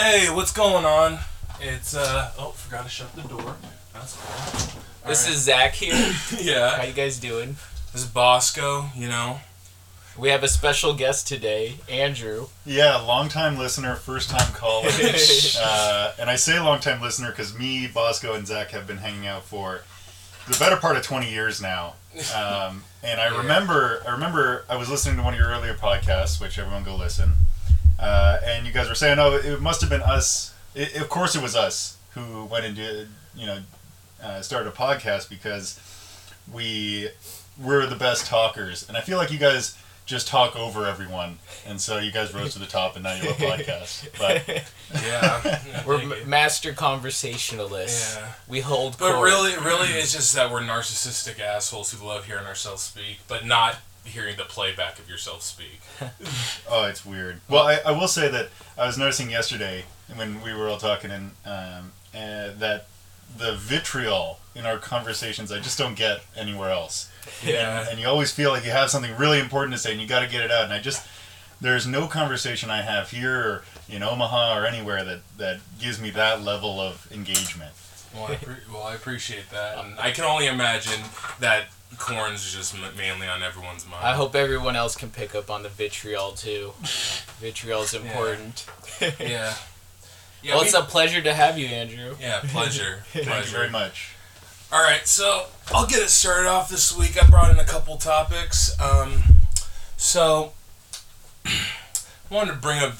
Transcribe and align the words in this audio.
Hey, 0.00 0.30
what's 0.34 0.52
going 0.52 0.86
on? 0.86 1.18
It's 1.60 1.94
uh 1.94 2.30
oh, 2.38 2.52
forgot 2.52 2.84
to 2.84 2.88
shut 2.88 3.14
the 3.14 3.22
door. 3.22 3.56
That's 3.92 4.16
cool. 4.16 4.80
This 5.06 5.24
Alright. 5.24 5.34
is 5.36 5.42
Zach 5.42 5.74
here. 5.74 6.14
Yeah. 6.40 6.76
How 6.78 6.84
you 6.84 6.94
guys 6.94 7.18
doing? 7.18 7.56
This 7.92 8.02
is 8.02 8.06
Bosco. 8.06 8.86
You 8.96 9.08
know. 9.08 9.40
We 10.18 10.30
have 10.30 10.42
a 10.42 10.48
special 10.48 10.94
guest 10.94 11.28
today, 11.28 11.74
Andrew. 11.88 12.46
Yeah, 12.66 12.96
long 12.96 13.28
time 13.28 13.58
listener, 13.58 13.94
first 13.94 14.30
time 14.30 14.52
caller. 14.54 14.88
uh, 15.62 16.12
and 16.18 16.28
I 16.30 16.36
say 16.36 16.58
long 16.58 16.80
time 16.80 17.00
listener 17.00 17.30
because 17.30 17.56
me, 17.56 17.86
Bosco, 17.86 18.32
and 18.34 18.46
Zach 18.46 18.70
have 18.70 18.86
been 18.86 18.98
hanging 18.98 19.26
out 19.26 19.44
for 19.44 19.82
the 20.48 20.56
better 20.58 20.76
part 20.76 20.96
of 20.96 21.02
20 21.02 21.30
years 21.30 21.60
now. 21.60 21.94
Um, 22.34 22.82
and 23.04 23.20
I 23.20 23.30
Yeah. 23.30 23.38
remember, 23.38 24.02
I 24.06 24.10
remember 24.10 24.64
I 24.68 24.74
was 24.76 24.90
listening 24.90 25.16
to 25.18 25.22
one 25.22 25.32
of 25.32 25.38
your 25.38 25.48
earlier 25.50 25.74
podcasts, 25.74 26.40
which 26.40 26.58
everyone 26.58 26.82
go 26.82 26.96
listen. 26.96 27.34
Uh, 28.00 28.38
and 28.44 28.66
you 28.66 28.72
guys 28.72 28.88
were 28.88 28.94
saying, 28.94 29.18
oh, 29.18 29.34
it 29.36 29.60
must 29.60 29.80
have 29.82 29.90
been 29.90 30.02
us. 30.02 30.54
It, 30.74 30.96
of 31.00 31.08
course, 31.08 31.36
it 31.36 31.42
was 31.42 31.54
us 31.54 31.98
who 32.14 32.44
went 32.46 32.64
and 32.64 32.74
did, 32.74 33.08
you 33.36 33.46
know, 33.46 33.58
uh, 34.22 34.40
started 34.40 34.68
a 34.68 34.72
podcast 34.72 35.28
because 35.28 35.78
we 36.52 37.08
were 37.62 37.86
the 37.86 37.96
best 37.96 38.26
talkers. 38.26 38.86
And 38.88 38.96
I 38.96 39.00
feel 39.02 39.18
like 39.18 39.30
you 39.30 39.38
guys 39.38 39.76
just 40.06 40.26
talk 40.26 40.56
over 40.56 40.86
everyone, 40.86 41.38
and 41.64 41.80
so 41.80 41.98
you 41.98 42.10
guys 42.10 42.34
rose 42.34 42.54
to 42.54 42.58
the 42.58 42.66
top, 42.66 42.96
and 42.96 43.04
now 43.04 43.14
you 43.14 43.30
have 43.30 43.40
a 43.40 43.44
podcast. 43.62 44.08
But 44.18 44.64
Yeah. 45.04 45.60
We're 45.86 46.00
m- 46.22 46.28
master 46.28 46.72
conversationalists. 46.72 48.16
Yeah. 48.16 48.32
We 48.48 48.60
hold 48.60 48.98
But 48.98 49.12
court. 49.14 49.24
really, 49.24 49.56
really, 49.58 49.88
it's 49.88 50.12
just 50.12 50.34
that 50.34 50.50
we're 50.50 50.62
narcissistic 50.62 51.38
assholes 51.38 51.92
who 51.92 52.04
love 52.04 52.24
hearing 52.26 52.46
ourselves 52.46 52.82
speak, 52.82 53.20
but 53.28 53.44
not 53.46 53.76
hearing 54.04 54.36
the 54.36 54.44
playback 54.44 54.98
of 54.98 55.08
yourself 55.08 55.42
speak. 55.42 55.80
oh, 56.70 56.84
it's 56.86 57.04
weird. 57.04 57.40
Well, 57.48 57.66
I, 57.66 57.78
I 57.86 57.92
will 57.92 58.08
say 58.08 58.28
that 58.28 58.48
I 58.78 58.86
was 58.86 58.98
noticing 58.98 59.30
yesterday 59.30 59.84
when 60.14 60.42
we 60.42 60.52
were 60.52 60.68
all 60.68 60.78
talking, 60.78 61.10
and 61.10 61.30
um, 61.44 61.92
uh, 62.14 62.50
that 62.58 62.86
the 63.36 63.54
vitriol 63.54 64.40
in 64.54 64.66
our 64.66 64.78
conversations 64.78 65.52
I 65.52 65.60
just 65.60 65.78
don't 65.78 65.94
get 65.94 66.20
anywhere 66.36 66.70
else. 66.70 67.10
Yeah. 67.44 67.86
and 67.88 68.00
you 68.00 68.06
always 68.08 68.32
feel 68.32 68.50
like 68.50 68.64
you 68.64 68.70
have 68.70 68.90
something 68.90 69.16
really 69.16 69.38
important 69.38 69.72
to 69.74 69.78
say 69.78 69.92
and 69.92 70.00
you 70.00 70.06
got 70.06 70.20
to 70.20 70.28
get 70.28 70.40
it 70.40 70.50
out 70.50 70.64
and 70.64 70.72
i 70.72 70.80
just 70.80 71.06
there's 71.60 71.86
no 71.86 72.06
conversation 72.06 72.70
i 72.70 72.80
have 72.82 73.10
here 73.10 73.38
or 73.38 73.64
in 73.88 74.02
omaha 74.02 74.58
or 74.58 74.66
anywhere 74.66 75.04
that 75.04 75.20
that 75.36 75.60
gives 75.78 76.00
me 76.00 76.10
that 76.10 76.42
level 76.42 76.80
of 76.80 77.06
engagement 77.12 77.72
Well, 78.14 78.24
I, 78.26 78.34
pre- 78.42 78.54
well, 78.72 78.82
I 78.84 78.94
appreciate 78.94 79.50
that, 79.50 79.78
and 79.84 79.98
I 79.98 80.10
can 80.10 80.24
only 80.24 80.46
imagine 80.46 81.00
that 81.40 81.66
corn's 81.98 82.52
just 82.54 82.74
mainly 82.96 83.26
on 83.28 83.42
everyone's 83.42 83.84
mind. 83.88 84.04
I 84.04 84.14
hope 84.14 84.34
everyone 84.34 84.76
else 84.76 84.94
can 84.96 85.10
pick 85.10 85.34
up 85.34 85.50
on 85.50 85.62
the 85.62 85.68
vitriol 85.68 86.32
too. 86.32 86.72
Vitriol's 87.40 87.94
important. 87.94 88.66
Yeah. 89.00 89.54
Yeah. 90.42 90.54
well, 90.54 90.60
we- 90.62 90.66
it's 90.68 90.74
a 90.74 90.80
pleasure 90.82 91.20
to 91.20 91.34
have 91.34 91.58
you, 91.58 91.66
Andrew. 91.66 92.16
yeah. 92.18 92.40
Pleasure. 92.44 93.04
thank 93.12 93.26
you 93.26 93.50
very 93.52 93.68
much 93.68 94.14
All 94.72 94.82
right, 94.82 95.06
so 95.06 95.46
I'll 95.74 95.86
get 95.86 95.98
it 96.02 96.08
started 96.08 96.48
off 96.48 96.70
this 96.70 96.96
week. 96.96 97.22
I 97.22 97.28
brought 97.28 97.50
in 97.50 97.58
a 97.58 97.64
couple 97.64 97.96
topics. 97.98 98.78
Um, 98.80 99.22
so 99.98 100.52
I 101.44 101.50
wanted 102.30 102.52
to 102.52 102.56
bring 102.58 102.78
up 102.78 102.94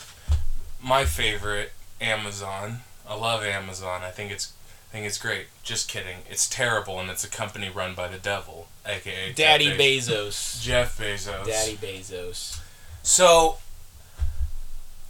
my 0.83 1.05
favorite, 1.07 1.73
Amazon. 2.01 2.81
I 3.09 3.15
love 3.15 3.43
Amazon. 3.43 4.03
I 4.03 4.11
think 4.11 4.31
it's 4.33 4.53
I 4.91 4.93
think 4.93 5.07
it's 5.07 5.19
great. 5.19 5.47
Just 5.63 5.89
kidding. 5.89 6.19
It's 6.29 6.49
terrible, 6.49 6.99
and 6.99 7.09
it's 7.09 7.23
a 7.23 7.29
company 7.29 7.69
run 7.69 7.95
by 7.95 8.09
the 8.09 8.19
devil, 8.19 8.67
aka 8.85 9.29
Jeff 9.29 9.37
Daddy 9.37 9.77
Bez- 9.77 10.09
Bezos. 10.09 10.61
Jeff 10.61 10.99
Bezos. 10.99 11.47
Daddy 11.47 11.77
Bezos. 11.77 12.61
So 13.05 13.59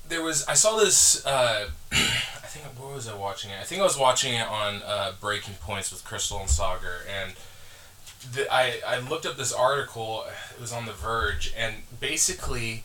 there 0.06 0.22
was 0.22 0.47
I 0.47 0.53
saw 0.53 0.77
this. 0.77 1.25
Uh, 1.25 1.69
I 1.92 2.47
think 2.47 2.67
where 2.78 2.95
was 2.95 3.09
I 3.09 3.14
watching 3.14 3.50
it? 3.50 3.59
I 3.59 3.64
think 3.64 3.81
I 3.81 3.84
was 3.84 3.97
watching 3.97 4.34
it 4.34 4.47
on 4.47 4.83
uh, 4.84 5.12
Breaking 5.19 5.55
Points 5.55 5.91
with 5.91 6.05
Krystal 6.05 6.41
and 6.41 6.50
Saagar, 6.50 6.98
and 7.09 7.33
the, 8.34 8.53
I 8.53 8.81
I 8.87 8.98
looked 8.98 9.25
up 9.25 9.38
this 9.38 9.53
article. 9.53 10.25
It 10.55 10.60
was 10.60 10.75
on 10.75 10.84
The 10.84 10.93
Verge, 10.93 11.55
and 11.56 11.76
basically. 12.00 12.84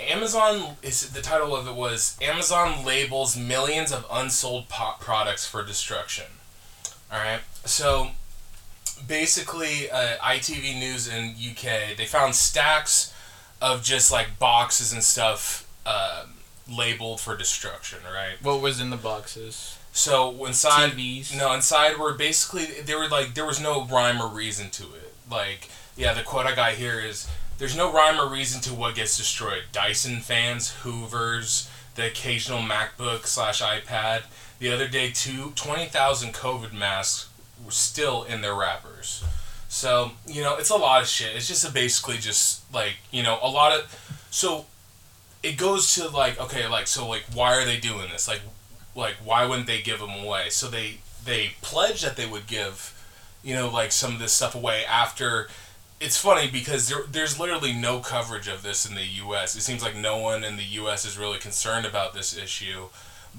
Amazon 0.00 0.76
is 0.82 1.10
the 1.10 1.22
title 1.22 1.54
of 1.54 1.66
it 1.66 1.74
was 1.74 2.16
Amazon 2.20 2.84
labels 2.84 3.36
millions 3.36 3.92
of 3.92 4.06
unsold 4.10 4.68
products 4.68 5.46
for 5.46 5.64
destruction. 5.64 6.26
All 7.12 7.18
right, 7.18 7.40
so 7.64 8.10
basically, 9.06 9.90
uh, 9.90 10.16
ITV 10.18 10.78
News 10.78 11.08
in 11.08 11.34
UK 11.34 11.96
they 11.96 12.06
found 12.06 12.34
stacks 12.34 13.14
of 13.60 13.82
just 13.82 14.10
like 14.10 14.38
boxes 14.38 14.92
and 14.92 15.02
stuff 15.02 15.68
um, 15.86 16.34
labeled 16.70 17.20
for 17.20 17.36
destruction, 17.36 17.98
right? 18.04 18.42
What 18.42 18.60
was 18.60 18.80
in 18.80 18.90
the 18.90 18.96
boxes? 18.96 19.76
So 19.92 20.44
inside, 20.46 20.92
TVs. 20.92 21.36
no, 21.36 21.52
inside 21.52 21.98
were 21.98 22.14
basically 22.14 22.66
they 22.82 22.94
were 22.94 23.08
like 23.08 23.34
there 23.34 23.46
was 23.46 23.60
no 23.60 23.84
rhyme 23.86 24.20
or 24.20 24.28
reason 24.28 24.70
to 24.70 24.84
it. 24.84 25.14
Like, 25.30 25.68
yeah, 25.96 26.14
the 26.14 26.22
quote 26.22 26.46
I 26.46 26.54
got 26.54 26.72
here 26.72 27.00
is 27.00 27.28
there's 27.60 27.76
no 27.76 27.92
rhyme 27.92 28.18
or 28.18 28.26
reason 28.26 28.62
to 28.62 28.74
what 28.74 28.94
gets 28.94 29.18
destroyed. 29.18 29.64
Dyson 29.70 30.20
fans, 30.20 30.70
Hoovers, 30.82 31.70
the 31.94 32.06
occasional 32.06 32.60
MacBook 32.60 33.26
slash 33.26 33.60
iPad. 33.60 34.22
The 34.58 34.72
other 34.72 34.88
day, 34.88 35.10
two 35.10 35.52
twenty 35.54 35.84
thousand 35.84 36.32
COVID 36.32 36.72
masks 36.72 37.28
were 37.62 37.70
still 37.70 38.24
in 38.24 38.40
their 38.40 38.54
wrappers. 38.54 39.22
So 39.68 40.12
you 40.26 40.40
know, 40.40 40.56
it's 40.56 40.70
a 40.70 40.76
lot 40.76 41.02
of 41.02 41.08
shit. 41.08 41.36
It's 41.36 41.46
just 41.46 41.72
basically 41.74 42.16
just 42.16 42.62
like 42.72 42.94
you 43.10 43.22
know 43.22 43.38
a 43.42 43.48
lot 43.48 43.78
of 43.78 44.26
so 44.30 44.64
it 45.42 45.58
goes 45.58 45.94
to 45.94 46.08
like 46.08 46.40
okay 46.40 46.66
like 46.66 46.86
so 46.86 47.06
like 47.06 47.24
why 47.34 47.54
are 47.56 47.64
they 47.66 47.78
doing 47.78 48.08
this 48.10 48.26
like 48.26 48.40
like 48.94 49.16
why 49.24 49.44
wouldn't 49.44 49.66
they 49.66 49.80
give 49.80 50.00
them 50.00 50.10
away 50.10 50.50
so 50.50 50.68
they 50.68 50.98
they 51.24 51.52
pledged 51.62 52.04
that 52.04 52.16
they 52.16 52.26
would 52.26 52.46
give 52.46 52.96
you 53.42 53.54
know 53.54 53.70
like 53.70 53.92
some 53.92 54.12
of 54.12 54.18
this 54.18 54.32
stuff 54.32 54.54
away 54.54 54.84
after 54.84 55.48
it's 56.00 56.16
funny 56.16 56.48
because 56.50 56.88
there, 56.88 57.02
there's 57.10 57.38
literally 57.38 57.72
no 57.72 58.00
coverage 58.00 58.48
of 58.48 58.62
this 58.62 58.88
in 58.88 58.94
the 58.94 59.04
US 59.04 59.54
it 59.54 59.60
seems 59.60 59.82
like 59.82 59.94
no 59.94 60.16
one 60.16 60.42
in 60.44 60.56
the 60.56 60.64
US 60.64 61.04
is 61.04 61.18
really 61.18 61.38
concerned 61.38 61.86
about 61.86 62.14
this 62.14 62.36
issue. 62.36 62.86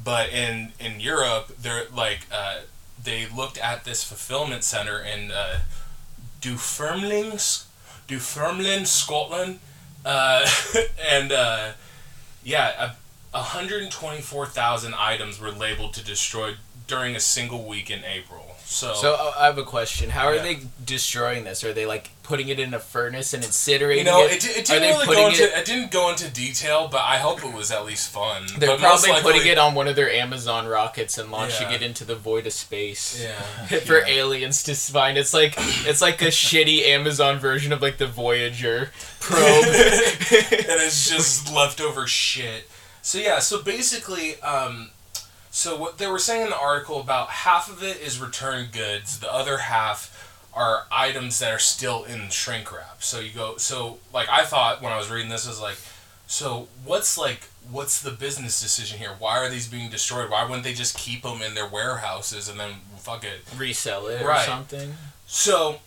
But 0.01 0.29
in 0.29 0.73
in 0.79 0.99
Europe 0.99 1.55
they're 1.59 1.85
like 1.93 2.27
uh, 2.31 2.61
they 3.03 3.27
looked 3.27 3.57
at 3.57 3.83
this 3.83 4.03
fulfillment 4.03 4.63
center 4.63 4.99
in 4.99 5.31
uh, 5.31 5.61
Dunfermline 6.39 7.37
Dunfermline 8.07 8.85
Scotland. 8.85 9.59
Uh, 10.05 10.47
and 11.11 11.31
uh, 11.31 11.71
yeah, 12.43 12.93
a, 13.33 13.37
124,000 13.37 14.93
items 14.93 15.39
were 15.39 15.51
labeled 15.51 15.93
to 15.93 16.03
destroy 16.03 16.55
during 16.87 17.15
a 17.15 17.19
single 17.19 17.65
week 17.65 17.89
in 17.89 18.03
April. 18.03 18.40
So, 18.73 18.93
So 18.93 19.13
uh, 19.15 19.33
I 19.37 19.45
have 19.47 19.57
a 19.57 19.65
question. 19.65 20.11
How 20.11 20.27
are 20.27 20.35
Yeah. 20.35 20.43
they 20.43 20.59
destroying 20.85 21.43
this? 21.43 21.61
Are 21.65 21.73
they 21.73 21.85
like 21.85 22.09
putting 22.23 22.47
it 22.47 22.57
in 22.57 22.73
a 22.73 22.79
furnace 22.79 23.33
and 23.33 23.43
incinerating 23.43 23.97
you 23.97 24.03
know, 24.05 24.23
it? 24.23 24.45
it, 24.45 24.59
it 24.59 24.65
didn't 24.65 24.97
really 24.97 25.13
go 25.13 25.27
into 25.27 25.43
it- 25.43 25.57
it 25.59 25.65
didn't 25.65 25.91
go 25.91 26.09
into 26.09 26.29
detail, 26.29 26.87
but 26.89 27.01
I 27.01 27.17
hope 27.17 27.43
it 27.43 27.51
was 27.53 27.69
at 27.69 27.85
least 27.85 28.09
fun. 28.09 28.47
They're 28.57 28.69
but 28.69 28.79
probably 28.79 29.11
putting 29.21 29.45
it 29.45 29.57
on 29.57 29.75
one 29.75 29.89
of 29.89 29.97
their 29.97 30.09
Amazon 30.09 30.67
rockets 30.67 31.17
and 31.17 31.29
launching 31.31 31.67
Yeah. 31.69 31.75
it 31.75 31.81
into 31.81 32.05
the 32.05 32.15
void 32.15 32.47
of 32.47 32.53
space. 32.53 33.21
Yeah. 33.21 33.79
For 33.79 33.99
Yeah. 33.99 34.05
aliens 34.23 34.63
to 34.63 34.73
find, 34.73 35.17
it's 35.17 35.33
like 35.33 35.53
it's 35.85 36.01
like 36.01 36.21
a 36.21 36.25
shitty 36.31 36.85
Amazon 36.85 37.39
version 37.39 37.73
of 37.73 37.81
like 37.81 37.97
the 37.97 38.07
Voyager 38.07 38.91
probe. 39.19 39.65
and 39.65 40.79
it's 40.79 41.09
just 41.09 41.51
leftover 41.53 42.07
shit. 42.07 42.69
So 43.01 43.17
yeah, 43.17 43.39
so 43.39 43.61
basically, 43.61 44.39
um, 44.41 44.91
so 45.51 45.77
what 45.77 45.97
they 45.97 46.07
were 46.07 46.17
saying 46.17 46.43
in 46.43 46.49
the 46.49 46.57
article 46.57 46.99
about 46.99 47.29
half 47.29 47.69
of 47.69 47.83
it 47.83 47.97
is 48.01 48.19
returned 48.19 48.71
goods, 48.71 49.19
the 49.19 49.31
other 49.31 49.57
half 49.59 50.17
are 50.53 50.85
items 50.91 51.39
that 51.39 51.51
are 51.51 51.59
still 51.59 52.03
in 52.03 52.29
shrink 52.29 52.71
wrap. 52.73 53.03
So 53.03 53.19
you 53.19 53.31
go, 53.31 53.57
so 53.57 53.99
like 54.13 54.29
I 54.29 54.45
thought 54.45 54.81
when 54.81 54.91
I 54.93 54.97
was 54.97 55.11
reading 55.11 55.29
this, 55.29 55.47
was 55.47 55.61
like, 55.61 55.77
so 56.25 56.67
what's 56.85 57.17
like, 57.17 57.49
what's 57.69 58.01
the 58.01 58.11
business 58.11 58.61
decision 58.61 58.97
here? 58.97 59.11
Why 59.19 59.37
are 59.39 59.49
these 59.49 59.67
being 59.67 59.89
destroyed? 59.89 60.29
Why 60.29 60.43
wouldn't 60.45 60.63
they 60.63 60.73
just 60.73 60.97
keep 60.97 61.23
them 61.23 61.41
in 61.41 61.53
their 61.53 61.67
warehouses 61.67 62.47
and 62.47 62.59
then 62.59 62.75
fuck 62.97 63.23
it? 63.25 63.41
Resell 63.57 64.07
it 64.07 64.21
or 64.21 64.37
something, 64.39 64.93
So 65.25 65.79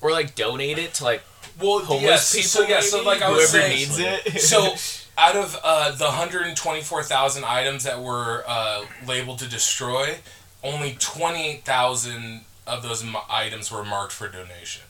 or 0.00 0.12
like 0.12 0.36
donate 0.36 0.78
it 0.78 0.94
to 0.94 1.04
like 1.04 1.22
well, 1.60 1.80
homeless 1.80 2.02
yes, 2.02 2.32
people. 2.34 2.48
So 2.48 2.62
yeah, 2.68 2.80
so 2.80 3.02
like 3.02 3.20
I 3.22 3.30
was 3.30 3.50
whoever 3.50 3.68
saying, 3.68 3.78
needs 3.78 3.98
it. 3.98 4.40
so 4.40 4.74
out 5.18 5.36
of 5.36 5.58
uh, 5.62 5.90
the 5.94 6.04
124,000 6.04 7.44
items 7.44 7.84
that 7.84 8.00
were 8.00 8.44
uh, 8.46 8.84
labeled 9.06 9.38
to 9.40 9.48
destroy, 9.48 10.18
only 10.62 10.96
28,000 10.98 12.42
of 12.66 12.82
those 12.82 13.02
m- 13.04 13.16
items 13.28 13.70
were 13.70 13.84
marked 13.84 14.12
for 14.12 14.28
donation. 14.28 14.82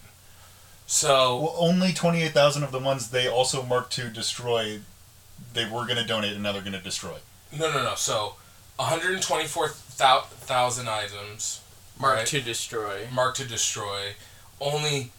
So 0.86 1.40
well 1.40 1.54
only 1.58 1.92
28000 1.92 2.62
of 2.62 2.72
the 2.72 2.78
ones 2.78 3.10
they 3.10 3.28
also 3.28 3.62
marked 3.62 3.92
to 3.94 4.08
destroy 4.08 4.80
they 5.52 5.64
were 5.64 5.84
going 5.84 5.96
to 5.96 6.06
donate 6.06 6.32
and 6.32 6.42
now 6.42 6.52
they're 6.52 6.62
going 6.62 6.72
to 6.72 6.80
destroy 6.80 7.18
no, 7.52 7.70
no, 7.70 7.82
no. 7.82 7.94
So 7.94 8.34
124,000 8.76 10.88
items 10.88 11.60
marked 11.98 12.18
right, 12.18 12.26
to 12.26 12.40
destroy. 12.40 13.06
marked 13.12 13.38
to 13.38 13.44
destroy. 13.46 14.14
Only 14.60 15.12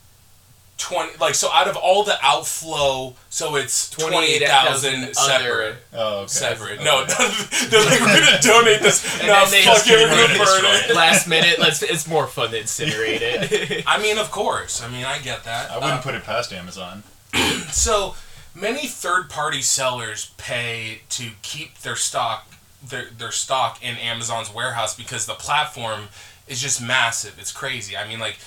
twenty 0.80 1.12
like 1.20 1.36
so 1.36 1.50
out 1.52 1.68
of 1.68 1.76
all 1.78 2.04
the 2.04 2.18
outflow, 2.24 3.14
so 3.30 3.56
it's 3.58 3.90
twenty 3.92 4.18
eight 4.18 4.48
thousand 4.48 4.94
28,000 5.14 5.14
separate. 5.16 5.76
Oh, 5.94 6.18
okay. 6.22 6.28
Separate. 6.28 6.74
Okay. 6.80 6.84
No, 6.84 7.06
they're 7.70 7.86
like 7.86 8.00
we're 8.00 8.20
gonna 8.26 8.42
donate 8.42 8.82
this. 8.82 9.06
And 9.20 9.28
no, 9.28 9.34
then 9.34 9.52
they 9.52 9.62
fuck 9.64 9.76
just 9.76 9.88
it, 9.88 9.94
we're 9.94 10.28
keep 10.28 10.38
gonna 10.38 10.44
it 10.44 10.46
burn 10.86 10.90
it. 10.92 10.96
Last 10.96 11.28
minute, 11.28 11.60
let's. 11.60 11.84
It's 11.84 12.08
more 12.08 12.26
fun 12.26 12.50
to 12.52 12.60
incinerate 12.60 13.20
it. 13.22 13.84
I 13.88 14.02
mean, 14.02 14.18
of 14.18 14.32
course. 14.32 14.82
I 14.82 14.90
mean, 14.90 15.06
I 15.06 15.20
get 15.20 15.44
that. 15.44 15.70
I 15.70 15.76
wouldn't 15.76 16.00
Uh, 16.00 16.02
put 16.02 16.16
it 16.16 16.24
past 16.24 16.52
Amazon. 16.52 17.04
So 17.72 18.16
many 18.56 18.88
third-party 18.88 19.62
sellers 19.62 20.32
pay 20.38 21.02
to 21.10 21.30
keep 21.44 21.78
their 21.80 21.96
stock 21.96 22.48
their 22.82 23.10
their 23.16 23.32
stock 23.32 23.84
in 23.84 23.96
Amazon's 23.98 24.52
warehouse 24.54 24.96
because 24.96 25.26
the 25.28 25.34
platform 25.36 26.08
is 26.48 26.60
just 26.62 26.82
massive. 26.82 27.38
It's 27.38 27.52
crazy. 27.52 27.96
I 27.96 28.08
mean, 28.08 28.20
like 28.20 28.40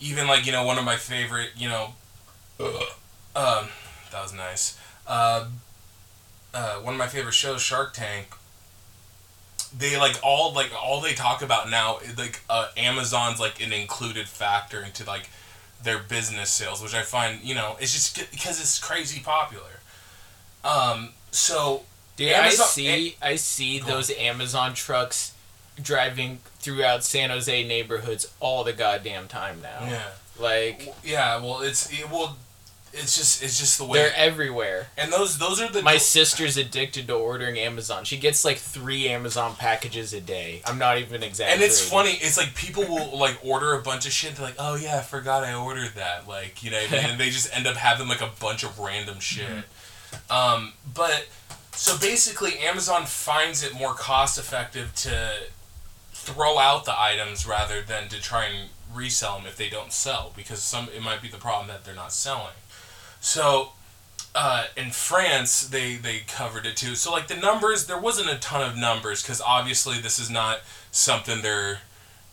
even 0.00 0.26
like 0.26 0.46
you 0.46 0.52
know 0.52 0.64
one 0.64 0.78
of 0.78 0.84
my 0.84 0.96
favorite 0.96 1.50
you 1.56 1.68
know, 1.68 1.94
um, 2.60 3.68
that 4.10 4.22
was 4.22 4.32
nice. 4.32 4.78
Uh, 5.06 5.46
uh, 6.54 6.74
one 6.76 6.94
of 6.94 6.98
my 6.98 7.06
favorite 7.06 7.34
shows, 7.34 7.62
Shark 7.62 7.94
Tank. 7.94 8.28
They 9.76 9.98
like 9.98 10.18
all 10.22 10.54
like 10.54 10.70
all 10.80 11.00
they 11.00 11.12
talk 11.12 11.42
about 11.42 11.68
now 11.68 11.98
like 12.16 12.40
uh, 12.48 12.68
Amazon's 12.76 13.38
like 13.38 13.62
an 13.62 13.72
included 13.72 14.26
factor 14.26 14.82
into 14.82 15.04
like 15.04 15.28
their 15.82 15.98
business 15.98 16.50
sales, 16.50 16.82
which 16.82 16.94
I 16.94 17.02
find 17.02 17.42
you 17.42 17.54
know 17.54 17.76
it's 17.78 17.92
just 17.92 18.30
because 18.30 18.60
it's 18.60 18.78
crazy 18.78 19.20
popular. 19.20 19.80
Um, 20.64 21.10
so 21.30 21.82
Dude, 22.16 22.30
Amazon- 22.30 22.64
I 22.64 22.68
see. 22.68 23.16
I 23.22 23.36
see 23.36 23.78
those 23.78 24.10
Amazon 24.10 24.74
trucks 24.74 25.34
driving 25.82 26.40
throughout 26.58 27.04
San 27.04 27.30
Jose 27.30 27.66
neighborhoods 27.66 28.32
all 28.40 28.64
the 28.64 28.72
goddamn 28.72 29.28
time 29.28 29.60
now. 29.62 29.86
yeah, 29.86 30.02
Like 30.38 30.94
yeah. 31.04 31.36
Well, 31.40 31.60
it's 31.60 31.92
it, 31.92 32.10
well, 32.10 32.36
it's 32.92 33.16
just 33.16 33.42
it's 33.42 33.58
just 33.58 33.78
the 33.78 33.84
way. 33.84 33.98
they're 33.98 34.12
everywhere. 34.16 34.88
and 34.96 35.12
those 35.12 35.38
those 35.38 35.60
are 35.60 35.68
the 35.70 35.82
My 35.82 35.98
sister's 35.98 36.56
addicted 36.56 37.06
to 37.08 37.14
ordering 37.14 37.58
Amazon. 37.58 38.04
She 38.04 38.16
gets 38.16 38.44
like 38.44 38.56
three 38.56 39.08
Amazon 39.08 39.54
packages 39.56 40.12
a 40.14 40.20
day. 40.20 40.62
I'm 40.64 40.78
not 40.78 40.98
even 40.98 41.22
exactly 41.22 41.54
and 41.54 41.62
it's 41.62 41.80
funny. 41.86 42.12
It's 42.12 42.36
like 42.38 42.54
people 42.54 42.84
will 42.84 43.18
like 43.18 43.38
order 43.44 43.74
a 43.74 43.82
bunch 43.82 44.06
of 44.06 44.12
shit. 44.12 44.36
They're 44.36 44.46
like, 44.46 44.56
"Oh 44.58 44.76
yeah, 44.76 44.98
I 44.98 45.02
forgot 45.02 45.44
I 45.44 45.54
ordered 45.54 45.92
that." 45.96 46.26
Like 46.26 46.62
you 46.62 46.70
know, 46.70 46.78
what 46.78 46.92
I 46.92 46.96
mean? 47.02 47.10
and 47.10 47.20
they 47.20 47.30
just 47.30 47.54
end 47.54 47.66
up 47.66 47.76
having 47.76 48.08
like 48.08 48.22
a 48.22 48.30
bunch 48.40 48.64
of 48.64 48.78
random 48.78 49.20
shit. 49.20 49.64
Um, 50.30 50.72
but 50.94 51.28
so 51.72 51.96
basically, 51.98 52.58
Amazon 52.58 53.04
finds 53.04 53.62
it 53.62 53.74
more 53.74 53.92
cost 53.94 54.38
effective 54.38 54.94
to 54.96 55.32
throw 56.32 56.58
out 56.58 56.84
the 56.84 56.98
items 57.00 57.46
rather 57.46 57.80
than 57.82 58.08
to 58.08 58.20
try 58.20 58.44
and 58.46 58.70
resell 58.92 59.38
them 59.38 59.46
if 59.46 59.56
they 59.56 59.68
don't 59.68 59.92
sell 59.92 60.32
because 60.36 60.62
some 60.62 60.88
it 60.96 61.02
might 61.02 61.20
be 61.22 61.28
the 61.28 61.36
problem 61.36 61.68
that 61.68 61.84
they're 61.84 61.94
not 61.94 62.12
selling. 62.12 62.54
So 63.20 63.70
uh, 64.34 64.66
in 64.76 64.90
France, 64.90 65.66
they 65.68 65.96
they 65.96 66.20
covered 66.26 66.66
it 66.66 66.76
too. 66.76 66.94
So 66.94 67.10
like 67.12 67.28
the 67.28 67.36
numbers, 67.36 67.86
there 67.86 67.98
wasn't 68.00 68.30
a 68.30 68.36
ton 68.38 68.62
of 68.68 68.76
numbers 68.76 69.22
because 69.22 69.40
obviously 69.40 69.98
this 70.00 70.18
is 70.18 70.30
not 70.30 70.60
something 70.90 71.42
they're, 71.42 71.80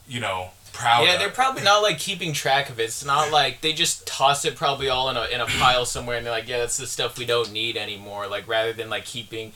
you 0.07 0.19
know, 0.19 0.49
proud 0.73 1.05
Yeah, 1.05 1.13
of. 1.13 1.19
they're 1.19 1.29
probably 1.29 1.63
not 1.63 1.81
like 1.81 1.97
keeping 1.99 2.33
track 2.33 2.69
of 2.69 2.79
it. 2.79 2.83
It's 2.83 3.05
not 3.05 3.31
like 3.31 3.61
they 3.61 3.73
just 3.73 4.05
toss 4.05 4.45
it 4.45 4.55
probably 4.55 4.87
all 4.89 5.09
in 5.09 5.17
a 5.17 5.25
in 5.25 5.41
a 5.41 5.45
pile 5.45 5.85
somewhere 5.85 6.17
and 6.17 6.25
they're 6.25 6.33
like, 6.33 6.47
yeah, 6.47 6.59
that's 6.59 6.77
the 6.77 6.87
stuff 6.87 7.17
we 7.17 7.25
don't 7.25 7.51
need 7.51 7.75
anymore. 7.77 8.27
Like 8.27 8.47
rather 8.47 8.73
than 8.73 8.89
like 8.89 9.05
keeping 9.05 9.53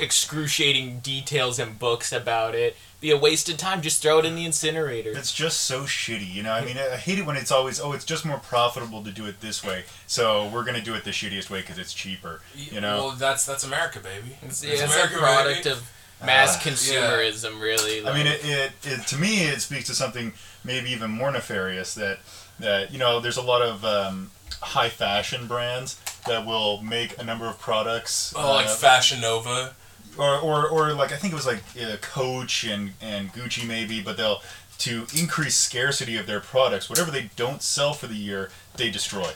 excruciating 0.00 0.98
details 1.00 1.58
and 1.58 1.78
books 1.78 2.12
about 2.12 2.54
it, 2.54 2.76
be 3.04 3.10
a 3.10 3.16
waste 3.18 3.50
of 3.50 3.58
time. 3.58 3.82
Just 3.82 4.00
throw 4.00 4.18
it 4.18 4.24
in 4.24 4.34
the 4.34 4.46
incinerator. 4.46 5.10
It's 5.14 5.30
just 5.32 5.60
so 5.60 5.82
shitty, 5.82 6.32
you 6.32 6.42
know. 6.42 6.52
I 6.52 6.64
mean, 6.64 6.78
I 6.78 6.96
hate 6.96 7.18
it 7.18 7.26
when 7.26 7.36
it's 7.36 7.52
always, 7.52 7.78
oh, 7.78 7.92
it's 7.92 8.04
just 8.06 8.24
more 8.24 8.38
profitable 8.38 9.04
to 9.04 9.10
do 9.10 9.26
it 9.26 9.42
this 9.42 9.62
way, 9.62 9.84
so 10.06 10.48
we're 10.48 10.64
gonna 10.64 10.80
do 10.80 10.94
it 10.94 11.04
the 11.04 11.10
shittiest 11.10 11.50
way 11.50 11.60
because 11.60 11.76
it's 11.78 11.92
cheaper. 11.92 12.40
You 12.54 12.80
know, 12.80 12.96
Well, 13.04 13.10
that's 13.10 13.44
that's 13.44 13.62
America, 13.62 14.00
baby. 14.00 14.36
It's, 14.42 14.62
That's 14.62 14.64
yeah, 14.64 14.84
it's 14.84 14.94
a 14.96 15.00
America, 15.00 15.18
product 15.18 15.64
baby. 15.64 15.70
of 15.76 15.92
mass 16.24 16.56
Uh, 16.56 16.70
consumerism, 16.70 17.60
really. 17.60 18.06
I 18.06 18.14
mean, 18.16 18.26
it, 18.26 18.40
it, 18.42 18.72
it 18.84 19.06
to 19.08 19.18
me 19.18 19.44
it 19.44 19.60
speaks 19.60 19.86
to 19.88 19.94
something 19.94 20.32
maybe 20.64 20.90
even 20.90 21.10
more 21.10 21.30
nefarious 21.30 21.92
that 21.94 22.20
that 22.58 22.90
you 22.90 22.98
know 22.98 23.20
there's 23.20 23.36
a 23.36 23.42
lot 23.42 23.60
of 23.60 23.84
um, 23.84 24.30
high 24.62 24.88
fashion 24.88 25.46
brands 25.46 26.00
that 26.26 26.46
will 26.46 26.80
make 26.80 27.18
a 27.18 27.24
number 27.24 27.44
of 27.46 27.58
products. 27.58 28.32
Oh, 28.34 28.52
like 28.54 28.66
uh, 28.66 28.74
Fashion 28.74 29.20
Nova. 29.20 29.74
Or, 30.18 30.38
or, 30.38 30.68
or 30.68 30.92
like 30.92 31.12
I 31.12 31.16
think 31.16 31.32
it 31.32 31.36
was 31.36 31.46
like 31.46 31.62
uh, 31.80 31.96
Coach 31.98 32.64
and, 32.64 32.92
and 33.00 33.32
Gucci 33.32 33.66
maybe, 33.66 34.00
but 34.02 34.16
they'll 34.16 34.40
to 34.78 35.06
increase 35.16 35.54
scarcity 35.54 36.16
of 36.16 36.26
their 36.26 36.40
products. 36.40 36.90
Whatever 36.90 37.10
they 37.10 37.30
don't 37.36 37.62
sell 37.62 37.92
for 37.92 38.06
the 38.06 38.16
year, 38.16 38.50
they 38.76 38.90
destroy. 38.90 39.32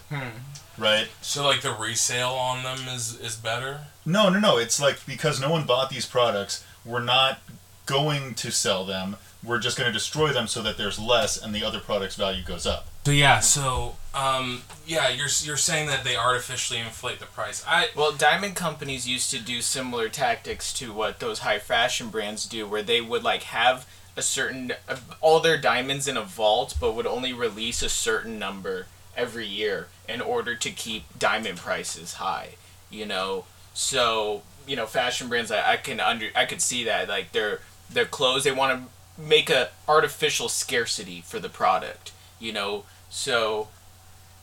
Right? 0.76 1.08
So 1.22 1.44
like 1.44 1.62
the 1.62 1.72
resale 1.72 2.30
on 2.30 2.62
them 2.62 2.86
is 2.88 3.19
is 3.20 3.36
better. 3.36 3.80
No, 4.06 4.28
no, 4.28 4.38
no. 4.38 4.58
It's 4.58 4.80
like 4.80 5.04
because 5.06 5.40
no 5.40 5.50
one 5.50 5.64
bought 5.64 5.90
these 5.90 6.06
products, 6.06 6.64
we're 6.84 7.02
not 7.02 7.40
going 7.86 8.34
to 8.34 8.50
sell 8.50 8.84
them. 8.84 9.16
We're 9.42 9.58
just 9.58 9.78
going 9.78 9.88
to 9.88 9.92
destroy 9.92 10.32
them 10.32 10.46
so 10.46 10.62
that 10.62 10.76
there's 10.76 10.98
less 10.98 11.40
and 11.40 11.54
the 11.54 11.64
other 11.64 11.81
product's 11.81 12.16
value 12.16 12.42
goes 12.44 12.66
up. 12.66 12.88
So 13.04 13.12
yeah, 13.12 13.40
so 13.40 13.96
um, 14.14 14.62
yeah, 14.86 15.08
you're 15.08 15.28
you're 15.42 15.56
saying 15.56 15.88
that 15.88 16.04
they 16.04 16.16
artificially 16.16 16.78
inflate 16.80 17.20
the 17.20 17.26
price. 17.26 17.64
I 17.66 17.88
Well, 17.96 18.12
diamond 18.12 18.56
companies 18.56 19.08
used 19.08 19.30
to 19.30 19.38
do 19.38 19.62
similar 19.62 20.08
tactics 20.08 20.72
to 20.74 20.92
what 20.92 21.20
those 21.20 21.40
high 21.40 21.58
fashion 21.58 22.10
brands 22.10 22.46
do, 22.46 22.66
where 22.66 22.82
they 22.82 23.00
would 23.00 23.22
like 23.22 23.44
have 23.44 23.86
a 24.16 24.22
certain 24.22 24.72
uh, 24.88 24.96
all 25.20 25.40
their 25.40 25.56
diamonds 25.56 26.08
in 26.08 26.16
a 26.16 26.22
vault, 26.22 26.74
but 26.80 26.94
would 26.94 27.06
only 27.06 27.32
release 27.32 27.82
a 27.82 27.88
certain 27.88 28.38
number 28.38 28.86
every 29.16 29.46
year 29.46 29.88
in 30.08 30.20
order 30.20 30.54
to 30.54 30.70
keep 30.70 31.04
diamond 31.18 31.58
prices 31.58 32.14
high. 32.14 32.56
You 32.90 33.06
know, 33.06 33.44
so 33.72 34.42
you 34.66 34.76
know, 34.76 34.86
fashion 34.86 35.28
brands, 35.28 35.50
I, 35.50 35.72
I 35.72 35.76
can 35.76 36.00
under 36.00 36.28
I 36.34 36.44
could 36.44 36.60
see 36.60 36.84
that 36.84 37.08
like 37.08 37.32
their 37.32 37.60
their 37.90 38.04
clothes, 38.04 38.44
they 38.44 38.52
want 38.52 38.82
to 38.82 39.22
make 39.22 39.48
a 39.48 39.70
artificial 39.86 40.48
scarcity 40.48 41.20
for 41.20 41.38
the 41.38 41.48
product. 41.48 42.12
You 42.38 42.52
know, 42.52 42.85
so 43.11 43.69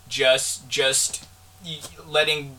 just 0.08 0.68
just 0.70 1.26
letting 2.08 2.58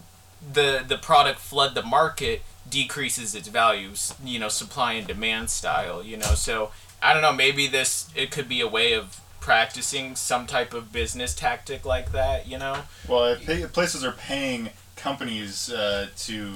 the 0.53 0.85
the 0.87 0.99
product 0.99 1.39
flood 1.39 1.75
the 1.75 1.83
market 1.83 2.43
decreases 2.69 3.35
its 3.35 3.49
values 3.49 4.13
you 4.25 4.39
know 4.39 4.49
supply 4.49 4.95
and 4.95 5.07
demand 5.07 5.49
style 5.49 6.03
you 6.03 6.17
know 6.17 6.35
so 6.35 6.71
i 7.01 7.13
don't 7.13 7.23
know 7.23 7.33
maybe 7.33 7.69
this 7.69 8.11
it 8.17 8.31
could 8.33 8.49
be 8.49 8.61
a 8.61 8.67
way 8.67 8.93
of 8.93 9.21
practicing 9.41 10.17
some 10.17 10.45
type 10.45 10.75
of 10.75 10.93
business 10.93 11.35
tactic 11.35 11.85
like 11.85 12.11
that 12.11 12.49
you 12.49 12.59
know 12.59 12.83
Well, 13.09 13.37
places 13.73 14.05
are 14.05 14.13
paying 14.13 14.71
companies 14.97 15.71
uh, 15.73 16.09
to 16.17 16.53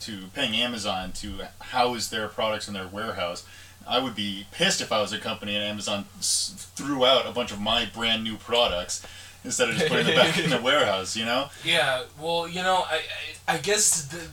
to 0.00 0.26
paying 0.34 0.54
Amazon 0.54 1.12
to 1.12 1.40
house 1.60 2.08
their 2.08 2.28
products 2.28 2.68
in 2.68 2.74
their 2.74 2.86
warehouse. 2.86 3.44
I 3.86 3.98
would 3.98 4.14
be 4.14 4.46
pissed 4.52 4.80
if 4.80 4.92
I 4.92 5.00
was 5.00 5.12
a 5.12 5.18
company 5.18 5.54
and 5.54 5.64
Amazon 5.64 6.06
threw 6.20 7.04
out 7.04 7.26
a 7.26 7.32
bunch 7.32 7.52
of 7.52 7.60
my 7.60 7.86
brand 7.86 8.24
new 8.24 8.36
products 8.36 9.04
instead 9.44 9.68
of 9.68 9.76
just 9.76 9.88
putting 9.88 10.06
them 10.06 10.16
back 10.16 10.38
in 10.38 10.50
the 10.50 10.60
warehouse. 10.62 11.16
You 11.16 11.24
know? 11.24 11.48
yeah, 11.64 12.02
well, 12.20 12.48
you 12.48 12.62
know, 12.62 12.84
I 12.88 13.02
I, 13.48 13.54
I 13.54 13.58
guess 13.58 14.06
the, 14.06 14.28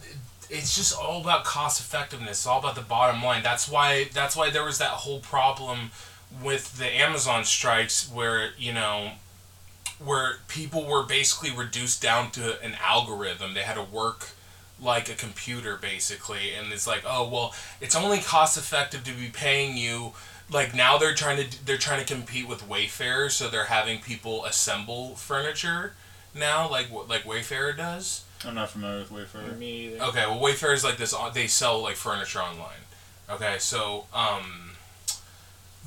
it's 0.50 0.76
just 0.76 0.98
all 0.98 1.22
about 1.22 1.46
cost 1.46 1.80
effectiveness. 1.80 2.32
It's 2.32 2.48
all 2.48 2.60
about 2.60 2.76
the 2.76 2.82
bottom 2.82 3.24
line. 3.24 3.44
That's 3.44 3.70
why 3.70 4.10
that's 4.14 4.36
why 4.36 4.50
there 4.50 4.64
was 4.64 4.78
that 4.80 4.90
whole 4.90 5.20
problem 5.20 5.92
with 6.44 6.78
the 6.78 6.88
Amazon 6.88 7.44
strikes 7.46 8.10
where 8.12 8.52
you 8.58 8.74
know 8.74 9.12
where 10.04 10.40
people 10.48 10.86
were 10.86 11.04
basically 11.04 11.52
reduced 11.56 12.02
down 12.02 12.32
to 12.32 12.62
an 12.62 12.76
algorithm. 12.84 13.54
They 13.54 13.62
had 13.62 13.76
to 13.76 13.84
work 13.84 14.30
like 14.82 15.10
a 15.10 15.14
computer 15.14 15.78
basically 15.78 16.54
and 16.58 16.74
it's 16.74 16.88
like 16.88 17.04
oh 17.06 17.28
well 17.30 17.54
it's 17.80 17.96
only 17.96 18.20
cost 18.20 18.58
effective 18.58 19.04
to 19.04 19.14
be 19.14 19.28
paying 19.32 19.78
you 19.78 20.12
like 20.52 20.74
now 20.74 20.98
they're 20.98 21.14
trying 21.14 21.38
to 21.38 21.66
they're 21.66 21.78
trying 21.78 22.04
to 22.04 22.14
compete 22.14 22.48
with 22.48 22.68
Wayfair 22.68 23.30
so 23.30 23.48
they're 23.48 23.66
having 23.66 24.00
people 24.00 24.44
assemble 24.46 25.16
furniture 25.16 25.94
now 26.34 26.68
like 26.70 26.88
like 27.08 27.24
Wayfair 27.24 27.78
does 27.78 28.24
I'm 28.44 28.56
not 28.56 28.72
familiar 28.72 29.06
with 29.08 29.12
Wayfair. 29.32 29.56
me 29.56 29.94
either. 29.94 30.04
Okay, 30.06 30.26
well, 30.26 30.40
Wayfair 30.40 30.74
is 30.74 30.84
like 30.84 30.98
this. 30.98 31.14
uh, 31.14 31.30
They 31.30 31.46
sell 31.46 31.80
like 31.84 31.96
furniture 31.96 32.40
online. 32.40 32.82
Okay, 33.30 33.58
so 33.60 34.06
um, 34.16 34.72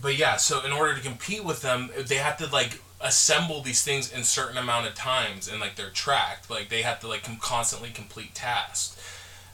but 0.00 0.16
yeah, 0.16 0.36
so 0.36 0.64
in 0.64 0.70
order 0.70 0.94
to 0.94 1.00
compete 1.00 1.44
with 1.44 1.62
them, 1.62 1.90
they 2.06 2.14
have 2.14 2.36
to 2.38 2.46
like 2.46 2.80
assemble 3.04 3.60
these 3.60 3.84
things 3.84 4.10
in 4.10 4.24
certain 4.24 4.56
amount 4.56 4.86
of 4.86 4.94
times, 4.94 5.46
and 5.46 5.60
like 5.60 5.76
they're 5.76 5.90
tracked. 5.90 6.50
Like 6.50 6.70
they 6.70 6.82
have 6.82 6.98
to 7.00 7.08
like 7.08 7.22
com- 7.22 7.38
constantly 7.40 7.90
complete 7.90 8.34
tasks, 8.34 9.00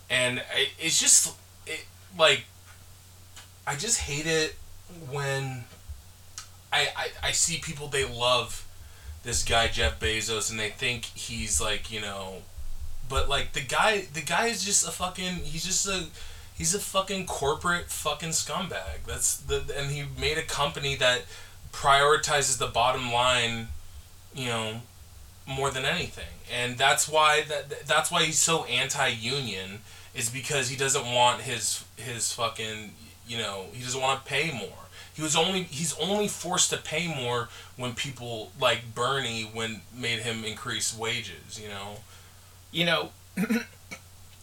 and 0.08 0.38
it, 0.56 0.70
it's 0.78 0.98
just 0.98 1.34
it 1.66 1.84
like 2.16 2.44
I 3.66 3.74
just 3.76 4.00
hate 4.00 4.26
it 4.26 4.54
when 5.10 5.64
I, 6.72 6.88
I 6.96 7.08
I 7.24 7.30
see 7.32 7.58
people 7.58 7.88
they 7.88 8.04
love 8.04 8.66
this 9.22 9.44
guy 9.44 9.68
Jeff 9.68 10.00
Bezos 10.00 10.50
and 10.50 10.58
they 10.58 10.70
think 10.70 11.04
he's 11.04 11.60
like 11.60 11.92
you 11.92 12.00
know 12.00 12.36
but 13.08 13.28
like 13.28 13.52
the 13.52 13.60
guy 13.60 14.06
the 14.12 14.22
guy 14.22 14.46
is 14.46 14.64
just 14.64 14.86
a 14.86 14.90
fucking 14.90 15.36
he's 15.44 15.64
just 15.64 15.86
a 15.86 16.06
he's 16.56 16.74
a 16.74 16.78
fucking 16.78 17.26
corporate 17.26 17.90
fucking 17.90 18.30
scumbag 18.30 19.04
that's 19.06 19.36
the 19.36 19.62
and 19.76 19.90
he 19.90 20.04
made 20.18 20.38
a 20.38 20.42
company 20.42 20.96
that 20.96 21.22
prioritizes 21.72 22.58
the 22.58 22.66
bottom 22.66 23.12
line 23.12 23.68
you 24.34 24.46
know 24.46 24.80
more 25.46 25.70
than 25.70 25.84
anything, 25.84 26.24
and 26.52 26.78
that's 26.78 27.08
why 27.08 27.42
that 27.48 27.86
that's 27.86 28.10
why 28.10 28.24
he's 28.24 28.38
so 28.38 28.64
anti-union 28.64 29.80
is 30.14 30.28
because 30.28 30.68
he 30.68 30.76
doesn't 30.76 31.06
want 31.06 31.42
his 31.42 31.84
his 31.96 32.32
fucking 32.32 32.92
you 33.26 33.38
know 33.38 33.66
he 33.72 33.82
doesn't 33.82 34.00
want 34.00 34.24
to 34.24 34.28
pay 34.28 34.50
more. 34.52 34.78
He 35.12 35.22
was 35.22 35.36
only 35.36 35.64
he's 35.64 35.98
only 35.98 36.28
forced 36.28 36.70
to 36.70 36.76
pay 36.76 37.06
more 37.08 37.48
when 37.76 37.94
people 37.94 38.52
like 38.60 38.94
Bernie 38.94 39.50
when 39.52 39.82
made 39.94 40.20
him 40.20 40.44
increase 40.44 40.96
wages. 40.96 41.60
You 41.60 41.68
know. 41.68 41.96
You 42.72 42.86
know. 42.86 43.10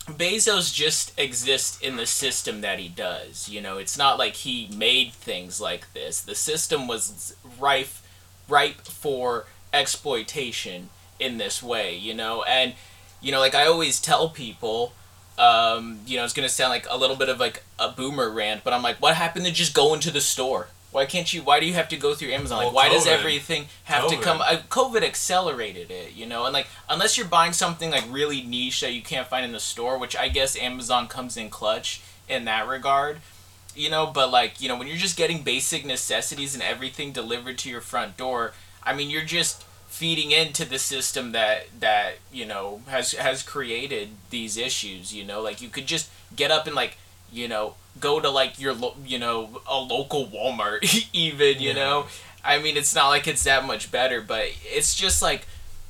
Bezos 0.07 0.73
just 0.73 1.17
exists 1.19 1.79
in 1.81 1.97
the 1.97 2.05
system 2.05 2.61
that 2.61 2.79
he 2.79 2.87
does. 2.87 3.49
You 3.49 3.61
know, 3.61 3.77
it's 3.77 3.97
not 3.97 4.17
like 4.17 4.35
he 4.35 4.69
made 4.73 5.11
things 5.11 5.59
like 5.59 5.91
this. 5.93 6.21
The 6.21 6.35
system 6.35 6.87
was 6.87 7.35
rife, 7.59 8.01
ripe 8.47 8.81
for 8.81 9.45
exploitation 9.73 10.89
in 11.19 11.37
this 11.37 11.61
way. 11.61 11.95
You 11.95 12.13
know, 12.13 12.43
and 12.43 12.73
you 13.21 13.31
know, 13.31 13.39
like 13.39 13.55
I 13.55 13.65
always 13.65 13.99
tell 13.99 14.29
people, 14.29 14.93
um, 15.37 15.99
you 16.05 16.17
know, 16.17 16.23
it's 16.23 16.33
gonna 16.33 16.49
sound 16.49 16.71
like 16.71 16.87
a 16.89 16.97
little 16.97 17.17
bit 17.17 17.27
of 17.27 17.39
like 17.39 17.63
a 17.77 17.89
boomer 17.89 18.29
rant, 18.29 18.63
but 18.63 18.73
I'm 18.73 18.83
like, 18.83 19.01
what 19.01 19.15
happened 19.15 19.45
to 19.45 19.51
just 19.51 19.73
going 19.73 19.99
to 20.01 20.11
the 20.11 20.21
store? 20.21 20.67
Why 20.91 21.05
can't 21.05 21.31
you? 21.33 21.41
Why 21.43 21.59
do 21.59 21.65
you 21.65 21.73
have 21.73 21.89
to 21.89 21.97
go 21.97 22.13
through 22.15 22.31
Amazon? 22.31 22.57
Like, 22.57 22.65
Well, 22.67 22.75
why 22.75 22.89
does 22.89 23.05
everything 23.05 23.65
have 23.83 24.09
to 24.09 24.17
come? 24.17 24.41
Uh, 24.41 24.57
COVID 24.69 25.03
accelerated 25.03 25.91
it, 25.91 26.13
you 26.13 26.25
know, 26.25 26.45
and 26.45 26.53
like 26.53 26.67
unless 26.89 27.17
you're 27.17 27.27
buying 27.27 27.53
something 27.53 27.91
like 27.91 28.05
really 28.09 28.41
niche 28.41 28.81
that 28.81 28.93
you 28.93 29.01
can't 29.01 29.27
find 29.27 29.45
in 29.45 29.51
the 29.51 29.59
store, 29.59 29.97
which 29.99 30.15
I 30.15 30.29
guess 30.29 30.57
Amazon 30.57 31.07
comes 31.07 31.35
in 31.37 31.49
clutch 31.49 32.01
in 32.29 32.45
that 32.45 32.67
regard, 32.67 33.19
you 33.75 33.89
know. 33.89 34.07
But 34.07 34.31
like, 34.31 34.61
you 34.61 34.69
know, 34.69 34.77
when 34.77 34.87
you're 34.87 34.97
just 34.97 35.17
getting 35.17 35.43
basic 35.43 35.85
necessities 35.85 36.53
and 36.53 36.63
everything 36.63 37.11
delivered 37.11 37.57
to 37.59 37.69
your 37.69 37.81
front 37.81 38.15
door, 38.17 38.53
I 38.81 38.93
mean, 38.93 39.09
you're 39.09 39.25
just 39.25 39.63
feeding 39.87 40.31
into 40.31 40.63
the 40.65 40.79
system 40.79 41.31
that 41.31 41.67
that 41.79 42.15
you 42.31 42.45
know 42.45 42.81
has 42.87 43.11
has 43.13 43.43
created 43.43 44.09
these 44.29 44.57
issues. 44.57 45.13
You 45.13 45.25
know, 45.25 45.41
like 45.41 45.61
you 45.61 45.69
could 45.69 45.85
just 45.85 46.09
get 46.35 46.49
up 46.49 46.65
and 46.65 46.75
like 46.75 46.97
you 47.31 47.47
know 47.47 47.75
go 47.99 48.19
to 48.19 48.29
like 48.29 48.59
your 48.59 48.73
lo- 48.73 48.95
you 49.05 49.19
know 49.19 49.61
a 49.69 49.77
local 49.79 50.27
Walmart 50.27 51.07
even 51.13 51.59
you 51.59 51.69
Yeah. 51.69 51.73
know 51.75 52.05
I 52.43 52.59
mean 52.59 52.77
it's 52.77 52.93
not 52.95 53.09
like 53.09 53.27
it's 53.27 53.43
that 53.43 53.65
much 53.65 53.91
better 53.91 54.21
but 54.21 54.45
it's 54.63 54.95
just 54.95 55.21
like 55.21 55.47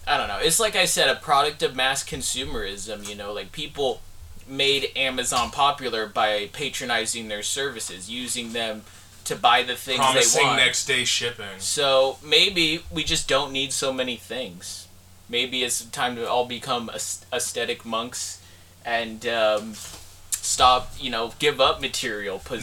I 0.08 0.18
don't 0.18 0.28
know 0.28 0.40
it's 0.40 0.60
like 0.60 0.76
I 0.76 0.86
said 0.86 1.10
a 1.10 1.16
product 1.16 1.64
of 1.64 1.76
mass 1.76 2.04
consumerism 2.04 3.08
you 3.08 3.16
know 3.16 3.34
like 3.34 3.52
people 3.52 4.02
made 4.48 4.92
Amazon 4.96 5.52
popular 5.52 6.08
by 6.08 6.50
patronizing 6.54 7.28
their 7.28 7.44
services 7.44 8.10
using 8.10 8.54
them 8.54 8.84
to 9.26 9.36
buy 9.36 9.62
the 9.62 9.76
things 9.76 9.98
they 10.00 10.04
Promising 10.06 10.46
want 10.48 10.58
next 10.58 10.86
day 10.86 11.04
shipping. 11.04 11.60
so 11.60 12.18
maybe 12.24 12.82
we 12.90 13.04
just 13.04 13.28
don't 13.28 13.52
need 13.52 13.74
so 13.74 13.92
many 13.92 14.16
things. 14.16 14.88
Maybe 15.28 15.66
it's 15.66 15.84
time 15.88 16.16
to 16.16 16.26
all 16.30 16.46
become 16.46 16.90
aes- 16.96 17.26
aesthetic 17.34 17.84
monks 17.86 18.42
and 18.86 19.28
um, 19.28 19.74
stop, 20.48 20.94
you 21.00 21.10
know, 21.10 21.34
give 21.40 21.60
up 21.60 21.82
material 21.82 22.38
Nah, 22.38 22.42
I 22.44 22.58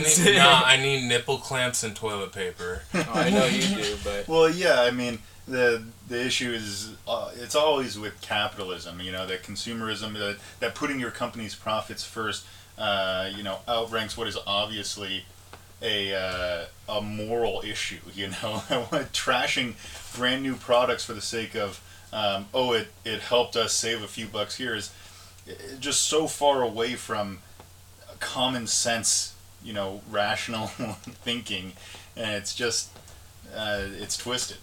possessions. 0.00 0.24
need 0.26 0.36
nah, 0.36 0.62
I 0.64 0.76
need 0.76 1.06
nipple 1.06 1.38
clamps 1.38 1.82
and 1.82 1.94
toilet 1.94 2.32
paper. 2.32 2.82
Oh, 2.94 3.06
I 3.14 3.30
know 3.30 3.46
you 3.46 3.62
do, 3.62 3.96
but 4.02 4.26
Well, 4.32 4.48
yeah, 4.50 4.80
I 4.82 4.90
mean 4.90 5.18
the 5.46 5.84
the 6.08 6.24
issue 6.24 6.50
is 6.50 6.90
uh, 7.06 7.30
it's 7.40 7.54
always 7.54 7.98
with 7.98 8.20
capitalism. 8.20 9.00
You 9.00 9.12
know 9.12 9.26
that 9.26 9.42
consumerism 9.42 10.14
that 10.14 10.38
that 10.60 10.74
putting 10.74 10.98
your 10.98 11.10
company's 11.10 11.54
profits 11.54 12.04
first. 12.04 12.46
Uh, 12.78 13.30
you 13.34 13.42
know 13.42 13.58
outranks 13.66 14.16
what 14.18 14.28
is 14.28 14.36
obviously 14.46 15.24
a 15.82 16.14
uh, 16.14 16.64
a 16.88 17.00
moral 17.00 17.62
issue. 17.64 18.00
You 18.14 18.28
know, 18.28 18.62
trashing 19.12 19.74
brand 20.16 20.42
new 20.42 20.56
products 20.56 21.04
for 21.04 21.12
the 21.14 21.22
sake 21.22 21.54
of 21.54 21.80
um, 22.12 22.46
oh 22.52 22.72
it 22.72 22.88
it 23.04 23.20
helped 23.20 23.56
us 23.56 23.72
save 23.72 24.02
a 24.02 24.08
few 24.08 24.26
bucks 24.26 24.56
here 24.56 24.74
is 24.74 24.90
just 25.80 26.02
so 26.02 26.26
far 26.26 26.62
away 26.62 26.94
from 26.94 27.38
common 28.20 28.66
sense. 28.66 29.34
You 29.62 29.72
know, 29.72 30.02
rational 30.10 30.68
thinking, 30.68 31.72
and 32.16 32.32
it's 32.32 32.54
just 32.54 32.90
uh, 33.54 33.82
it's 34.00 34.16
twisted. 34.16 34.58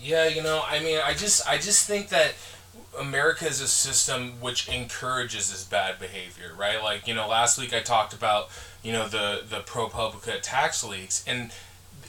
Yeah, 0.00 0.26
you 0.28 0.42
know, 0.42 0.62
I 0.66 0.80
mean, 0.80 1.00
I 1.04 1.14
just 1.14 1.46
I 1.48 1.56
just 1.56 1.86
think 1.86 2.08
that 2.10 2.34
America 2.98 3.46
is 3.46 3.60
a 3.60 3.68
system 3.68 4.40
which 4.40 4.68
encourages 4.68 5.50
this 5.50 5.64
bad 5.64 5.98
behavior, 5.98 6.52
right? 6.56 6.82
Like, 6.82 7.08
you 7.08 7.14
know, 7.14 7.28
last 7.28 7.58
week 7.58 7.72
I 7.74 7.80
talked 7.80 8.12
about, 8.12 8.50
you 8.82 8.92
know, 8.92 9.08
the 9.08 9.42
the 9.48 9.60
ProPublica 9.60 10.40
tax 10.42 10.84
leaks 10.84 11.24
and 11.26 11.50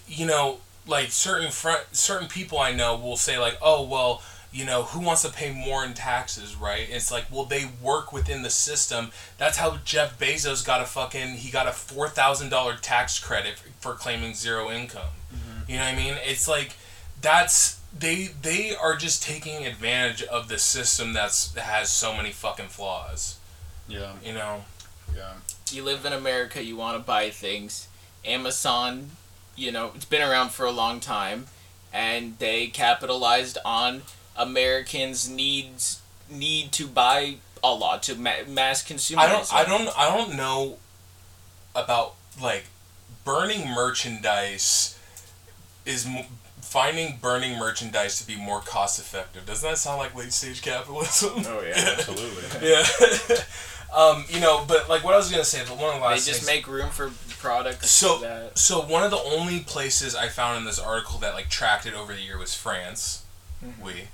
you 0.07 0.25
know, 0.25 0.59
like 0.85 1.11
certain 1.11 1.51
front 1.51 1.83
certain 1.93 2.27
people 2.27 2.59
I 2.59 2.73
know 2.73 2.95
will 2.95 3.17
say 3.17 3.39
like, 3.39 3.57
"Oh, 3.61 3.83
well, 3.83 4.21
you 4.55 4.63
know, 4.65 4.83
who 4.83 5.01
wants 5.01 5.21
to 5.23 5.29
pay 5.31 5.51
more 5.51 5.83
in 5.83 5.93
taxes, 5.93 6.55
right?" 6.55 6.87
It's 6.89 7.11
like, 7.11 7.25
well, 7.31 7.45
they 7.45 7.65
work 7.81 8.13
within 8.13 8.41
the 8.41 8.49
system. 8.49 9.11
That's 9.37 9.57
how 9.57 9.77
Jeff 9.83 10.17
Bezos 10.17 10.65
got 10.65 10.81
a 10.81 10.85
fucking 10.85 11.35
he 11.37 11.51
got 11.51 11.67
a 11.67 11.71
four 11.71 12.07
thousand 12.09 12.49
dollar 12.49 12.75
tax 12.75 13.19
credit 13.19 13.61
for 13.79 13.93
claiming 13.93 14.33
zero 14.33 14.71
income. 14.71 15.13
Mm-hmm. 15.33 15.71
You 15.71 15.77
know 15.77 15.85
what 15.85 15.93
I 15.93 15.97
mean? 15.97 16.15
It's 16.23 16.47
like 16.47 16.75
that's 17.21 17.79
they 17.97 18.29
they 18.41 18.75
are 18.75 18.95
just 18.95 19.23
taking 19.23 19.65
advantage 19.65 20.23
of 20.23 20.47
the 20.47 20.57
system 20.57 21.13
that's 21.13 21.49
that 21.49 21.63
has 21.63 21.89
so 21.89 22.15
many 22.15 22.31
fucking 22.31 22.67
flaws. 22.67 23.37
Yeah, 23.87 24.13
You 24.23 24.33
know? 24.33 24.65
yeah. 25.15 25.33
you 25.71 25.83
live 25.83 26.05
in 26.05 26.13
America, 26.13 26.63
you 26.63 26.75
want 26.75 26.97
to 26.97 27.03
buy 27.03 27.29
things. 27.29 27.87
Amazon, 28.25 29.11
you 29.55 29.71
know, 29.71 29.91
it's 29.95 30.05
been 30.05 30.23
around 30.23 30.49
for 30.51 30.65
a 30.65 30.71
long 30.71 30.99
time, 30.99 31.45
and 31.93 32.37
they 32.39 32.67
capitalized 32.67 33.59
on 33.63 34.01
Americans' 34.37 35.29
needs 35.29 36.01
need 36.29 36.71
to 36.73 36.87
buy 36.87 37.35
a 37.63 37.73
lot 37.73 38.03
to 38.03 38.15
ma- 38.15 38.43
mass 38.47 38.83
consumerism. 38.83 39.17
I 39.17 39.27
don't 39.29 39.53
I 39.53 39.63
don't 39.65 39.89
I 39.99 40.15
don't 40.15 40.35
know 40.35 40.77
about 41.75 42.15
like 42.41 42.65
burning 43.23 43.69
merchandise 43.69 44.97
is 45.85 46.05
m- 46.05 46.25
finding 46.61 47.17
burning 47.21 47.57
merchandise 47.57 48.19
to 48.19 48.27
be 48.27 48.35
more 48.35 48.59
cost 48.61 48.99
effective. 48.99 49.45
Doesn't 49.45 49.67
that 49.69 49.77
sound 49.77 49.99
like 49.99 50.15
late 50.15 50.33
stage 50.33 50.61
capitalism? 50.61 51.31
Oh 51.47 51.61
yeah. 51.65 51.73
Absolutely. 51.97 52.69
yeah. 52.69 52.85
um, 53.95 54.25
you 54.29 54.39
know, 54.39 54.65
but 54.67 54.89
like 54.89 55.03
what 55.03 55.13
I 55.13 55.17
was 55.17 55.29
gonna 55.31 55.43
say, 55.43 55.63
but 55.67 55.77
one 55.77 55.93
of 55.95 56.01
the 56.01 56.05
last 56.07 56.25
they 56.25 56.31
just 56.31 56.45
things- 56.45 56.57
make 56.57 56.67
room 56.67 56.89
for 56.89 57.11
products 57.39 57.89
So- 57.91 58.19
that 58.19 58.57
So 58.57 58.81
one 58.81 59.03
of 59.03 59.11
the 59.11 59.17
only 59.17 59.59
places 59.61 60.15
I 60.15 60.27
found 60.29 60.57
in 60.57 60.65
this 60.65 60.79
article 60.79 61.19
that 61.19 61.33
like 61.35 61.49
tracked 61.49 61.85
it 61.85 61.93
over 61.93 62.13
the 62.13 62.21
year 62.21 62.37
was 62.37 62.53
France. 62.55 63.23
We, 63.81 64.09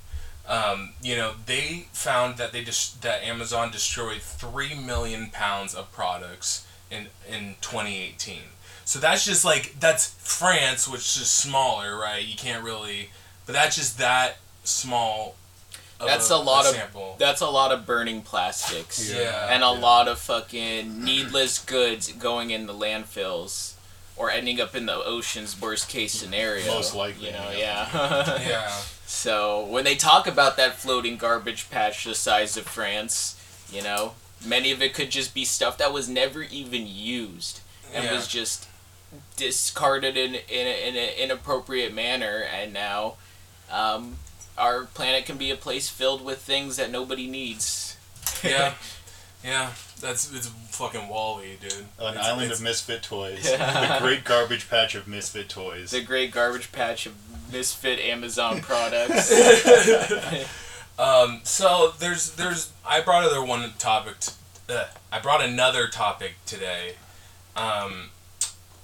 um, 0.48 0.94
you 1.02 1.16
know, 1.16 1.34
they 1.46 1.86
found 1.92 2.36
that 2.38 2.52
they 2.52 2.62
just 2.64 3.02
that 3.02 3.22
Amazon 3.22 3.70
destroyed 3.70 4.20
three 4.22 4.74
million 4.74 5.30
pounds 5.30 5.74
of 5.74 5.90
products 5.92 6.66
in 6.90 7.08
in 7.28 7.56
2018. 7.60 8.38
So 8.84 8.98
that's 8.98 9.24
just 9.24 9.44
like 9.44 9.76
that's 9.80 10.10
France, 10.18 10.88
which 10.88 11.00
is 11.16 11.30
smaller, 11.30 11.96
right? 11.96 12.24
You 12.24 12.36
can't 12.36 12.64
really, 12.64 13.10
but 13.46 13.52
that's 13.52 13.76
just 13.76 13.98
that 13.98 14.38
small. 14.64 15.36
of 16.00 16.08
That's 16.08 16.30
a 16.30 16.36
lot 16.36 16.66
of- 16.66 16.74
sample. 16.74 17.14
that's 17.20 17.40
a 17.40 17.46
lot 17.48 17.70
of 17.70 17.86
burning 17.86 18.22
plastics. 18.22 19.08
yeah, 19.08 19.46
and 19.54 19.62
a 19.62 19.66
Yeah. 19.66 19.78
lot 19.78 20.08
of 20.08 20.18
fucking 20.18 21.04
needless 21.04 21.60
goods 21.60 22.10
going 22.12 22.50
in 22.50 22.66
the 22.66 22.74
landfills 22.74 23.74
or 24.16 24.28
ending 24.30 24.60
up 24.60 24.74
in 24.74 24.86
the 24.86 24.96
ocean's 24.96 25.58
worst 25.60 25.88
case 25.88 26.12
scenario. 26.12 26.66
Most 26.74 26.94
likely, 26.96 27.26
you 27.26 27.32
know, 27.32 27.50
yeah. 27.56 27.88
yeah. 28.40 28.72
so 29.12 29.64
when 29.66 29.84
they 29.84 29.94
talk 29.94 30.26
about 30.26 30.56
that 30.56 30.76
floating 30.76 31.16
garbage 31.18 31.68
patch 31.70 32.04
the 32.04 32.14
size 32.14 32.56
of 32.56 32.64
France, 32.66 33.38
you 33.70 33.82
know, 33.82 34.14
many 34.44 34.72
of 34.72 34.80
it 34.82 34.94
could 34.94 35.10
just 35.10 35.34
be 35.34 35.44
stuff 35.44 35.76
that 35.78 35.92
was 35.92 36.08
never 36.08 36.42
even 36.42 36.86
used 36.86 37.60
and 37.94 38.04
Yeah. 38.04 38.14
was 38.14 38.26
just 38.26 38.68
discarded 39.36 40.16
in 40.16 40.34
in, 40.34 40.66
a, 40.66 40.88
in 40.88 40.96
an 40.96 41.10
inappropriate 41.18 41.92
manner, 41.94 42.42
and 42.52 42.72
now. 42.72 43.14
Um, 43.70 44.16
our 44.58 44.84
planet 44.84 45.24
can 45.24 45.38
be 45.38 45.50
a 45.50 45.56
place 45.56 45.88
filled 45.88 46.22
with 46.22 46.42
things 46.42 46.76
that 46.76 46.90
nobody 46.90 47.26
needs. 47.26 47.96
yeah, 48.44 48.74
yeah. 49.44 49.70
That's 50.00 50.32
it's 50.32 50.48
fucking 50.70 51.08
WALL-E, 51.08 51.58
dude. 51.60 51.72
An 51.98 52.14
It's- 52.14 52.24
island 52.26 52.42
it's- 52.42 52.58
of 52.58 52.64
misfit 52.64 53.02
toys. 53.02 53.42
the 53.50 53.96
great 54.00 54.24
garbage 54.24 54.68
patch 54.68 54.94
of 54.94 55.06
misfit 55.06 55.48
toys. 55.48 55.90
the 55.92 56.02
great 56.02 56.30
garbage 56.32 56.72
patch 56.72 57.06
of 57.06 57.14
misfit 57.52 57.98
Amazon 58.00 58.60
products. 58.62 59.30
Um, 60.98 61.40
so 61.42 61.94
there's 61.98 62.32
there's 62.32 62.70
I 62.86 63.00
brought 63.00 63.24
other 63.24 63.42
one 63.42 63.72
topic. 63.78 64.20
T- 64.20 64.32
uh, 64.68 64.84
I 65.10 65.20
brought 65.20 65.42
another 65.42 65.88
topic 65.88 66.34
today. 66.44 66.96
Um, 67.56 68.10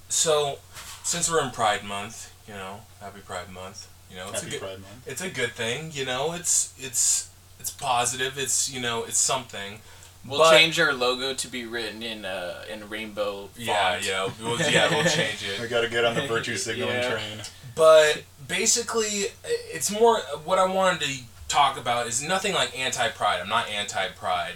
so 0.08 0.58
since 1.04 1.30
we're 1.30 1.44
in 1.44 1.50
Pride 1.50 1.84
Month, 1.84 2.32
you 2.48 2.54
know, 2.54 2.80
Happy 3.00 3.20
Pride 3.20 3.50
Month. 3.52 3.88
You 4.10 4.16
know, 4.16 4.30
it's 4.30 4.40
Happy 4.40 4.46
a 4.56 4.58
good 4.58 4.60
Pride 4.66 4.80
Month. 4.80 5.06
it's 5.06 5.20
a 5.20 5.28
good 5.30 5.52
thing. 5.52 5.90
You 5.92 6.06
know, 6.06 6.32
it's 6.32 6.72
it's 6.78 7.28
it's 7.60 7.70
positive. 7.70 8.38
It's 8.38 8.70
you 8.72 8.80
know 8.80 9.04
it's 9.04 9.18
something. 9.18 9.80
We'll 10.26 10.38
But- 10.40 10.50
change 10.52 10.78
our 10.80 10.92
logo 10.92 11.34
to 11.34 11.48
be 11.48 11.64
written 11.66 12.02
in 12.02 12.24
uh, 12.24 12.64
in 12.70 12.88
rainbow 12.88 13.48
font. 13.54 13.58
Yeah, 13.66 13.98
yeah, 14.02 14.28
we'll, 14.40 14.60
yeah. 14.60 14.88
We'll 14.90 15.04
change 15.10 15.42
it. 15.46 15.60
We 15.60 15.68
got 15.68 15.82
to 15.82 15.88
get 15.88 16.04
on 16.04 16.14
the 16.14 16.26
virtue 16.26 16.56
signaling 16.56 16.94
Yeah. 16.96 17.10
train. 17.10 17.40
But 17.74 18.22
basically, 18.46 19.26
it's 19.44 19.90
more 19.90 20.18
what 20.44 20.58
I 20.58 20.66
wanted 20.66 21.00
to 21.02 21.18
talk 21.48 21.78
about 21.78 22.06
is 22.08 22.22
nothing 22.22 22.52
like 22.52 22.76
anti-pride. 22.78 23.40
I'm 23.40 23.48
not 23.48 23.68
anti-pride, 23.68 24.54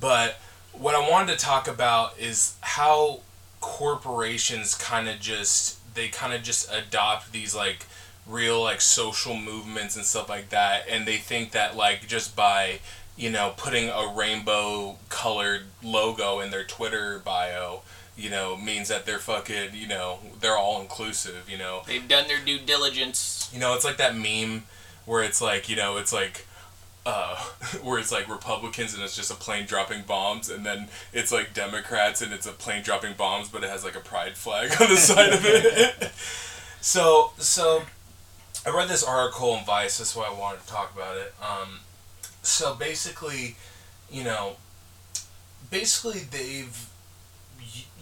but 0.00 0.38
what 0.72 0.94
I 0.94 1.08
wanted 1.10 1.36
to 1.38 1.44
talk 1.44 1.68
about 1.68 2.18
is 2.18 2.54
how 2.60 3.20
corporations 3.60 4.74
kind 4.74 5.08
of 5.08 5.18
just 5.20 5.78
they 5.94 6.08
kind 6.08 6.32
of 6.32 6.42
just 6.42 6.70
adopt 6.72 7.32
these 7.32 7.54
like 7.54 7.86
real 8.26 8.62
like 8.62 8.80
social 8.80 9.36
movements 9.36 9.96
and 9.96 10.04
stuff 10.04 10.28
like 10.28 10.48
that 10.50 10.84
and 10.88 11.06
they 11.06 11.16
think 11.16 11.52
that 11.52 11.76
like 11.76 12.06
just 12.06 12.34
by 12.34 12.78
you 13.16 13.30
know 13.30 13.52
putting 13.56 13.88
a 13.88 14.12
rainbow 14.16 14.96
colored 15.08 15.62
logo 15.82 16.40
in 16.40 16.50
their 16.50 16.64
twitter 16.64 17.20
bio 17.24 17.80
you 18.16 18.30
know 18.30 18.56
means 18.56 18.88
that 18.88 19.06
they're 19.06 19.18
fucking 19.18 19.70
you 19.72 19.86
know 19.86 20.18
they're 20.40 20.56
all 20.56 20.80
inclusive 20.80 21.48
you 21.48 21.58
know 21.58 21.82
They've 21.86 22.06
done 22.06 22.28
their 22.28 22.40
due 22.44 22.58
diligence. 22.58 23.50
you 23.52 23.60
know 23.60 23.74
it's 23.74 23.84
like 23.84 23.96
that 23.98 24.16
meme 24.16 24.64
where 25.04 25.22
it's 25.22 25.40
like 25.40 25.68
you 25.68 25.76
know 25.76 25.96
it's 25.96 26.12
like 26.12 26.46
uh, 27.06 27.36
where 27.82 27.98
it's 27.98 28.10
like 28.12 28.28
Republicans 28.28 28.94
and 28.94 29.02
it's 29.02 29.16
just 29.16 29.30
a 29.30 29.34
plane 29.34 29.66
dropping 29.66 30.02
bombs, 30.02 30.48
and 30.48 30.64
then 30.64 30.88
it's 31.12 31.30
like 31.30 31.52
Democrats 31.52 32.22
and 32.22 32.32
it's 32.32 32.46
a 32.46 32.52
plane 32.52 32.82
dropping 32.82 33.12
bombs, 33.14 33.48
but 33.48 33.62
it 33.62 33.70
has 33.70 33.84
like 33.84 33.94
a 33.94 34.00
pride 34.00 34.36
flag 34.36 34.70
on 34.80 34.88
the 34.88 34.96
side 34.96 35.32
of 35.32 35.44
it. 35.44 36.12
so, 36.80 37.32
so 37.36 37.82
I 38.66 38.70
read 38.70 38.88
this 38.88 39.04
article 39.04 39.54
in 39.56 39.64
Vice. 39.64 39.98
That's 39.98 40.16
why 40.16 40.24
I 40.34 40.38
wanted 40.38 40.62
to 40.62 40.66
talk 40.68 40.94
about 40.94 41.16
it. 41.18 41.34
Um, 41.42 41.80
so 42.44 42.74
basically, 42.74 43.56
you 44.10 44.24
know, 44.24 44.56
basically 45.70 46.20
they've 46.20 46.90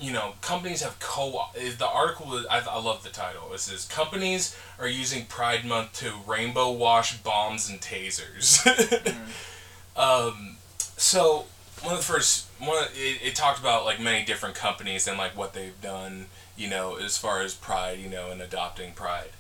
you 0.03 0.13
know, 0.13 0.35
companies 0.41 0.83
have 0.83 0.99
co. 0.99 1.47
The 1.55 1.87
article 1.87 2.45
I, 2.51 2.59
I 2.59 2.83
love 2.83 3.05
the 3.05 3.11
title. 3.11 3.53
It 3.55 3.61
says 3.61 3.87
companies 3.87 4.57
are 4.79 4.89
using 4.89 5.27
Pride 5.27 5.65
Month 5.65 5.93
to 6.01 6.13
rainbow 6.27 6.73
wash 6.73 7.17
bombs 7.19 7.71
and 7.71 7.81
tasers. 7.81 8.67
um, 9.97 10.57
so 10.97 11.47
one 11.83 11.93
of 11.95 11.99
the 11.99 12.05
first 12.05 12.49
one 12.59 12.85
it, 12.95 13.21
it 13.23 13.35
talked 13.37 13.61
about 13.61 13.85
like 13.85 14.01
many 14.01 14.25
different 14.25 14.57
companies 14.57 15.07
and 15.07 15.17
like 15.19 15.37
what 15.37 15.55
they've 15.55 15.81
done. 15.81 16.27
You 16.57 16.69
know, 16.69 16.97
as 16.97 17.17
far 17.17 17.43
as 17.43 17.55
Pride, 17.55 17.99
you 18.01 18.11
know, 18.11 18.31
and 18.31 18.43
adopting 18.43 18.93
Pride, 18.93 19.31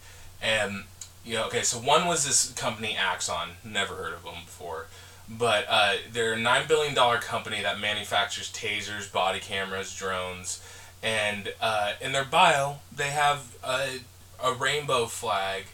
and 0.40 0.84
know, 1.24 1.44
okay, 1.46 1.62
so 1.62 1.78
one 1.78 2.06
was 2.06 2.26
this 2.26 2.52
company 2.52 2.96
Axon. 2.96 3.50
Never 3.64 3.94
heard 3.94 4.12
of 4.12 4.24
them 4.24 4.34
before. 4.44 4.86
But 5.28 5.66
uh, 5.68 5.94
they're 6.12 6.32
a 6.34 6.38
nine 6.38 6.66
billion 6.66 6.94
dollar 6.94 7.18
company 7.18 7.62
that 7.62 7.78
manufactures 7.80 8.50
tasers, 8.52 9.10
body 9.10 9.38
cameras, 9.38 9.94
drones, 9.94 10.60
and 11.02 11.54
uh, 11.60 11.92
in 12.00 12.12
their 12.12 12.24
bio 12.24 12.76
they 12.94 13.08
have 13.10 13.54
a, 13.64 14.00
a 14.42 14.52
rainbow 14.52 15.06
flag, 15.06 15.66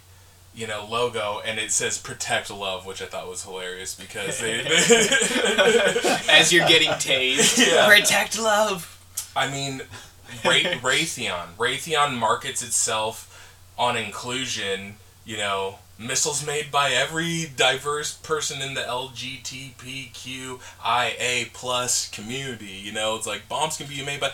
you 0.54 0.66
know, 0.66 0.86
logo, 0.88 1.40
and 1.44 1.58
it 1.58 1.72
says 1.72 1.98
"Protect 1.98 2.50
Love," 2.50 2.84
which 2.86 3.00
I 3.02 3.06
thought 3.06 3.26
was 3.28 3.42
hilarious 3.44 3.94
because 3.94 4.38
they. 4.38 4.60
As 6.30 6.52
you're 6.52 6.68
getting 6.68 6.90
tased. 6.90 7.58
Yeah. 7.68 7.86
Protect 7.88 8.38
love. 8.38 8.94
I 9.34 9.50
mean, 9.50 9.82
Ray- 10.44 10.64
Raytheon. 10.64 11.54
Raytheon 11.56 12.16
markets 12.16 12.62
itself 12.62 13.24
on 13.78 13.96
inclusion. 13.96 14.96
You 15.28 15.36
know, 15.36 15.78
missiles 15.98 16.46
made 16.46 16.70
by 16.70 16.92
every 16.92 17.50
diverse 17.54 18.14
person 18.14 18.62
in 18.62 18.72
the 18.72 18.80
LGBTQIA 18.80 20.58
plus 21.52 22.08
community. 22.10 22.80
You 22.82 22.92
know, 22.92 23.14
it's 23.16 23.26
like 23.26 23.46
bombs 23.46 23.76
can 23.76 23.88
be 23.88 24.02
made 24.02 24.20
by. 24.20 24.30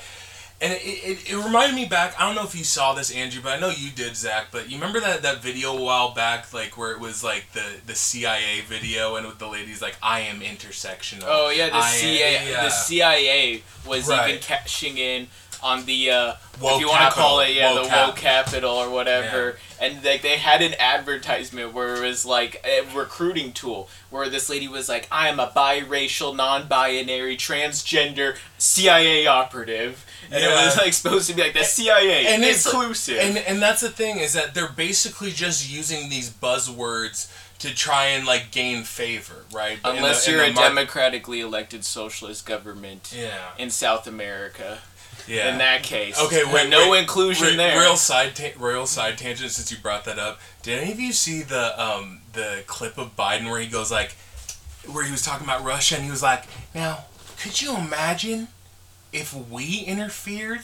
And 0.61 0.73
it, 0.73 0.83
it, 0.85 1.31
it 1.33 1.37
reminded 1.45 1.75
me 1.75 1.87
back. 1.87 2.15
I 2.19 2.25
don't 2.27 2.37
know 2.37 2.45
if 2.45 2.55
you 2.55 2.63
saw 2.63 2.95
this, 2.95 3.11
Andrew, 3.11 3.43
but 3.43 3.57
I 3.57 3.61
know 3.61 3.71
you 3.71 3.91
did, 3.91 4.15
Zach. 4.17 4.47
But 4.53 4.71
you 4.71 4.77
remember 4.77 5.01
that, 5.01 5.23
that 5.23 5.43
video 5.43 5.77
a 5.77 5.83
while 5.83 6.15
back, 6.15 6.53
like 6.55 6.79
where 6.79 6.93
it 6.93 7.01
was 7.01 7.25
like 7.25 7.51
the, 7.55 7.65
the 7.87 7.97
CIA 7.97 8.61
video, 8.61 9.17
and 9.17 9.27
with 9.27 9.41
the 9.41 9.49
ladies 9.49 9.83
like, 9.83 9.97
"I 10.01 10.21
am 10.21 10.43
intersectional." 10.43 11.25
Oh 11.27 11.51
yeah, 11.51 11.71
the 11.71 11.75
I 11.75 11.91
am- 11.91 11.99
CIA. 11.99 12.51
yeah. 12.51 12.63
The 12.63 12.71
CIA 12.71 13.63
was 13.85 14.07
Right. 14.09 14.29
even 14.31 14.41
cashing 14.41 14.97
in 14.97 15.27
on 15.61 15.85
the 15.87 16.11
uh, 16.11 16.35
if 16.63 16.81
you 16.81 16.87
want 16.89 17.03
to 17.03 17.11
call 17.11 17.41
it 17.41 17.51
yeah 17.55 17.73
Woke 17.75 17.89
the 17.89 17.97
woke 17.97 18.17
capital 18.17 18.71
or 18.73 18.91
whatever. 18.91 19.57
And 19.85 20.05
like 20.05 20.23
they 20.23 20.37
had 20.39 20.63
an 20.63 20.75
advertisement 20.78 21.73
where 21.75 21.97
it 21.97 22.00
was 22.06 22.25
like 22.25 22.65
a 22.65 22.82
recruiting 22.97 23.52
tool 23.52 23.89
where 24.11 24.28
this 24.28 24.49
lady 24.49 24.69
was 24.69 24.89
like, 24.89 25.06
"I 25.11 25.28
am 25.28 25.39
a 25.39 25.49
biracial, 25.49 26.35
non-binary, 26.35 27.37
transgender 27.37 28.37
CIA 28.58 29.26
operative," 29.26 30.04
and 30.30 30.43
it 30.43 30.49
was 30.49 30.76
like 30.78 30.93
supposed 30.93 31.28
to 31.28 31.35
be 31.37 31.43
like 31.43 31.52
the 31.54 31.65
CIA 31.65 32.26
and 32.26 32.45
inclusive. 32.45 33.19
and 33.19 33.37
and 33.39 33.61
that's 33.63 33.80
the 33.82 33.91
thing 33.91 34.19
is 34.19 34.32
that 34.32 34.54
they're 34.54 34.69
basically 34.69 35.30
just 35.32 35.69
using 35.71 36.08
these 36.08 36.30
buzzwords 36.30 37.30
to 37.58 37.75
try 37.75 38.06
and 38.06 38.26
like 38.26 38.50
gain 38.50 38.82
favor, 38.85 39.45
right? 39.52 39.78
Unless 39.85 40.25
the- 40.26 40.32
you're 40.32 40.43
a 40.45 40.52
mar- 40.52 40.69
democratically 40.69 41.41
elected 41.41 41.85
socialist 41.85 42.45
government 42.47 43.13
Yeah. 43.15 43.50
in 43.58 43.71
South 43.71 44.06
America. 44.06 44.80
Yeah. 45.26 45.52
In 45.52 45.58
that 45.58 45.82
case, 45.82 46.21
Okay, 46.21 46.45
wait, 46.45 46.69
no 46.69 46.91
wait. 46.91 47.00
inclusion 47.00 47.47
Re- 47.49 47.56
there. 47.56 47.80
Real 47.80 47.97
side, 47.97 48.37
ta- 48.37 48.50
real 48.58 48.87
side 48.87 49.17
tangent. 49.17 49.50
Since 49.52 49.71
you 49.73 49.78
brought 49.78 50.04
that 50.04 50.19
up, 50.19 50.39
did 50.63 50.82
any 50.82 50.93
of 50.93 51.00
you 51.00 51.13
see 51.13 51.43
the 51.43 51.80
um 51.82 52.21
the 52.34 52.63
clip 52.67 52.99
of 52.99 53.17
Biden 53.17 53.50
where 53.50 53.60
he 53.60 53.67
goes 53.67 53.91
like, 53.91 54.15
where 54.87 55.04
he 55.04 55.10
was 55.10 55.23
talking 55.23 55.47
about 55.47 55.65
Russia 55.65 55.95
and 55.97 56.04
he 56.04 56.10
was 56.10 56.23
like, 56.23 56.45
now 56.75 57.04
could 57.41 57.60
you 57.63 57.76
imagine 57.76 58.49
if 59.13 59.32
we 59.34 59.78
interfered 59.87 60.60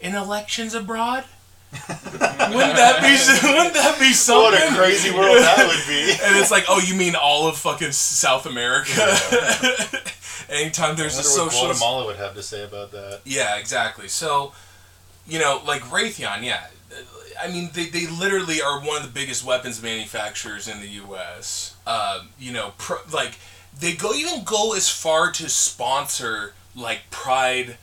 in 0.00 0.14
elections 0.14 0.74
abroad? 0.74 1.24
wouldn't 2.54 2.76
that 2.76 3.00
be 3.02 3.46
wouldn't 3.48 3.74
that 3.74 3.96
be 3.98 4.12
something? 4.12 4.60
What 4.60 4.72
a 4.72 4.76
crazy 4.76 5.10
world 5.10 5.36
that 5.38 5.66
would 5.66 5.86
be. 5.86 6.12
And 6.22 6.36
it's 6.36 6.50
like, 6.50 6.64
oh, 6.68 6.80
you 6.80 6.94
mean 6.94 7.14
all 7.14 7.48
of 7.48 7.56
fucking 7.56 7.92
South 7.92 8.46
America? 8.46 9.16
Anytime 10.48 10.92
I 10.92 10.94
there's 10.94 11.18
a 11.18 11.22
social. 11.22 11.44
what 11.46 11.52
socialist 11.52 11.80
Guatemala 11.80 12.06
would 12.06 12.16
have 12.16 12.34
to 12.34 12.42
say 12.42 12.64
about 12.64 12.92
that. 12.92 13.20
yeah, 13.24 13.56
exactly. 13.56 14.08
So, 14.08 14.52
you 15.26 15.38
know, 15.38 15.60
like 15.66 15.82
Raytheon, 15.82 16.42
yeah. 16.42 16.66
I 17.42 17.48
mean, 17.48 17.70
they, 17.74 17.86
they 17.86 18.06
literally 18.06 18.62
are 18.62 18.80
one 18.80 18.96
of 18.96 19.02
the 19.02 19.12
biggest 19.12 19.44
weapons 19.44 19.82
manufacturers 19.82 20.68
in 20.68 20.80
the 20.80 20.88
U.S. 20.88 21.76
Um, 21.86 22.30
you 22.38 22.52
know, 22.52 22.72
pro, 22.78 22.98
like 23.12 23.38
they 23.78 23.94
go 23.94 24.12
even 24.14 24.44
go 24.44 24.74
as 24.74 24.88
far 24.88 25.30
to 25.32 25.48
sponsor 25.48 26.54
like 26.74 27.10
Pride, 27.10 27.70
m- 27.70 27.76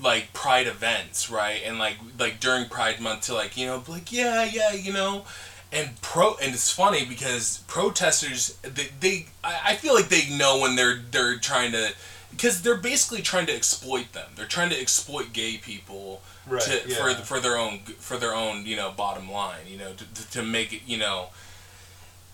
like 0.00 0.32
Pride 0.32 0.66
events, 0.66 1.30
right? 1.30 1.60
And 1.64 1.78
like 1.78 1.96
like 2.18 2.40
during 2.40 2.68
Pride 2.68 3.00
Month 3.00 3.22
to 3.22 3.34
like 3.34 3.56
you 3.56 3.66
know 3.66 3.82
like 3.88 4.12
yeah 4.12 4.44
yeah 4.44 4.72
you 4.72 4.92
know. 4.92 5.24
And 5.72 6.00
pro 6.00 6.36
and 6.42 6.54
it's 6.54 6.70
funny 6.72 7.04
because 7.04 7.64
protesters 7.66 8.56
they, 8.62 8.88
they 9.00 9.26
I, 9.42 9.60
I 9.64 9.76
feel 9.76 9.94
like 9.94 10.08
they 10.08 10.28
know 10.36 10.60
when 10.60 10.76
they're 10.76 11.00
they're 11.10 11.38
trying 11.38 11.72
to 11.72 11.92
because 12.30 12.62
they're 12.62 12.76
basically 12.76 13.22
trying 13.22 13.46
to 13.46 13.54
exploit 13.54 14.12
them. 14.12 14.30
They're 14.36 14.46
trying 14.46 14.70
to 14.70 14.80
exploit 14.80 15.32
gay 15.32 15.56
people 15.56 16.22
Right, 16.48 16.62
to, 16.62 16.88
yeah. 16.88 16.94
for 16.94 17.14
for 17.24 17.40
their 17.40 17.56
own 17.58 17.78
for 17.98 18.16
their 18.16 18.32
own 18.32 18.66
you 18.66 18.76
know 18.76 18.92
bottom 18.96 19.30
line. 19.30 19.66
You 19.66 19.78
know 19.78 19.92
to, 19.92 20.14
to, 20.14 20.30
to 20.30 20.42
make 20.44 20.72
it 20.72 20.82
you 20.86 20.96
know, 20.96 21.30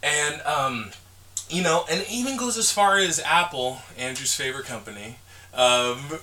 and 0.03 0.43
um, 0.43 0.91
you 1.49 1.63
know, 1.63 1.85
and 1.91 2.03
it 2.03 2.11
even 2.11 2.37
goes 2.37 2.59
as 2.59 2.71
far 2.71 2.99
as 2.99 3.21
Apple, 3.21 3.79
Andrew's 3.97 4.35
favorite 4.35 4.67
company. 4.67 5.17
Um, 5.55 6.19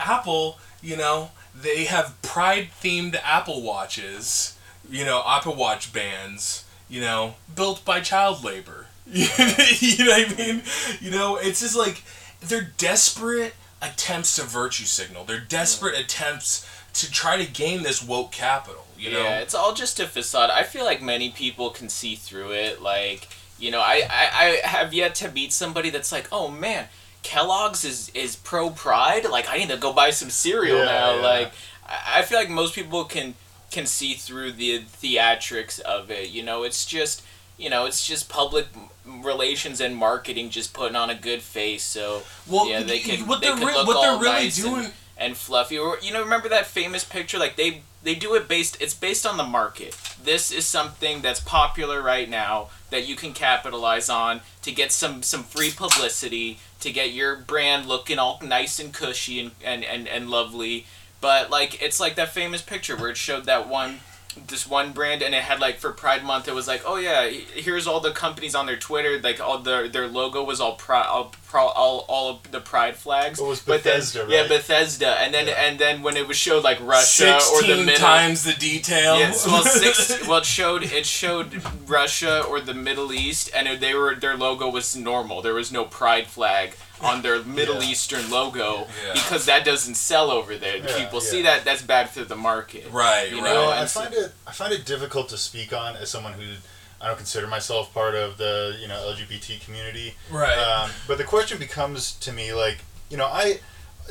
Apple, 0.00 0.58
you 0.82 0.96
know, 0.96 1.30
they 1.54 1.84
have 1.84 2.20
pride 2.22 2.68
themed 2.82 3.20
Apple 3.22 3.62
watches. 3.62 4.56
You 4.88 5.04
know, 5.04 5.22
Apple 5.26 5.54
Watch 5.54 5.92
bands. 5.92 6.64
You 6.88 7.00
know, 7.00 7.34
built 7.54 7.84
by 7.84 8.00
child 8.00 8.42
labor. 8.42 8.86
you 9.06 9.24
know 9.24 10.12
what 10.12 10.32
I 10.32 10.34
mean? 10.36 10.62
You 11.00 11.10
know, 11.10 11.36
it's 11.36 11.60
just 11.60 11.76
like 11.76 12.02
they're 12.40 12.72
desperate 12.78 13.54
attempts 13.82 14.36
to 14.36 14.42
virtue 14.42 14.84
signal. 14.84 15.24
They're 15.24 15.40
desperate 15.40 15.94
hmm. 15.94 16.02
attempts 16.02 16.68
to 16.94 17.10
try 17.10 17.36
to 17.36 17.50
gain 17.50 17.82
this 17.82 18.02
woke 18.02 18.32
capital. 18.32 18.86
You 18.98 19.12
know, 19.12 19.22
Yeah, 19.22 19.38
it's 19.38 19.54
all 19.54 19.74
just 19.74 20.00
a 20.00 20.06
facade. 20.06 20.50
I 20.50 20.64
feel 20.64 20.84
like 20.84 21.00
many 21.00 21.30
people 21.30 21.70
can 21.70 21.88
see 21.88 22.16
through 22.16 22.52
it. 22.52 22.82
Like, 22.82 23.28
you 23.58 23.70
know, 23.70 23.80
I, 23.80 24.02
I, 24.10 24.60
I 24.64 24.66
have 24.66 24.92
yet 24.92 25.14
to 25.16 25.30
meet 25.30 25.52
somebody 25.52 25.90
that's 25.90 26.12
like, 26.12 26.28
oh 26.32 26.48
man, 26.48 26.88
Kellogg's 27.22 27.84
is, 27.84 28.10
is 28.14 28.36
pro 28.36 28.70
pride. 28.70 29.24
Like, 29.28 29.48
I 29.50 29.58
need 29.58 29.68
to 29.70 29.76
go 29.76 29.92
buy 29.92 30.10
some 30.10 30.30
cereal 30.30 30.78
Yeah, 30.78 30.84
now. 30.84 31.14
yeah. 31.16 31.22
Like, 31.22 31.52
I, 31.88 32.22
feel 32.22 32.38
like 32.38 32.48
most 32.50 32.74
people 32.74 33.04
can 33.04 33.34
can 33.70 33.86
see 33.86 34.14
through 34.14 34.52
the 34.52 34.80
theatrics 34.80 35.78
of 35.80 36.10
it. 36.10 36.30
You 36.30 36.42
know, 36.42 36.62
it's 36.62 36.84
just 36.86 37.22
you 37.58 37.68
know, 37.68 37.84
it's 37.86 38.06
just 38.06 38.28
public 38.28 38.66
relations 39.04 39.80
and 39.80 39.96
marketing 39.96 40.50
just 40.50 40.72
putting 40.72 40.96
on 40.96 41.10
a 41.10 41.14
good 41.14 41.42
face. 41.42 41.82
So 41.82 42.22
well, 42.48 42.68
yeah, 42.68 42.82
they 42.82 42.98
can 43.00 43.26
what 43.26 43.40
they 43.40 43.48
they're 43.48 43.66
re- 43.66 43.74
look 43.74 43.86
what 43.86 43.96
all 43.96 44.02
they're 44.02 44.12
really 44.22 44.44
nice 44.44 44.62
and- 44.64 44.74
doing. 44.74 44.90
and 45.18 45.36
fluffy. 45.36 45.78
Or 45.78 45.98
you 46.00 46.12
know, 46.12 46.22
remember 46.22 46.48
that 46.48 46.66
famous 46.66 47.04
picture? 47.04 47.38
Like 47.38 47.56
they 47.56 47.82
they 48.02 48.14
do 48.14 48.34
it 48.34 48.48
based. 48.48 48.80
It's 48.80 48.94
based 48.94 49.26
on 49.26 49.36
the 49.36 49.44
market. 49.44 49.96
This 50.22 50.50
is 50.50 50.66
something 50.66 51.20
that's 51.22 51.40
popular 51.40 52.00
right 52.02 52.28
now 52.28 52.68
that 52.90 53.06
you 53.06 53.14
can 53.16 53.32
capitalize 53.32 54.08
on 54.08 54.40
to 54.62 54.72
get 54.72 54.90
some 54.92 55.22
some 55.22 55.42
free 55.44 55.70
publicity 55.70 56.58
to 56.80 56.90
get 56.92 57.12
your 57.12 57.36
brand 57.36 57.86
looking 57.86 58.18
all 58.18 58.40
nice 58.42 58.78
and 58.78 58.92
cushy 58.92 59.40
and 59.40 59.52
and 59.64 59.84
and, 59.84 60.08
and 60.08 60.30
lovely. 60.30 60.86
But 61.20 61.50
like 61.50 61.82
it's 61.82 62.00
like 62.00 62.16
that 62.16 62.30
famous 62.30 62.62
picture 62.62 62.96
where 62.96 63.10
it 63.10 63.16
showed 63.16 63.44
that 63.44 63.68
one 63.68 64.00
this 64.46 64.66
one 64.66 64.92
brand 64.92 65.22
and 65.22 65.34
it 65.34 65.42
had 65.42 65.58
like 65.60 65.78
for 65.78 65.90
Pride 65.92 66.22
Month 66.24 66.46
it 66.48 66.54
was 66.54 66.68
like 66.68 66.82
oh 66.86 66.96
yeah 66.96 67.26
here's 67.28 67.86
all 67.86 68.00
the 68.00 68.12
companies 68.12 68.54
on 68.54 68.66
their 68.66 68.76
Twitter 68.76 69.18
like 69.20 69.40
all 69.40 69.58
their 69.58 69.88
their 69.88 70.06
logo 70.06 70.42
was 70.44 70.60
all 70.60 70.74
pro 70.76 70.98
all 71.00 71.32
pro, 71.48 71.66
all, 71.66 72.04
all 72.08 72.30
of 72.30 72.52
the 72.52 72.60
Pride 72.60 72.94
flags. 72.96 73.40
It 73.40 73.44
was 73.44 73.60
but 73.60 73.82
then- 73.82 73.98
Bethesda, 73.98 74.26
Yeah. 74.28 74.46
Bethesda, 74.46 75.08
and 75.20 75.34
then 75.34 75.48
Yeah. 75.48 75.54
and 75.64 75.78
then 75.80 76.02
when 76.02 76.16
it 76.16 76.28
was 76.28 76.36
showed 76.36 76.62
like 76.62 76.78
Russia 76.80 77.40
or 77.54 77.62
the 77.62 77.76
middle. 77.78 77.96
times 77.96 78.44
the 78.44 78.52
detail. 78.52 79.18
Yes, 79.18 79.44
well, 79.46 79.62
six. 79.82 80.26
Well, 80.28 80.38
it 80.38 80.44
showed 80.46 80.84
it 80.84 81.06
showed 81.06 81.60
Russia 81.88 82.42
or 82.44 82.60
the 82.60 82.74
Middle 82.74 83.12
East, 83.12 83.50
and 83.52 83.66
it- 83.66 83.80
they 83.80 83.94
were 83.94 84.14
their 84.14 84.36
logo 84.36 84.68
was 84.68 84.94
normal. 84.94 85.42
There 85.42 85.54
was 85.54 85.72
no 85.72 85.84
pride 85.84 86.28
flag 86.28 86.76
on 87.02 87.22
their 87.22 87.42
Middle 87.42 87.82
Yeah. 87.82 87.90
Eastern 87.90 88.30
logo 88.30 88.86
Yeah. 89.06 89.12
because 89.14 89.46
that 89.46 89.64
doesn't 89.64 89.94
sell 89.94 90.30
over 90.30 90.56
there. 90.56 90.76
Yeah, 90.76 90.96
People 90.98 91.20
yeah. 91.22 91.30
see 91.30 91.42
that 91.42 91.64
that's 91.64 91.82
bad 91.82 92.10
for 92.10 92.24
the 92.24 92.36
market. 92.36 92.86
right, 92.90 93.30
You 93.30 93.42
right. 93.42 93.54
know, 93.54 93.70
I 93.70 93.80
and 93.80 93.90
so- 93.90 94.00
find 94.02 94.14
it 94.14 94.32
I 94.46 94.52
find 94.52 94.72
it 94.72 94.84
difficult 94.84 95.28
to 95.30 95.38
speak 95.38 95.72
on 95.72 95.96
as 95.96 96.10
someone 96.10 96.34
who 96.34 96.54
I 97.00 97.06
don't 97.06 97.16
consider 97.16 97.46
myself 97.46 97.92
part 97.94 98.14
of 98.14 98.36
the 98.36 98.76
you 98.80 98.86
know 98.88 98.96
LGBT 99.14 99.64
community. 99.64 100.16
right. 100.30 100.56
Um, 100.58 100.90
but 101.08 101.16
the 101.18 101.24
question 101.24 101.58
becomes 101.58 102.12
to 102.20 102.32
me 102.32 102.52
like 102.52 102.78
you 103.08 103.16
know 103.16 103.26
I 103.26 103.60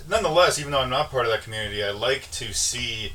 nonetheless 0.07 0.57
even 0.59 0.71
though 0.71 0.79
I'm 0.79 0.89
not 0.89 1.11
part 1.11 1.25
of 1.25 1.31
that 1.31 1.43
community 1.43 1.83
I 1.83 1.91
like 1.91 2.29
to 2.31 2.53
see 2.53 3.13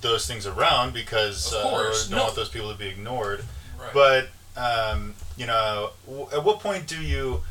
those 0.00 0.26
things 0.26 0.46
around 0.46 0.92
because 0.92 1.52
Of 1.52 1.64
uh, 1.64 1.68
I 1.68 1.82
don't 1.82 2.10
no. 2.10 2.22
want 2.24 2.36
those 2.36 2.48
people 2.48 2.70
to 2.72 2.78
be 2.78 2.86
ignored. 2.86 3.44
right. 3.80 3.92
But 3.92 4.28
um, 4.56 5.14
you 5.36 5.46
know, 5.46 5.90
w- 6.06 6.28
at 6.32 6.42
what 6.44 6.58
point 6.60 6.86
do 6.88 7.00
you 7.00 7.42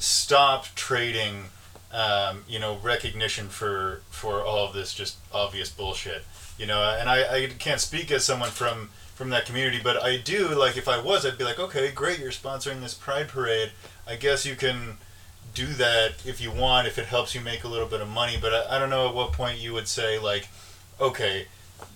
stop 0.00 0.66
trading, 0.74 1.44
um, 1.92 2.42
you 2.48 2.58
know, 2.58 2.78
recognition 2.82 3.48
for 3.48 4.02
for 4.10 4.42
all 4.42 4.66
of 4.66 4.74
this 4.74 4.92
just 4.92 5.18
obvious 5.32 5.70
bullshit? 5.70 6.24
You 6.58 6.66
know, 6.66 6.82
and 6.82 7.08
I, 7.08 7.44
I 7.44 7.46
can't 7.58 7.80
speak 7.80 8.10
as 8.10 8.24
someone 8.24 8.50
from 8.50 8.90
from 9.14 9.30
that 9.30 9.46
community, 9.46 9.80
but 9.82 10.02
I 10.02 10.16
do 10.16 10.48
like 10.48 10.76
if 10.76 10.88
I 10.88 11.00
was, 11.00 11.24
I'd 11.24 11.38
be 11.38 11.44
like, 11.44 11.60
okay, 11.60 11.92
great, 11.92 12.18
you're 12.18 12.32
sponsoring 12.32 12.80
this 12.80 12.94
pride 12.94 13.28
parade. 13.28 13.70
I 14.06 14.16
guess 14.16 14.44
you 14.44 14.56
can 14.56 14.96
do 15.54 15.66
that 15.74 16.14
if 16.24 16.40
you 16.40 16.50
want, 16.50 16.88
if 16.88 16.98
it 16.98 17.06
helps 17.06 17.34
you 17.34 17.40
make 17.40 17.62
a 17.64 17.68
little 17.68 17.86
bit 17.88 18.00
of 18.00 18.08
money. 18.08 18.36
But 18.40 18.54
I, 18.54 18.76
I 18.76 18.78
don't 18.78 18.90
know 18.90 19.08
at 19.08 19.14
what 19.14 19.32
point 19.32 19.58
you 19.58 19.72
would 19.74 19.88
say 19.88 20.18
like, 20.18 20.48
okay, 21.00 21.46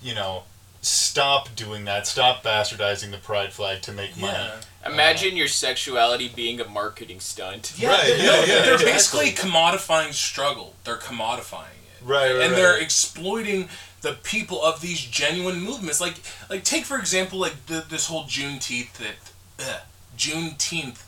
you 0.03 0.14
know. 0.14 0.45
Stop 0.85 1.55
doing 1.57 1.85
that. 1.87 2.07
Stop 2.07 2.42
bastardizing 2.44 3.11
the 3.11 3.16
pride 3.18 3.53
flag 3.53 3.83
to 3.83 3.92
make 3.92 4.16
money. 4.18 4.33
yeah. 4.37 4.61
Imagine 4.92 5.35
your 5.37 5.49
sexuality 5.49 6.29
being 6.29 6.61
a 6.61 6.68
marketing 6.68 7.18
stunt. 7.20 7.73
Yeah, 7.79 7.88
Right, 7.88 8.05
they- 8.05 8.18
yeah, 8.18 8.25
no, 8.27 8.40
yeah, 8.40 8.47
they're 8.62 8.75
exactly. 8.75 8.92
basically 8.92 9.31
commodifying 9.33 10.12
struggle. 10.12 10.75
They're 10.85 10.99
commodifying 10.99 11.62
it, 11.87 12.03
Right, 12.03 12.33
right, 12.33 12.42
and 12.42 12.53
right. 12.53 12.57
they're 12.57 12.77
exploiting 12.79 13.70
the 14.03 14.12
people 14.23 14.62
of 14.62 14.83
these 14.83 15.01
genuine 15.01 15.59
movements. 15.61 16.03
Like, 16.03 16.16
like 16.51 16.64
take 16.64 16.85
for 16.85 16.99
example, 16.99 17.38
like 17.38 17.64
the, 17.66 17.83
this 17.88 18.07
whole 18.09 18.25
Juneteenth, 18.25 18.92
that 18.99 19.14
uh, 19.61 19.81
Juneteenth, 20.18 21.03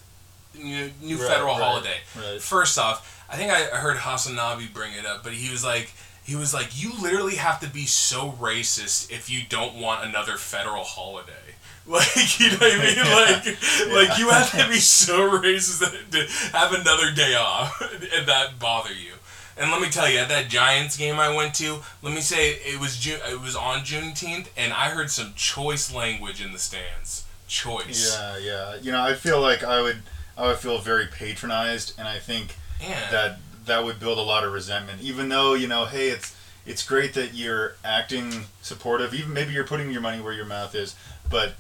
new, 0.55 0.91
new 1.03 1.19
Right, 1.19 1.29
federal 1.29 1.55
right, 1.55 1.63
holiday. 1.63 1.97
right. 2.17 2.41
First 2.41 2.79
off, 2.79 3.25
I 3.29 3.37
think 3.37 3.51
I 3.53 3.65
heard 3.77 3.99
Hasanabi 3.99 4.73
bring 4.73 4.93
it 4.95 5.05
up, 5.05 5.23
but 5.23 5.35
he 5.35 5.51
was 5.51 5.63
like, 5.63 5.93
he 6.27 6.35
was 6.37 6.53
like, 6.53 6.81
you 6.83 6.93
literally 7.01 7.37
have 7.37 7.61
to 7.61 7.69
be 7.69 7.87
so 7.87 8.33
racist 8.33 9.11
if 9.11 9.31
you 9.31 9.43
don't 9.49 9.75
want 9.77 10.05
another 10.05 10.37
federal 10.37 10.85
holiday. 10.85 11.33
Like 11.89 12.41
you 12.41 12.51
know 12.51 12.57
what 12.57 12.73
I 12.75 13.45
mean? 13.45 13.95
Like, 13.97 14.09
like 14.11 14.19
you 14.19 14.29
have 14.31 14.51
to 14.51 14.69
be 14.69 14.79
so 14.81 15.31
racist 15.39 15.79
that- 15.79 16.11
to 16.11 16.57
have 16.59 16.73
another 16.73 17.13
day 17.13 17.37
off 17.37 17.81
and 17.81 18.27
that 18.27 18.59
bother 18.59 18.93
you. 18.93 19.13
And 19.57 19.71
let 19.71 19.81
me 19.81 19.89
tell 19.89 20.11
you, 20.11 20.19
at 20.19 20.29
that 20.29 20.49
Giants 20.49 20.97
game 20.97 21.21
I 21.21 21.33
went 21.35 21.55
to, 21.55 21.79
let 22.03 22.13
me 22.13 22.21
say 22.21 22.55
it 22.55 22.81
was 22.81 22.99
June, 22.99 23.21
it 23.31 23.41
was 23.41 23.55
on 23.55 23.79
Juneteenth, 23.85 24.49
and 24.57 24.73
I 24.73 24.91
heard 24.91 25.11
some 25.13 25.33
choice 25.37 25.95
language 25.95 26.45
in 26.45 26.53
the 26.53 26.59
stands. 26.59 27.25
Choice. 27.47 28.15
Yeah, 28.19 28.37
yeah. 28.39 28.77
You 28.83 28.91
know, 28.93 29.01
I 29.01 29.15
feel 29.15 29.41
like 29.41 29.63
I 29.63 29.81
would, 29.81 30.03
I 30.37 30.49
would 30.49 30.59
feel 30.59 30.79
very 30.81 31.07
patronized, 31.07 31.95
and 31.99 32.07
I 32.09 32.19
think 32.19 32.57
Yeah. 32.83 33.11
that 33.13 33.39
that 33.67 33.85
would 33.85 34.01
build 34.01 34.19
a 34.19 34.23
lot 34.23 34.45
of 34.45 34.53
resentment. 34.53 35.03
Even 35.03 35.29
though 35.29 35.55
you 35.55 35.69
know, 35.69 35.85
hey, 35.85 36.09
it's 36.09 36.37
it's 36.67 36.83
great 36.85 37.15
that 37.15 37.35
you're 37.35 37.77
acting 37.85 38.47
supportive. 38.61 39.15
Even 39.15 39.33
maybe 39.33 39.53
you're 39.53 39.65
putting 39.67 39.91
your 39.91 40.01
money 40.01 40.21
where 40.21 40.33
your 40.33 40.47
mouth 40.47 40.75
is, 40.75 40.97
but 41.31 41.55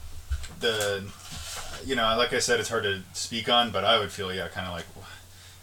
the, 0.61 1.05
you 1.85 1.95
know, 1.95 2.03
like 2.17 2.33
I 2.33 2.41
said, 2.41 2.61
it's 2.61 2.69
hard 2.69 2.83
to 2.85 3.03
speak 3.13 3.49
on. 3.49 3.71
But 3.71 3.85
I 3.85 3.99
would 3.99 4.11
feel, 4.11 4.35
yeah, 4.35 4.49
kind 4.49 4.67
of 4.67 4.73
like, 4.73 4.87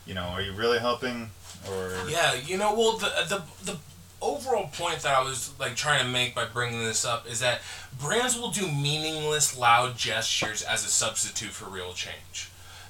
you 0.05 0.13
know, 0.13 0.23
are 0.23 0.41
you 0.41 0.53
really 0.53 0.79
helping? 0.79 1.29
Or 1.69 1.91
Yeah, 2.09 2.33
you 2.35 2.57
know, 2.57 2.73
well, 2.73 2.97
the 2.97 3.11
the 3.27 3.71
the 3.71 3.77
overall 4.21 4.67
point 4.67 4.99
that 5.01 5.13
I 5.13 5.21
was 5.21 5.51
like 5.59 5.75
trying 5.75 5.99
to 5.99 6.09
make 6.09 6.33
by 6.33 6.45
bringing 6.45 6.79
this 6.79 7.03
up 7.03 7.29
is 7.29 7.41
that 7.41 7.61
brands 7.99 8.37
will 8.37 8.51
do 8.51 8.71
meaningless, 8.71 9.57
loud 9.57 9.97
gestures 9.97 10.61
as 10.61 10.85
a 10.85 10.89
substitute 10.89 11.51
for 11.51 11.69
real 11.69 11.93
change. 11.93 12.49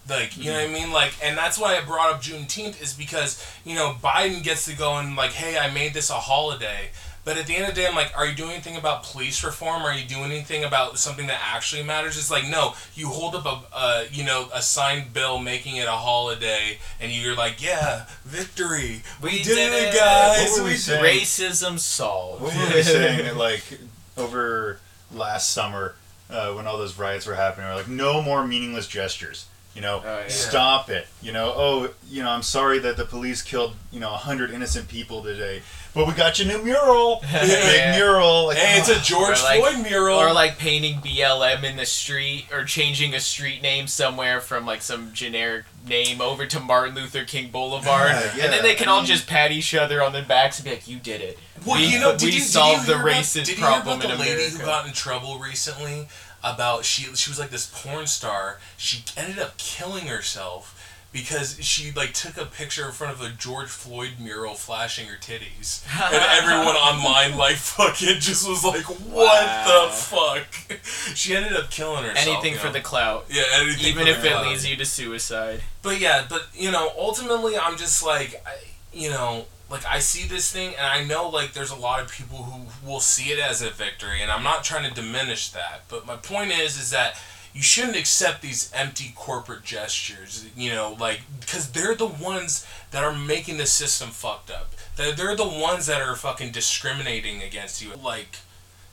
Like, 0.10 0.36
you 0.38 0.52
know 0.52 0.60
what 0.60 0.70
I 0.70 0.74
mean? 0.74 0.92
Like, 0.92 1.13
and 1.24 1.38
that's 1.38 1.58
why 1.58 1.78
I 1.78 1.82
brought 1.86 2.13
up 2.13 2.22
Juneteenth 2.22 2.82
is 2.82 2.94
because 2.94 3.46
you 3.63 3.76
know 3.76 3.96
Biden 4.04 4.44
gets 4.44 4.66
to 4.66 4.76
go 4.76 4.98
and 4.98 5.16
like, 5.16 5.32
hey, 5.32 5.58
I 5.58 5.72
made 5.72 5.94
this 5.94 6.10
a 6.10 6.16
holiday. 6.16 6.89
But 7.26 7.38
at 7.38 7.48
the 7.48 7.56
end 7.56 7.63
of 7.63 7.70
the 7.74 7.80
day, 7.80 7.88
I'm 7.88 7.96
like, 7.96 8.12
are 8.18 8.26
you 8.28 8.36
doing 8.36 8.52
anything 8.52 8.76
about 8.76 9.04
police 9.04 9.42
reform? 9.46 9.84
Are 9.84 9.94
you 9.94 10.06
doing 10.06 10.26
anything 10.30 10.66
about 10.66 10.98
something 11.00 11.28
that 11.28 11.39
actually 11.42 11.82
matters? 11.82 12.18
It's 12.18 12.30
like, 12.30 12.50
no, 12.50 12.74
you 12.96 13.08
hold 13.08 13.34
up 13.34 13.46
a, 13.46 13.62
uh, 13.74 14.04
you 14.12 14.26
know, 14.26 14.50
a 14.54 14.62
signed 14.62 15.13
bill 15.13 15.39
making 15.39 15.78
it 15.78 15.88
a 15.88 15.92
holiday, 15.92 16.80
and 17.00 17.13
you're 17.13 17.34
like, 17.34 17.63
yeah, 17.63 18.08
victory, 18.26 19.04
we, 19.22 19.30
We 19.30 19.38
did, 19.38 19.56
did 19.56 19.74
it, 19.74 19.94
it. 19.94 19.98
guys. 19.98 20.50
What 20.50 20.58
were 20.60 20.63
we 20.66 20.72
We 20.72 20.76
saying? 20.76 21.22
Racism 21.22 21.80
solved. 21.80 22.42
What 22.42 22.54
were 22.58 22.76
we 22.76 22.82
saying 22.84 23.38
like 23.38 23.80
over 24.18 24.82
last 25.13 25.52
summer 25.52 25.96
uh, 26.30 26.52
when 26.52 26.68
all 26.68 26.78
those 26.78 27.00
riots 27.00 27.26
were 27.26 27.36
happening? 27.36 27.68
We're 27.70 27.76
like, 27.76 27.88
no 27.88 28.22
more 28.22 28.46
meaningless 28.46 28.86
gestures. 28.89 29.46
You 29.75 29.81
know, 29.81 30.03
Oh, 30.05 30.19
yeah. 30.19 30.27
stop 30.27 30.89
it. 30.91 31.07
You 31.23 31.31
know, 31.31 31.51
oh, 31.55 31.89
you 32.07 32.21
know, 32.21 32.29
I'm 32.29 32.43
sorry 32.43 32.77
that 32.79 32.95
the 32.95 33.05
police 33.05 33.41
killed 33.41 33.73
you 33.91 33.99
know 33.99 34.09
hundred 34.09 34.51
innocent 34.51 34.88
people 34.88 35.23
today, 35.23 35.63
but 35.95 36.05
we 36.07 36.13
got 36.13 36.38
your 36.38 36.47
new 36.47 36.63
mural, 36.63 37.21
big 37.31 37.95
mural. 37.95 38.47
Like, 38.47 38.57
Hey, 38.57 38.79
it's 38.79 38.89
a 38.89 38.99
George 39.01 39.39
Or 39.39 39.43
like- 39.43 39.62
Floyd 39.62 39.83
mural. 39.83 40.19
Or 40.19 40.31
like 40.31 40.59
painting 40.59 40.99
BLM 40.99 41.63
in 41.63 41.75
the 41.77 41.88
street, 41.88 42.45
or 42.51 42.65
changing 42.65 43.15
a 43.15 43.19
street 43.19 43.63
name 43.63 43.88
somewhere 43.88 44.41
from 44.41 44.65
like 44.67 44.83
some 44.83 45.12
generic 45.12 45.65
name 45.88 46.21
over 46.21 46.45
to 46.45 46.59
Martin 46.59 46.93
Luther 46.93 47.25
King 47.25 47.49
Boulevard, 47.49 48.09
Yeah, 48.12 48.31
yeah, 48.38 48.43
and 48.45 48.53
then 48.53 48.62
they 48.63 48.75
can 48.75 48.88
I 48.88 48.91
all 48.91 48.97
mean- 48.99 49.07
just 49.07 49.25
pat 49.27 49.51
each 49.51 49.73
other 49.73 50.03
on 50.03 50.13
the 50.13 50.21
backs 50.21 50.59
and 50.59 50.65
be 50.65 50.71
like, 50.71 50.88
"You 50.88 50.99
did 50.99 51.19
it." 51.21 51.39
Well, 51.65 51.77
we, 51.77 51.88
you 51.88 51.99
know, 51.99 52.15
we 52.21 52.29
you, 52.31 52.39
solved 52.41 52.86
did 52.86 52.88
you 52.89 52.93
the 52.93 52.99
hear 52.99 53.07
about- 53.09 53.21
racist 53.23 53.33
did 53.33 53.47
you 53.49 53.55
hear 53.55 53.65
problem 53.65 53.97
about 54.01 54.07
the 54.07 54.13
in 54.13 54.19
lady 54.19 54.33
America. 54.33 54.57
who 54.57 54.65
got 54.65 54.86
in 54.88 54.93
trouble 54.93 55.39
recently 55.39 56.07
about 56.43 56.86
she 56.86 57.03
she 57.15 57.29
was 57.29 57.39
like 57.39 57.49
this 57.49 57.71
porn 57.73 58.08
star. 58.08 58.60
She 58.77 59.03
ended 59.15 59.39
up 59.39 59.58
killing 59.58 60.08
herself 60.08 60.79
because 61.12 61.63
she 61.63 61.91
like 61.91 62.12
took 62.13 62.38
a 62.38 62.45
picture 62.45 62.86
in 62.88 62.91
front 62.91 63.13
of 63.13 63.21
a 63.21 63.29
George 63.29 63.69
Floyd 63.69 64.13
mural 64.19 64.56
flashing 64.56 65.08
her 65.08 65.15
titties, 65.15 65.84
and 66.12 66.15
everyone 66.43 66.75
online 66.75 67.38
like 67.38 67.56
fucking 67.56 68.19
just 68.19 68.47
was 68.49 68.63
like, 68.65 68.84
"What 68.86 69.45
Wow. 69.45 69.88
the 69.88 69.93
fuck?" 69.93 70.79
She 71.15 71.36
ended 71.36 71.53
up 71.53 71.69
killing 71.69 72.03
herself. 72.03 72.27
Anything 72.27 72.58
for 72.58 72.67
know? 72.67 72.73
the 72.73 72.82
clout, 72.82 73.25
yeah, 73.29 73.43
anything 73.53 73.86
even 73.86 74.08
if 74.08 74.25
it 74.25 74.36
leads 74.41 74.67
you 74.67 74.75
to 74.75 74.86
suicide. 74.86 75.62
But 75.84 75.99
yeah, 75.99 76.25
but 76.27 76.47
you 76.53 76.71
know, 76.71 76.91
ultimately, 76.97 77.58
I'm 77.58 77.77
just 77.77 78.03
like, 78.03 78.41
I, 78.45 78.56
you 78.91 79.10
know, 79.10 79.45
like 79.73 79.88
I 79.88 79.97
see 79.97 80.27
this 80.27 80.51
thing, 80.51 80.75
and 80.77 80.86
I 80.86 81.03
know 81.03 81.27
like 81.27 81.53
there's 81.53 81.71
a 81.71 81.75
lot 81.75 81.99
of 81.99 82.12
people 82.12 82.43
who 82.43 82.88
will 82.88 82.99
see 82.99 83.31
it 83.31 83.39
as 83.39 83.63
a 83.63 83.71
victory, 83.71 84.21
and 84.21 84.29
I'm 84.29 84.43
not 84.43 84.63
trying 84.63 84.88
to 84.88 84.93
diminish 84.93 85.49
that. 85.49 85.86
But 85.89 86.05
my 86.05 86.15
point 86.15 86.51
is, 86.51 86.79
is 86.79 86.91
that 86.91 87.19
you 87.55 87.63
shouldn't 87.63 87.97
accept 87.97 88.43
these 88.43 88.71
empty 88.75 89.13
corporate 89.15 89.63
gestures, 89.63 90.47
you 90.55 90.69
know, 90.69 90.95
like 90.99 91.21
because 91.39 91.71
they're 91.71 91.95
the 91.95 92.05
ones 92.05 92.67
that 92.91 93.03
are 93.03 93.17
making 93.17 93.57
the 93.57 93.65
system 93.65 94.09
fucked 94.09 94.51
up. 94.51 94.75
They're, 94.95 95.12
they're 95.12 95.36
the 95.36 95.47
ones 95.47 95.88
that 95.88 96.03
are 96.03 96.15
fucking 96.15 96.51
discriminating 96.51 97.41
against 97.41 97.81
you, 97.81 97.95
like 97.95 98.38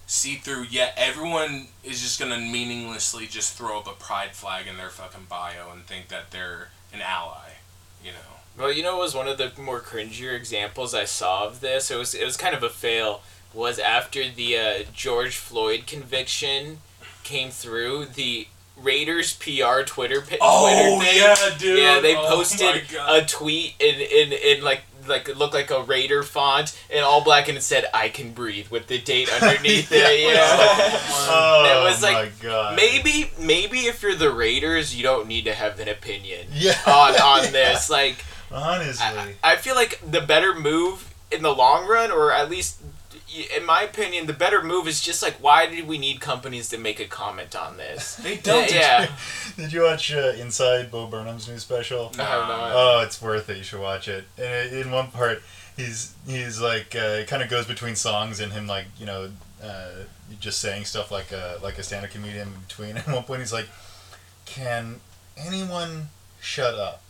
see 0.06 0.36
through. 0.36 0.62
Yet 0.70 0.94
everyone 0.96 1.68
is 1.84 2.00
just 2.00 2.18
gonna 2.18 2.38
meaninglessly 2.38 3.26
just 3.26 3.52
throw 3.52 3.80
up 3.80 3.86
a 3.86 3.92
pride 3.92 4.30
flag 4.32 4.66
in 4.66 4.78
their 4.78 4.88
fucking 4.88 5.26
bio 5.28 5.72
and 5.72 5.82
think 5.82 6.08
that 6.08 6.30
they're 6.30 6.68
an 6.90 7.02
ally, 7.02 7.50
you 8.02 8.12
know. 8.12 8.39
Well, 8.58 8.72
you 8.72 8.82
know, 8.82 8.94
what 8.96 9.02
was 9.04 9.14
one 9.14 9.28
of 9.28 9.38
the 9.38 9.52
more 9.60 9.80
cringier 9.80 10.34
examples 10.36 10.94
I 10.94 11.04
saw 11.04 11.46
of 11.46 11.60
this. 11.60 11.90
It 11.90 11.96
was 11.96 12.14
it 12.14 12.24
was 12.24 12.36
kind 12.36 12.54
of 12.54 12.62
a 12.62 12.68
fail. 12.68 13.22
Was 13.52 13.78
after 13.80 14.28
the 14.28 14.56
uh, 14.58 14.74
George 14.94 15.36
Floyd 15.36 15.84
conviction 15.86 16.78
came 17.24 17.50
through, 17.50 18.06
the 18.14 18.46
Raiders 18.76 19.34
PR 19.34 19.82
Twitter 19.84 20.20
pi- 20.20 20.36
Twitter 20.36 21.04
thing. 21.04 21.16
yeah, 21.16 21.36
dude. 21.58 21.78
Yeah, 21.78 22.00
they 22.00 22.14
Oh 22.16 22.26
posted 22.28 22.82
a 23.08 23.24
tweet 23.24 23.74
in, 23.80 23.96
in, 23.96 24.32
in 24.32 24.62
like 24.64 24.82
like 25.08 25.28
it 25.28 25.36
looked 25.36 25.54
like 25.54 25.70
a 25.70 25.82
Raider 25.82 26.22
font 26.22 26.78
in 26.90 27.02
all 27.02 27.22
black 27.24 27.48
and 27.48 27.58
it 27.58 27.62
said 27.62 27.86
"I 27.92 28.08
can 28.10 28.32
breathe" 28.32 28.68
with 28.68 28.86
the 28.86 28.98
date 28.98 29.28
underneath 29.42 29.90
it. 29.90 30.20
You 30.20 30.34
know, 30.34 30.56
Oh 31.28 31.80
It 31.82 31.84
was 31.90 32.02
like, 32.02 32.14
my 32.14 32.30
god. 32.48 32.76
maybe 32.76 33.30
maybe 33.38 33.80
if 33.86 34.02
you're 34.02 34.14
the 34.14 34.30
Raiders, 34.32 34.94
you 34.94 35.02
don't 35.02 35.26
need 35.26 35.44
to 35.46 35.54
have 35.54 35.80
an 35.80 35.88
opinion 35.88 36.46
Yeah. 36.52 36.78
on 36.86 37.16
on 37.20 37.52
this. 37.52 37.90
Like, 37.90 38.24
Honestly. 38.52 39.04
I, 39.42 39.52
I 39.52 39.56
feel 39.56 39.74
like 39.74 40.00
the 40.08 40.20
better 40.20 40.54
move 40.54 41.14
in 41.30 41.42
the 41.42 41.54
long 41.54 41.86
run, 41.86 42.10
or 42.10 42.32
at 42.32 42.50
least 42.50 42.80
in 43.56 43.64
my 43.64 43.82
opinion, 43.82 44.26
the 44.26 44.32
better 44.32 44.62
move 44.62 44.88
is 44.88 45.00
just 45.00 45.22
like, 45.22 45.34
why 45.34 45.66
did 45.66 45.86
we 45.86 45.98
need 45.98 46.20
companies 46.20 46.68
to 46.70 46.78
make 46.78 46.98
a 46.98 47.04
comment 47.04 47.54
on 47.54 47.76
this? 47.76 48.16
They 48.30 48.36
don't. 48.36 48.72
Yeah. 48.72 49.08
Did 49.56 49.72
you 49.72 49.82
watch 49.82 50.12
uh, 50.12 50.32
Inside 50.38 50.90
Bo 50.90 51.06
Burnham's 51.06 51.48
new 51.48 51.58
special? 51.58 52.08
Have 52.08 52.18
not. 52.18 52.72
Oh, 52.72 53.02
it's 53.04 53.20
worth 53.20 53.48
it. 53.48 53.56
You 53.56 53.62
should 53.62 53.80
watch 53.80 54.08
it. 54.08 54.24
And 54.38 54.72
in 54.72 54.90
one 54.90 55.10
part, 55.10 55.42
he's 55.76 56.14
he's 56.26 56.60
like 56.60 56.94
uh, 56.94 57.20
it 57.20 57.28
kind 57.28 57.42
of 57.42 57.48
goes 57.48 57.66
between 57.66 57.96
songs 57.96 58.40
and 58.40 58.52
him 58.52 58.66
like 58.66 58.86
you 58.98 59.06
know 59.06 59.30
uh, 59.62 59.90
just 60.38 60.60
saying 60.60 60.84
stuff 60.84 61.10
like 61.10 61.32
a 61.32 61.58
like 61.62 61.78
a 61.78 61.82
stand-up 61.82 62.10
comedian 62.10 62.48
in 62.48 62.54
between. 62.66 62.96
At 62.96 63.08
one 63.08 63.24
point, 63.24 63.40
he's 63.40 63.52
like, 63.52 63.68
"Can 64.44 65.00
anyone 65.36 66.08
shut 66.40 66.74
up? 66.74 67.02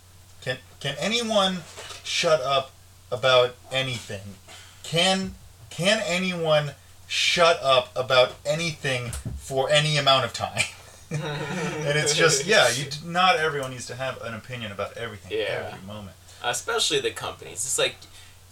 Can 0.80 0.94
can 0.94 0.96
anyone 0.98 1.58
shut 2.04 2.40
up 2.40 2.72
about 3.12 3.54
anything? 3.70 4.34
Can 4.82 5.34
can 5.68 6.00
anyone 6.04 6.72
shut 7.06 7.58
up 7.62 7.90
about 7.96 8.34
anything 8.46 9.10
for 9.36 9.68
any 9.70 9.96
amount 9.96 10.24
of 10.24 10.32
time?" 10.32 10.64
and 11.10 11.98
it's 11.98 12.14
just 12.16 12.46
yeah, 12.46 12.68
you 12.70 12.86
not 13.04 13.36
everyone 13.36 13.70
needs 13.72 13.86
to 13.86 13.94
have 13.96 14.20
an 14.22 14.34
opinion 14.34 14.72
about 14.72 14.96
everything 14.96 15.32
Yeah. 15.38 15.70
every 15.72 15.86
moment. 15.86 16.16
especially 16.42 17.00
the 17.00 17.10
companies. 17.10 17.58
It's 17.66 17.78
like 17.78 17.96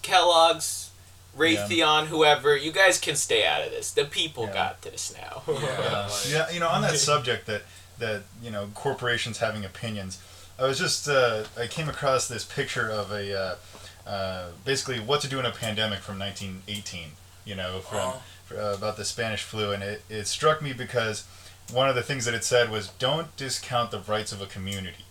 Kellogg's, 0.03 0.91
Raytheon, 1.37 2.07
whoever. 2.09 2.57
You 2.57 2.73
guys 2.73 2.99
can 2.99 3.17
stay 3.17 3.47
out 3.47 3.63
of 3.63 3.71
this. 3.71 3.91
The 3.93 4.05
people 4.05 4.45
Yeah. 4.47 4.53
got 4.55 4.83
this 4.83 5.13
now. 5.17 5.43
Yeah. 5.49 6.09
Yeah, 6.29 6.51
you 6.51 6.61
know, 6.61 6.69
on 6.69 6.83
that 6.83 6.99
subject 7.11 7.47
that 7.47 7.63
that 7.99 8.23
you 8.43 8.51
know 8.51 8.71
corporations 8.75 9.39
having 9.39 9.65
opinions, 9.65 10.19
I 10.59 10.65
was 10.67 10.79
just 10.79 11.09
uh, 11.09 11.45
I 11.59 11.67
came 11.67 11.89
across 11.89 12.29
this 12.29 12.45
picture 12.45 12.89
of 12.91 13.13
a 13.13 13.39
uh, 13.39 14.09
uh, 14.09 14.47
basically 14.65 14.99
what 15.01 15.21
to 15.21 15.29
do 15.29 15.39
in 15.39 15.47
a 15.47 15.51
pandemic 15.53 16.01
from 16.01 16.19
1918. 16.19 17.11
You 17.45 17.55
know, 17.55 17.81
from 17.81 17.99
Oh. 17.99 18.23
uh, 18.57 18.75
about 18.75 18.97
the 18.97 19.05
Spanish 19.05 19.43
flu, 19.43 19.73
and 19.73 19.83
it, 19.83 20.03
it 20.11 20.27
struck 20.27 20.61
me 20.63 20.73
because 20.73 21.25
one 21.73 21.89
of 21.89 21.95
the 21.95 22.03
things 22.03 22.25
that 22.27 22.35
it 22.35 22.45
said 22.45 22.71
was 22.71 22.89
don't 22.99 23.35
discount 23.37 23.91
the 23.91 24.01
rights 24.01 24.33
of 24.33 24.41
a 24.43 24.47
community. 24.47 25.05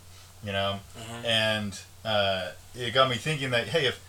You 0.43 0.51
know, 0.51 0.79
Mhm. 0.99 1.25
and 1.25 1.79
uh, 2.05 2.49
it 2.75 2.91
got 2.93 3.09
me 3.09 3.15
thinking 3.15 3.49
that 3.51 3.69
hey, 3.69 3.85
if 3.85 3.99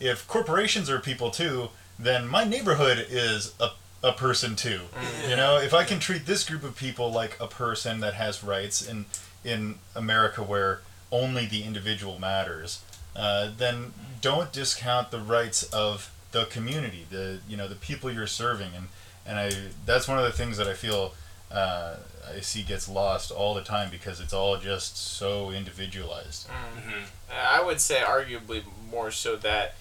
if 0.00 0.26
corporations 0.26 0.90
are 0.90 0.98
people 0.98 1.30
too, 1.30 1.70
then 1.98 2.26
my 2.28 2.44
neighborhood 2.44 3.06
is 3.08 3.52
a, 3.60 3.70
a 4.02 4.12
person 4.12 4.56
too. 4.56 4.82
You 5.28 5.36
know, 5.36 5.56
if 5.58 5.72
I 5.72 5.84
can 5.84 5.98
treat 6.00 6.26
this 6.26 6.42
group 6.44 6.64
of 6.64 6.76
people 6.76 7.10
like 7.12 7.36
a 7.40 7.46
person 7.46 8.00
that 8.00 8.14
has 8.14 8.42
rights 8.42 8.82
in 8.82 9.04
in 9.44 9.78
America 9.94 10.42
where 10.42 10.80
only 11.12 11.46
the 11.46 11.62
individual 11.64 12.18
matters, 12.18 12.82
uh, 13.14 13.50
then 13.56 13.92
don't 14.20 14.52
discount 14.52 15.10
the 15.10 15.20
rights 15.20 15.62
of 15.72 16.10
the 16.32 16.44
community, 16.46 17.06
the 17.10 17.38
you 17.48 17.56
know 17.56 17.68
the 17.68 17.74
people 17.76 18.10
you're 18.10 18.26
serving, 18.26 18.70
and 18.74 18.88
and 19.26 19.38
I 19.38 19.50
that's 19.86 20.06
one 20.08 20.18
of 20.18 20.24
the 20.24 20.32
things 20.32 20.56
that 20.58 20.66
I 20.66 20.74
feel 20.74 21.14
uh, 21.50 21.96
I 22.36 22.40
see 22.40 22.62
gets 22.62 22.88
lost 22.88 23.30
all 23.30 23.54
the 23.54 23.62
time 23.62 23.88
because 23.90 24.20
it's 24.20 24.32
all 24.32 24.56
just 24.58 24.96
so 24.96 25.50
individualized. 25.50 26.48
Mhm. 26.48 27.04
I 27.32 27.62
would 27.62 27.80
say 27.80 28.00
arguably 28.00 28.64
more 28.90 29.10
so 29.12 29.36
that 29.36 29.74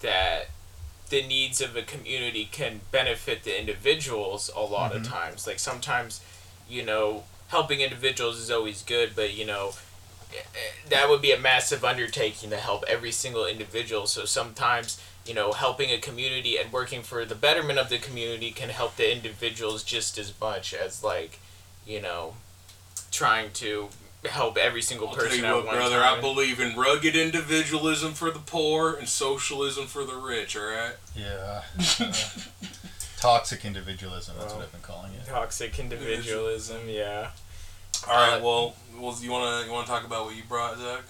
that 0.00 0.48
the 1.10 1.22
needs 1.26 1.60
of 1.60 1.74
a 1.76 1.82
community 1.82 2.48
can 2.50 2.80
benefit 2.90 3.44
the 3.44 3.58
individuals 3.58 4.50
a 4.54 4.60
lot 4.60 4.94
of 4.94 5.02
Mhm. 5.02 5.08
times. 5.10 5.46
Like 5.46 5.58
sometimes, 5.58 6.20
you 6.68 6.82
know, 6.82 7.24
helping 7.48 7.80
individuals 7.80 8.38
is 8.38 8.50
always 8.50 8.82
good, 8.82 9.16
but 9.16 9.32
you 9.32 9.46
know, 9.46 9.74
that 10.90 11.08
would 11.08 11.22
be 11.22 11.32
a 11.32 11.38
massive 11.38 11.84
undertaking 11.84 12.50
to 12.50 12.56
help 12.56 12.84
every 12.88 13.12
single 13.12 13.46
individual. 13.46 14.06
So 14.06 14.24
sometimes, 14.24 15.00
you 15.26 15.34
know, 15.34 15.52
helping 15.52 15.90
a 15.90 15.98
community 15.98 16.56
and 16.56 16.72
working 16.72 17.02
for 17.02 17.24
the 17.24 17.34
betterment 17.34 17.78
of 17.78 17.88
the 17.88 17.98
community 17.98 18.50
can 18.50 18.68
help 18.70 18.96
the 18.96 19.12
individuals 19.12 19.82
just 19.82 20.18
as 20.18 20.32
much 20.40 20.74
as 20.74 21.02
like, 21.02 21.38
you 21.86 22.00
know, 22.00 22.34
trying 23.10 23.50
to 23.52 23.88
help 24.24 24.56
every 24.56 24.82
single 24.82 25.08
I'll 25.08 25.14
tell 25.14 25.24
person 25.24 25.40
you 25.40 25.44
at 25.44 25.54
what, 25.54 25.66
one 25.66 25.76
brother. 25.76 26.00
time. 26.00 26.18
I 26.18 26.20
believe 26.20 26.60
in 26.60 26.76
rugged 26.76 27.14
individualism 27.14 28.12
for 28.12 28.30
the 28.30 28.40
poor 28.40 28.94
and 28.94 29.08
socialism 29.08 29.86
for 29.86 30.04
the 30.04 30.16
rich. 30.16 30.56
All 30.56 30.64
right. 30.64 30.94
Yeah. 31.14 31.62
Uh, 32.00 32.12
toxic 33.16 33.64
individualism, 33.64 34.36
that's 34.38 34.54
what 34.54 34.62
I've 34.64 34.72
been 34.72 34.80
calling 34.80 35.12
it. 35.14 35.26
Toxic 35.26 35.78
individualism, 35.78 36.88
yeah. 36.88 37.30
All 38.06 38.14
right. 38.14 38.38
Uh, 38.38 38.44
well, 38.44 38.74
well, 38.98 39.16
you 39.20 39.30
wanna 39.30 39.66
you 39.66 39.72
wanna 39.72 39.86
talk 39.86 40.04
about 40.04 40.26
what 40.26 40.36
you 40.36 40.42
brought, 40.48 40.78
Zach? 40.78 41.04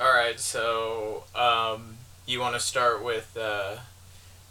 All 0.00 0.10
right, 0.12 0.40
so 0.40 1.24
um, 1.34 1.96
you 2.26 2.40
want 2.40 2.54
to 2.54 2.60
start 2.60 3.04
with 3.04 3.36
uh, 3.36 3.76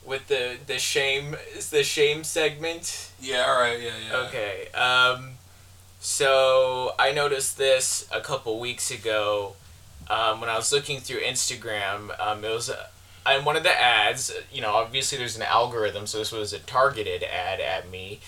with 0.06 0.28
the 0.28 0.58
the 0.67 0.78
shame 0.78 1.36
the 1.71 1.84
shame 1.84 2.23
segment? 2.23 3.12
Yeah. 3.19 3.45
All 3.47 3.60
right. 3.60 3.80
Yeah. 3.82 3.93
Yeah. 4.10 4.17
Okay. 4.28 4.67
Um, 4.73 5.32
so 5.99 6.93
I 6.99 7.12
noticed 7.12 7.58
this 7.58 8.08
a 8.13 8.21
couple 8.21 8.60
weeks 8.60 8.91
ago 8.91 9.56
um, 10.10 10.39
when 10.41 10.49
I 10.49 10.56
was 10.56 10.71
looking 10.71 10.99
through 10.99 11.21
Instagram. 11.21 12.17
Um, 12.19 12.43
it 12.45 12.49
was 12.54 12.69
uh, 12.69 12.88
and 13.25 13.45
one 13.45 13.56
of 13.56 13.63
the 13.63 13.82
ads. 13.82 14.32
You 14.52 14.62
know, 14.62 14.73
obviously 14.73 15.17
there's 15.17 15.36
an 15.36 15.43
algorithm, 15.43 16.06
so 16.08 16.19
this 16.19 16.32
was 16.32 16.54
a 16.54 16.60
targeted 16.60 17.23
ad 17.23 17.60
at 17.60 17.89
me. 17.89 18.19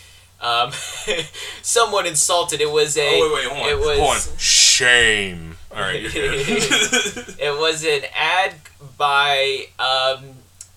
Um, 0.42 0.72
someone 1.62 2.06
insulted. 2.06 2.62
It 2.62 2.72
was 2.72 2.98
a. 2.98 3.08
Oh 3.08 3.34
wait, 3.36 3.46
wait, 3.46 3.52
hold 3.52 3.64
on. 3.64 3.70
It 3.70 3.80
was. 3.80 4.00
Hold 4.00 4.34
on. 4.34 4.38
Shame. 4.38 5.58
All 5.72 5.82
right. 5.82 6.04
It 7.44 7.58
was 7.60 7.84
an 7.84 8.04
ad 8.16 8.54
by 8.98 9.66
um, 9.80 10.36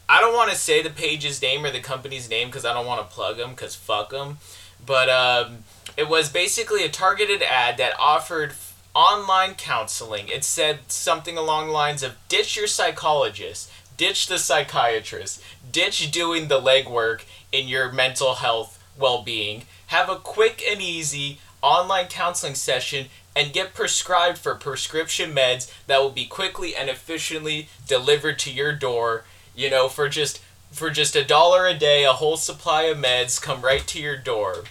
I 0.08 0.20
don't 0.20 0.34
want 0.34 0.50
to 0.50 0.56
say 0.56 0.82
the 0.82 0.90
page's 0.90 1.40
name 1.42 1.64
or 1.64 1.70
the 1.70 1.80
company's 1.80 2.28
name 2.28 2.48
because 2.48 2.64
I 2.64 2.72
don't 2.72 2.86
want 2.86 3.08
to 3.08 3.14
plug 3.14 3.36
them 3.36 3.50
because 3.50 3.74
fuck 3.74 4.10
them. 4.10 4.38
But 4.84 5.08
um, 5.08 5.64
it 5.96 6.08
was 6.08 6.30
basically 6.30 6.84
a 6.84 6.88
targeted 6.88 7.42
ad 7.42 7.76
that 7.78 7.94
offered 7.98 8.54
online 8.94 9.54
counseling. 9.54 10.28
It 10.28 10.44
said 10.44 10.80
something 10.88 11.36
along 11.36 11.66
the 11.66 11.72
lines 11.72 12.02
of 12.02 12.16
ditch 12.28 12.56
your 12.56 12.66
psychologist, 12.66 13.70
ditch 13.96 14.26
the 14.26 14.38
psychiatrist, 14.38 15.42
ditch 15.70 16.10
doing 16.10 16.48
the 16.48 16.60
legwork 16.60 17.22
in 17.50 17.68
your 17.68 17.90
mental 17.90 18.34
health 18.34 18.73
well 18.98 19.22
being. 19.22 19.62
Have 19.88 20.08
a 20.08 20.16
quick 20.16 20.62
and 20.68 20.80
easy 20.80 21.38
online 21.62 22.06
counseling 22.06 22.54
session 22.54 23.06
and 23.36 23.52
get 23.52 23.74
prescribed 23.74 24.38
for 24.38 24.54
prescription 24.54 25.34
meds 25.34 25.72
that 25.86 26.00
will 26.00 26.10
be 26.10 26.26
quickly 26.26 26.76
and 26.76 26.88
efficiently 26.88 27.68
delivered 27.88 28.38
to 28.40 28.52
your 28.52 28.72
door, 28.72 29.24
you 29.56 29.68
know, 29.70 29.88
for 29.88 30.08
just 30.08 30.40
for 30.70 30.90
just 30.90 31.14
a 31.14 31.24
dollar 31.24 31.66
a 31.66 31.74
day, 31.74 32.04
a 32.04 32.12
whole 32.12 32.36
supply 32.36 32.82
of 32.82 32.98
meds 32.98 33.40
come 33.40 33.60
right 33.60 33.86
to 33.86 34.00
your 34.00 34.16
door. 34.16 34.64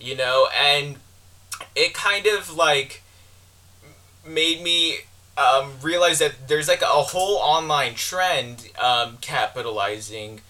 You 0.00 0.16
know, 0.16 0.48
and 0.56 0.96
it 1.74 1.94
kind 1.94 2.26
of 2.26 2.54
like 2.54 3.02
made 4.26 4.62
me 4.62 4.98
um, 5.38 5.72
realize 5.82 6.18
that 6.18 6.48
there's 6.48 6.68
like 6.68 6.82
a 6.82 6.86
whole 6.86 7.36
online 7.36 7.94
trend 7.94 8.70
um, 8.78 9.18
capitalizing 9.20 10.40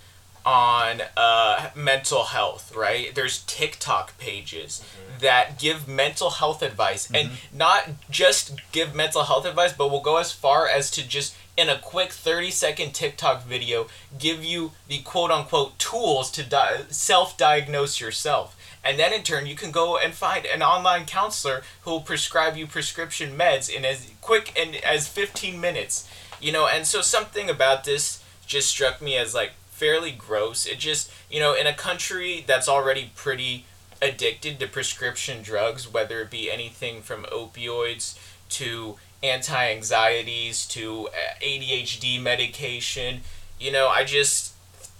on 0.46 1.02
uh, 1.16 1.70
mental 1.74 2.22
health, 2.24 2.74
right? 2.74 3.12
There's 3.14 3.42
TikTok 3.42 4.16
pages 4.16 4.82
that 5.18 5.58
give 5.58 5.88
mental 5.88 6.30
health 6.30 6.62
advice 6.62 7.10
and 7.10 7.32
not 7.52 7.90
just 8.10 8.54
give 8.70 8.94
mental 8.94 9.24
health 9.24 9.44
advice, 9.44 9.72
but 9.72 9.90
will 9.90 10.00
go 10.00 10.18
as 10.18 10.30
far 10.30 10.68
as 10.68 10.90
to 10.92 11.06
just 11.06 11.34
in 11.56 11.68
a 11.68 11.78
quick 11.78 12.12
30 12.12 12.50
second 12.50 12.94
TikTok 12.94 13.44
video 13.44 13.88
give 14.18 14.44
you 14.44 14.72
the 14.88 14.98
quote 14.98 15.30
unquote 15.30 15.78
tools 15.78 16.30
to 16.30 16.44
di- 16.44 16.82
self 16.90 17.36
diagnose 17.36 18.00
yourself. 18.00 18.56
And 18.84 19.00
then 19.00 19.12
in 19.12 19.24
turn, 19.24 19.46
you 19.46 19.56
can 19.56 19.72
go 19.72 19.98
and 19.98 20.14
find 20.14 20.46
an 20.46 20.62
online 20.62 21.06
counselor 21.06 21.62
who 21.82 21.90
will 21.90 22.00
prescribe 22.02 22.56
you 22.56 22.68
prescription 22.68 23.36
meds 23.36 23.68
in 23.68 23.84
as 23.84 24.08
quick 24.20 24.56
and 24.56 24.76
as 24.76 25.08
15 25.08 25.60
minutes. 25.60 26.08
You 26.40 26.52
know, 26.52 26.68
and 26.68 26.86
so 26.86 27.00
something 27.00 27.50
about 27.50 27.82
this 27.82 28.22
just 28.46 28.68
struck 28.68 29.02
me 29.02 29.16
as 29.16 29.34
like 29.34 29.52
fairly 29.76 30.10
gross. 30.10 30.66
It 30.66 30.78
just, 30.78 31.10
you 31.30 31.38
know, 31.38 31.54
in 31.54 31.66
a 31.66 31.74
country 31.74 32.44
that's 32.46 32.68
already 32.68 33.12
pretty 33.14 33.66
addicted 34.00 34.58
to 34.60 34.66
prescription 34.66 35.42
drugs, 35.42 35.92
whether 35.92 36.20
it 36.22 36.30
be 36.30 36.50
anything 36.50 37.02
from 37.02 37.24
opioids 37.24 38.18
to 38.48 38.96
anti 39.22 39.70
anxieties 39.70 40.66
to 40.68 41.08
uh, 41.08 41.12
ADHD 41.42 42.20
medication, 42.20 43.20
you 43.60 43.70
know, 43.70 43.88
I 43.88 44.04
just 44.04 44.54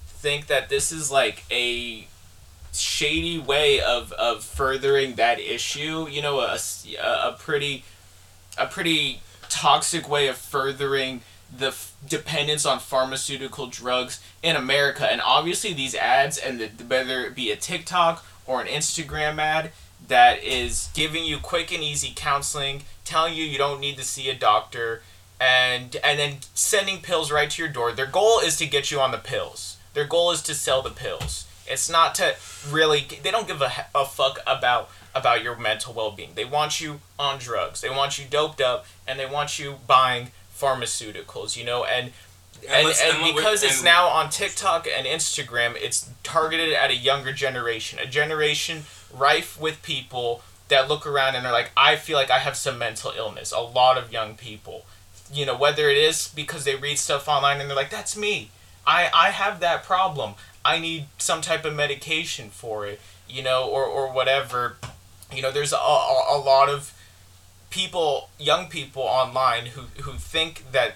think 0.07 0.47
that 0.49 0.69
this 0.69 0.93
is 0.93 1.11
like 1.11 1.45
a 1.51 2.07
shady 2.73 3.39
way 3.39 3.81
of, 3.81 4.13
of 4.13 4.45
furthering 4.45 5.15
that 5.15 5.41
issue. 5.41 6.07
You 6.09 6.21
know, 6.21 6.41
a, 6.41 6.59
a 6.99 7.37
pretty 7.39 7.85
a 8.59 8.67
pretty 8.67 9.21
toxic 9.49 10.09
way 10.09 10.29
of 10.29 10.37
furthering 10.37 11.23
the 11.57 11.75
dependence 12.09 12.65
on 12.67 12.79
pharmaceutical 12.79 13.67
drugs 13.67 14.21
in 14.43 14.57
America. 14.57 15.11
And 15.11 15.21
obviously, 15.21 15.73
these 15.73 15.95
ads 15.95 16.39
and 16.39 16.61
the, 16.61 16.69
whether 16.85 17.25
it 17.25 17.35
be 17.35 17.51
a 17.51 17.57
TikTok 17.57 18.25
or 18.47 18.61
an 18.61 18.69
Instagram 18.69 19.39
ad 19.39 19.73
that 20.09 20.43
is 20.43 20.91
giving 20.95 21.25
you 21.25 21.39
quick 21.39 21.73
and 21.73 21.83
easy 21.83 22.13
counseling, 22.15 22.83
telling 23.05 23.35
you 23.35 23.45
you 23.45 23.59
don't 23.59 23.81
need 23.81 23.97
to 23.97 24.05
see 24.05 24.29
a 24.29 24.35
doctor, 24.35 25.03
and 25.41 25.97
and 26.05 26.19
then 26.19 26.37
sending 26.55 27.01
pills 27.01 27.31
right 27.31 27.51
to 27.51 27.63
your 27.63 27.71
door. 27.71 27.93
Their 27.93 28.07
goal 28.07 28.41
is 28.41 28.57
to 28.59 28.67
get 28.67 28.91
you 28.91 29.01
on 29.01 29.11
the 29.11 29.19
pills. 29.19 29.77
Their 29.95 30.07
goal 30.07 30.31
is 30.31 30.43
to 30.43 30.55
sell 30.55 30.83
the 30.83 30.91
pills. 30.91 31.47
It's 31.69 31.91
not 31.91 32.15
to 32.17 32.37
really. 32.71 33.07
They 33.23 33.31
don't 33.31 33.49
give 33.49 33.61
a, 33.61 33.71
a 33.95 34.05
fuck 34.05 34.39
about 34.47 34.91
about 35.15 35.43
your 35.43 35.57
mental 35.57 35.95
well 35.95 36.11
being. 36.11 36.31
They 36.35 36.45
want 36.45 36.81
you 36.81 37.01
on 37.19 37.39
drugs. 37.39 37.81
They 37.81 37.91
want 37.91 38.19
you 38.19 38.27
doped 38.29 38.61
up, 38.61 38.87
and 39.09 39.19
they 39.19 39.27
want 39.27 39.59
you 39.59 39.77
buying 39.87 40.31
pharmaceuticals. 40.61 41.57
You 41.57 41.65
know, 41.65 41.85
and 41.85 42.13
And 42.63 42.87
and, 42.87 42.87
and 42.89 43.25
and 43.25 43.37
because 43.37 43.63
it's 43.63 43.83
now 43.83 44.09
on 44.09 44.31
TikTok 44.31 44.87
and 44.87 45.07
Instagram, 45.07 45.77
it's 45.77 46.09
targeted 46.23 46.73
at 46.73 46.91
a 46.91 46.97
younger 46.97 47.33
generation, 47.33 47.99
a 47.99 48.07
generation 48.07 48.85
rife 49.13 49.61
with 49.61 49.83
people 49.83 50.43
that 50.69 50.89
look 50.89 51.07
around 51.07 51.37
and 51.37 51.47
are 51.47 51.53
like, 51.53 51.71
I 51.77 51.97
feel 51.97 52.17
like 52.17 52.31
I 52.31 52.39
have 52.39 52.57
some 52.57 52.79
mental 52.79 53.13
illness. 53.17 53.53
A 53.53 53.61
lot 53.61 53.99
of 53.99 54.11
young 54.11 54.35
people, 54.37 54.85
you 55.33 55.47
know, 55.47 55.57
whether 55.57 55.89
it 55.89 55.97
is 55.97 56.29
because 56.35 56.65
they 56.65 56.75
read 56.75 56.99
stuff 56.99 57.29
online 57.29 57.61
and 57.61 57.69
they're 57.69 57.77
like, 57.77 57.91
that's 57.91 58.17
me. 58.17 58.51
I, 58.87 59.11
I 59.15 59.31
have 59.31 59.61
that 59.61 59.85
problem. 59.85 60.35
I 60.65 60.79
need 60.81 61.07
some 61.19 61.41
type 61.41 61.65
of 61.65 61.75
medication 61.75 62.51
for 62.51 62.87
it, 62.87 63.01
you 63.29 63.43
know, 63.43 63.69
or, 63.69 63.85
or 63.85 64.13
whatever. 64.13 64.77
You 65.33 65.43
know, 65.43 65.53
there's 65.53 65.73
a, 65.73 65.77
a, 65.77 66.25
a 66.31 66.39
lot 66.39 66.69
of 66.69 66.93
people, 67.77 68.31
young 68.39 68.69
people 68.69 69.03
online 69.03 69.67
who, 69.67 69.83
who 70.03 70.13
think 70.13 70.73
that 70.73 70.95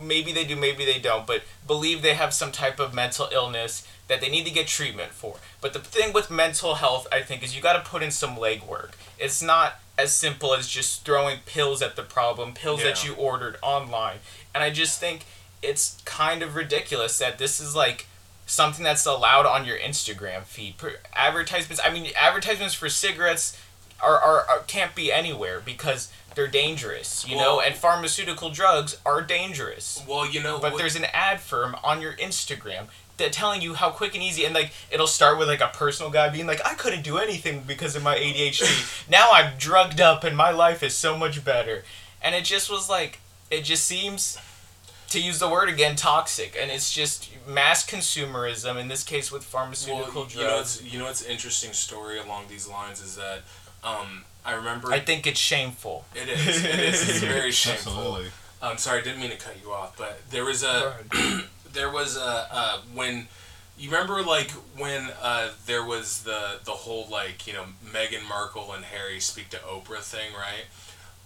maybe 0.00 0.32
they 0.32 0.42
do, 0.42 0.56
maybe 0.56 0.86
they 0.86 0.98
don't, 0.98 1.26
but 1.26 1.42
believe 1.66 2.00
they 2.00 2.14
have 2.14 2.32
some 2.32 2.50
type 2.50 2.80
of 2.80 2.94
mental 2.94 3.28
illness 3.30 3.86
that 4.08 4.22
they 4.22 4.30
need 4.30 4.46
to 4.46 4.50
get 4.50 4.66
treatment 4.66 5.12
for. 5.12 5.36
But 5.60 5.74
the 5.74 5.80
thing 5.80 6.14
with 6.14 6.30
mental 6.30 6.76
health, 6.76 7.06
I 7.12 7.20
think, 7.20 7.42
is 7.42 7.54
you 7.54 7.60
got 7.60 7.74
to 7.74 7.90
put 7.90 8.02
in 8.02 8.10
some 8.10 8.36
legwork. 8.36 8.92
It's 9.18 9.42
not 9.42 9.80
as 9.98 10.14
simple 10.14 10.54
as 10.54 10.66
just 10.66 11.04
throwing 11.04 11.40
pills 11.44 11.82
at 11.82 11.94
the 11.94 12.02
problem, 12.02 12.54
pills 12.54 12.82
that 12.82 13.06
you 13.06 13.12
ordered 13.12 13.58
online. 13.60 14.20
And 14.54 14.64
I 14.64 14.70
just 14.70 14.98
think 14.98 15.26
it's 15.60 16.00
kind 16.06 16.42
of 16.42 16.56
ridiculous 16.56 17.18
that 17.18 17.36
this 17.36 17.60
is 17.60 17.76
like 17.76 18.06
something 18.46 18.82
that's 18.82 19.04
allowed 19.04 19.44
on 19.44 19.66
your 19.66 19.76
Instagram 19.76 20.44
feed. 20.44 20.76
Advertisements, 21.12 21.82
I 21.84 21.92
mean, 21.92 22.10
advertisements 22.18 22.72
for 22.72 22.88
cigarettes 22.88 23.60
are, 24.02 24.18
are, 24.18 24.46
are 24.48 24.58
can't 24.66 24.94
be 24.94 25.12
anywhere 25.12 25.60
because 25.64 26.12
they're 26.34 26.48
dangerous, 26.48 27.26
you 27.28 27.36
know, 27.36 27.60
and 27.60 27.74
pharmaceutical 27.74 28.50
drugs 28.50 28.98
are 29.04 29.20
dangerous. 29.20 30.02
Well, 30.08 30.26
you 30.28 30.42
know, 30.42 30.58
But 30.58 30.72
what- 30.72 30.78
there's 30.78 30.96
an 30.96 31.06
ad 31.12 31.40
firm 31.40 31.76
on 31.84 32.00
your 32.00 32.14
Instagram 32.14 32.86
that 33.18 33.32
telling 33.32 33.60
you 33.60 33.74
how 33.74 33.90
quick 33.90 34.14
and 34.14 34.22
easy 34.22 34.44
and 34.44 34.54
like 34.54 34.72
it'll 34.90 35.06
start 35.06 35.38
with 35.38 35.46
like 35.46 35.60
a 35.60 35.68
personal 35.68 36.10
guy 36.10 36.28
being 36.30 36.46
like 36.46 36.64
I 36.66 36.74
couldn't 36.74 37.02
do 37.02 37.18
anything 37.18 37.62
because 37.66 37.94
of 37.94 38.02
my 38.02 38.16
ADHD. 38.16 39.08
now 39.10 39.30
I'm 39.32 39.52
drugged 39.58 40.00
up 40.00 40.24
and 40.24 40.36
my 40.36 40.50
life 40.50 40.82
is 40.82 40.94
so 40.94 41.16
much 41.16 41.44
better. 41.44 41.84
And 42.22 42.34
it 42.34 42.44
just 42.44 42.70
was 42.70 42.88
like 42.88 43.20
it 43.50 43.62
just 43.62 43.84
seems 43.84 44.38
to 45.10 45.20
use 45.20 45.38
the 45.38 45.48
word 45.48 45.68
again 45.68 45.94
toxic 45.94 46.56
and 46.58 46.70
it's 46.70 46.90
just 46.90 47.28
mass 47.46 47.84
consumerism 47.88 48.80
in 48.80 48.88
this 48.88 49.04
case 49.04 49.30
with 49.30 49.44
pharmaceutical 49.44 50.22
well, 50.22 50.30
you 50.30 50.40
know, 50.40 50.60
it's, 50.60 50.82
you 50.82 50.98
know, 50.98 51.04
what's 51.04 51.22
interesting 51.22 51.72
story 51.74 52.18
along 52.18 52.44
these 52.48 52.66
lines 52.66 53.00
is 53.02 53.16
that 53.16 53.42
um, 53.84 54.24
I 54.44 54.52
remember 54.54 54.92
I 54.92 55.00
think 55.00 55.26
it's 55.26 55.40
shameful. 55.40 56.04
it 56.14 56.28
is. 56.28 56.64
It 56.64 56.80
is. 56.80 57.08
It's 57.08 57.18
very 57.20 57.50
shameful. 57.52 57.92
Absolutely. 57.92 58.30
I'm 58.60 58.78
sorry, 58.78 59.00
I 59.00 59.02
didn't 59.02 59.20
mean 59.20 59.30
to 59.30 59.36
cut 59.36 59.56
you 59.62 59.72
off, 59.72 59.96
but 59.98 60.20
there 60.30 60.44
was 60.44 60.62
a 60.62 60.94
there 61.72 61.90
was 61.90 62.16
a 62.16 62.48
uh, 62.50 62.78
when 62.94 63.26
you 63.78 63.90
remember 63.90 64.22
like 64.22 64.50
when 64.76 65.10
uh, 65.20 65.50
there 65.66 65.84
was 65.84 66.22
the 66.22 66.60
the 66.64 66.70
whole 66.70 67.08
like 67.10 67.46
you 67.46 67.52
know 67.52 67.64
Meghan 67.84 68.26
Markle 68.28 68.72
and 68.72 68.84
Harry 68.84 69.18
speak 69.20 69.48
to 69.50 69.56
Oprah 69.58 69.98
thing, 69.98 70.32
right? 70.34 70.66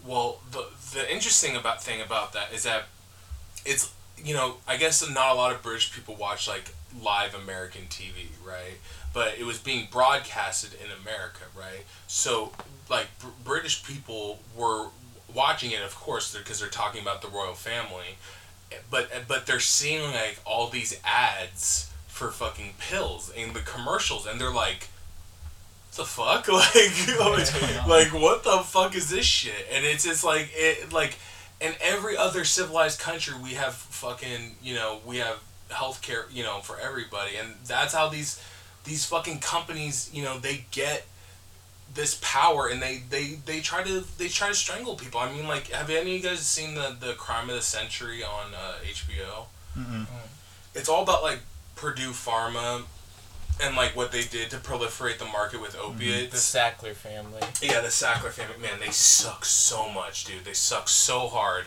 Well, 0.04 0.40
the 0.50 0.66
the 0.94 1.12
interesting 1.12 1.56
about 1.56 1.82
thing 1.82 2.00
about 2.00 2.32
that 2.32 2.52
is 2.54 2.62
that 2.62 2.84
it's 3.64 3.92
you 4.22 4.34
know 4.34 4.56
I 4.66 4.76
guess 4.76 5.06
not 5.08 5.32
a 5.32 5.34
lot 5.34 5.54
of 5.54 5.62
British 5.62 5.92
people 5.92 6.14
watch 6.14 6.48
like 6.48 6.72
live 7.02 7.34
American 7.34 7.82
TV, 7.90 8.28
right? 8.46 8.78
But 9.16 9.38
it 9.38 9.46
was 9.46 9.58
being 9.58 9.88
broadcasted 9.90 10.74
in 10.74 10.90
America, 11.02 11.44
right? 11.56 11.86
So 12.06 12.52
like 12.90 13.06
Br- 13.18 13.28
British 13.42 13.82
people 13.82 14.40
were 14.54 14.88
watching 15.34 15.70
it, 15.70 15.80
of 15.80 15.94
course, 15.94 16.36
because 16.36 16.60
they're 16.60 16.68
talking 16.68 17.00
about 17.00 17.22
the 17.22 17.28
royal 17.28 17.54
family, 17.54 18.18
eh, 18.70 18.76
but 18.90 19.08
eh, 19.10 19.20
but 19.26 19.46
they're 19.46 19.58
seeing 19.58 20.02
like 20.12 20.38
all 20.44 20.68
these 20.68 21.00
ads 21.02 21.90
for 22.08 22.30
fucking 22.30 22.74
pills 22.78 23.32
in 23.34 23.54
the 23.54 23.60
commercials, 23.60 24.26
and 24.26 24.38
they're 24.38 24.52
like, 24.52 24.88
"The 25.94 26.04
fuck, 26.04 26.46
like, 26.52 26.74
like, 27.18 27.86
like, 27.86 28.08
what 28.22 28.44
the 28.44 28.58
fuck 28.66 28.94
is 28.94 29.08
this 29.08 29.24
shit?" 29.24 29.66
And 29.72 29.86
it's 29.86 30.04
just 30.04 30.24
like 30.24 30.50
it 30.52 30.92
like 30.92 31.16
in 31.58 31.72
every 31.80 32.18
other 32.18 32.44
civilized 32.44 33.00
country 33.00 33.32
we 33.42 33.54
have 33.54 33.72
fucking 33.74 34.56
you 34.62 34.74
know 34.74 35.00
we 35.06 35.16
have 35.16 35.38
healthcare 35.70 36.24
you 36.30 36.42
know 36.42 36.60
for 36.60 36.78
everybody, 36.78 37.36
and 37.36 37.54
that's 37.66 37.94
how 37.94 38.10
these 38.10 38.42
these 38.86 39.04
fucking 39.04 39.40
companies 39.40 40.10
you 40.12 40.22
know 40.22 40.38
they 40.38 40.64
get 40.70 41.06
this 41.96 42.18
power 42.22 42.68
and 42.68 42.80
they, 42.80 43.02
they, 43.10 43.38
they 43.46 43.60
try 43.60 43.82
to 43.82 44.04
they 44.18 44.28
try 44.28 44.48
to 44.48 44.54
strangle 44.54 44.94
people. 44.94 45.18
I 45.18 45.32
mean, 45.32 45.48
like, 45.48 45.68
have 45.70 45.90
any 45.90 46.16
of 46.16 46.22
you 46.22 46.28
guys 46.28 46.40
seen 46.40 46.74
the, 46.74 46.96
the 46.98 47.14
Crime 47.14 47.48
of 47.48 47.56
the 47.56 47.62
Century 47.62 48.22
on 48.22 48.54
uh, 48.54 48.74
HBO? 48.84 49.46
Mm-mm. 49.76 50.06
It's 50.74 50.88
all 50.88 51.02
about 51.02 51.22
like 51.22 51.40
Purdue 51.74 52.10
Pharma 52.10 52.82
and 53.62 53.74
like 53.74 53.96
what 53.96 54.12
they 54.12 54.22
did 54.22 54.50
to 54.50 54.56
proliferate 54.58 55.18
the 55.18 55.24
market 55.24 55.60
with 55.60 55.76
opiates. 55.76 56.32
The 56.32 56.58
Sackler 56.58 56.94
family. 56.94 57.40
Yeah, 57.62 57.80
the 57.80 57.88
Sackler 57.88 58.30
family, 58.30 58.60
man, 58.60 58.78
they 58.78 58.90
suck 58.90 59.44
so 59.44 59.90
much, 59.90 60.24
dude. 60.24 60.44
They 60.44 60.52
suck 60.52 60.88
so 60.88 61.28
hard. 61.28 61.64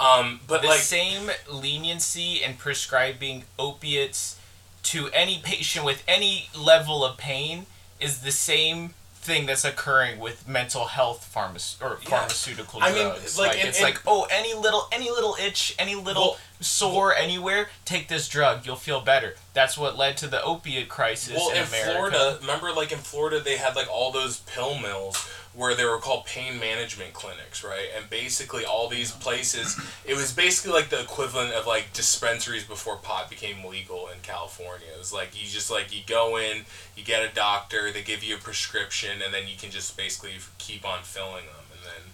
Um, 0.00 0.40
but 0.48 0.62
the 0.62 0.68
like, 0.68 0.80
same 0.80 1.30
leniency 1.48 2.42
in 2.42 2.54
prescribing 2.54 3.44
opiates 3.58 4.39
to 4.82 5.08
any 5.08 5.38
patient 5.42 5.84
with 5.84 6.02
any 6.08 6.48
level 6.56 7.04
of 7.04 7.16
pain 7.16 7.66
is 8.00 8.20
the 8.20 8.32
same 8.32 8.94
thing 9.14 9.44
that's 9.44 9.66
occurring 9.66 10.18
with 10.18 10.48
mental 10.48 10.86
health 10.86 11.30
pharma- 11.34 11.76
or 11.82 11.98
Yeah. 12.02 12.08
pharmaceutical 12.08 12.82
I 12.82 12.90
mean, 12.92 13.08
like, 13.08 13.36
like, 13.36 13.58
and- 13.58 13.68
it's 13.68 13.78
and- 13.78 13.84
like, 13.84 14.00
oh, 14.06 14.24
any 14.30 14.54
little 14.54 14.88
any 14.90 15.10
little 15.10 15.36
itch, 15.38 15.74
any 15.78 15.94
little 15.94 16.22
Well- 16.30 16.38
sore 16.62 17.14
anywhere, 17.14 17.68
take 17.84 18.08
this 18.08 18.28
drug, 18.28 18.64
you'll 18.64 18.76
feel 18.76 19.00
better. 19.02 19.36
That's 19.52 19.76
what 19.76 19.98
led 19.98 20.16
to 20.18 20.26
the 20.26 20.42
opiate 20.42 20.88
crisis 20.88 21.34
well, 21.36 21.50
in, 21.50 21.58
in 21.58 21.64
America. 21.64 21.92
Florida, 21.92 22.38
remember, 22.40 22.72
like 22.72 22.92
in 22.92 22.98
Florida, 22.98 23.40
they 23.40 23.58
had 23.58 23.76
like 23.76 23.88
all 23.90 24.10
those 24.10 24.38
pill 24.38 24.74
mills 24.78 25.22
where 25.52 25.74
they 25.74 25.84
were 25.84 25.98
called 25.98 26.26
pain 26.26 26.60
management 26.60 27.12
clinics, 27.12 27.64
right? 27.64 27.88
And 27.96 28.08
basically, 28.08 28.64
all 28.64 28.88
these 28.88 29.10
places, 29.10 29.78
it 30.04 30.14
was 30.14 30.32
basically 30.32 30.72
like 30.72 30.90
the 30.90 31.00
equivalent 31.00 31.52
of 31.54 31.66
like 31.66 31.92
dispensaries 31.92 32.64
before 32.64 32.96
pot 32.96 33.28
became 33.28 33.64
legal 33.64 34.08
in 34.08 34.20
California. 34.22 34.86
It 34.94 34.98
was 34.98 35.12
like 35.12 35.30
you 35.34 35.48
just 35.48 35.70
like 35.70 35.94
you 35.94 36.02
go 36.06 36.36
in, 36.36 36.62
you 36.96 37.02
get 37.02 37.28
a 37.28 37.34
doctor, 37.34 37.90
they 37.90 38.02
give 38.02 38.22
you 38.22 38.36
a 38.36 38.38
prescription, 38.38 39.22
and 39.24 39.34
then 39.34 39.48
you 39.48 39.56
can 39.58 39.70
just 39.70 39.96
basically 39.96 40.34
keep 40.58 40.86
on 40.86 41.02
filling 41.02 41.46
them, 41.46 41.64
and 41.74 41.84
then 41.84 42.12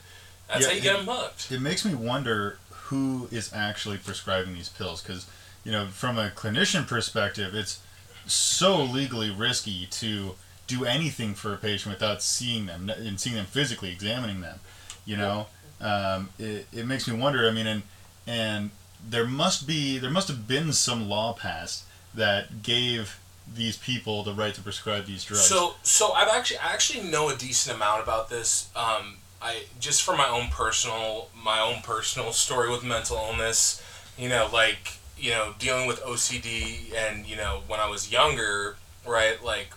that's 0.49 0.61
Yeah, 0.63 0.69
how 0.69 0.75
you 0.75 0.81
get 0.81 0.97
them 0.97 1.07
hooked. 1.07 1.53
It 1.53 1.61
makes 1.61 1.85
me 1.85 1.95
wonder 1.95 2.59
who 2.71 3.29
is 3.31 3.53
actually 3.53 3.99
prescribing 3.99 4.55
these 4.55 4.69
pills 4.69 5.03
because, 5.03 5.27
you 5.65 5.73
know, 5.73 5.89
from 5.89 6.19
a 6.19 6.31
clinician 6.31 6.87
perspective, 6.87 7.55
it's 7.55 7.81
so 8.27 8.83
legally 8.83 9.31
risky 9.31 9.87
to 9.87 10.37
do 10.67 10.85
anything 10.85 11.35
for 11.35 11.55
a 11.55 11.57
patient 11.57 11.95
without 11.95 12.23
seeing 12.23 12.67
them 12.67 12.91
and 12.91 13.21
seeing 13.21 13.37
them 13.37 13.47
physically, 13.47 13.91
examining 13.91 14.41
them. 14.41 14.61
You 15.05 15.17
know, 15.17 15.47
um, 15.81 16.31
it, 16.39 16.67
it 16.73 16.87
makes 16.87 17.07
me 17.07 17.17
wonder. 17.17 17.49
I 17.49 17.53
mean, 17.53 17.67
and 17.67 17.83
and 18.27 18.71
there 19.09 19.27
must 19.27 19.67
be 19.67 19.99
there 19.99 20.11
must 20.11 20.29
have 20.29 20.49
been 20.49 20.73
some 20.73 21.09
law 21.09 21.33
passed 21.33 21.85
that 22.15 22.63
gave 22.63 23.21
these 23.53 23.77
people 23.77 24.25
the 24.25 24.33
right 24.33 24.55
to 24.55 24.61
prescribe 24.61 25.07
these 25.07 25.25
drugs. 25.25 25.45
So, 25.45 25.75
so 25.83 26.13
I've 26.13 26.29
actually 26.29 26.59
I 26.59 26.73
actually 26.73 27.09
know 27.09 27.29
a 27.29 27.37
decent 27.37 27.77
amount 27.77 28.03
about 28.03 28.29
this. 28.29 28.71
Um, 28.75 29.19
I 29.41 29.65
just 29.79 30.03
from 30.03 30.17
my 30.17 30.29
own 30.29 30.49
personal 30.49 31.29
my 31.41 31.61
own 31.61 31.83
personal 31.83 32.33
story 32.33 32.71
with 32.71 32.83
mental 32.83 33.17
illness. 33.17 33.83
You 34.19 34.29
know, 34.29 34.49
like 34.53 34.97
you 35.19 35.31
know, 35.31 35.55
dealing 35.59 35.87
with 35.87 36.01
OCD, 36.03 36.95
and 36.95 37.27
you 37.27 37.37
know, 37.37 37.63
when 37.67 37.81
I 37.81 37.89
was 37.89 38.13
younger, 38.13 38.77
right? 39.07 39.43
Like, 39.43 39.71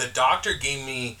the 0.00 0.08
doctor 0.08 0.54
gave 0.54 0.84
me. 0.84 1.18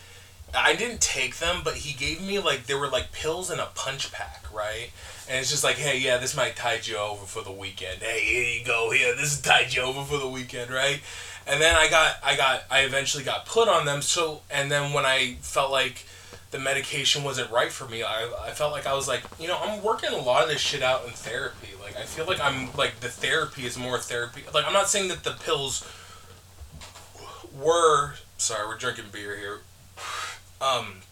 I 0.52 0.74
didn't 0.74 1.00
take 1.00 1.36
them, 1.36 1.60
but 1.62 1.74
he 1.74 1.92
gave 1.92 2.20
me 2.20 2.40
like 2.40 2.66
they 2.66 2.74
were 2.74 2.88
like 2.88 3.12
pills 3.12 3.52
in 3.52 3.60
a 3.60 3.68
punch 3.74 4.10
pack, 4.10 4.44
right? 4.52 4.90
And 5.28 5.38
it's 5.38 5.50
just 5.50 5.62
like, 5.62 5.76
hey, 5.76 5.98
yeah, 5.98 6.16
this 6.16 6.36
might 6.36 6.56
tide 6.56 6.88
you 6.88 6.96
over 6.96 7.24
for 7.24 7.42
the 7.42 7.52
weekend. 7.52 8.02
Hey, 8.02 8.24
here 8.24 8.58
you 8.58 8.64
go, 8.64 8.90
here, 8.94 9.14
this 9.14 9.32
is 9.32 9.40
tide 9.40 9.72
you 9.72 9.82
over 9.82 10.02
for 10.04 10.18
the 10.18 10.28
weekend, 10.28 10.72
right? 10.72 11.00
And 11.46 11.60
then 11.60 11.76
I 11.76 11.88
got, 11.88 12.16
I 12.24 12.36
got, 12.36 12.64
I 12.70 12.80
eventually 12.80 13.22
got 13.22 13.46
put 13.46 13.68
on 13.68 13.86
them. 13.86 14.02
So, 14.02 14.42
and 14.50 14.70
then 14.70 14.92
when 14.92 15.06
I 15.06 15.36
felt 15.40 15.70
like 15.70 16.04
the 16.50 16.58
medication 16.58 17.22
wasn't 17.22 17.50
right 17.50 17.70
for 17.70 17.88
me, 17.88 18.02
I, 18.02 18.28
I 18.42 18.50
felt 18.50 18.72
like 18.72 18.86
I 18.86 18.94
was 18.94 19.06
like, 19.06 19.22
you 19.38 19.46
know, 19.46 19.58
I'm 19.62 19.82
working 19.82 20.10
a 20.10 20.18
lot 20.18 20.42
of 20.42 20.48
this 20.48 20.60
shit 20.60 20.82
out 20.82 21.04
in 21.04 21.10
therapy. 21.10 21.68
Like, 21.80 21.96
I 21.96 22.02
feel 22.02 22.26
like 22.26 22.40
I'm 22.40 22.72
like 22.76 23.00
the 23.00 23.08
therapy 23.08 23.66
is 23.66 23.78
more 23.78 23.98
therapy. 23.98 24.42
Like, 24.52 24.66
I'm 24.66 24.72
not 24.72 24.88
saying 24.88 25.08
that 25.08 25.24
the 25.24 25.32
pills 25.32 25.88
were. 27.56 28.14
Sorry, 28.40 28.66
we're 28.66 28.78
drinking 28.78 29.06
beer 29.12 29.36
here. 29.36 29.58
Um. 30.62 31.02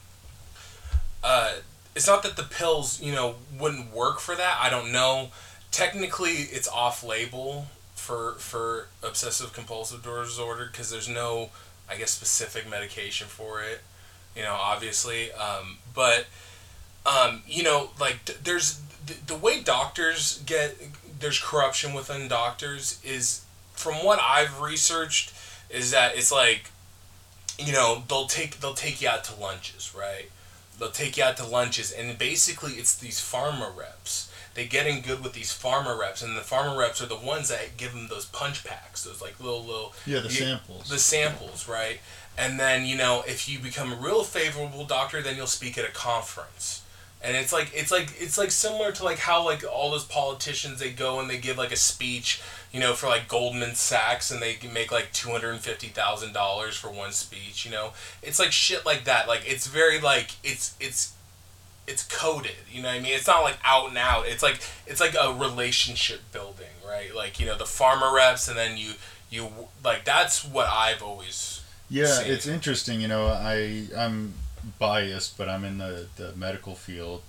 Uh, 1.23 1.57
it's 1.95 2.07
not 2.07 2.23
that 2.23 2.37
the 2.37 2.43
pills, 2.43 3.03
you 3.03 3.13
know, 3.13 3.35
wouldn't 3.59 3.93
work 3.93 4.19
for 4.21 4.35
that. 4.35 4.59
I 4.61 4.71
don't 4.71 4.93
know. 4.93 5.29
Technically, 5.71 6.33
it's 6.33 6.69
off 6.69 7.05
label 7.05 7.67
for 7.95 8.33
for 8.39 8.89
obsessive 9.03 9.53
compulsive 9.53 10.03
disorder 10.03 10.69
because 10.71 10.91
there's 10.91 11.09
no, 11.09 11.51
I 11.91 11.97
guess, 11.97 12.13
specific 12.13 12.69
medication 12.69 13.27
for 13.27 13.63
it. 13.63 13.81
You 14.35 14.43
know, 14.43 14.55
obviously, 14.59 15.31
um, 15.33 15.79
but 15.95 16.27
um, 17.05 17.43
you 17.47 17.63
know, 17.63 17.91
like 18.01 18.25
th- 18.25 18.39
there's 18.43 18.81
the, 19.05 19.15
the 19.27 19.37
way 19.37 19.61
doctors 19.63 20.43
get 20.47 20.77
there's 21.21 21.39
corruption 21.39 21.93
within 21.93 22.27
doctors 22.29 23.01
is 23.05 23.45
from 23.75 23.97
what 24.05 24.19
I've 24.19 24.61
researched 24.61 25.35
is 25.69 25.91
that 25.91 26.17
it's 26.17 26.33
like 26.33 26.71
you 27.59 27.73
know 27.73 28.03
they'll 28.09 28.27
take 28.27 28.61
they'll 28.61 28.75
take 28.75 29.01
you 29.03 29.09
out 29.09 29.25
to 29.25 29.35
lunches 29.41 29.93
right? 29.99 30.31
They'll 30.79 30.91
take 30.91 31.17
you 31.17 31.25
out 31.25 31.37
to 31.39 31.47
lunches 31.47 31.91
and 31.93 32.17
basically 32.19 32.73
it's 32.75 32.95
these 32.97 33.21
pharma 33.21 33.77
reps. 33.77 34.31
They 34.55 34.67
get 34.67 34.87
in 34.87 35.03
good 35.03 35.23
with 35.23 35.33
these 35.35 35.53
pharma 35.53 35.99
reps 35.99 36.23
and 36.23 36.37
the 36.37 36.41
pharma 36.41 36.77
reps 36.79 37.01
are 37.03 37.07
the 37.07 37.17
ones 37.17 37.49
that 37.49 37.77
give 37.77 37.93
them 37.93 38.09
those 38.09 38.27
punch 38.27 38.65
packs 38.65 39.05
those 39.05 39.21
like 39.21 39.39
little 39.41 39.65
little 39.65 39.93
Yeah, 40.07 40.21
the 40.21 40.29
you- 40.29 40.35
samples. 40.35 40.89
the 40.89 40.99
samples 40.99 41.69
right? 41.69 42.01
And 42.37 42.59
then 42.61 42.87
you 42.87 42.97
know 42.97 43.25
if 43.27 43.49
you 43.49 43.59
become 43.59 43.93
a 43.93 43.97
real 43.97 44.23
favorable 44.23 44.85
doctor 44.85 45.21
then 45.23 45.37
you'll 45.37 45.47
speak 45.49 45.77
at 45.79 45.85
a 45.85 45.93
conference 45.93 46.83
and 47.23 47.37
it's 47.37 47.53
like 47.53 47.71
it's 47.75 47.91
like 47.91 48.13
it's 48.19 48.39
like 48.39 48.51
similar 48.51 48.93
to 48.93 49.05
like 49.05 49.19
how 49.19 49.45
like 49.45 49.65
all 49.65 49.91
those 49.91 50.05
politicians 50.05 50.79
they 50.79 50.91
go 50.91 51.21
and 51.21 51.29
they 51.29 51.39
give 51.39 51.59
like 51.59 51.73
a 51.73 51.77
speech 51.77 52.41
you 52.73 52.79
know 52.81 52.93
for 52.93 53.07
like 53.07 53.27
Goldman 53.29 53.75
Sachs 53.75 54.31
and 54.31 54.41
they 54.41 54.57
make 54.73 54.93
like 54.93 55.13
two 55.13 55.31
hundred 55.31 55.51
and 55.51 55.61
fifty 55.61 55.89
thousand 55.89 56.33
dollars 56.33 56.77
for 56.77 56.89
one 56.91 57.13
speech 57.13 57.65
you 57.65 57.71
know 57.73 57.93
it's 58.23 58.39
like 58.39 58.53
shit 58.53 58.87
like 58.87 59.05
that 59.05 59.27
like 59.27 59.43
it's 59.47 59.67
very 59.67 60.01
like 60.01 60.33
it's 60.45 60.77
it's 60.81 61.15
it's 61.87 62.05
coded 62.05 62.53
you 62.71 62.83
know 62.83 62.89
what 62.89 62.99
I 62.99 63.01
mean 63.01 63.15
it's 63.15 63.27
not 63.27 63.43
like 63.43 63.57
out 63.65 63.89
and 63.89 63.99
out 63.99 64.27
it's 64.27 64.43
like 64.43 64.61
it's 64.87 65.01
like 65.01 65.15
a 65.21 65.33
relationship 65.33 66.21
building 66.33 66.67
right 66.87 67.15
like 67.15 67.41
you 67.41 67.47
know 67.47 67.57
the 67.57 67.65
pharma 67.65 68.15
reps 68.15 68.47
and 68.47 68.57
then 68.57 68.77
you 68.77 68.93
you 69.31 69.49
like 69.85 70.05
that's 70.05 70.45
what 70.45 70.69
I've 70.69 71.03
always 71.03 71.63
Yeah, 71.91 72.07
See. 72.07 72.29
it's 72.31 72.47
interesting. 72.47 73.01
You 73.01 73.09
know, 73.09 73.27
I 73.27 73.85
I'm 73.97 74.35
biased, 74.79 75.39
but 75.39 75.49
I'm 75.49 75.65
in 75.65 75.79
the, 75.79 76.07
the 76.17 76.35
medical 76.37 76.75
field, 76.75 77.23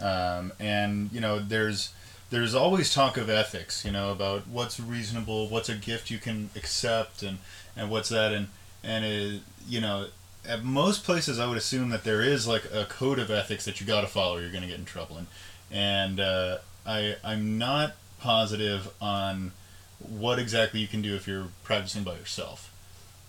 um, 0.00 0.52
and 0.58 1.10
you 1.12 1.20
know, 1.20 1.38
there's 1.38 1.92
there's 2.30 2.54
always 2.54 2.92
talk 2.92 3.16
of 3.16 3.30
ethics. 3.30 3.84
You 3.84 3.92
know, 3.92 4.10
about 4.10 4.46
what's 4.48 4.80
reasonable, 4.80 5.48
what's 5.48 5.68
a 5.68 5.74
gift 5.74 6.10
you 6.10 6.18
can 6.18 6.50
accept, 6.56 7.22
and 7.22 7.38
and 7.76 7.90
what's 7.90 8.08
that, 8.08 8.32
and 8.32 8.48
and 8.82 9.04
it, 9.04 9.40
you 9.68 9.80
know, 9.80 10.08
at 10.46 10.64
most 10.64 11.04
places, 11.04 11.38
I 11.38 11.46
would 11.46 11.56
assume 11.56 11.90
that 11.90 12.04
there 12.04 12.22
is 12.22 12.46
like 12.46 12.64
a 12.72 12.84
code 12.84 13.18
of 13.18 13.30
ethics 13.30 13.64
that 13.64 13.80
you 13.80 13.86
got 13.86 14.02
to 14.02 14.06
follow, 14.06 14.38
you're 14.38 14.50
to 14.50 14.66
get 14.66 14.78
in 14.78 14.84
trouble. 14.84 15.16
And 15.16 15.26
and 15.70 16.20
uh, 16.20 16.58
I 16.86 17.16
I'm 17.24 17.58
not 17.58 17.94
positive 18.20 18.88
on 19.00 19.52
what 19.98 20.38
exactly 20.38 20.80
you 20.80 20.88
can 20.88 21.02
do 21.02 21.14
if 21.14 21.26
you're 21.26 21.48
practicing 21.62 22.02
by 22.02 22.14
yourself. 22.14 22.72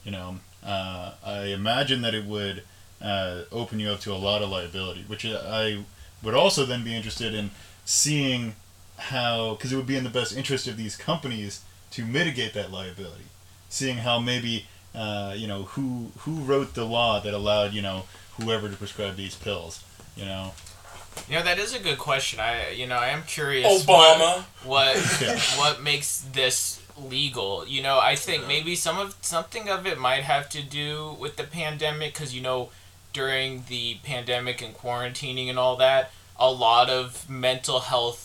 You 0.03 0.11
know, 0.11 0.39
uh, 0.63 1.13
I 1.26 1.45
imagine 1.45 2.01
that 2.01 2.13
it 2.13 2.26
would 2.26 2.63
uh, 3.02 3.41
open 3.52 3.80
you 3.80 3.89
up 3.89 4.00
to 4.02 4.14
a 4.14 4.16
lot 4.16 4.41
of 4.41 4.50
liability, 4.50 5.04
which 5.08 5.26
I 5.26 5.84
would 6.24 6.34
also 6.34 6.66
then 6.66 6.84
be 6.84 6.96
interested 6.96 7.34
in 7.34 7.52
seeing 7.86 8.56
how, 8.98 9.56
because 9.56 9.72
it 9.72 9.76
would 9.76 9.88
be 9.88 9.96
in 9.98 10.04
the 10.04 10.10
best 10.10 10.36
interest 10.36 10.68
of 10.68 10.78
these 10.78 10.96
companies 10.96 11.62
to 11.91 12.06
mitigate 12.06 12.54
that 12.54 12.72
liability. 12.72 13.26
Seeing 13.70 13.98
how 13.98 14.20
maybe, 14.20 14.68
uh, 14.93 15.34
you 15.36 15.48
know, 15.48 15.64
who 15.64 16.12
who 16.20 16.36
wrote 16.36 16.74
the 16.74 16.86
law 16.86 17.20
that 17.20 17.34
allowed, 17.34 17.74
you 17.74 17.82
know, 17.82 18.04
whoever 18.39 18.70
to 18.70 18.76
prescribe 18.76 19.16
these 19.16 19.36
pills, 19.36 19.84
you 20.16 20.26
know. 20.26 20.54
You 21.30 21.38
know 21.38 21.43
that 21.43 21.60
is 21.60 21.74
a 21.74 21.80
good 21.80 21.98
question. 21.98 22.39
I 22.39 22.72
you 22.72 22.88
know 22.88 22.98
I 22.98 23.08
am 23.08 23.24
curious. 23.24 23.86
Obama 23.86 24.43
What 24.64 24.96
Yeah. 25.22 25.39
what 25.58 25.82
makes 25.82 26.20
this 26.34 26.82
legal? 26.98 27.66
You 27.68 27.82
know 27.84 28.00
I 28.00 28.16
think 28.16 28.48
maybe 28.48 28.76
some 28.76 29.00
of 29.00 29.16
something 29.22 29.70
of 29.70 29.88
it 29.88 29.98
might 29.98 30.24
have 30.24 30.50
to 30.50 30.62
do 30.62 31.16
with 31.20 31.38
the 31.38 31.43
pandemic 31.46 32.14
because 32.14 32.36
you 32.36 32.41
know 32.41 32.70
during 33.16 33.63
the 33.70 33.95
pandemic 34.03 34.61
and 34.61 34.76
quarantining 34.76 35.49
and 35.49 35.57
all 35.57 35.78
that, 35.78 36.11
a 36.38 36.51
lot 36.51 36.89
of 36.89 37.28
mental 37.30 37.80
health 37.80 38.22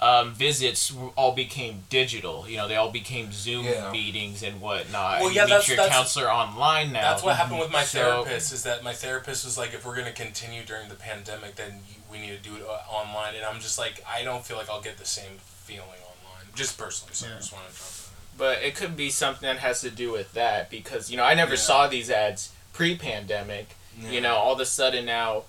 um, 0.00 0.32
visits 0.32 0.94
all 1.16 1.32
became 1.34 1.82
digital. 1.90 2.48
You 2.48 2.56
know 2.56 2.66
they 2.68 2.76
all 2.76 2.90
became 2.90 3.32
Zoom 3.32 3.66
Yeah. 3.66 3.90
meetings 3.90 4.42
and 4.42 4.58
whatnot. 4.60 5.20
Well, 5.20 5.28
You 5.28 5.36
yeah, 5.36 5.44
meet 5.44 5.50
that's- 5.50 5.68
your 5.68 5.76
that's- 5.76 5.94
counselor 5.94 6.30
online 6.32 6.90
now. 6.92 7.10
That's 7.10 7.22
what 7.22 7.36
happened 7.36 7.58
with 7.60 7.70
my 7.70 7.84
So- 7.84 7.98
therapist. 8.24 8.52
Is 8.52 8.62
that 8.62 8.82
my 8.82 8.94
therapist 8.94 9.44
was 9.44 9.58
like, 9.58 9.74
if 9.74 9.84
we're 9.84 9.96
gonna 9.96 10.12
continue 10.12 10.62
during 10.64 10.88
the 10.88 10.94
pandemic, 10.94 11.56
then 11.56 11.82
we 12.10 12.18
need 12.18 12.30
to 12.30 12.38
do 12.48 12.56
it 12.56 12.62
uh, 12.62 12.78
online. 12.90 13.34
And 13.34 13.44
I'm 13.44 13.60
just 13.60 13.78
like, 13.78 14.02
I 14.08 14.22
don't 14.22 14.46
feel 14.46 14.56
like 14.56 14.70
I'll 14.70 14.80
get 14.80 14.96
the 14.96 15.04
same 15.04 15.38
feeling 15.66 16.00
online, 16.12 16.46
just 16.54 16.78
personally. 16.78 17.12
So 17.14 17.26
I 17.26 17.30
Yeah. 17.30 17.36
just 17.36 17.52
want 17.52 17.68
to 17.68 17.76
drop 17.76 17.88
that. 17.90 18.38
But 18.38 18.62
it 18.62 18.74
could 18.74 18.96
be 18.96 19.10
something 19.10 19.46
that 19.46 19.58
has 19.58 19.82
to 19.82 19.90
do 19.90 20.10
with 20.12 20.32
that 20.32 20.70
because 20.70 21.10
you 21.10 21.16
know 21.18 21.24
I 21.24 21.34
never 21.34 21.56
Yeah. 21.56 21.60
saw 21.68 21.86
these 21.88 22.08
ads 22.10 22.50
pre-pandemic. 22.72 23.76
In. 24.04 24.12
You 24.12 24.20
know, 24.20 24.34
all 24.34 24.54
of 24.54 24.60
a 24.60 24.66
sudden 24.66 25.04
now, 25.06 25.44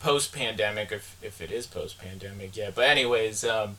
post-pandemic, 0.00 0.92
if 0.92 1.16
if 1.22 1.40
it 1.40 1.50
is 1.50 1.66
post-pandemic, 1.66 2.56
yeah. 2.56 2.70
But 2.74 2.88
anyways, 2.88 3.44
um, 3.44 3.76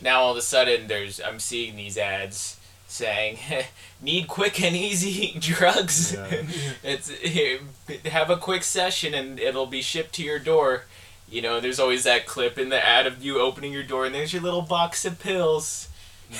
now 0.00 0.20
all 0.20 0.32
of 0.32 0.36
a 0.36 0.42
sudden 0.42 0.86
there's 0.88 1.20
I'm 1.20 1.38
seeing 1.38 1.76
these 1.76 1.98
ads 1.98 2.58
saying 2.88 3.38
need 4.02 4.26
quick 4.26 4.62
and 4.62 4.74
easy 4.74 5.36
drugs. 5.40 6.14
Yeah. 6.14 6.42
it's 6.82 7.10
here, 7.10 7.60
have 8.06 8.30
a 8.30 8.36
quick 8.36 8.64
session 8.64 9.14
and 9.14 9.38
it'll 9.38 9.66
be 9.66 9.82
shipped 9.82 10.14
to 10.14 10.22
your 10.22 10.38
door. 10.38 10.84
You 11.30 11.42
know, 11.42 11.60
there's 11.60 11.78
always 11.78 12.04
that 12.04 12.26
clip 12.26 12.58
in 12.58 12.70
the 12.70 12.84
ad 12.84 13.06
of 13.06 13.22
you 13.22 13.38
opening 13.38 13.72
your 13.72 13.82
door 13.82 14.06
and 14.06 14.14
there's 14.14 14.32
your 14.32 14.42
little 14.42 14.62
box 14.62 15.04
of 15.04 15.20
pills. 15.20 15.88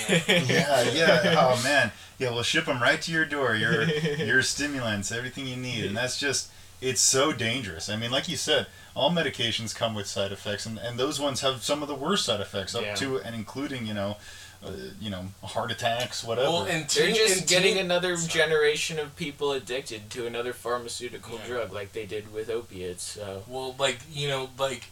Yeah, 0.09 0.83
yeah. 0.93 1.35
Oh 1.39 1.61
man, 1.63 1.93
yeah. 2.19 2.31
We'll 2.31 2.43
ship 2.43 2.67
them 2.67 2.83
right 2.83 3.01
to 3.01 3.13
your 3.13 3.25
door. 3.25 3.55
Your 3.55 3.85
your 3.85 4.43
stimulants, 4.43 5.11
everything 5.11 5.47
you 5.47 5.57
need, 5.57 5.87
and 5.87 5.97
that's 5.97 6.21
just 6.21 6.51
it's 6.81 7.01
so 7.01 7.33
dangerous. 7.33 7.89
I 7.89 7.97
mean, 7.97 8.11
like 8.11 8.29
you 8.29 8.37
said, 8.37 8.67
all 8.95 9.11
medications 9.11 9.75
come 9.75 9.95
with 9.95 10.07
side 10.07 10.33
effects, 10.33 10.67
and, 10.67 10.79
and 10.79 10.99
those 10.99 11.21
ones 11.21 11.41
have 11.43 11.63
some 11.63 11.83
of 11.83 11.89
the 11.89 11.95
worst 11.95 12.25
side 12.25 12.41
effects, 12.41 12.75
up 12.75 12.83
Yeah. 12.83 12.95
to 12.97 13.19
and 13.21 13.35
including 13.35 13.87
you 13.87 13.95
know, 13.95 14.17
uh, 14.65 14.71
you 15.01 15.09
know, 15.11 15.29
heart 15.45 15.71
attacks, 15.71 16.25
whatever. 16.25 16.49
Well, 16.51 16.63
and 16.65 16.89
They're 16.89 17.13
just 17.13 17.39
and 17.41 17.49
getting 17.49 17.75
teen- 17.75 17.85
another 17.85 18.17
Sorry. 18.17 18.29
generation 18.29 18.99
of 18.99 19.15
people 19.15 19.53
addicted 19.53 20.11
to 20.11 20.27
another 20.27 20.53
pharmaceutical 20.53 21.39
Yeah. 21.39 21.47
drug 21.47 21.73
like 21.73 21.93
they 21.93 22.07
did 22.07 22.33
with 22.33 22.51
opiates. 22.51 23.05
So 23.05 23.45
Well, 23.47 23.77
like 23.79 24.01
you 24.13 24.27
know, 24.29 24.51
like 24.59 24.85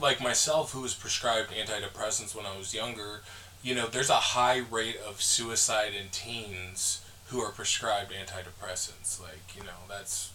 like 0.00 0.20
myself, 0.20 0.72
who 0.72 0.80
was 0.80 0.92
prescribed 0.94 1.50
antidepressants 1.52 2.34
when 2.34 2.44
I 2.44 2.56
was 2.58 2.74
younger, 2.74 3.22
you 3.62 3.74
know, 3.74 3.86
there's 3.86 4.10
a 4.10 4.16
high 4.16 4.58
rate 4.58 4.96
of 5.08 5.22
suicide 5.22 5.94
in 5.94 6.08
teens 6.10 7.00
who 7.28 7.40
are 7.40 7.52
prescribed 7.52 8.12
antidepressants. 8.12 9.20
Like 9.20 9.54
you 9.56 9.62
know, 9.62 9.86
that's 9.88 10.30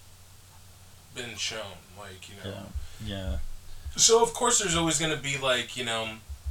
been 1.15 1.35
shown. 1.35 1.77
Like 1.97 2.29
you 2.29 2.35
know, 2.43 2.57
yeah, 3.05 3.15
yeah. 3.15 3.37
so 3.95 4.23
of 4.23 4.33
course 4.33 4.59
there's 4.59 4.75
always 4.75 4.99
gonna 4.99 5.17
be 5.17 5.37
like 5.37 5.75
you 5.75 5.83
know, 5.85 6.07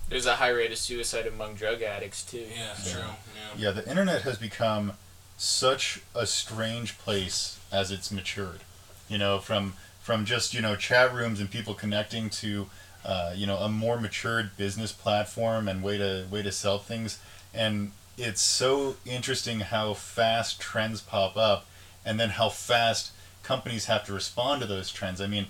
there's 0.09 0.27
a 0.27 0.37
high 0.37 0.51
rate 0.51 0.71
of 0.71 0.79
suicide 0.79 1.27
among 1.27 1.55
drug 1.55 1.83
addicts 1.83 2.23
too. 2.23 2.45
yeah, 2.55 2.75
Yeah. 2.85 2.93
true, 2.93 3.03
yeah. 3.03 3.67
Yeah, 3.67 3.71
the 3.71 3.89
internet 3.89 4.23
has 4.23 4.39
become 4.39 4.93
such 5.37 6.01
a 6.15 6.27
strange 6.27 6.99
place 6.99 7.59
as 7.73 7.91
it's 7.91 8.11
matured. 8.11 8.61
You 9.09 9.19
know, 9.19 9.39
from 9.39 9.75
from 10.03 10.25
just 10.25 10.55
you 10.55 10.61
know 10.61 10.77
chat 10.77 11.15
rooms 11.15 11.41
and 11.41 11.51
people 11.51 11.75
connecting 11.75 12.29
to 12.31 12.69
uh, 13.05 13.33
you 13.35 13.47
know 13.47 13.57
a 13.57 13.69
more 13.69 13.99
matured 14.01 14.57
business 14.57 14.93
platform 14.93 15.69
and 15.69 15.83
way 15.83 15.97
to 15.99 16.27
way 16.31 16.43
to 16.43 16.53
sell 16.53 16.79
things, 16.79 17.19
and 17.55 17.93
it's 18.19 18.43
so 18.43 18.97
interesting 19.07 19.61
how 19.61 19.95
fast 19.95 20.61
trends 20.61 21.01
pop 21.01 21.37
up, 21.37 21.67
and 22.05 22.19
then 22.19 22.31
how 22.31 22.49
fast 22.49 23.13
companies 23.49 23.87
have 23.87 24.05
to 24.05 24.13
respond 24.13 24.61
to 24.61 24.67
those 24.69 24.93
trends. 24.93 25.21
I 25.21 25.27
mean, 25.27 25.47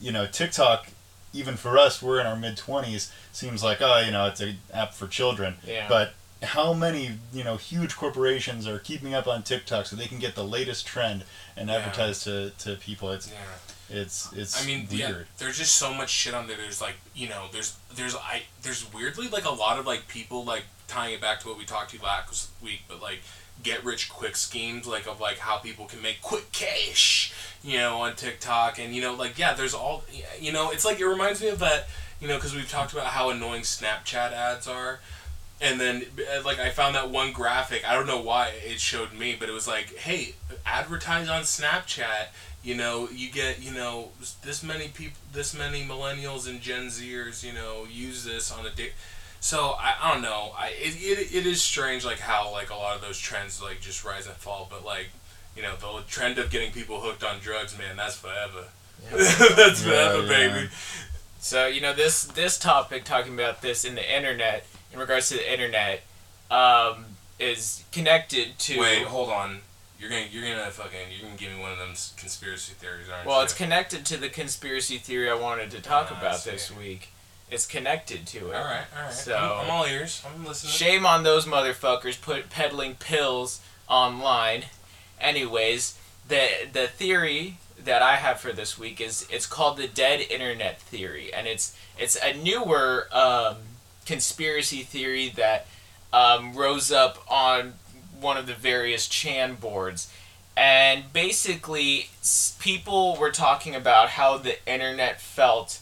you 0.00 0.12
know, 0.12 0.26
TikTok. 0.26 0.86
Even 1.34 1.56
for 1.56 1.78
us, 1.78 2.02
we're 2.02 2.20
in 2.20 2.26
our 2.26 2.36
mid 2.36 2.56
twenties. 2.58 3.10
Seems 3.32 3.64
like 3.64 3.78
oh, 3.80 3.98
you 4.00 4.12
know, 4.12 4.26
it's 4.26 4.40
an 4.40 4.58
app 4.72 4.92
for 4.94 5.06
children. 5.08 5.54
Yeah. 5.66 5.86
But 5.88 6.12
how 6.42 6.74
many 6.74 7.12
you 7.32 7.42
know 7.42 7.56
huge 7.56 7.96
corporations 7.96 8.66
are 8.68 8.78
keeping 8.78 9.14
up 9.14 9.26
on 9.26 9.42
TikTok 9.42 9.86
so 9.86 9.96
they 9.96 10.06
can 10.06 10.18
get 10.18 10.34
the 10.34 10.44
latest 10.44 10.86
trend 10.86 11.24
and 11.56 11.68
Yeah. 11.68 11.76
advertise 11.76 12.22
to, 12.24 12.50
to 12.58 12.76
people? 12.76 13.10
It's 13.12 13.28
Yeah. 13.30 13.98
it's 14.00 14.30
it's 14.34 14.62
I 14.62 14.66
mean, 14.66 14.86
yeah, 14.90 15.14
there's 15.38 15.56
just 15.56 15.74
so 15.76 15.94
much 15.94 16.10
shit 16.10 16.34
on 16.34 16.46
there. 16.48 16.58
There's 16.58 16.82
like, 16.82 16.96
you 17.14 17.28
know, 17.30 17.46
there's 17.50 17.76
there's 17.96 18.14
I 18.14 18.42
there's 18.62 18.92
weirdly 18.92 19.28
like 19.28 19.46
a 19.46 19.56
lot 19.64 19.78
of 19.78 19.86
like 19.86 20.08
people 20.08 20.44
like 20.44 20.64
tying 20.86 21.14
it 21.14 21.20
back 21.22 21.40
to 21.40 21.48
what 21.48 21.56
we 21.56 21.64
talked 21.64 21.92
to 21.92 22.02
last 22.02 22.50
week, 22.60 22.82
but 22.88 23.00
like 23.00 23.20
get 23.62 23.84
rich 23.84 24.08
quick 24.08 24.36
schemes 24.36 24.86
like 24.86 25.06
of 25.06 25.20
like 25.20 25.38
how 25.38 25.58
people 25.58 25.86
can 25.86 26.02
make 26.02 26.20
quick 26.22 26.50
cash, 26.52 27.32
you 27.62 27.78
know, 27.78 27.98
on 27.98 28.14
TikTok 28.16 28.78
and 28.78 28.94
you 28.94 29.02
know 29.02 29.14
like 29.14 29.38
yeah, 29.38 29.54
there's 29.54 29.74
all 29.74 30.04
you 30.40 30.52
know, 30.52 30.70
it's 30.70 30.84
like 30.84 31.00
it 31.00 31.06
reminds 31.06 31.40
me 31.40 31.48
of 31.48 31.58
that, 31.60 31.88
you 32.20 32.28
know, 32.28 32.36
because 32.36 32.54
we've 32.54 32.70
talked 32.70 32.92
about 32.92 33.06
how 33.06 33.30
annoying 33.30 33.62
Snapchat 33.62 34.32
ads 34.32 34.66
are. 34.66 35.00
And 35.60 35.80
then, 35.80 36.04
uh, 36.18 36.42
like, 36.44 36.58
I 36.58 36.70
found 36.70 36.96
that 36.96 37.10
one 37.10 37.32
graphic. 37.32 37.88
I 37.88 37.94
don't 37.94 38.08
know 38.08 38.20
why 38.20 38.48
it 38.64 38.80
showed 38.80 39.12
me, 39.12 39.36
but 39.38 39.48
it 39.48 39.52
was 39.52 39.68
like, 39.68 39.96
"Hey, 39.96 40.34
advertise 40.66 41.28
on 41.28 41.42
Snapchat. 41.42 42.30
You 42.64 42.74
know, 42.74 43.08
you 43.08 43.30
get, 43.30 43.60
you 43.62 43.72
know, 43.72 44.10
this 44.42 44.64
many 44.64 44.88
people, 44.88 45.18
this 45.32 45.54
many 45.54 45.84
millennials 45.84 46.48
and 46.48 46.60
Gen 46.60 46.88
Zers, 46.88 47.44
you 47.44 47.52
know, 47.52 47.86
use 47.88 48.24
this 48.24 48.50
on 48.50 48.66
a 48.66 48.70
day." 48.70 48.90
So 49.44 49.74
I, 49.76 49.94
I 50.00 50.12
don't 50.12 50.22
know. 50.22 50.52
I 50.56 50.68
it, 50.68 50.94
it, 51.02 51.34
it 51.34 51.46
is 51.46 51.60
strange 51.60 52.04
like 52.04 52.20
how 52.20 52.52
like 52.52 52.70
a 52.70 52.74
lot 52.76 52.94
of 52.94 53.02
those 53.02 53.18
trends 53.18 53.60
like 53.60 53.80
just 53.80 54.04
rise 54.04 54.26
and 54.28 54.36
fall, 54.36 54.68
but 54.70 54.84
like 54.84 55.08
you 55.56 55.62
know 55.62 55.74
the 55.76 56.02
trend 56.08 56.38
of 56.38 56.48
getting 56.48 56.70
people 56.70 57.00
hooked 57.00 57.24
on 57.24 57.40
drugs, 57.40 57.76
man, 57.76 57.96
that's 57.96 58.16
forever. 58.16 58.66
that's 59.10 59.84
Yeah, 59.84 59.90
forever, 60.12 60.22
yeah. 60.22 60.28
baby. 60.28 60.68
So 61.40 61.66
you 61.66 61.80
know 61.80 61.92
this 61.92 62.22
this 62.24 62.56
topic 62.56 63.02
talking 63.04 63.34
about 63.34 63.62
this 63.62 63.84
in 63.84 63.96
the 63.96 64.16
internet 64.16 64.64
in 64.92 65.00
regards 65.00 65.28
to 65.30 65.34
the 65.34 65.52
internet 65.52 66.02
um, 66.48 67.04
is 67.40 67.82
connected 67.90 68.58
to 68.60 68.78
Wait, 68.78 69.02
hold 69.06 69.30
on. 69.30 69.58
You're 69.98 70.08
gonna 70.10 70.26
you're 70.30 70.48
gonna 70.48 70.70
fucking 70.70 70.98
you're 71.10 71.24
gonna 71.26 71.36
give 71.36 71.52
me 71.52 71.60
one 71.60 71.72
of 71.72 71.78
them 71.78 71.94
conspiracy 72.16 72.74
theories, 72.74 73.08
aren't 73.12 73.26
well 73.26 73.38
you? 73.38 73.44
it's 73.44 73.54
connected 73.54 74.06
to 74.06 74.16
the 74.16 74.28
conspiracy 74.28 74.98
theory 74.98 75.28
I 75.28 75.34
wanted 75.34 75.72
to 75.72 75.80
talk 75.82 76.10
Ah, 76.12 76.18
about 76.18 76.44
this 76.44 76.70
week. 76.76 77.08
It's 77.52 77.66
connected 77.66 78.26
to 78.28 78.50
it. 78.50 78.56
all 78.56 78.64
right, 78.64 78.84
all 78.96 79.02
right. 79.04 79.12
So- 79.12 79.36
I'm, 79.36 79.66
I'm 79.66 79.70
all 79.70 79.86
ears. 79.86 80.22
I'm 80.26 80.44
listening. 80.44 80.72
Shame 80.72 81.04
on 81.06 81.22
those 81.22 81.44
motherfuckers 81.44 82.20
put 82.20 82.48
peddling 82.50 82.94
pills 82.94 83.60
online. 83.88 84.64
Anyways, 85.20 85.98
the 86.28 86.48
the 86.72 86.86
theory 86.88 87.58
that 87.84 88.00
I 88.00 88.16
have 88.16 88.40
for 88.40 88.52
this 88.52 88.78
week 88.78 89.00
is 89.00 89.26
it's 89.30 89.46
called 89.46 89.76
the 89.76 89.86
dead 89.88 90.20
internet 90.20 90.80
theory, 90.80 91.32
and 91.32 91.46
it's 91.46 91.76
it's 91.98 92.16
a 92.16 92.32
newer 92.32 93.08
um, 93.12 93.56
conspiracy 94.06 94.82
theory 94.82 95.28
that 95.36 95.66
um, 96.12 96.54
rose 96.54 96.90
up 96.90 97.18
on 97.30 97.74
one 98.18 98.36
of 98.36 98.46
the 98.46 98.54
various 98.54 99.06
Chan 99.08 99.56
boards. 99.56 100.10
And 100.56 101.12
basically, 101.12 102.08
people 102.60 103.16
were 103.18 103.30
talking 103.30 103.74
about 103.74 104.10
how 104.10 104.38
the 104.38 104.56
internet 104.70 105.20
felt 105.20 105.80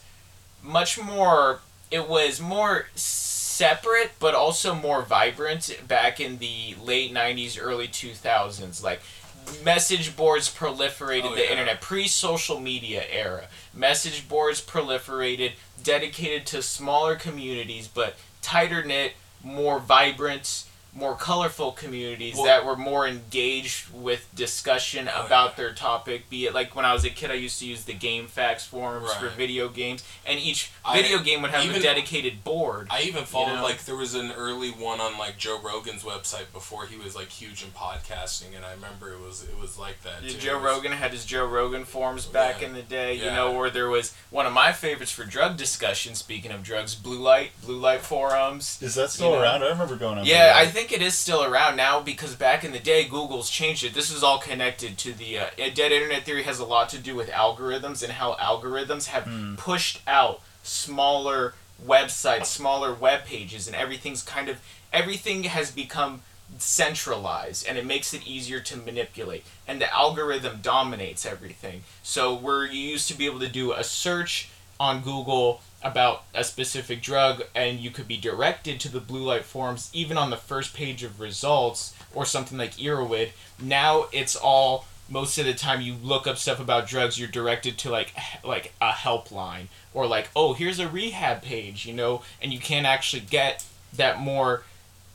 much 0.63 1.01
more 1.01 1.61
it 1.91 2.09
was 2.09 2.41
more 2.41 2.87
separate 2.95 4.11
but 4.19 4.35
also 4.35 4.75
more 4.75 5.03
vibrant 5.03 5.79
back 5.89 6.21
in 6.21 6.39
the 6.39 6.75
late 6.83 7.13
90s 7.13 7.59
early 7.61 7.89
2000s 7.89 8.83
like 8.83 9.01
message 9.65 10.17
boards 10.17 10.53
proliferated 10.55 11.25
Oh, 11.25 11.35
the 11.35 11.43
yeah. 11.45 11.51
internet 11.51 11.81
pre-social 11.81 12.61
media 12.61 13.03
era 13.11 13.45
message 13.75 14.29
boards 14.29 14.61
proliferated 14.65 15.53
dedicated 15.83 16.47
to 16.47 16.63
smaller 16.63 17.17
communities 17.17 17.89
but 17.89 18.15
tighter 18.43 18.83
knit 18.85 19.13
more 19.43 19.79
vibrant 19.79 20.65
more 20.93 21.15
colorful 21.15 21.73
communities 21.73 22.35
Well- 22.35 22.45
that 22.47 22.65
were 22.65 22.77
more 22.77 23.07
engaged 23.07 23.93
with 23.93 24.27
discussion 24.35 25.09
Oh, 25.15 25.27
about 25.27 25.51
yeah. 25.51 25.57
their 25.57 25.73
topic 25.73 26.29
be 26.29 26.47
it 26.47 26.55
like 26.55 26.75
when 26.75 26.85
i 26.85 26.93
was 26.93 27.05
a 27.05 27.11
kid 27.11 27.31
i 27.31 27.35
used 27.35 27.59
to 27.61 27.67
use 27.67 27.85
the 27.85 27.95
GameFAQs 27.95 28.67
forums 28.67 29.13
for 29.15 29.29
video 29.29 29.69
games 29.69 30.03
and 30.27 30.39
each 30.41 30.71
I- 30.85 31.01
video 31.01 31.19
game 31.21 31.43
would 31.43 31.53
have 31.53 31.75
a 31.75 31.81
dedicated 31.81 32.43
board 32.45 32.89
I 32.91 33.03
even 33.03 33.25
followed 33.25 33.57
know? 33.57 33.63
like 33.63 33.85
there 33.85 33.95
was 33.97 34.15
an 34.15 34.33
early 34.33 34.71
one 34.71 35.01
on 35.01 35.17
like 35.19 35.39
Joe 35.39 35.61
Rogan's 35.63 36.03
website 36.03 36.53
before 36.53 36.87
he 36.87 36.97
was 36.97 37.15
like 37.15 37.29
huge 37.29 37.63
in 37.63 37.71
podcasting, 37.71 38.57
and 38.57 38.65
I 38.65 38.73
remember 38.73 39.13
it 39.13 39.21
was 39.21 39.43
it 39.45 39.59
was 39.61 39.79
like 39.79 40.03
that. 40.03 40.23
Yeah, 40.23 40.33
too. 40.33 40.39
Joe 40.39 40.55
was- 40.59 40.65
Rogan 40.65 40.93
had 40.93 41.13
his 41.13 41.25
Joe 41.25 41.47
Rogan 41.47 41.85
forums 41.85 42.27
back 42.27 42.61
Yeah. 42.61 42.69
in 42.69 42.75
the 42.75 42.83
day, 42.83 43.15
you 43.15 43.27
know, 43.27 43.53
where 43.53 43.71
there 43.71 43.89
was 43.89 44.13
one 44.31 44.47
of 44.47 44.53
my 44.53 44.73
favorites 44.73 45.13
for 45.13 45.25
drug 45.25 45.57
discussion. 45.57 46.15
Speaking 46.15 46.51
of 46.51 46.63
drugs, 46.63 46.95
blue 46.95 47.19
light, 47.19 47.51
blue 47.63 47.79
light 47.79 48.01
forums. 48.03 48.79
Is 48.83 48.95
that 48.97 49.11
still 49.11 49.31
You 49.31 49.37
know. 49.37 49.43
around? 49.43 49.63
I 49.63 49.69
remember 49.69 49.97
going 49.97 50.19
on. 50.19 50.25
Yeah, 50.27 50.53
Blue 50.53 50.61
I 50.61 50.65
Light. 50.65 50.75
Think 50.81 50.93
it 50.93 51.03
is 51.05 51.15
still 51.15 51.45
around 51.45 51.77
now 51.77 52.01
because 52.01 52.35
back 52.35 52.65
in 52.65 52.73
the 52.73 52.79
day, 52.79 53.05
Google's 53.05 53.51
changed 53.51 53.85
it. 53.85 53.93
This 53.93 54.11
is 54.11 54.23
all 54.23 54.39
connected 54.39 54.97
to 54.99 55.13
the 55.13 55.39
uh, 55.39 55.47
dead 55.75 55.93
internet 55.93 56.23
theory 56.25 56.45
has 56.45 56.59
a 56.59 56.65
lot 56.65 56.89
to 56.91 56.99
do 56.99 57.15
with 57.15 57.29
algorithms 57.31 58.03
and 58.03 58.13
how 58.13 58.35
algorithms 58.35 59.07
have 59.09 59.25
Hmm. 59.25 59.57
pushed 59.57 60.01
out 60.07 60.41
smaller 60.63 61.55
websites, 61.87 62.47
smaller 62.47 62.95
web 62.95 63.25
pages, 63.27 63.67
and 63.67 63.77
everything's 63.77 64.23
kind 64.23 64.49
of 64.49 64.57
everything 64.93 65.45
has 65.45 65.71
become 65.71 66.23
centralized 66.59 67.67
and 67.67 67.77
it 67.79 67.87
makes 67.87 68.13
it 68.15 68.27
easier 68.27 68.59
to 68.59 68.77
manipulate 68.77 69.45
and 69.69 69.81
the 69.81 69.95
algorithm 69.95 70.59
dominates 70.63 71.25
everything 71.25 71.83
so 72.03 72.35
where 72.35 72.67
you 72.67 72.81
used 72.81 73.07
to 73.07 73.15
be 73.15 73.25
able 73.27 73.39
to 73.39 73.49
do 73.49 73.73
a 73.73 73.85
search 73.85 74.49
on 74.81 75.01
google 75.01 75.61
about 75.83 76.25
a 76.35 76.45
specific 76.45 77.03
drug 77.03 77.43
and 77.55 77.81
you 77.81 77.91
could 77.91 78.07
be 78.07 78.17
directed 78.17 78.79
to 78.81 78.91
the 78.91 79.01
blue 79.01 79.25
light 79.25 79.45
forums 79.45 79.91
even 79.93 80.17
on 80.17 80.31
the 80.31 80.37
first 80.37 80.75
page 80.75 81.03
of 81.03 81.21
results 81.21 81.95
or 82.15 82.27
something 82.27 82.59
like 82.59 82.73
Erowid. 82.75 83.31
Now 83.61 84.07
it's 84.13 84.37
all 84.37 84.87
most 85.09 85.39
of 85.39 85.47
the 85.47 85.55
time 85.55 85.81
you 85.81 85.95
look 85.95 86.27
up 86.27 86.39
stuff 86.39 86.61
about 86.61 86.87
drugs 86.87 87.19
you're 87.19 87.29
directed 87.29 87.77
to 87.79 87.91
like 87.91 88.15
like 88.45 88.73
a 88.81 88.91
helpline 88.91 89.67
or 89.93 90.07
like 90.07 90.29
oh 90.37 90.53
here's 90.53 90.79
a 90.79 90.89
rehab 90.89 91.43
page 91.43 91.85
you 91.85 91.93
know 91.93 92.23
and 92.41 92.53
you 92.53 92.61
can't 92.61 92.87
actually 92.87 93.21
get 93.21 93.65
that 93.93 94.21
more 94.21 94.63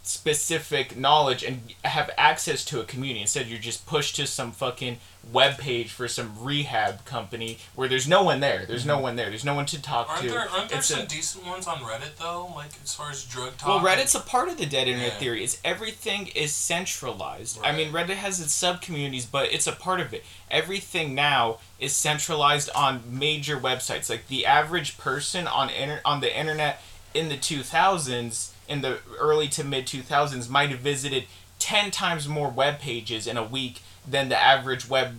specific 0.08 0.96
knowledge 0.98 1.44
and 1.44 1.74
have 1.84 2.10
access 2.18 2.64
to 2.66 2.80
a 2.80 2.84
community 2.84 3.22
instead 3.22 3.48
you're 3.48 3.60
just 3.60 3.86
pushed 3.86 4.16
to 4.16 4.28
some 4.28 4.52
fucking 4.52 4.98
web 5.32 5.58
page 5.58 5.90
for 5.92 6.08
some 6.08 6.32
rehab 6.40 7.04
company 7.06 7.58
where 7.74 7.88
there's 7.88 8.08
no 8.08 8.22
one 8.24 8.40
there 8.40 8.66
there's 8.68 8.86
no 8.86 8.96
mm-hmm. 8.96 9.04
one 9.04 9.16
there 9.16 9.30
there's 9.30 9.46
no 9.46 9.56
one 9.56 9.66
to 9.66 9.82
talk 9.82 10.08
Aren't 10.10 10.22
to 10.22 10.30
there 10.30 10.50
aren't 10.50 10.70
there 10.70 10.78
It's 10.80 10.88
some 10.88 11.02
a- 11.02 11.06
decent 11.08 11.46
ones 11.46 11.68
on 11.68 11.78
Reddit 11.78 12.16
though? 12.20 12.52
Like 12.56 12.72
as 12.84 12.94
far 12.94 13.10
as 13.10 13.24
drug 13.24 13.58
talk. 13.58 13.68
well, 13.68 13.80
Reddit's 13.80 14.16
a 14.16 14.20
part 14.20 14.50
of 14.50 14.58
the 14.58 14.66
dead 14.66 14.88
internet 14.88 15.14
Yeah. 15.14 15.20
theory. 15.20 15.44
It's 15.44 15.60
everything 15.64 16.28
is 16.28 16.54
centralized. 16.54 17.60
I 17.64 17.72
mean, 17.72 17.92
Reddit 17.92 18.16
has 18.16 18.40
its 18.40 18.54
sub 18.54 18.82
communities, 18.82 19.26
but 19.26 19.52
it's 19.52 19.68
a 19.68 19.72
part 19.72 20.00
of 20.00 20.14
it. 20.14 20.24
Everything 20.52 21.16
now 21.16 21.60
is 21.80 21.94
centralized 21.94 22.70
on 22.76 23.04
major 23.08 23.58
websites. 23.58 24.10
Like 24.10 24.28
the 24.28 24.46
average 24.46 24.98
person 24.98 25.48
on 25.48 25.70
inter- 25.70 26.02
on 26.06 26.22
the 26.22 26.38
internet 26.38 26.82
in 27.14 27.30
the 27.30 27.38
2000s, 27.38 28.52
in 28.68 28.82
the 28.82 29.00
early 29.20 29.48
to 29.50 29.64
mid 29.64 29.86
2000s, 29.86 30.50
might 30.50 30.70
have 30.70 30.80
visited 30.80 31.26
10 31.60 31.92
times 31.92 32.28
more 32.28 32.50
web 32.50 32.80
pages 32.80 33.28
in 33.28 33.38
a 33.38 33.44
week 33.44 33.82
than 34.08 34.30
the 34.30 34.38
average 34.42 34.90
web 34.90 35.16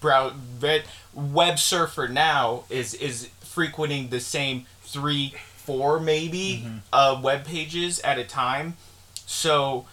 brow 0.00 0.32
web 1.14 1.58
surfer 1.58 2.08
now 2.08 2.64
is 2.70 2.94
is 2.94 3.28
frequenting 3.40 4.08
the 4.08 4.20
same 4.20 4.66
three 4.82 5.34
four 5.56 6.00
maybe 6.00 6.66
uh, 6.92 7.20
web 7.22 7.44
pages 7.44 8.00
at 8.00 8.18
a 8.18 8.24
time. 8.24 8.76
So 9.26 9.86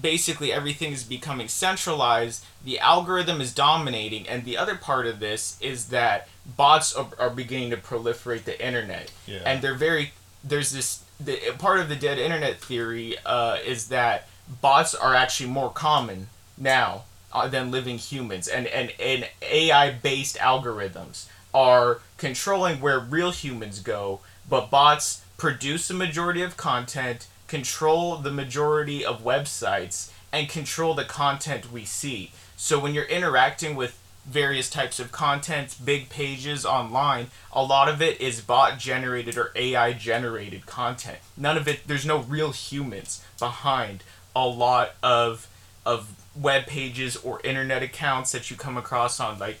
basically 0.00 0.52
everything 0.52 0.92
is 0.92 1.04
becoming 1.04 1.48
centralized. 1.48 2.44
The 2.64 2.78
algorithm 2.78 3.40
is 3.40 3.54
dominating. 3.54 4.28
And 4.28 4.44
the 4.44 4.56
other 4.56 4.74
part 4.74 5.06
of 5.06 5.20
this 5.20 5.58
is 5.60 5.88
that 5.88 6.28
bots 6.56 6.94
are, 6.94 7.08
are 7.18 7.30
beginning 7.30 7.70
to 7.70 7.76
proliferate 7.76 8.44
the 8.44 8.64
internet. 8.64 9.12
Yeah. 9.26 9.42
and 9.44 9.62
they're 9.62 9.74
very 9.74 10.12
there's 10.42 10.72
this 10.72 11.01
the 11.24 11.54
part 11.58 11.80
of 11.80 11.88
the 11.88 11.96
dead 11.96 12.18
internet 12.18 12.60
theory 12.60 13.16
uh, 13.24 13.58
is 13.64 13.88
that 13.88 14.28
bots 14.60 14.94
are 14.94 15.14
actually 15.14 15.50
more 15.50 15.70
common 15.70 16.28
now 16.58 17.04
uh, 17.32 17.48
than 17.48 17.70
living 17.70 17.98
humans. 17.98 18.48
And 18.48 18.66
and, 18.66 18.92
and 18.98 19.28
ai 19.42 19.90
based 19.90 20.36
algorithms 20.36 21.26
are 21.54 22.00
controlling 22.16 22.80
where 22.80 22.98
real 22.98 23.30
humans 23.30 23.80
go 23.80 24.20
but 24.48 24.70
bots 24.70 25.22
produce 25.36 25.88
the 25.88 25.94
majority 25.94 26.42
of 26.42 26.56
content 26.56 27.26
control 27.46 28.16
the 28.16 28.30
majority 28.30 29.04
of 29.04 29.22
websites 29.22 30.10
and 30.32 30.48
control 30.48 30.94
the 30.94 31.04
content 31.04 31.70
we 31.70 31.84
see. 31.84 32.32
So 32.56 32.78
when 32.78 32.94
you're 32.94 33.04
interacting 33.04 33.76
with 33.76 33.98
various 34.24 34.70
types 34.70 35.00
of 35.00 35.10
content, 35.10 35.76
big 35.84 36.08
pages 36.08 36.64
online, 36.64 37.28
a 37.52 37.62
lot 37.62 37.88
of 37.88 38.00
it 38.00 38.20
is 38.20 38.40
bot 38.40 38.78
generated 38.78 39.36
or 39.36 39.50
AI 39.56 39.92
generated 39.92 40.66
content. 40.66 41.18
None 41.36 41.56
of 41.56 41.66
it 41.66 41.86
there's 41.86 42.06
no 42.06 42.18
real 42.18 42.52
humans 42.52 43.24
behind 43.38 44.04
a 44.34 44.46
lot 44.46 44.94
of 45.02 45.48
of 45.84 46.14
web 46.34 46.66
pages 46.66 47.16
or 47.16 47.40
internet 47.44 47.82
accounts 47.82 48.32
that 48.32 48.50
you 48.50 48.56
come 48.56 48.76
across 48.76 49.20
on 49.20 49.38
like 49.38 49.58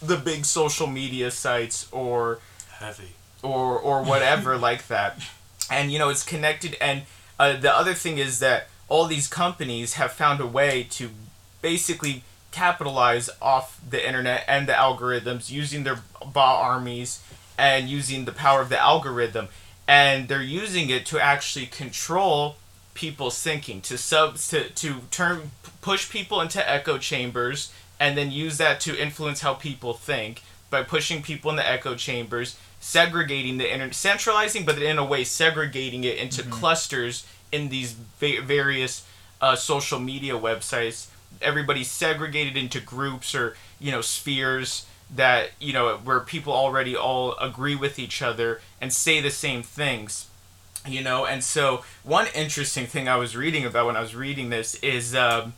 the 0.00 0.16
big 0.16 0.44
social 0.44 0.86
media 0.86 1.30
sites 1.30 1.88
or 1.90 2.38
heavy. 2.78 3.12
or 3.42 3.78
or 3.78 4.02
whatever 4.02 4.56
like 4.68 4.86
that 4.88 5.18
and 5.70 5.90
you 5.90 5.98
know 5.98 6.10
it's 6.10 6.22
connected 6.22 6.76
and 6.80 7.02
uh, 7.40 7.56
the 7.56 7.74
other 7.74 7.94
thing 7.94 8.18
is 8.18 8.38
that 8.38 8.68
all 8.88 9.06
these 9.06 9.26
companies 9.26 9.94
have 9.94 10.12
found 10.12 10.40
a 10.40 10.46
way 10.46 10.86
to 10.88 11.10
basically 11.62 12.22
capitalize 12.54 13.28
off 13.42 13.80
the 13.88 14.06
internet 14.06 14.44
and 14.46 14.68
the 14.68 14.72
algorithms 14.72 15.50
using 15.50 15.82
their 15.82 16.00
bot 16.32 16.62
armies 16.62 17.20
and 17.58 17.88
using 17.88 18.24
the 18.24 18.32
power 18.32 18.60
of 18.60 18.68
the 18.68 18.78
algorithm. 18.78 19.48
And 19.88 20.28
they're 20.28 20.40
using 20.40 20.88
it 20.88 21.04
to 21.06 21.20
actually 21.20 21.66
control 21.66 22.56
people's 22.94 23.42
thinking 23.42 23.80
to 23.82 23.98
sub 23.98 24.36
to, 24.36 24.70
to 24.70 25.00
turn 25.10 25.50
push 25.82 26.08
people 26.08 26.40
into 26.40 26.70
echo 26.70 26.96
chambers 26.96 27.72
and 27.98 28.16
then 28.16 28.30
use 28.30 28.56
that 28.58 28.78
to 28.80 28.96
influence 28.96 29.40
how 29.40 29.52
people 29.52 29.92
think 29.92 30.42
by 30.70 30.80
pushing 30.82 31.20
people 31.20 31.50
in 31.50 31.56
the 31.56 31.68
echo 31.68 31.96
chambers 31.96 32.56
segregating 32.78 33.58
the 33.58 33.70
internet 33.70 33.96
centralizing 33.96 34.64
but 34.64 34.80
in 34.80 34.96
a 34.96 35.04
way 35.04 35.24
segregating 35.24 36.04
it 36.04 36.16
into 36.18 36.44
clusters 36.44 37.26
in 37.50 37.68
these 37.68 37.92
va- 37.92 38.40
various 38.42 39.04
uh, 39.40 39.56
social 39.56 39.98
media 39.98 40.34
websites 40.34 41.08
everybody's 41.44 41.90
segregated 41.90 42.56
into 42.56 42.80
groups 42.80 43.34
or 43.34 43.56
you 43.78 43.92
know 43.92 44.00
spheres 44.00 44.86
that 45.14 45.50
you 45.60 45.72
know 45.72 45.96
where 45.98 46.20
people 46.20 46.52
already 46.52 46.96
all 46.96 47.36
agree 47.38 47.76
with 47.76 47.98
each 47.98 48.22
other 48.22 48.60
and 48.80 48.92
say 48.92 49.20
the 49.20 49.30
same 49.30 49.62
things 49.62 50.28
you 50.86 51.00
know? 51.00 51.24
And 51.24 51.42
so 51.42 51.82
one 52.02 52.26
interesting 52.34 52.86
thing 52.86 53.08
i 53.08 53.16
was 53.16 53.34
reading 53.34 53.64
about 53.64 53.86
when 53.86 53.96
i 53.96 54.00
was 54.00 54.14
reading 54.14 54.50
this 54.50 54.74
is 54.76 55.14
um, 55.14 55.54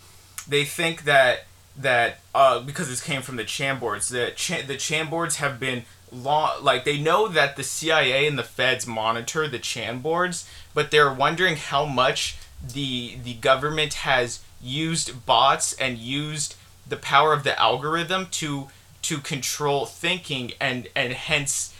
they 0.47 0.65
think 0.65 1.05
that 1.05 1.47
that 1.79 2.21
uh, 2.35 2.61
because 2.61 2.89
this 2.89 3.03
came 3.03 3.23
from 3.23 3.37
the 3.37 3.45
Chanboards, 3.45 4.09
the 4.09 4.33
cha- 4.35 4.67
the 4.67 4.77
Chanboards 4.77 5.37
have 5.37 5.61
been 5.61 5.85
long 6.13 6.63
like 6.63 6.85
they 6.85 6.99
know 6.99 7.29
that 7.29 7.57
the 7.57 7.63
CIA 7.63 8.27
and 8.27 8.39
the 8.39 8.43
feds 8.43 8.87
monitor 8.87 9.47
the 9.49 9.59
Chanboards, 9.59 10.49
but 10.73 10.91
they're 10.91 11.13
wondering 11.13 11.57
how 11.57 11.85
much 11.85 12.39
the 12.67 13.17
the 13.23 13.35
government 13.35 13.95
has 13.95 14.41
used 14.67 15.25
bots 15.27 15.73
and 15.75 15.99
used 15.99 16.57
the 16.87 16.97
power 16.97 17.33
of 17.33 17.45
the 17.45 17.59
algorithm 17.61 18.27
to 18.33 18.69
to 19.03 19.19
control 19.19 19.87
thinking 19.87 20.53
and 20.61 20.89
and 20.95 21.13
hence 21.13 21.73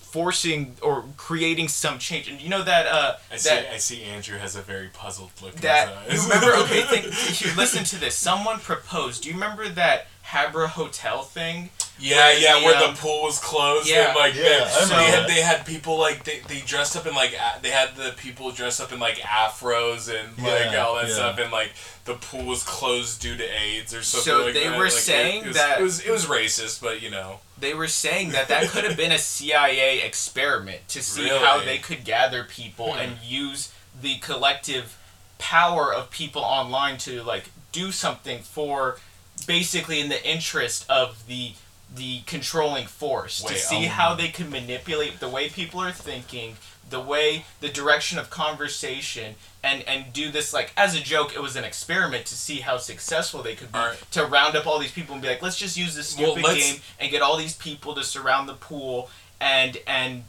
forcing 0.00 0.76
or 0.80 1.04
creating 1.18 1.68
some 1.68 1.98
change. 1.98 2.28
And 2.28 2.40
you 2.40 2.48
know 2.48 2.62
that 2.62 2.86
uh 2.86 3.16
I 3.30 3.36
see. 3.36 3.50
I 3.50 3.76
see. 3.76 4.02
Andrew 4.04 4.38
has 4.38 4.56
a 4.56 4.62
very 4.62 4.88
puzzled 4.88 5.30
look. 5.42 5.54
that 5.56 5.88
in 5.88 6.04
you 6.04 6.10
his 6.12 6.30
eyes. 6.30 6.40
remember 6.40 6.56
okay 6.64 6.82
think 6.82 7.04
you 7.44 7.54
listen 7.56 7.84
to 7.84 8.00
this 8.00 8.14
someone 8.14 8.58
proposed 8.60 9.22
do 9.22 9.28
you 9.28 9.34
remember 9.34 9.68
that 9.68 10.06
Habbo 10.24 10.66
Hotel 10.68 11.22
thing 11.22 11.70
Yeah, 11.98 12.16
where 12.16 12.38
yeah, 12.38 12.58
the, 12.60 12.64
where 12.66 12.84
um, 12.84 12.94
the 12.94 13.00
pool 13.00 13.22
was 13.22 13.38
closed 13.38 13.88
yeah. 13.88 14.08
and 14.08 14.16
like 14.16 14.34
Yeah, 14.34 14.42
they, 14.42 14.60
I 14.64 14.84
they 14.88 15.10
had 15.10 15.28
they 15.28 15.40
had 15.40 15.64
people 15.66 15.98
like 15.98 16.24
they, 16.24 16.40
they 16.48 16.60
dressed 16.60 16.94
up 16.96 17.06
in 17.06 17.14
like 17.14 17.32
a- 17.32 17.60
they 17.62 17.70
had 17.70 17.96
the 17.96 18.12
people 18.18 18.50
dressed 18.52 18.80
up 18.80 18.92
in 18.92 18.98
like 18.98 19.16
afros 19.16 20.08
and 20.12 20.36
like 20.38 20.72
Yeah, 20.72 20.84
all 20.84 20.96
that 20.96 21.08
yeah. 21.08 21.14
stuff 21.14 21.38
and 21.38 21.50
like 21.50 21.72
the 22.04 22.14
pool 22.14 22.44
was 22.44 22.62
closed 22.62 23.20
due 23.22 23.36
to 23.36 23.44
AIDS 23.44 23.94
or 23.94 24.02
something 24.02 24.30
So 24.32 24.44
like 24.44 24.54
they 24.54 24.68
that. 24.68 24.76
were 24.76 24.84
Like, 24.84 24.92
saying 24.92 25.44
it 25.44 25.46
was, 25.48 25.56
that- 25.56 25.80
it 25.80 25.82
was 25.82 26.00
it 26.04 26.10
was 26.10 26.26
racist, 26.26 26.82
but 26.82 27.00
you 27.02 27.10
know 27.10 27.40
they 27.58 27.72
were 27.72 27.88
saying 27.88 28.32
that 28.32 28.48
that 28.48 28.68
could 28.68 28.84
have 28.84 28.96
been 28.98 29.12
a 29.12 29.18
CIA 29.18 30.02
experiment 30.02 30.86
to 30.88 31.02
see 31.02 31.28
how 31.28 31.60
they 31.64 31.78
could 31.78 32.04
gather 32.04 32.44
people 32.44 32.92
Hmm. 32.92 32.98
and 32.98 33.18
use 33.24 33.72
the 34.02 34.18
collective 34.18 34.98
power 35.38 35.92
of 35.92 36.10
people 36.10 36.42
online 36.42 36.98
to 36.98 37.22
like 37.22 37.44
do 37.72 37.90
something 37.92 38.40
for 38.42 38.98
basically 39.46 40.00
in 40.00 40.08
the 40.10 40.22
interest 40.28 40.84
of 40.90 41.26
the 41.26 41.52
the 41.94 42.20
controlling 42.26 42.86
force 42.86 43.42
to 43.42 43.54
see 43.54 43.84
um, 43.86 43.90
how 43.92 44.14
they 44.14 44.28
can 44.28 44.50
manipulate 44.50 45.20
the 45.20 45.28
way 45.28 45.48
people 45.48 45.80
are 45.80 45.92
thinking 45.92 46.56
the 46.88 47.00
way 47.00 47.44
the 47.60 47.68
direction 47.68 48.18
of 48.18 48.28
conversation 48.28 49.34
and 49.62 49.82
and 49.88 50.12
do 50.12 50.30
this 50.30 50.52
like 50.52 50.72
as 50.76 50.94
a 50.94 51.00
joke 51.00 51.34
it 51.34 51.40
was 51.40 51.56
an 51.56 51.64
experiment 51.64 52.26
to 52.26 52.34
see 52.34 52.56
how 52.56 52.76
successful 52.76 53.42
they 53.42 53.54
could 53.54 53.72
be 53.72 53.78
Alright. 53.78 54.02
to 54.10 54.24
round 54.24 54.56
up 54.56 54.66
all 54.66 54.78
these 54.78 54.92
people 54.92 55.14
and 55.14 55.22
be 55.22 55.28
like 55.28 55.42
let's 55.42 55.56
just 55.56 55.76
use 55.76 55.94
this 55.94 56.08
stupid 56.08 56.44
let's- 56.44 56.72
game 56.72 56.80
and 57.00 57.10
get 57.10 57.22
all 57.22 57.36
these 57.36 57.56
people 57.56 57.94
to 57.94 58.04
surround 58.04 58.48
the 58.48 58.54
pool 58.54 59.10
and 59.40 59.78
and 59.86 60.24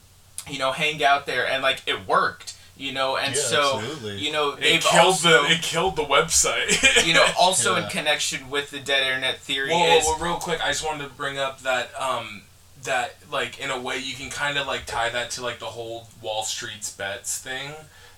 you 0.49 0.59
know 0.59 0.71
hang 0.71 1.03
out 1.03 1.25
there. 1.25 1.47
And 1.47 1.61
like 1.63 1.81
it 1.85 2.07
worked 2.07 2.55
you 2.77 2.91
know 2.91 3.17
and 3.17 3.35
Yeah, 3.35 3.41
so 3.41 3.79
absolutely. 3.79 4.17
you 4.19 4.31
know 4.31 4.51
it 4.53 4.61
they've 4.61 4.81
killed 4.81 5.05
also 5.05 5.43
the 5.43 5.51
it 5.51 5.61
killed 5.61 5.95
the 5.95 6.03
website. 6.03 7.05
you 7.07 7.13
know 7.13 7.25
also 7.39 7.75
in 7.75 7.87
connection 7.89 8.49
with 8.49 8.69
the 8.71 8.79
dead 8.79 9.03
internet 9.07 9.37
theory 9.39 9.69
Whoa, 9.71 9.97
is 9.97 10.05
whoa, 10.05 10.13
whoa, 10.17 10.23
real 10.25 10.35
quick, 10.35 10.63
I 10.63 10.67
just 10.69 10.85
wanted 10.85 11.03
to 11.05 11.09
bring 11.13 11.37
up 11.37 11.61
that 11.61 11.89
um 11.99 12.43
that 12.83 13.15
like 13.31 13.59
in 13.59 13.69
a 13.71 13.79
way 13.81 13.97
you 13.97 14.15
can 14.15 14.29
kind 14.29 14.57
of 14.57 14.67
like 14.67 14.85
tie 14.85 15.09
that 15.09 15.31
to 15.31 15.41
like 15.41 15.59
the 15.59 15.65
whole 15.65 16.07
Wall 16.21 16.43
Street's 16.43 16.91
bets 16.95 17.37
thing, 17.39 17.71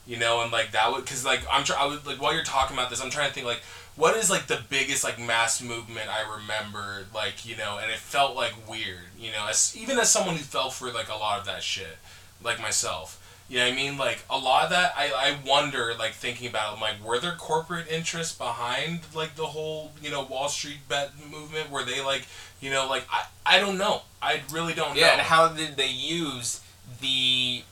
you 0.06 0.18
know, 0.18 0.42
and 0.42 0.52
like 0.52 0.72
that 0.72 0.92
would 0.92 1.04
because 1.06 1.24
like 1.26 1.42
I'm 1.52 1.64
trying 1.64 1.80
I 1.82 1.86
was 1.86 2.06
like 2.06 2.22
while 2.22 2.34
you're 2.34 2.44
talking 2.44 2.78
about 2.78 2.90
this, 2.90 3.02
I'm 3.02 3.10
trying 3.10 3.30
to 3.30 3.34
think 3.34 3.48
like 3.48 3.62
what 3.96 4.16
is 4.16 4.30
like 4.30 4.48
the 4.48 4.62
biggest 4.70 5.04
like 5.04 5.20
mass 5.20 5.62
movement 5.62 6.08
I 6.10 6.22
remember 6.38 7.06
like 7.16 7.46
you 7.46 7.56
know, 7.58 7.80
and 7.82 7.90
it 7.92 7.98
felt 7.98 8.36
like 8.36 8.54
weird, 8.70 9.08
you 9.18 9.32
know, 9.32 9.48
as 9.50 9.76
even 9.80 9.98
as 9.98 10.12
someone 10.12 10.36
who 10.36 10.44
fell 10.44 10.70
for 10.70 10.92
like 10.92 11.10
a 11.10 11.16
lot 11.18 11.40
of 11.40 11.46
that 11.46 11.64
shit, 11.64 11.98
like 12.44 12.62
myself. 12.62 13.16
You 13.50 13.58
know 13.58 13.66
what 13.66 13.74
I 13.74 13.76
mean? 13.76 13.98
Like 13.98 14.20
a 14.30 14.38
lot 14.38 14.66
of 14.66 14.70
that, 14.70 14.94
I, 14.96 15.12
I 15.12 15.38
wonder, 15.50 15.94
like 15.98 16.14
thinking 16.14 16.48
about, 16.48 16.78
it, 16.78 16.82
like, 16.82 17.04
were 17.04 17.20
there 17.20 17.36
corporate 17.36 17.88
interests 17.90 18.38
behind 18.38 19.02
like 19.16 19.36
the 19.36 19.48
whole, 19.48 19.92
you 20.04 20.12
know, 20.12 20.24
Wall 20.24 20.50
Street 20.50 20.88
bet 20.88 21.12
movement? 21.32 21.72
Were 21.72 21.84
they 21.84 22.00
like, 22.02 22.28
you 22.62 22.70
know, 22.70 22.88
like 22.88 23.06
I, 23.12 23.26
I 23.46 23.60
don't 23.60 23.78
know. 23.78 24.04
I 24.22 24.42
really 24.52 24.74
don't 24.74 24.96
yeah 24.96 25.08
know. 25.08 25.14
and 25.14 25.22
how 25.22 25.48
did 25.48 25.78
they 25.78 25.90
use 25.90 26.62
the 27.02 27.64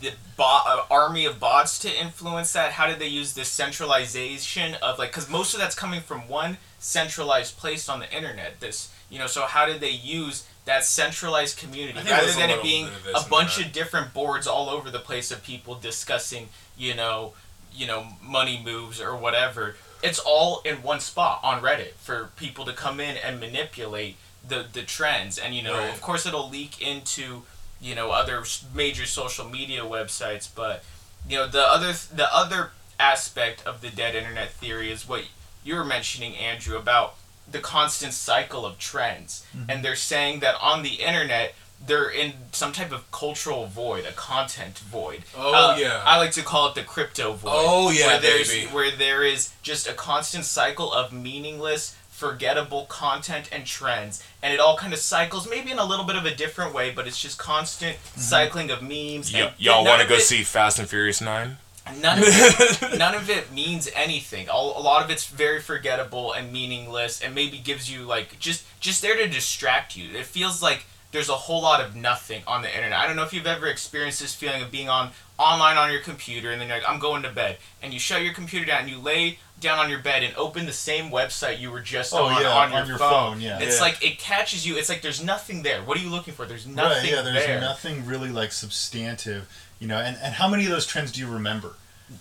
the 0.00 0.12
bot, 0.36 0.64
uh, 0.66 0.84
army 0.92 1.24
of 1.24 1.38
bots 1.40 1.78
to 1.80 1.88
influence 2.00 2.52
that? 2.52 2.72
How 2.72 2.86
did 2.86 2.98
they 2.98 3.06
use 3.08 3.34
this 3.34 3.48
centralization 3.48 4.74
of 4.82 4.98
like 4.98 5.10
because 5.10 5.28
most 5.30 5.54
of 5.54 5.60
that's 5.60 5.74
coming 5.74 6.00
from 6.00 6.28
one 6.28 6.58
centralized 6.78 7.56
place 7.56 7.88
on 7.88 7.98
the 8.00 8.14
internet 8.14 8.60
this 8.60 8.92
you 9.08 9.18
know 9.18 9.26
so 9.26 9.42
how 9.42 9.64
did 9.64 9.80
they 9.80 9.90
use 9.90 10.46
that 10.66 10.84
centralized 10.84 11.58
community 11.58 11.98
rather 12.10 12.30
than 12.32 12.50
it 12.50 12.62
being 12.62 12.86
bit 12.86 12.94
of 12.96 13.04
this 13.04 13.26
a 13.26 13.28
bunch 13.30 13.58
of 13.64 13.72
different 13.72 14.12
boards 14.12 14.46
all 14.46 14.68
over 14.68 14.90
the 14.90 14.98
place 14.98 15.30
of 15.30 15.42
people 15.42 15.74
discussing 15.74 16.48
you 16.76 16.94
know 16.94 17.32
you 17.72 17.86
know 17.86 18.06
money 18.22 18.60
moves 18.64 19.00
or 19.00 19.16
whatever? 19.16 19.76
It's 20.02 20.18
all 20.18 20.60
in 20.66 20.76
one 20.82 21.00
spot 21.00 21.40
on 21.42 21.62
reddit 21.62 21.92
for 21.94 22.30
people 22.36 22.64
to 22.66 22.72
come 22.74 23.00
in 23.00 23.16
and 23.16 23.40
manipulate 23.40 24.16
the 24.46 24.66
the 24.70 24.82
trends 24.82 25.38
and 25.38 25.54
you 25.54 25.62
know 25.62 25.72
Right. 25.78 25.90
of 25.94 26.02
course 26.02 26.26
it'll 26.26 26.50
leak 26.50 26.80
into 26.82 27.42
you 27.84 27.94
know 27.94 28.08
other 28.10 28.38
major 28.74 29.06
social 29.06 29.46
media 29.58 29.82
websites 29.96 30.48
but 30.62 30.82
you 31.28 31.36
know 31.36 31.46
the 31.46 31.62
other 31.76 31.92
the 32.20 32.28
other 32.42 32.70
aspect 32.98 33.58
of 33.66 33.80
the 33.82 33.90
dead 33.90 34.14
internet 34.14 34.50
theory 34.50 34.90
is 34.90 35.06
what 35.08 35.22
you 35.64 35.74
were 35.74 35.84
mentioning 35.84 36.34
andrew 36.36 36.76
about 36.78 37.16
the 37.50 37.58
constant 37.60 38.12
cycle 38.14 38.64
of 38.64 38.78
trends 38.78 39.44
and 39.68 39.84
they're 39.84 39.96
saying 39.96 40.40
that 40.40 40.54
on 40.62 40.82
the 40.82 40.94
internet 41.10 41.54
they're 41.86 42.08
in 42.08 42.32
some 42.52 42.72
type 42.72 42.92
of 42.92 43.10
cultural 43.10 43.66
void 43.66 44.06
a 44.06 44.12
content 44.12 44.78
void 44.78 45.22
Oh, 45.36 45.52
Uh, 45.72 45.76
yeah. 45.76 46.00
i 46.06 46.16
like 46.18 46.30
to 46.32 46.42
call 46.42 46.68
it 46.70 46.74
the 46.74 46.82
crypto 46.94 47.32
void 47.34 47.50
Oh, 47.52 47.90
yeah, 47.90 48.06
where 48.06 48.20
there's 48.20 48.48
baby. 48.48 48.66
where 48.72 48.90
there 48.96 49.22
is 49.24 49.52
just 49.62 49.86
a 49.86 49.92
constant 49.92 50.44
cycle 50.46 50.90
of 50.92 51.12
meaningless 51.12 51.94
forgettable 52.14 52.86
content 52.86 53.48
and 53.50 53.66
trends 53.66 54.22
and 54.40 54.54
it 54.54 54.60
all 54.60 54.76
kind 54.76 54.92
of 54.92 55.00
cycles 55.00 55.50
maybe 55.50 55.72
in 55.72 55.80
a 55.80 55.84
little 55.84 56.04
bit 56.04 56.14
of 56.14 56.24
a 56.24 56.32
different 56.32 56.72
way 56.72 56.92
but 56.92 57.08
it's 57.08 57.20
just 57.20 57.38
constant 57.38 57.96
mm-hmm. 57.96 58.20
cycling 58.20 58.70
of 58.70 58.80
memes 58.80 59.32
Y- 59.32 59.40
and 59.40 59.52
y'all 59.58 59.84
want 59.84 60.00
to 60.00 60.06
go 60.06 60.14
it- 60.14 60.20
see 60.22 60.44
Fast 60.44 60.78
and 60.78 60.88
Furious 60.88 61.20
Nine? 61.20 61.56
none 62.00 62.18
of 62.18 62.24
it, 62.26 62.98
none 62.98 63.14
of 63.14 63.28
it 63.28 63.52
means 63.52 63.90
anything. 63.94 64.48
All, 64.48 64.78
a 64.78 64.80
lot 64.80 65.04
of 65.04 65.10
it's 65.10 65.26
very 65.26 65.60
forgettable 65.60 66.32
and 66.32 66.50
meaningless, 66.50 67.20
and 67.20 67.34
maybe 67.34 67.58
gives 67.58 67.90
you 67.90 68.04
like 68.04 68.38
just 68.38 68.64
just 68.80 69.02
there 69.02 69.16
to 69.16 69.28
distract 69.28 69.94
you. 69.94 70.16
It 70.16 70.24
feels 70.24 70.62
like 70.62 70.86
there's 71.12 71.28
a 71.28 71.34
whole 71.34 71.62
lot 71.62 71.80
of 71.80 71.94
nothing 71.94 72.42
on 72.46 72.62
the 72.62 72.74
internet. 72.74 72.98
I 72.98 73.06
don't 73.06 73.16
know 73.16 73.22
if 73.22 73.32
you've 73.32 73.46
ever 73.46 73.66
experienced 73.66 74.20
this 74.20 74.34
feeling 74.34 74.62
of 74.62 74.70
being 74.70 74.88
on 74.88 75.10
online 75.38 75.76
on 75.76 75.90
your 75.90 76.00
computer, 76.00 76.50
and 76.52 76.60
then 76.60 76.68
you're 76.68 76.78
like, 76.78 76.88
I'm 76.88 76.98
going 77.00 77.22
to 77.22 77.30
bed, 77.30 77.58
and 77.82 77.92
you 77.92 77.98
shut 77.98 78.22
your 78.22 78.32
computer 78.34 78.64
down, 78.66 78.82
and 78.82 78.90
you 78.90 78.98
lay 78.98 79.38
down 79.60 79.78
on 79.78 79.88
your 79.90 79.98
bed 80.00 80.22
and 80.22 80.34
open 80.36 80.66
the 80.66 80.72
same 80.72 81.10
website 81.10 81.58
you 81.58 81.70
were 81.70 81.80
just 81.80 82.12
Oh, 82.12 82.24
on 82.26 82.42
yeah, 82.42 82.48
on, 82.50 82.70
your, 82.70 82.80
on 82.80 82.86
your 82.88 82.98
phone. 82.98 83.32
phone, 83.34 83.40
yeah. 83.40 83.58
It's 83.60 83.76
Yeah. 83.76 83.82
like 83.82 84.04
it 84.04 84.18
catches 84.18 84.66
you. 84.66 84.76
It's 84.76 84.88
like 84.88 85.00
there's 85.02 85.22
nothing 85.24 85.62
there. 85.62 85.82
What 85.82 85.96
are 85.96 86.00
you 86.02 86.10
looking 86.10 86.34
for? 86.34 86.44
There's 86.44 86.66
nothing 86.66 87.02
right, 87.04 87.10
yeah, 87.10 87.22
there's 87.22 87.46
there. 87.46 87.60
nothing 87.60 88.04
really 88.06 88.28
like 88.30 88.52
substantive, 88.52 89.48
you 89.78 89.86
know. 89.88 89.98
And, 89.98 90.16
and 90.22 90.34
how 90.34 90.48
many 90.48 90.64
of 90.64 90.70
those 90.70 90.86
trends 90.86 91.12
do 91.12 91.20
you 91.20 91.28
remember? 91.28 91.74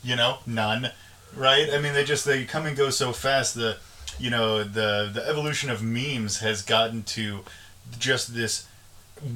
You 0.04 0.16
know, 0.16 0.38
none, 0.46 0.92
right? 1.36 1.70
I 1.74 1.80
mean, 1.80 1.94
they 1.94 2.06
just 2.06 2.24
they 2.26 2.46
come 2.46 2.66
and 2.66 2.78
go 2.78 2.90
so 2.90 3.12
fast. 3.12 3.56
The, 3.56 3.78
you 4.18 4.30
know, 4.30 4.64
the 4.64 5.10
the 5.14 5.28
evolution 5.28 5.70
of 5.70 5.84
memes 5.84 6.40
has 6.40 6.62
gotten 6.62 7.04
to 7.04 7.42
just 8.00 8.34
this 8.34 8.66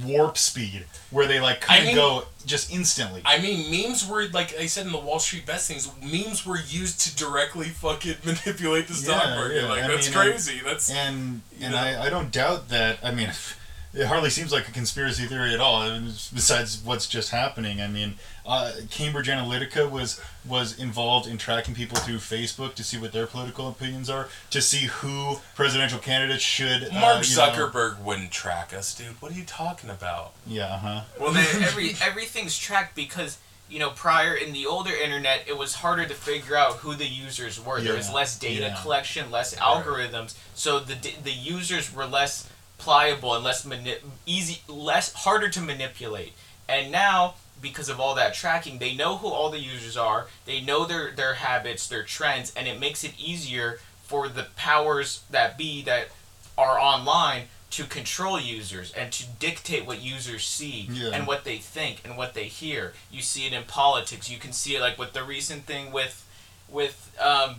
warp 0.06 0.38
speed 0.38 0.86
where 1.12 1.26
they 1.28 1.40
like 1.40 1.64
I 1.70 1.78
kind 1.78 1.80
of 1.82 1.86
mean- 1.88 1.96
go 1.96 2.24
just 2.46 2.72
instantly. 2.72 3.22
I 3.26 3.40
mean, 3.40 3.70
memes 3.70 4.08
were 4.08 4.26
like 4.30 4.56
I 4.58 4.68
said 4.68 4.86
in 4.86 4.92
the 4.92 4.98
Wall 5.00 5.20
Street 5.20 5.46
best 5.46 5.68
things. 5.68 5.90
Memes 6.02 6.46
were 6.46 6.58
used 6.58 7.02
to 7.02 7.16
directly 7.16 7.66
fucking 7.70 8.16
manipulate 8.26 8.88
the 8.88 8.94
stock 8.94 9.24
Yeah, 9.26 9.36
market. 9.36 9.62
yeah, 9.64 9.68
Like 9.70 9.84
I 9.84 9.88
that's 9.88 10.08
mean, 10.10 10.18
crazy. 10.18 10.62
that's 10.64 10.90
and 10.90 11.42
you 11.58 11.66
and 11.66 11.74
know? 11.74 11.80
I, 11.80 12.06
I 12.06 12.10
don't 12.10 12.32
doubt 12.32 12.70
that. 12.70 13.00
I 13.04 13.12
mean, 13.12 13.32
it 13.98 14.06
hardly 14.06 14.30
seems 14.30 14.52
like 14.52 14.68
a 14.68 14.72
conspiracy 14.72 15.26
theory 15.26 15.54
at 15.54 15.60
all. 15.60 15.90
Besides 16.34 16.82
what's 16.84 17.08
just 17.08 17.32
happening, 17.32 17.82
I 17.82 17.88
mean, 17.88 18.16
uh, 18.46 18.72
Cambridge 18.92 19.28
Analytica 19.28 19.90
was 19.90 20.22
was 20.48 20.78
involved 20.80 21.28
in 21.28 21.38
tracking 21.38 21.74
people 21.74 21.98
through 21.98 22.18
Facebook 22.18 22.76
to 22.76 22.84
see 22.84 22.98
what 22.98 23.12
their 23.12 23.26
political 23.26 23.68
opinions 23.68 24.10
are, 24.10 24.30
to 24.52 24.62
see 24.62 24.86
who 24.86 25.38
presidential 25.56 26.00
candidates 26.00 26.44
should. 26.44 26.84
uh, 26.84 26.94
Mark 26.94 27.28
you 27.28 27.36
know- 27.36 27.42
Zuckerberg 27.42 28.00
wouldn't 28.00 28.32
track 28.32 28.74
us, 28.74 28.94
dude. 28.94 29.20
What 29.22 29.32
are 29.32 29.36
you 29.36 29.44
talking 29.44 29.90
about? 29.90 30.34
yeah. 30.46 30.66
Uh 30.66 30.78
huh. 30.78 31.02
Well, 31.20 31.32
they, 31.32 31.42
every 31.66 31.96
everything's 32.02 32.58
tracked 32.58 32.96
because 32.96 33.40
you 33.68 33.80
know 33.80 33.90
prior 33.90 34.36
in 34.36 34.54
the 34.54 34.68
older 34.68 34.94
internet, 34.94 35.44
it 35.48 35.58
was 35.58 35.74
harder 35.74 36.06
to 36.06 36.14
figure 36.14 36.56
out 36.56 36.74
who 36.76 36.94
the 36.94 37.08
users 37.08 37.60
were. 37.60 37.82
there 37.82 37.96
was 37.96 38.14
less 38.14 38.38
data 38.38 38.68
yeah. 38.68 38.78
collection, 38.82 39.32
less 39.32 39.56
algorithms, 39.56 40.36
so 40.54 40.80
the 40.80 40.96
the 41.24 41.34
users 41.34 41.92
were 41.94 42.06
less 42.06 42.48
pliable 42.78 43.34
and 43.36 43.44
less 43.44 43.66
mani- 43.66 43.98
easy, 44.26 44.62
less 44.68 45.14
harder 45.14 45.50
to 45.50 45.62
manipulate. 45.62 46.34
And 46.70 46.92
now, 46.92 47.36
because 47.62 47.90
of 47.90 48.00
all 48.00 48.14
that 48.16 48.34
tracking, 48.34 48.78
they 48.80 48.94
know 48.96 49.18
who 49.18 49.28
all 49.28 49.50
the 49.50 49.60
users 49.60 49.98
are. 49.98 50.28
They 50.46 50.62
know 50.62 50.86
their 50.86 51.12
their 51.12 51.36
habits, 51.36 51.88
their 51.88 52.04
trends, 52.04 52.54
and 52.56 52.68
it 52.68 52.80
makes 52.80 53.04
it 53.04 53.14
easier 53.20 53.80
for 54.04 54.28
the 54.30 54.48
powers 54.56 55.24
that 55.32 55.58
be 55.58 55.82
that 55.84 56.10
are 56.58 56.80
online 56.80 57.44
to 57.70 57.84
control 57.84 58.40
users 58.40 58.92
and 58.94 59.12
to 59.12 59.26
dictate 59.40 59.86
what 59.86 60.02
users 60.02 60.46
see 60.46 60.88
Yeah. 60.90 61.10
and 61.14 61.28
what 61.28 61.44
they 61.44 61.58
think 61.58 62.00
and 62.06 62.16
what 62.18 62.34
they 62.34 62.46
hear. 62.46 62.94
You 63.12 63.22
see 63.22 63.46
it 63.46 63.52
in 63.54 63.64
politics. 63.64 64.30
You 64.30 64.38
can 64.38 64.54
see 64.54 64.76
it 64.76 64.82
like 64.82 64.98
with 64.98 65.14
the 65.14 65.24
recent 65.24 65.66
thing 65.66 65.92
with 65.92 66.24
with 66.70 67.12
um, 67.20 67.56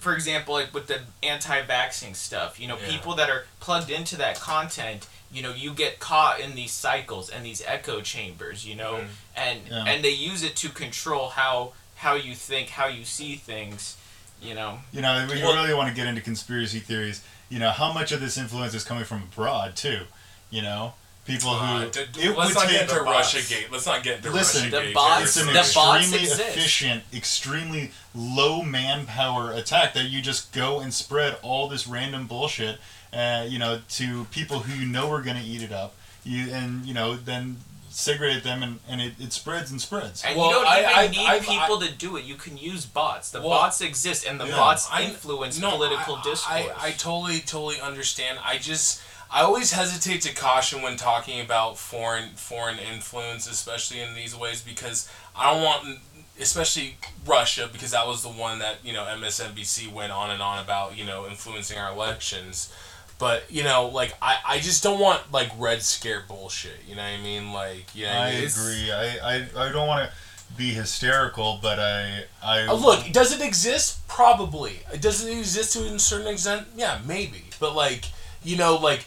for 0.00 0.14
example, 0.14 0.54
like 0.54 0.72
with 0.74 0.86
the 0.88 1.00
anti-vaxxing 1.22 2.16
stuff, 2.16 2.58
you 2.58 2.66
know, 2.66 2.78
Yeah. 2.78 2.88
people 2.88 3.14
that 3.16 3.30
are 3.30 3.46
plugged 3.60 3.90
into 3.90 4.16
that 4.16 4.40
content, 4.40 5.06
you 5.32 5.42
know, 5.42 5.52
you 5.54 5.72
get 5.74 6.00
caught 6.00 6.40
in 6.40 6.54
these 6.54 6.72
cycles 6.72 7.28
and 7.30 7.44
these 7.44 7.62
echo 7.66 8.00
chambers, 8.00 8.64
you 8.64 8.74
know, 8.74 8.94
Mhm. 8.94 9.08
and 9.36 9.60
Yeah. 9.68 9.84
and 9.84 10.04
they 10.04 10.10
use 10.10 10.42
it 10.42 10.56
to 10.56 10.68
control 10.70 11.30
how 11.30 11.72
how 11.96 12.14
you 12.14 12.34
think, 12.34 12.70
how 12.70 12.86
you 12.86 13.04
see 13.04 13.36
things, 13.36 13.96
you 14.40 14.54
know. 14.54 14.80
You 14.90 15.02
know, 15.02 15.18
if 15.22 15.36
you 15.36 15.44
Well- 15.44 15.54
really 15.54 15.74
want 15.74 15.90
to 15.90 15.94
get 15.94 16.06
into 16.06 16.22
conspiracy 16.22 16.80
theories, 16.80 17.20
you 17.50 17.58
know, 17.58 17.70
how 17.72 17.92
much 17.92 18.10
of 18.10 18.22
this 18.22 18.38
influence 18.38 18.72
is 18.72 18.84
coming 18.84 19.04
from 19.04 19.22
abroad 19.24 19.76
too? 19.76 20.06
You 20.48 20.62
know, 20.62 20.94
people 21.30 21.54
who 21.54 21.64
Uh, 21.76 21.84
d- 21.86 22.00
d- 22.12 22.20
it 22.22 22.36
let's 22.36 22.48
would 22.48 22.54
not 22.54 22.62
take 22.64 22.70
get 22.72 22.82
into 22.82 22.94
the 22.96 23.04
bots. 23.04 23.34
Russia 23.34 23.48
Gate. 23.54 23.72
Let's 23.72 23.86
not 23.86 24.02
get 24.02 24.16
into 24.16 24.30
Listen, 24.30 24.60
Russia 24.64 24.70
the 24.76 24.82
Gate. 24.82 24.94
bots- 24.94 25.22
it's 25.24 25.36
an 25.36 25.46
the 25.46 25.52
bots 25.52 26.00
extremely 26.02 26.18
exist. 26.30 26.40
efficient, 26.40 27.04
extremely 27.12 27.92
low 28.14 28.62
manpower 28.62 29.52
attack 29.52 29.94
that 29.94 30.04
you 30.04 30.20
just 30.20 30.52
go 30.52 30.80
and 30.80 30.92
spread 30.92 31.36
all 31.42 31.68
this 31.68 31.86
random 31.86 32.26
bullshit, 32.26 32.78
uh, 33.12 33.44
you 33.48 33.58
know, 33.58 33.80
to 33.90 34.24
people 34.26 34.60
who 34.60 34.74
you 34.78 34.86
know 34.86 35.10
are 35.12 35.22
going 35.22 35.36
to 35.36 35.42
eat 35.44 35.62
it 35.62 35.72
up. 35.72 35.94
You 36.24 36.52
and 36.52 36.84
you 36.84 36.92
know 36.94 37.16
then 37.16 37.58
segregate 37.92 38.44
them 38.44 38.62
and, 38.62 38.78
and 38.88 39.00
it, 39.00 39.14
it 39.18 39.32
spreads 39.32 39.72
and 39.72 39.80
spreads. 39.80 40.22
And 40.24 40.36
Well, 40.38 40.48
you 40.50 40.54
don't 40.54 40.66
I- 40.66 40.78
even 40.80 40.94
I- 40.94 41.08
need 41.08 41.26
I- 41.26 41.38
people 41.40 41.80
to 41.80 41.90
do 41.90 42.16
it. 42.16 42.24
You 42.24 42.36
can 42.36 42.56
use 42.56 42.86
bots. 42.86 43.30
The 43.30 43.40
Well, 43.40 43.50
bots 43.50 43.80
exist, 43.80 44.24
and 44.24 44.38
the 44.40 44.46
yeah. 44.46 44.54
bots 44.56 44.86
I- 44.92 45.02
influence 45.02 45.58
No, 45.58 45.72
political 45.72 46.14
I, 46.16 46.22
discourse. 46.22 46.70
I, 46.78 46.86
I 46.88 46.90
totally, 46.92 47.40
totally 47.40 47.80
understand. 47.80 48.38
I 48.44 48.58
just, 48.58 49.00
I 49.32 49.42
always 49.42 49.72
hesitate 49.72 50.22
to 50.22 50.34
caution 50.34 50.82
when 50.82 50.96
talking 50.96 51.40
about 51.40 51.78
foreign, 51.78 52.30
foreign 52.34 52.78
influence, 52.78 53.48
especially 53.48 54.00
in 54.00 54.14
these 54.14 54.36
ways, 54.36 54.60
because 54.62 55.08
I 55.36 55.52
don't 55.52 55.62
want, 55.62 55.98
especially 56.40 56.96
Russia, 57.26 57.68
because 57.72 57.92
that 57.92 58.06
was 58.06 58.22
the 58.22 58.28
one 58.28 58.58
that 58.58 58.78
you 58.84 58.92
know 58.92 59.04
MSNBC 59.04 59.92
went 59.92 60.12
on 60.12 60.30
and 60.30 60.42
on 60.42 60.62
about, 60.62 60.96
you 60.98 61.04
know, 61.04 61.26
influencing 61.28 61.78
our 61.78 61.92
elections. 61.92 62.72
But 63.18 63.44
you 63.50 63.62
know, 63.62 63.86
like 63.88 64.14
I, 64.22 64.38
I 64.46 64.58
just 64.60 64.82
don't 64.82 64.98
want 64.98 65.30
like 65.30 65.50
red 65.58 65.82
scare 65.82 66.24
bullshit. 66.26 66.78
You 66.88 66.96
know 66.96 67.02
what 67.02 67.20
I 67.20 67.22
mean? 67.22 67.52
Like, 67.52 67.84
yeah, 67.94 68.20
I 68.20 68.28
it's- 68.30 68.56
agree. 68.58 68.90
I, 68.90 69.18
I, 69.36 69.66
I 69.68 69.72
don't 69.72 69.86
want 69.86 70.08
to 70.10 70.16
be 70.56 70.70
hysterical, 70.72 71.58
but 71.62 71.78
I 71.78 72.24
I 72.42 72.66
Uh, 72.66 72.72
look, 72.74 73.12
does 73.12 73.32
it 73.32 73.40
exist? 73.46 74.06
Probably. 74.08 74.80
Does 74.98 75.24
it 75.24 75.36
exist 75.38 75.74
to 75.74 75.84
a 75.94 75.98
certain 75.98 76.26
extent? 76.26 76.66
Yeah, 76.74 76.98
maybe. 77.06 77.44
But 77.60 77.74
like, 77.76 78.06
you 78.42 78.56
know, 78.56 78.76
like, 78.76 79.04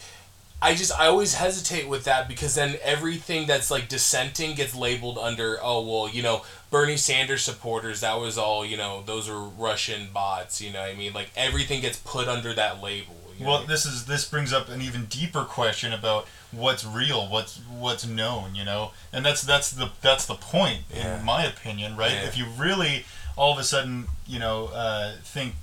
I 0.64 0.74
just 0.74 0.98
I 0.98 1.06
always 1.06 1.34
hesitate 1.34 1.88
with 1.88 2.04
that 2.04 2.26
because 2.28 2.54
then 2.54 2.76
everything 2.82 3.46
that's 3.46 3.70
like 3.70 3.88
dissenting 3.88 4.54
gets 4.54 4.74
labeled 4.74 5.18
under 5.18 5.58
oh 5.62 5.80
well 5.82 6.08
you 6.08 6.22
know 6.22 6.42
Bernie 6.70 6.96
Sanders 6.96 7.42
supporters 7.42 8.00
that 8.00 8.18
was 8.18 8.38
all 8.38 8.64
you 8.64 8.76
know 8.76 9.02
those 9.04 9.28
are 9.28 9.38
Russian 9.40 10.08
bots 10.12 10.60
you 10.60 10.72
know 10.72 10.80
what 10.80 10.90
I 10.90 10.94
mean 10.94 11.12
like 11.12 11.30
everything 11.36 11.80
gets 11.80 11.98
put 11.98 12.28
under 12.28 12.52
that 12.54 12.82
label. 12.82 13.14
You 13.38 13.44
know 13.44 13.50
Well, 13.50 13.54
what 13.54 13.56
I 13.56 13.60
mean? 13.62 13.68
this 13.70 13.86
is 13.86 14.06
this 14.06 14.24
brings 14.28 14.52
up 14.52 14.68
an 14.68 14.80
even 14.80 15.04
deeper 15.06 15.44
question 15.44 15.92
about 15.92 16.26
what's 16.52 16.84
real, 16.84 17.28
what's 17.28 17.58
what's 17.68 18.06
known, 18.06 18.54
you 18.54 18.64
know, 18.64 18.92
and 19.12 19.24
that's 19.26 19.42
that's 19.42 19.70
the 19.70 19.90
that's 20.02 20.24
the 20.26 20.34
point 20.34 20.82
Yeah. 20.94 21.18
in 21.18 21.24
my 21.24 21.44
opinion, 21.44 21.96
right? 21.96 22.12
Yeah. 22.12 22.24
If 22.28 22.38
you 22.38 22.46
really 22.58 23.04
all 23.36 23.52
of 23.52 23.58
a 23.58 23.64
sudden, 23.64 24.06
you 24.26 24.38
know, 24.38 24.66
uh, 24.72 25.16
think, 25.24 25.54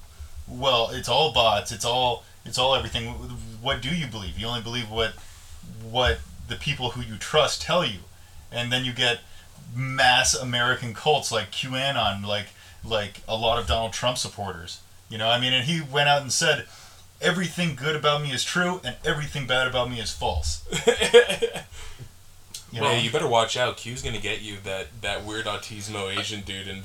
well, 0.47 0.89
it's 0.91 1.07
all 1.07 1.31
bots, 1.31 1.71
it's 1.71 1.85
all 1.85 2.23
it's 2.45 2.57
all 2.57 2.75
everything. 2.75 3.05
What 3.61 3.81
do 3.81 3.89
you 3.89 4.07
believe? 4.07 4.37
You 4.37 4.47
only 4.47 4.61
believe 4.61 4.89
what 4.89 5.13
what 5.83 6.19
the 6.47 6.55
people 6.55 6.91
who 6.91 7.01
you 7.01 7.17
trust 7.17 7.61
tell 7.61 7.85
you, 7.85 7.99
and 8.51 8.71
then 8.71 8.85
you 8.85 8.93
get 8.93 9.19
mass 9.75 10.33
American 10.33 10.93
cults 10.93 11.31
like 11.31 11.51
QAnon, 11.51 12.25
like 12.25 12.47
like 12.83 13.21
a 13.27 13.35
lot 13.35 13.59
of 13.59 13.67
Donald 13.67 13.93
Trump 13.93 14.17
supporters. 14.17 14.81
You 15.09 15.17
know, 15.17 15.29
I 15.29 15.39
mean, 15.39 15.53
and 15.53 15.65
he 15.65 15.81
went 15.81 16.09
out 16.09 16.21
and 16.21 16.31
said 16.31 16.65
everything 17.21 17.75
good 17.75 17.95
about 17.95 18.21
me 18.21 18.31
is 18.31 18.43
true 18.43 18.81
and 18.83 18.95
everything 19.05 19.45
bad 19.45 19.67
about 19.67 19.89
me 19.89 19.99
is 19.99 20.11
false. 20.11 20.65
You 22.71 22.79
know? 22.79 22.87
well, 22.87 23.01
you 23.01 23.11
better 23.11 23.27
watch 23.27 23.57
out. 23.57 23.75
Q's 23.75 24.01
gonna 24.01 24.21
get 24.21 24.41
you 24.41 24.55
that 24.63 24.87
that 25.01 25.25
weird 25.25 25.45
autismo 25.45 26.17
Asian 26.17 26.41
dude 26.41 26.69
in. 26.69 26.83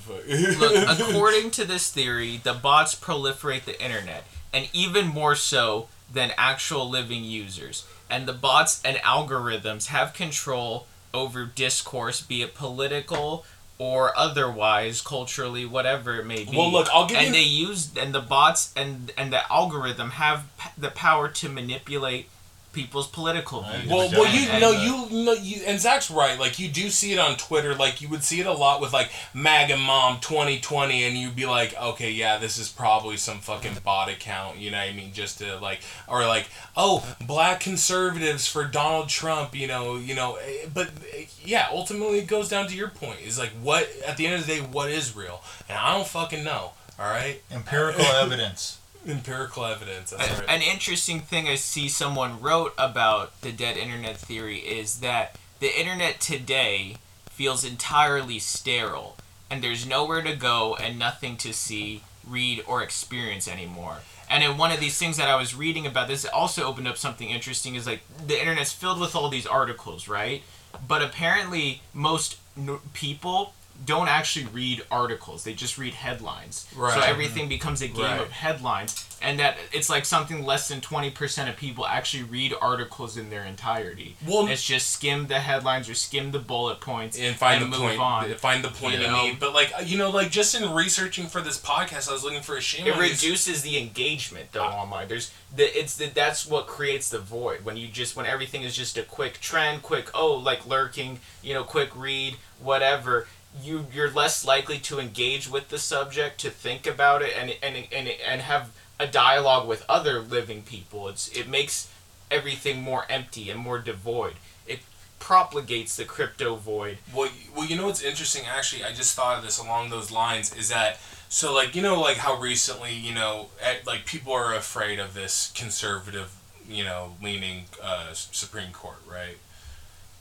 Look, 0.58 0.74
according 0.98 1.50
to 1.52 1.64
this 1.64 1.92
theory, 1.92 2.40
the 2.42 2.54
bots 2.54 2.96
proliferate 2.96 3.66
the 3.66 3.80
internet, 3.80 4.24
and 4.52 4.68
even 4.72 5.06
more 5.06 5.36
so 5.36 5.88
than 6.12 6.32
actual 6.38 6.88
living 6.88 7.24
users. 7.24 7.84
And 8.08 8.26
the 8.28 8.32
bots 8.32 8.80
and 8.84 8.96
algorithms 8.98 9.86
have 9.86 10.14
control 10.14 10.86
over 11.12 11.44
discourse, 11.44 12.20
be 12.20 12.42
it 12.42 12.54
political 12.54 13.44
or 13.78 14.16
otherwise, 14.16 15.00
culturally, 15.02 15.66
whatever 15.66 16.18
it 16.18 16.24
may 16.24 16.44
be. 16.44 16.56
Well, 16.56 16.70
look, 16.72 16.88
I'll 16.92 17.06
give 17.06 17.18
and 17.18 17.26
you- 17.28 17.32
they 17.32 17.42
use 17.42 17.90
and 17.96 18.14
the 18.14 18.20
bots 18.20 18.72
and 18.76 19.12
and 19.18 19.32
the 19.32 19.50
algorithm 19.52 20.12
have 20.12 20.44
p- 20.58 20.70
the 20.78 20.90
power 20.90 21.28
to 21.28 21.48
manipulate 21.48 22.28
people's 22.76 23.08
political 23.08 23.62
views. 23.62 23.90
Well, 23.90 24.08
Yeah, 24.12 24.18
well, 24.20 24.32
you 24.32 24.60
know, 24.60 24.70
you 25.10 25.24
know, 25.24 25.32
you 25.32 25.62
and 25.66 25.80
Zach's 25.80 26.10
right. 26.10 26.38
Like 26.38 26.60
you 26.60 26.68
do 26.68 26.88
see 26.90 27.12
it 27.12 27.18
on 27.18 27.36
Twitter. 27.36 27.74
Like 27.74 28.00
you 28.00 28.08
would 28.10 28.22
see 28.22 28.38
it 28.38 28.46
a 28.46 28.52
lot 28.52 28.80
with 28.80 28.92
like 28.92 29.10
MAGA 29.34 29.76
Mom 29.78 30.20
twenty 30.20 30.60
twenty, 30.60 31.02
and 31.02 31.16
you'd 31.16 31.34
be 31.34 31.46
like, 31.46 31.74
okay, 31.80 32.12
yeah, 32.12 32.38
this 32.38 32.58
is 32.58 32.68
probably 32.68 33.16
some 33.16 33.40
fucking 33.40 33.72
bot 33.84 34.08
account. 34.08 34.58
You 34.58 34.70
know 34.70 34.78
what 34.78 34.88
I 34.88 34.92
mean? 34.92 35.12
Just 35.12 35.38
to 35.38 35.58
like, 35.58 35.80
or 36.06 36.24
like, 36.26 36.46
oh, 36.76 37.04
black 37.26 37.58
conservatives 37.58 38.46
for 38.46 38.64
Donald 38.64 39.08
Trump. 39.08 39.56
You 39.56 39.66
know, 39.66 39.96
you 39.96 40.14
know. 40.14 40.36
eh, 40.36 40.66
But 40.72 40.90
eh, 41.12 41.24
yeah, 41.44 41.66
ultimately, 41.72 42.18
it 42.18 42.26
goes 42.28 42.48
down 42.48 42.68
to 42.68 42.76
your 42.76 42.88
point. 42.90 43.20
Is 43.24 43.38
like, 43.38 43.50
what 43.62 43.88
at 44.06 44.16
the 44.16 44.26
end 44.26 44.36
of 44.40 44.46
the 44.46 44.54
day, 44.56 44.60
what 44.60 44.90
is 44.90 45.16
real? 45.16 45.42
And 45.68 45.76
I 45.78 45.94
don't 45.94 46.06
fucking 46.06 46.44
know. 46.44 46.72
All 46.98 47.10
right, 47.10 47.42
Empirical 47.50 48.04
evidence. 48.22 48.78
Empirical 49.06 49.64
evidence. 49.64 50.12
A- 50.12 50.16
right. 50.16 50.44
An 50.48 50.62
interesting 50.62 51.20
thing 51.20 51.48
I 51.48 51.54
see 51.54 51.88
someone 51.88 52.40
wrote 52.40 52.74
about 52.76 53.40
the 53.40 53.52
dead 53.52 53.76
internet 53.76 54.16
theory 54.16 54.58
is 54.58 55.00
that 55.00 55.36
the 55.60 55.78
internet 55.78 56.20
today 56.20 56.96
feels 57.30 57.64
entirely 57.64 58.38
sterile 58.38 59.16
and 59.50 59.62
there's 59.62 59.86
nowhere 59.86 60.22
to 60.22 60.34
go 60.34 60.76
and 60.76 60.98
nothing 60.98 61.36
to 61.38 61.52
see, 61.52 62.02
read, 62.26 62.62
or 62.66 62.82
experience 62.82 63.46
anymore. 63.46 63.98
And 64.28 64.42
in 64.42 64.56
one 64.56 64.72
of 64.72 64.80
these 64.80 64.98
things 64.98 65.16
that 65.18 65.28
I 65.28 65.36
was 65.36 65.54
reading 65.54 65.86
about 65.86 66.08
this, 66.08 66.24
also 66.24 66.64
opened 66.64 66.88
up 66.88 66.96
something 66.96 67.30
interesting 67.30 67.76
is 67.76 67.86
like 67.86 68.00
the 68.26 68.40
internet's 68.40 68.72
filled 68.72 68.98
with 68.98 69.14
all 69.14 69.28
these 69.28 69.46
articles, 69.46 70.08
right? 70.08 70.42
But 70.86 71.00
apparently, 71.00 71.82
most 71.94 72.38
n- 72.56 72.80
people 72.92 73.54
don't 73.84 74.08
actually 74.08 74.46
read 74.46 74.82
articles, 74.90 75.44
they 75.44 75.52
just 75.52 75.76
read 75.78 75.94
headlines. 75.94 76.66
Right. 76.74 76.94
So 76.94 77.00
everything 77.00 77.48
becomes 77.48 77.82
a 77.82 77.88
game 77.88 78.04
Right. 78.04 78.20
of 78.20 78.30
headlines 78.32 79.04
and 79.22 79.38
that 79.40 79.56
it's 79.72 79.88
like 79.88 80.04
something 80.04 80.44
less 80.44 80.68
than 80.68 80.80
20% 80.80 81.48
of 81.48 81.56
people 81.56 81.86
actually 81.86 82.22
read 82.22 82.54
articles 82.60 83.16
in 83.16 83.30
their 83.30 83.44
entirety 83.44 84.14
Well- 84.26 84.46
it's 84.46 84.62
just 84.62 84.90
skim 84.90 85.26
the 85.28 85.40
headlines 85.40 85.88
or 85.88 85.94
skim 85.94 86.32
the 86.32 86.38
bullet 86.38 86.80
points 86.80 87.18
and 87.18 87.34
find 87.36 87.62
and 87.62 87.72
the 87.72 87.78
move 87.78 87.88
point. 87.96 88.00
on. 88.00 88.34
Find 88.36 88.62
the 88.62 88.68
point 88.68 88.94
you 89.00 89.06
know? 89.06 89.34
But 89.38 89.54
like 89.54 89.72
you 89.84 89.96
know, 89.98 90.10
like 90.10 90.30
just 90.30 90.54
in 90.54 90.72
researching 90.74 91.26
for 91.28 91.40
this 91.40 91.58
podcast, 91.58 92.08
I 92.08 92.12
was 92.12 92.24
looking 92.24 92.42
for 92.42 92.56
a 92.56 92.60
shame. 92.60 92.86
it 92.86 92.96
reduces 92.96 93.62
the 93.62 93.78
engagement 93.78 94.52
though 94.52 94.62
Ah. 94.64 94.82
online 94.82 95.08
there's 95.08 95.30
the 95.54 95.64
it's 95.78 95.96
the 95.96 96.06
that's 96.06 96.44
what 96.46 96.66
creates 96.66 97.08
the 97.08 97.18
void 97.18 97.64
when 97.64 97.76
you 97.76 97.88
just 97.88 98.16
when 98.16 98.26
everything 98.26 98.62
is 98.62 98.76
just 98.76 98.96
a 98.98 99.02
quick 99.02 99.40
trend 99.40 99.82
quick 99.82 100.10
oh 100.14 100.34
like 100.34 100.66
lurking 100.66 101.20
you 101.42 101.54
know 101.54 101.64
quick 101.64 101.90
read 101.94 102.36
whatever 102.58 103.26
you 103.62 103.86
you're 103.92 104.10
less 104.10 104.44
likely 104.44 104.78
to 104.78 104.98
engage 104.98 105.48
with 105.48 105.68
the 105.68 105.78
subject 105.78 106.38
to 106.40 106.50
think 106.50 106.86
about 106.86 107.22
it 107.22 107.32
and 107.38 107.54
and 107.62 107.76
and, 107.92 108.08
and 108.08 108.40
have 108.42 108.70
a 108.98 109.06
dialogue 109.06 109.68
with 109.68 109.84
other 109.88 110.20
living 110.20 110.62
people 110.62 111.08
it's 111.08 111.28
it 111.28 111.48
makes 111.48 111.90
everything 112.30 112.82
more 112.82 113.04
empty 113.08 113.50
and 113.50 113.60
more 113.60 113.78
devoid 113.78 114.34
it 114.66 114.80
propagates 115.18 115.96
the 115.96 116.04
crypto 116.04 116.56
void 116.56 116.98
Well, 117.14 117.30
well, 117.54 117.66
you 117.66 117.76
know 117.76 117.86
what's 117.86 118.02
interesting? 118.02 118.44
Actually, 118.46 118.84
I 118.84 118.92
just 118.92 119.14
thought 119.16 119.38
of 119.38 119.44
this 119.44 119.58
along 119.58 119.90
those 119.90 120.10
lines. 120.10 120.54
Is 120.54 120.68
that 120.68 120.98
so? 121.28 121.54
Like 121.54 121.74
you 121.74 121.82
know, 121.82 122.00
like 122.00 122.18
how 122.18 122.38
recently 122.38 122.94
you 122.94 123.14
know, 123.14 123.48
at, 123.62 123.86
like 123.86 124.04
people 124.06 124.32
are 124.32 124.54
afraid 124.54 124.98
of 124.98 125.14
this 125.14 125.52
conservative, 125.54 126.36
you 126.68 126.84
know, 126.84 127.14
leaning 127.22 127.64
uh, 127.82 128.12
Supreme 128.12 128.72
Court, 128.72 128.98
right? 129.10 129.38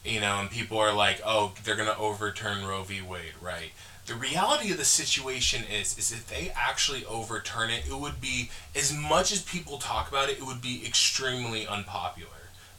You 0.06 0.22
know, 0.22 0.40
and 0.40 0.50
people 0.50 0.78
are 0.78 0.94
like, 0.94 1.22
oh, 1.26 1.54
they're 1.64 1.76
gonna 1.76 1.96
overturn 1.98 2.66
Roe 2.66 2.84
v. 2.84 3.02
Wade, 3.02 3.34
right? 3.42 3.72
The 4.06 4.14
reality 4.14 4.72
of 4.72 4.78
the 4.78 4.86
situation 4.86 5.64
is, 5.64 5.98
is 5.98 6.12
if 6.12 6.28
they 6.28 6.52
actually 6.56 7.06
overturn 7.06 7.72
it, 7.72 7.88
it 7.88 8.00
would 8.00 8.22
be 8.22 8.52
as 8.76 8.94
much 8.94 9.32
as 9.32 9.42
people 9.42 9.80
talk 9.80 10.10
about 10.10 10.30
it, 10.30 10.38
it 10.38 10.46
would 10.46 10.62
be 10.62 10.86
extremely 10.86 11.66
unpopular. 11.66 12.30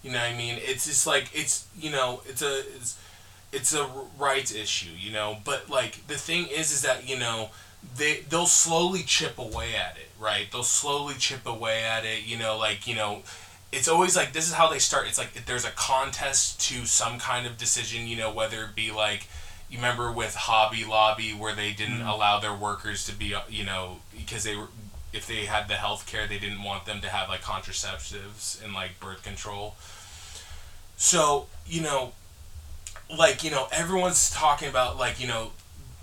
You 0.04 0.12
know 0.12 0.18
what 0.18 0.30
I 0.30 0.36
mean? 0.36 0.58
It's 0.60 0.86
just 0.86 1.04
like 1.04 1.28
it's 1.34 1.66
you 1.76 1.90
know, 1.90 2.22
it's 2.26 2.42
a 2.42 2.60
it's 2.76 2.98
it's 3.52 3.74
a 3.74 3.88
rights 4.16 4.54
issue, 4.54 4.92
you 4.96 5.12
know. 5.12 5.38
But 5.44 5.68
like 5.68 6.06
the 6.06 6.14
thing 6.14 6.46
is, 6.46 6.72
is 6.72 6.82
that 6.82 7.08
you 7.08 7.18
know 7.18 7.50
they 7.96 8.20
they'll 8.28 8.46
slowly 8.46 9.02
chip 9.02 9.38
away 9.38 9.74
at 9.74 9.96
it, 9.96 10.10
right? 10.20 10.46
They'll 10.52 10.62
slowly 10.62 11.14
chip 11.14 11.46
away 11.46 11.82
at 11.82 12.04
it, 12.04 12.24
you 12.24 12.38
know. 12.38 12.56
Like 12.56 12.86
you 12.86 12.94
know, 12.94 13.22
it's 13.76 13.88
always 13.88 14.16
like 14.16 14.32
this 14.32 14.48
is 14.48 14.54
how 14.54 14.68
they 14.70 14.78
start. 14.78 15.06
It's 15.06 15.18
like 15.18 15.44
there's 15.44 15.66
a 15.66 15.70
contest 15.70 16.60
to 16.68 16.86
some 16.86 17.18
kind 17.18 17.46
of 17.46 17.58
decision, 17.58 18.06
you 18.06 18.16
know, 18.16 18.32
whether 18.32 18.64
it 18.64 18.74
be 18.74 18.90
like 18.90 19.28
you 19.68 19.76
remember 19.76 20.10
with 20.10 20.34
Hobby 20.34 20.84
Lobby 20.84 21.30
where 21.30 21.54
they 21.54 21.72
didn't 21.72 21.98
mm-hmm. 21.98 22.08
allow 22.08 22.40
their 22.40 22.54
workers 22.54 23.04
to 23.06 23.12
be, 23.12 23.34
you 23.50 23.64
know, 23.64 23.98
because 24.16 24.44
they 24.44 24.56
were 24.56 24.68
if 25.12 25.26
they 25.26 25.44
had 25.44 25.68
the 25.68 25.74
health 25.74 26.06
care, 26.06 26.26
they 26.26 26.38
didn't 26.38 26.62
want 26.62 26.86
them 26.86 27.00
to 27.02 27.08
have 27.08 27.28
like 27.28 27.42
contraceptives 27.42 28.62
and 28.64 28.72
like 28.72 28.98
birth 28.98 29.22
control. 29.22 29.76
So, 30.96 31.46
you 31.66 31.82
know, 31.82 32.12
like, 33.14 33.44
you 33.44 33.50
know, 33.50 33.68
everyone's 33.72 34.30
talking 34.30 34.68
about 34.68 34.98
like, 34.98 35.20
you 35.20 35.26
know, 35.26 35.52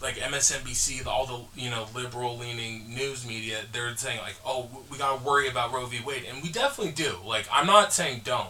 like 0.04 0.16
MSNBC, 0.16 1.08
all 1.08 1.26
the 1.26 1.62
you 1.62 1.70
know 1.70 1.88
liberal 1.96 2.38
leaning 2.38 2.94
news 2.94 3.26
media, 3.26 3.62
they're 3.72 3.96
saying 3.96 4.20
like, 4.20 4.36
oh, 4.46 4.70
we 4.92 4.98
gotta 4.98 5.24
worry 5.24 5.48
about 5.48 5.74
Roe 5.74 5.86
v. 5.86 6.02
Wade, 6.06 6.26
and 6.30 6.44
we 6.44 6.52
definitely 6.52 6.92
do. 6.92 7.16
Like, 7.26 7.48
I'm 7.52 7.66
not 7.66 7.94
saying 7.94 8.22
don't, 8.26 8.50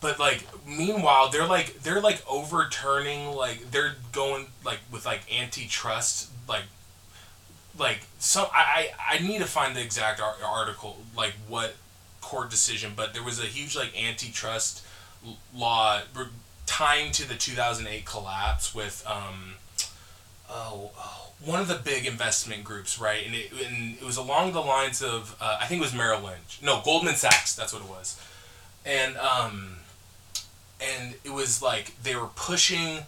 but 0.00 0.20
like, 0.20 0.46
meanwhile, 0.64 1.28
they're 1.28 1.46
like 1.46 1.82
they're 1.82 2.00
like 2.00 2.22
overturning 2.30 3.32
like 3.32 3.72
they're 3.72 3.96
going 4.12 4.46
like 4.64 4.78
with 4.92 5.04
like 5.04 5.22
antitrust 5.36 6.30
like 6.48 6.64
like 7.76 8.00
some 8.20 8.46
I 8.52 8.90
I, 9.10 9.18
need 9.18 9.38
to 9.38 9.46
find 9.46 9.74
the 9.74 9.82
exact 9.82 10.20
ar- 10.20 10.36
article 10.44 10.98
like 11.16 11.34
what 11.48 11.74
court 12.20 12.48
decision, 12.48 12.92
but 12.94 13.12
there 13.12 13.24
was 13.24 13.40
a 13.40 13.46
huge 13.46 13.74
like 13.74 14.00
antitrust 14.00 14.86
law 15.52 16.00
tying 16.66 17.10
to 17.12 17.28
the 17.28 17.34
2008 17.34 18.04
collapse 18.04 18.72
with 18.72 19.04
um 19.06 19.54
oh, 20.52 20.90
oh, 20.96 21.30
one 21.44 21.60
of 21.60 21.68
the 21.68 21.80
big 21.82 22.06
investment 22.06 22.62
groups, 22.64 23.00
right? 23.00 23.24
And 23.26 23.34
it, 23.34 23.52
and 23.52 23.96
it 23.96 24.04
was 24.04 24.16
along 24.16 24.52
the 24.52 24.60
lines 24.60 25.02
of 25.02 25.36
uh, 25.40 25.58
I 25.60 25.66
think 25.66 25.80
it 25.80 25.84
was 25.84 25.94
Merrill 25.94 26.20
Lynch. 26.20 26.60
No, 26.62 26.80
Goldman 26.84 27.16
Sachs. 27.16 27.56
That's 27.56 27.72
what 27.72 27.82
it 27.82 27.88
was. 27.88 28.20
And 28.84 29.16
um, 29.16 29.76
and 30.80 31.14
it 31.24 31.32
was 31.32 31.62
like 31.62 32.00
they 32.02 32.14
were 32.14 32.28
pushing 32.34 32.98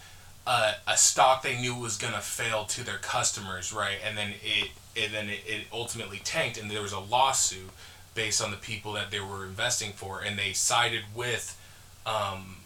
uh, 0.47 0.75
a 0.87 0.97
stock 0.97 1.43
they 1.43 1.61
knew 1.61 1.75
was 1.75 1.97
gonna 1.97 2.21
fail 2.21 2.65
to 2.65 2.85
their 2.85 2.99
customers, 2.99 3.73
right? 3.73 3.97
And 4.05 4.17
then 4.17 4.35
it 4.43 4.71
and 5.01 5.13
then 5.13 5.29
it, 5.29 5.41
it 5.47 5.67
ultimately 5.73 6.21
tanked, 6.25 6.59
and 6.59 6.71
there 6.71 6.83
was 6.83 6.93
a 6.93 7.01
lawsuit 7.01 7.71
based 8.15 8.43
on 8.43 8.51
the 8.53 8.57
people 8.57 8.93
that 8.93 9.11
they 9.11 9.21
were 9.21 9.45
investing 9.45 9.93
for, 9.93 10.21
and 10.21 10.39
they 10.39 10.53
sided 10.53 11.03
with 11.15 11.61
um, 12.07 12.57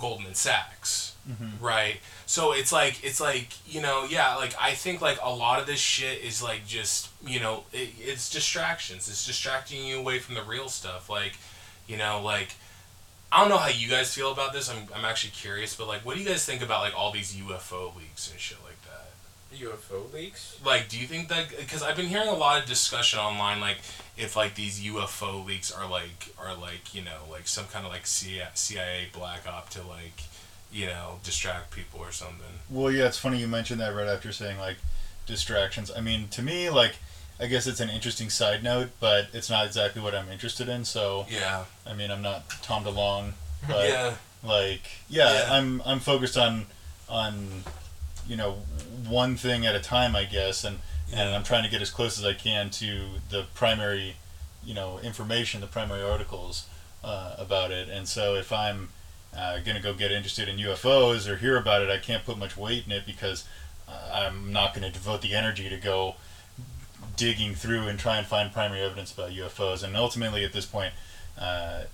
Goldman 0.00 0.34
Sachs, 0.34 1.14
right? 1.60 1.96
So 2.32 2.52
it's 2.52 2.72
like 2.72 3.04
it's 3.04 3.20
like 3.20 3.48
you 3.66 3.82
know 3.82 4.06
yeah 4.08 4.36
like 4.36 4.54
I 4.58 4.72
think 4.72 5.02
like 5.02 5.18
a 5.22 5.28
lot 5.28 5.60
of 5.60 5.66
this 5.66 5.78
shit 5.78 6.24
is 6.24 6.42
like 6.42 6.66
just 6.66 7.10
you 7.26 7.38
know 7.38 7.64
it, 7.74 7.90
it's 7.98 8.30
distractions. 8.30 9.06
It's 9.06 9.26
distracting 9.26 9.84
you 9.84 9.98
away 9.98 10.18
from 10.18 10.36
the 10.36 10.42
real 10.42 10.70
stuff. 10.70 11.10
Like 11.10 11.34
you 11.86 11.98
know 11.98 12.22
like 12.24 12.54
I 13.30 13.40
don't 13.40 13.50
know 13.50 13.58
how 13.58 13.68
you 13.68 13.86
guys 13.86 14.14
feel 14.14 14.32
about 14.32 14.54
this. 14.54 14.70
I'm 14.70 14.88
I'm 14.96 15.04
actually 15.04 15.32
curious, 15.32 15.76
but 15.76 15.86
like 15.86 16.06
what 16.06 16.16
do 16.16 16.22
you 16.22 16.26
guys 16.26 16.46
think 16.46 16.62
about 16.62 16.80
like 16.80 16.98
all 16.98 17.12
these 17.12 17.34
UFO 17.34 17.94
leaks 17.94 18.30
and 18.30 18.40
shit 18.40 18.56
like 18.64 18.80
that? 18.84 19.10
UFO 19.54 20.10
leaks. 20.14 20.58
Like, 20.64 20.88
do 20.88 20.98
you 20.98 21.06
think 21.06 21.28
that? 21.28 21.50
Because 21.50 21.82
I've 21.82 21.96
been 21.96 22.06
hearing 22.06 22.28
a 22.28 22.34
lot 22.34 22.58
of 22.58 22.66
discussion 22.66 23.18
online, 23.18 23.60
like 23.60 23.76
if 24.16 24.36
like 24.36 24.54
these 24.54 24.80
UFO 24.80 25.44
leaks 25.44 25.70
are 25.70 25.86
like 25.86 26.34
are 26.38 26.56
like 26.56 26.94
you 26.94 27.02
know 27.02 27.28
like 27.30 27.46
some 27.46 27.66
kind 27.66 27.84
of 27.84 27.92
like 27.92 28.06
CIA, 28.06 28.48
CIA 28.54 29.08
black 29.12 29.46
op 29.46 29.68
to 29.68 29.82
like 29.86 30.22
you 30.72 30.86
know 30.86 31.20
distract 31.22 31.70
people 31.70 32.00
or 32.00 32.12
something. 32.12 32.60
Well, 32.70 32.90
yeah, 32.90 33.06
it's 33.06 33.18
funny 33.18 33.38
you 33.38 33.48
mentioned 33.48 33.80
that 33.80 33.94
right 33.94 34.08
after 34.08 34.32
saying 34.32 34.58
like 34.58 34.76
distractions. 35.26 35.90
I 35.94 36.00
mean, 36.00 36.28
to 36.28 36.42
me, 36.42 36.70
like, 36.70 36.96
I 37.38 37.46
guess 37.46 37.66
it's 37.66 37.80
an 37.80 37.90
interesting 37.90 38.30
side 38.30 38.62
note, 38.62 38.90
but 39.00 39.28
it's 39.32 39.50
not 39.50 39.66
exactly 39.66 40.02
what 40.02 40.14
I'm 40.14 40.28
interested 40.30 40.68
in. 40.68 40.84
So, 40.84 41.26
Yeah. 41.28 41.64
I 41.86 41.94
mean, 41.94 42.10
I'm 42.10 42.22
not 42.22 42.48
Tom 42.62 42.84
DeLonge, 42.84 43.32
but 43.68 43.88
yeah. 43.88 44.14
like, 44.42 44.82
yeah, 45.08 45.32
Yeah. 45.32 45.52
I'm 45.52 45.82
I'm 45.84 46.00
focused 46.00 46.36
on 46.36 46.66
on 47.08 47.64
you 48.26 48.36
know 48.36 48.52
one 49.08 49.36
thing 49.36 49.66
at 49.66 49.74
a 49.74 49.80
time, 49.80 50.16
I 50.16 50.24
guess, 50.24 50.64
and 50.64 50.78
and 51.12 51.34
I'm 51.34 51.42
trying 51.42 51.64
to 51.64 51.70
get 51.70 51.82
as 51.82 51.90
close 51.90 52.18
as 52.18 52.24
I 52.24 52.32
can 52.32 52.70
to 52.70 53.04
the 53.28 53.44
primary, 53.54 54.16
you 54.64 54.72
know, 54.74 54.98
information, 55.00 55.60
the 55.60 55.66
primary 55.66 56.02
articles 56.02 56.66
uh, 57.04 57.34
about 57.38 57.70
it. 57.70 57.90
And 57.90 58.08
so 58.08 58.34
if 58.34 58.50
I'm 58.50 58.88
uh, 59.36 59.58
gonna 59.60 59.80
go 59.80 59.94
get 59.94 60.12
interested 60.12 60.48
in 60.48 60.56
UFOs 60.58 61.28
or 61.28 61.36
hear 61.36 61.56
about 61.56 61.82
it, 61.82 61.90
I 61.90 61.98
can't 61.98 62.24
put 62.24 62.38
much 62.38 62.56
weight 62.56 62.86
in 62.86 62.92
it 62.92 63.06
because 63.06 63.44
uh, 63.88 64.10
I'm 64.12 64.52
not 64.52 64.74
gonna 64.74 64.90
devote 64.90 65.22
the 65.22 65.34
energy 65.34 65.68
to 65.68 65.76
go 65.76 66.16
digging 67.16 67.54
through 67.54 67.88
and 67.88 67.98
try 67.98 68.18
and 68.18 68.26
find 68.26 68.52
primary 68.52 68.82
evidence 68.82 69.12
about 69.12 69.30
UFOs. 69.30 69.82
And 69.82 69.96
ultimately, 69.96 70.44
at 70.44 70.52
this 70.52 70.66
point. 70.66 70.92
Uh, 71.38 71.84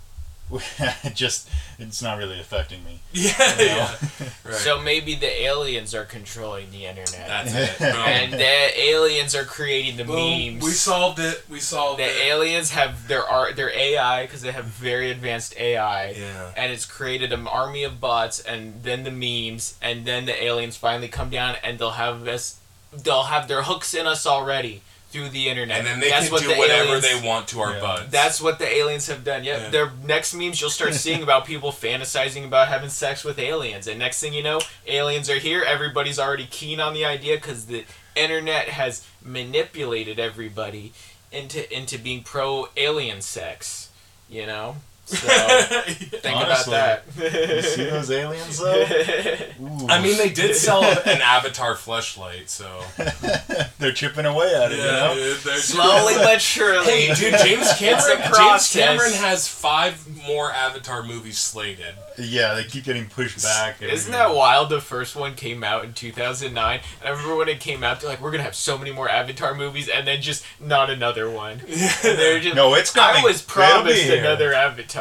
just 1.14 1.48
it's 1.78 2.02
not 2.02 2.18
really 2.18 2.40
affecting 2.40 2.84
me. 2.84 3.00
Yeah. 3.12 3.58
you 3.58 3.66
know? 3.66 3.74
yeah. 3.74 3.94
Right. 4.44 4.54
So 4.54 4.80
maybe 4.80 5.14
the 5.14 5.42
aliens 5.44 5.94
are 5.94 6.04
controlling 6.04 6.70
the 6.70 6.86
internet. 6.86 7.26
that's 7.26 7.54
it. 7.54 7.80
And 7.82 8.32
the 8.32 8.80
aliens 8.80 9.34
are 9.34 9.44
creating 9.44 9.98
the 9.98 10.04
Boom. 10.04 10.54
memes. 10.54 10.64
We 10.64 10.70
solved 10.70 11.18
it. 11.18 11.44
We 11.50 11.60
solved 11.60 12.00
the 12.00 12.04
it. 12.04 12.22
aliens 12.28 12.70
have 12.70 13.08
their 13.08 13.24
art, 13.24 13.56
their 13.56 13.70
AI 13.70 14.22
because 14.24 14.40
they 14.40 14.52
have 14.52 14.64
very 14.64 15.10
advanced 15.10 15.54
AI, 15.58 16.10
yeah. 16.12 16.52
and 16.56 16.72
it's 16.72 16.86
created 16.86 17.32
an 17.32 17.46
army 17.46 17.84
of 17.84 18.00
bots, 18.00 18.40
and 18.40 18.82
then 18.82 19.04
the 19.04 19.10
memes, 19.10 19.76
and 19.82 20.06
then 20.06 20.24
the 20.24 20.42
aliens 20.42 20.76
finally 20.76 21.08
come 21.08 21.28
down, 21.28 21.56
and 21.62 21.78
they'll 21.78 21.90
have 21.90 22.26
us, 22.26 22.58
they'll 22.92 23.24
have 23.24 23.48
their 23.48 23.64
hooks 23.64 23.92
in 23.92 24.06
us 24.06 24.26
already 24.26 24.80
through 25.10 25.30
the 25.30 25.48
internet. 25.48 25.78
And 25.78 25.86
then 25.86 26.00
they 26.00 26.10
That's 26.10 26.26
can 26.26 26.32
what 26.34 26.42
do 26.42 26.48
the 26.48 26.54
whatever 26.56 26.84
aliens- 26.96 27.02
they 27.22 27.26
want 27.26 27.48
to 27.48 27.60
our 27.60 27.72
Yeah. 27.72 27.80
buds. 27.80 28.10
That's 28.10 28.40
what 28.42 28.58
the 28.58 28.68
aliens 28.68 29.06
have 29.06 29.24
done. 29.24 29.42
Yep. 29.42 29.60
Yeah. 29.60 29.68
Their 29.70 29.92
next 30.04 30.34
memes 30.34 30.60
you'll 30.60 30.68
start 30.70 30.94
seeing 31.06 31.22
about 31.22 31.46
people 31.46 31.72
fantasizing 31.72 32.44
about 32.44 32.68
having 32.68 32.90
sex 32.90 33.24
with 33.24 33.38
aliens, 33.38 33.86
and 33.86 33.98
next 33.98 34.20
thing 34.20 34.34
you 34.34 34.42
know, 34.42 34.60
aliens 34.86 35.30
are 35.30 35.38
here. 35.38 35.62
Everybody's 35.62 36.18
already 36.18 36.46
keen 36.50 36.78
on 36.78 36.92
the 36.92 37.04
idea 37.06 37.36
because 37.36 37.66
the 37.66 37.84
internet 38.14 38.68
has 38.68 39.04
manipulated 39.22 40.18
everybody 40.18 40.92
into 41.32 41.60
into 41.74 41.98
being 41.98 42.22
pro 42.22 42.68
alien 42.76 43.20
sex. 43.22 43.88
You 44.28 44.46
know. 44.46 44.76
So 45.08 45.26
think 45.86 46.36
Honestly, 46.36 46.74
about 46.74 47.02
You 47.16 47.62
see 47.62 47.84
those 47.84 48.10
aliens 48.10 48.58
though? 48.58 48.82
Ooh. 49.62 49.86
I 49.88 50.02
mean, 50.02 50.18
they 50.18 50.28
did 50.28 50.54
sell 50.54 50.84
an 50.84 51.22
Avatar 51.22 51.74
fleshlight, 51.74 52.48
so 52.48 52.82
they're 53.78 53.92
chipping 53.92 54.26
away 54.26 54.54
at 54.54 54.70
it, 54.70 54.76
you 54.76 54.82
know? 54.84 55.14
dude, 55.14 55.38
Slowly 55.60 56.14
but 56.16 56.42
surely. 56.42 56.84
Hey, 56.84 57.14
dude, 57.14 57.40
James 57.42 57.72
Cameron. 57.78 58.18
James. 58.36 58.72
Cameron 58.72 59.12
has 59.14 59.48
five 59.48 60.06
more 60.26 60.52
Avatar 60.52 61.02
movies 61.02 61.38
slated. 61.38 61.94
Yeah, 62.18 62.54
they 62.54 62.64
keep 62.64 62.84
getting 62.84 63.06
pushed 63.06 63.42
back. 63.42 63.80
Isn't 63.80 64.12
year. 64.12 64.18
that 64.28 64.34
wild? 64.34 64.70
The 64.70 64.80
first 64.80 65.14
one 65.16 65.34
came 65.36 65.62
out 65.62 65.84
in 65.84 65.92
2009. 65.92 66.80
And 67.00 67.08
I 67.08 67.10
remember 67.12 67.36
when 67.36 67.48
it 67.48 67.60
came 67.60 67.84
out, 67.84 68.00
they're 68.00 68.10
like, 68.10 68.20
we're 68.20 68.30
going 68.32 68.40
to 68.40 68.44
have 68.44 68.56
so 68.56 68.76
many 68.76 68.90
more 68.92 69.08
Avatar 69.08 69.54
movies, 69.54 69.88
and 69.88 70.06
then 70.06 70.20
just 70.20 70.44
not 70.60 70.90
another 70.90 71.30
one. 71.30 71.60
And 71.60 71.70
they're 72.02 72.40
just, 72.40 72.56
No, 72.56 72.74
it's 72.74 72.90
coming. 72.90 73.08
I 73.08 73.12
coming. 73.20 73.24
was 73.24 73.40
promised 73.42 74.08
another 74.10 74.52
Avatar. 74.52 74.97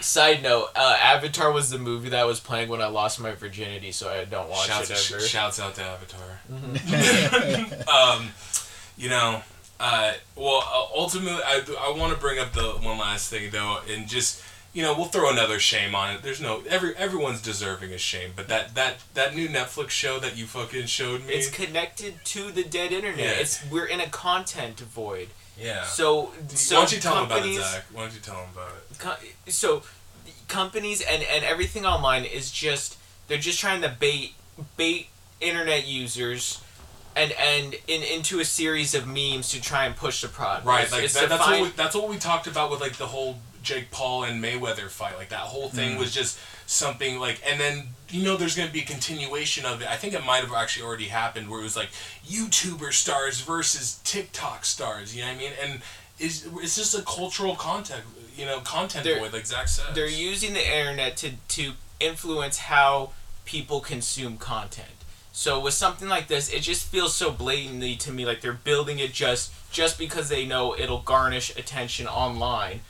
Side 0.00 0.42
note, 0.44 0.68
uh, 0.76 0.96
Avatar 1.02 1.50
was 1.50 1.70
the 1.70 1.78
movie 1.78 2.10
that 2.10 2.24
was 2.24 2.38
playing 2.38 2.68
when 2.68 2.80
I 2.80 2.86
lost 2.86 3.20
my 3.20 3.32
virginity, 3.32 3.90
so 3.90 4.08
I 4.08 4.24
don't 4.24 4.48
watch 4.48 4.68
Shouts, 4.68 4.90
it 4.90 5.12
ever. 5.12 5.20
sh- 5.20 5.28
shouts 5.28 5.58
out 5.58 5.74
to 5.74 5.82
Avatar. 5.82 6.40
Mm-hmm. 6.52 7.88
um, 8.20 8.28
you 8.96 9.08
know, 9.08 9.42
uh, 9.80 10.12
well, 10.36 10.62
uh, 10.64 10.98
ultimately, 10.98 11.40
I, 11.44 11.62
I 11.80 11.98
want 11.98 12.12
to 12.12 12.18
bring 12.18 12.38
up 12.38 12.52
the 12.52 12.62
one 12.62 12.98
last 12.98 13.30
thing 13.30 13.50
though, 13.50 13.80
and 13.90 14.08
just 14.08 14.42
you 14.74 14.82
know, 14.82 14.94
we'll 14.96 15.06
throw 15.06 15.30
another 15.30 15.58
shame 15.58 15.94
on 15.94 16.14
it. 16.14 16.22
There's 16.22 16.40
no 16.40 16.62
every 16.68 16.94
everyone's 16.96 17.40
deserving 17.42 17.92
of 17.92 18.00
shame, 18.00 18.32
but 18.36 18.48
that 18.48 18.74
that 18.74 18.96
that 19.14 19.34
new 19.34 19.48
Netflix 19.48 19.90
show 19.90 20.18
that 20.20 20.36
you 20.36 20.46
fucking 20.46 20.86
showed 20.86 21.24
me, 21.26 21.34
It's 21.34 21.50
connected 21.50 22.24
to 22.26 22.50
the 22.52 22.64
dead 22.64 22.92
internet. 22.92 23.18
Yeah. 23.18 23.30
It's 23.40 23.64
we're 23.70 23.86
in 23.86 24.00
a 24.00 24.08
content 24.08 24.80
void. 24.80 25.28
yeah. 25.58 25.84
So, 25.84 26.32
so 26.48 26.76
Why 26.76 26.80
don't 26.82 26.92
you 26.92 27.00
tell 27.00 27.14
them 27.14 27.24
about 27.24 27.46
it, 27.46 27.54
Zach? 27.60 27.84
Why 27.92 28.02
don't 28.02 28.14
you 28.14 28.20
tell 28.20 28.36
them 28.36 28.48
about 28.52 28.70
it? 28.76 28.98
co- 28.98 29.50
so 29.50 29.82
companies 30.48 31.00
and 31.00 31.22
and 31.22 31.44
everything 31.44 31.84
online 31.84 32.24
is 32.24 32.50
just 32.50 32.96
they're 33.26 33.38
just 33.38 33.58
trying 33.58 33.82
to 33.82 33.88
bait 33.88 34.34
bait 34.76 35.08
internet 35.40 35.86
users 35.86 36.62
and 37.16 37.32
and 37.32 37.74
in 37.86 38.02
into 38.02 38.40
a 38.40 38.44
series 38.44 38.94
of 38.94 39.06
memes 39.06 39.48
to 39.50 39.60
try 39.60 39.84
and 39.86 39.96
push 39.96 40.22
the 40.22 40.28
product. 40.28 40.66
Right, 40.66 40.90
like 40.92 41.10
that, 41.10 41.28
that's 41.28 41.44
find- 41.44 41.60
what 41.62 41.70
we, 41.70 41.76
that's 41.76 41.94
what 41.94 42.08
we 42.08 42.16
talked 42.18 42.46
about 42.46 42.70
with 42.70 42.80
like 42.80 42.96
the 42.96 43.06
whole 43.06 43.38
Jake 43.62 43.90
Paul 43.90 44.24
and 44.24 44.42
Mayweather 44.42 44.88
fight. 44.88 45.16
Like 45.16 45.28
that 45.30 45.40
whole 45.40 45.68
thing 45.68 45.96
Mm. 45.96 45.98
was 45.98 46.12
just 46.14 46.38
something 46.66 47.18
like, 47.18 47.40
and 47.46 47.58
then 47.60 47.88
you 48.10 48.22
know 48.22 48.36
there's 48.36 48.54
gonna 48.56 48.70
be 48.70 48.80
a 48.80 48.84
continuation 48.84 49.64
of 49.66 49.82
it. 49.82 49.88
I 49.88 49.96
think 49.96 50.14
it 50.14 50.24
might 50.24 50.42
have 50.42 50.52
actually 50.52 50.84
already 50.86 51.08
happened 51.08 51.48
where 51.50 51.60
it 51.60 51.64
was 51.64 51.76
like 51.76 51.90
YouTuber 52.26 52.92
stars 52.92 53.40
versus 53.40 54.00
TikTok 54.04 54.64
stars. 54.64 55.14
You 55.14 55.22
know 55.22 55.28
what 55.28 55.36
I 55.36 55.38
mean? 55.38 55.52
And 55.62 55.80
it's 56.18 56.44
it's 56.62 56.76
just 56.76 56.94
a 56.98 57.02
cultural 57.02 57.54
content, 57.56 58.04
you 58.36 58.44
know, 58.46 58.60
content 58.60 59.04
They're- 59.04 59.18
void, 59.18 59.32
like 59.32 59.46
Zach 59.46 59.68
said. 59.68 59.94
they're 59.94 60.06
using 60.08 60.52
the 60.54 60.64
internet 60.78 61.16
to 61.18 61.32
to 61.48 61.72
influence 62.00 62.58
how 62.58 63.12
people 63.44 63.80
consume 63.80 64.36
content. 64.36 64.88
So 65.32 65.60
with 65.60 65.74
something 65.74 66.08
like 66.08 66.26
this, 66.26 66.48
it 66.48 66.60
just 66.62 66.86
feels 66.86 67.14
so 67.14 67.30
blatantly 67.30 67.94
to 67.96 68.10
me 68.12 68.26
like 68.26 68.40
they're 68.40 68.52
building 68.52 68.98
it 68.98 69.12
just 69.12 69.52
just 69.70 69.96
because 69.98 70.28
they 70.28 70.44
know 70.44 70.74
it'll 70.76 71.00
garnish 71.02 71.50
attention 71.56 72.06
online. 72.08 72.80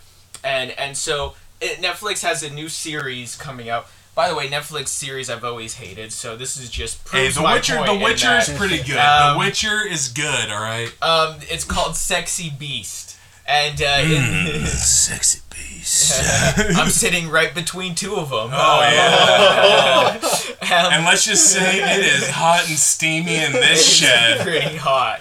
And 0.45 0.71
and 0.73 0.97
so 0.97 1.35
it, 1.61 1.81
Netflix 1.81 2.23
has 2.23 2.43
a 2.43 2.51
new 2.51 2.69
series 2.69 3.37
coming 3.37 3.69
out. 3.69 3.87
By 4.15 4.29
the 4.29 4.35
way, 4.35 4.49
Netflix 4.49 4.89
series 4.89 5.31
I've 5.31 5.45
always 5.45 5.75
hated, 5.75 6.13
so 6.13 6.37
this 6.37 6.57
is 6.57 6.69
just 6.69 6.99
Hey, 7.09 7.21
proves 7.21 7.37
The 7.37 7.43
my 7.43 7.55
Witcher. 7.55 7.85
The 7.85 8.01
Witcher 8.03 8.37
is 8.39 8.49
pretty 8.49 8.83
good. 8.83 8.97
Um, 8.97 9.35
the 9.35 9.39
Witcher 9.39 9.87
is 9.87 10.09
good. 10.09 10.51
All 10.51 10.61
right. 10.61 10.93
Um, 11.01 11.37
it's 11.43 11.65
called 11.65 11.95
Sexy 11.95 12.51
Beast, 12.51 13.08
and 13.49 13.81
uh, 13.81 13.97
it- 14.01 14.67
Sexy 14.69 15.41
beast. 15.51 16.23
I'm 16.77 16.91
sitting 16.91 17.29
right 17.31 17.55
between 17.55 17.95
two 17.95 18.17
of 18.17 18.31
them. 18.31 18.51
Oh 18.53 18.81
yeah. 18.83 20.21
Um, 20.61 20.93
and 20.93 21.05
let's 21.07 21.25
just 21.25 21.51
say 21.51 21.79
it 21.79 22.05
is 22.05 22.29
hot 22.29 22.69
and 22.69 22.77
steamy 22.79 23.37
in 23.37 23.53
this 23.53 23.89
shed. 23.91 24.41
pretty 24.43 24.77
hot, 24.77 25.21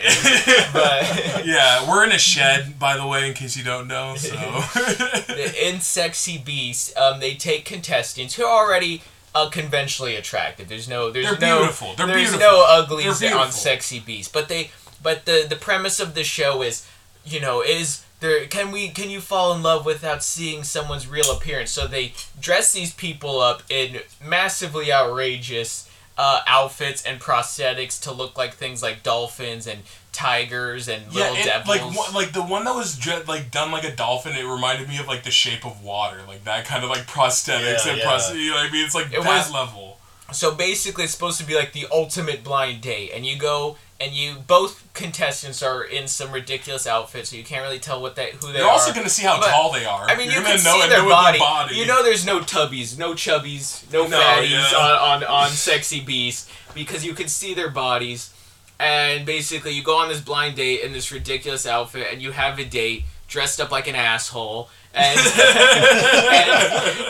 but. 0.73 1.45
Yeah, 1.45 1.89
we're 1.89 2.03
in 2.03 2.11
a 2.11 2.17
shed, 2.17 2.78
by 2.78 2.97
the 2.97 3.07
way, 3.07 3.30
in 3.30 3.34
case 3.34 3.55
you 3.55 3.63
don't 3.63 3.88
know. 3.88 4.15
So. 4.17 4.36
in 5.57 5.80
Sexy 5.80 6.38
Beast, 6.38 6.97
um, 6.97 7.21
they 7.21 7.34
take 7.36 7.63
contestants 7.63 8.36
who 8.36 8.43
are 8.43 8.65
already 8.67 9.03
uh, 9.34 9.49
conventionally 9.49 10.17
attractive. 10.17 10.67
There's 10.67 10.89
no, 10.89 11.11
there's 11.11 11.28
They're 11.28 11.39
no, 11.49 11.59
beautiful. 11.59 11.93
They're 11.95 12.07
there's 12.07 12.32
beautiful. 12.32 12.39
no 12.39 12.65
uglies 12.67 13.19
They're 13.19 13.38
on. 13.38 13.51
Sexy 13.53 14.01
Beast. 14.01 14.34
But 14.34 14.49
they, 14.49 14.71
but 15.01 15.25
the 15.25 15.45
the 15.47 15.55
premise 15.55 16.01
of 16.01 16.13
the 16.13 16.25
show 16.25 16.61
is, 16.61 16.86
you 17.23 17.39
know, 17.39 17.61
is 17.61 18.03
there 18.20 18.45
can 18.47 18.72
we 18.72 18.89
can 18.89 19.09
you 19.09 19.22
fall 19.22 19.53
in 19.53 19.61
love 19.63 19.86
without 19.86 20.24
seeing 20.24 20.63
someone's 20.63 21.07
real 21.07 21.32
appearance? 21.32 21.72
So 21.72 21.88
they 21.88 22.13
dress 22.39 22.74
these 22.74 22.93
people 22.93 23.39
up 23.39 23.63
in 23.70 23.99
massively 24.24 24.91
outrageous 24.91 25.89
uh, 26.18 26.41
outfits 26.47 27.03
and 27.05 27.20
prosthetics 27.22 28.01
to 28.01 28.11
look 28.11 28.38
like 28.38 28.55
things 28.55 28.82
like 28.82 29.03
dolphins 29.03 29.68
and 29.68 29.82
tigers 30.11 30.88
and 30.88 31.03
Yeah, 31.13 31.26
little 31.30 31.38
it, 31.38 31.45
devils. 31.45 31.68
like 31.68 31.95
one- 31.95 32.13
like 32.15 32.34
the 32.34 32.41
one 32.41 32.65
that 32.65 32.74
was 32.74 32.97
dre- 32.97 33.22
like 33.28 33.51
done 33.51 33.72
like 33.72 33.84
a 33.84 33.95
dolphin. 33.95 34.36
It 34.36 34.43
reminded 34.45 34.89
me 34.89 34.97
of 34.97 35.07
like 35.07 35.24
the 35.24 35.30
Shape 35.32 35.63
of 35.65 35.84
Water, 35.84 36.22
like 36.28 36.43
that 36.45 36.65
kind 36.65 36.84
of 36.84 36.89
like 36.89 37.05
prosthetics 37.05 37.86
Yeah, 37.86 37.91
and 37.91 37.97
yeah. 37.99 38.09
pros- 38.09 38.34
you 38.36 38.49
know 38.49 38.55
what 38.57 38.65
I 38.68 38.72
mean? 38.72 38.84
It's 38.86 38.95
like 38.95 39.07
It 39.13 39.22
that 39.22 39.26
was- 39.26 39.51
level. 39.53 39.99
So 40.32 40.53
basically, 40.53 41.05
it's 41.05 41.13
supposed 41.13 41.39
to 41.39 41.45
be 41.45 41.55
like 41.55 41.72
the 41.72 41.88
ultimate 41.89 42.43
blind 42.43 42.82
date, 42.82 43.11
and 43.13 43.26
you 43.26 43.38
go 43.38 43.78
and 44.00 44.12
you 44.14 44.36
both 44.45 44.88
contestants 44.93 45.64
are 45.64 45.84
in 45.84 46.08
some 46.08 46.32
ridiculous 46.32 46.86
outfits, 46.86 47.30
so 47.30 47.36
you 47.36 47.43
can't 47.43 47.64
really 47.64 47.80
tell 47.80 48.02
what 48.02 48.16
they 48.16 48.32
who 48.39 48.52
they 48.52 48.60
are. 48.60 48.64
You're 48.64 48.70
also 48.70 48.93
gonna 48.93 49.10
see 49.10 49.24
how 49.24 49.39
But- 49.39 49.50
tall 49.50 49.72
they 49.72 49.86
are. 49.86 50.06
I 50.08 50.16
mean, 50.16 50.30
You're 50.30 50.41
you 50.41 50.45
can 50.45 50.64
know 50.64 50.82
see 50.82 50.89
their 50.89 51.04
body. 51.04 51.39
Body. 51.39 51.76
You 51.76 51.86
know, 51.86 52.04
there's 52.04 52.26
no 52.26 52.39
tubbies, 52.39 52.98
no 52.98 53.14
chubbies, 53.14 53.91
no, 53.91 54.08
No, 54.08 54.20
fatties 54.20 54.50
yeah. 54.72 54.78
on, 54.78 55.24
on 55.24 55.24
on 55.24 55.50
Sexy 55.50 56.00
Beast 56.00 56.50
because 56.76 57.04
you 57.06 57.14
can 57.14 57.28
see 57.28 57.54
their 57.54 57.70
bodies. 57.70 58.32
And 58.80 59.26
basically, 59.26 59.72
you 59.72 59.82
go 59.82 59.98
on 59.98 60.08
this 60.10 60.22
blind 60.22 60.56
date 60.58 60.82
in 60.82 60.91
this 60.91 61.12
ridiculous 61.12 61.66
outfit, 61.66 62.08
and 62.12 62.22
you 62.22 62.32
have 62.34 62.60
a 62.60 62.64
date 62.66 63.06
dressed 63.28 63.60
up 63.60 63.72
like 63.72 63.88
an 63.88 63.95
asshole. 63.95 64.70
And, 64.93 65.20
and, 65.20 66.50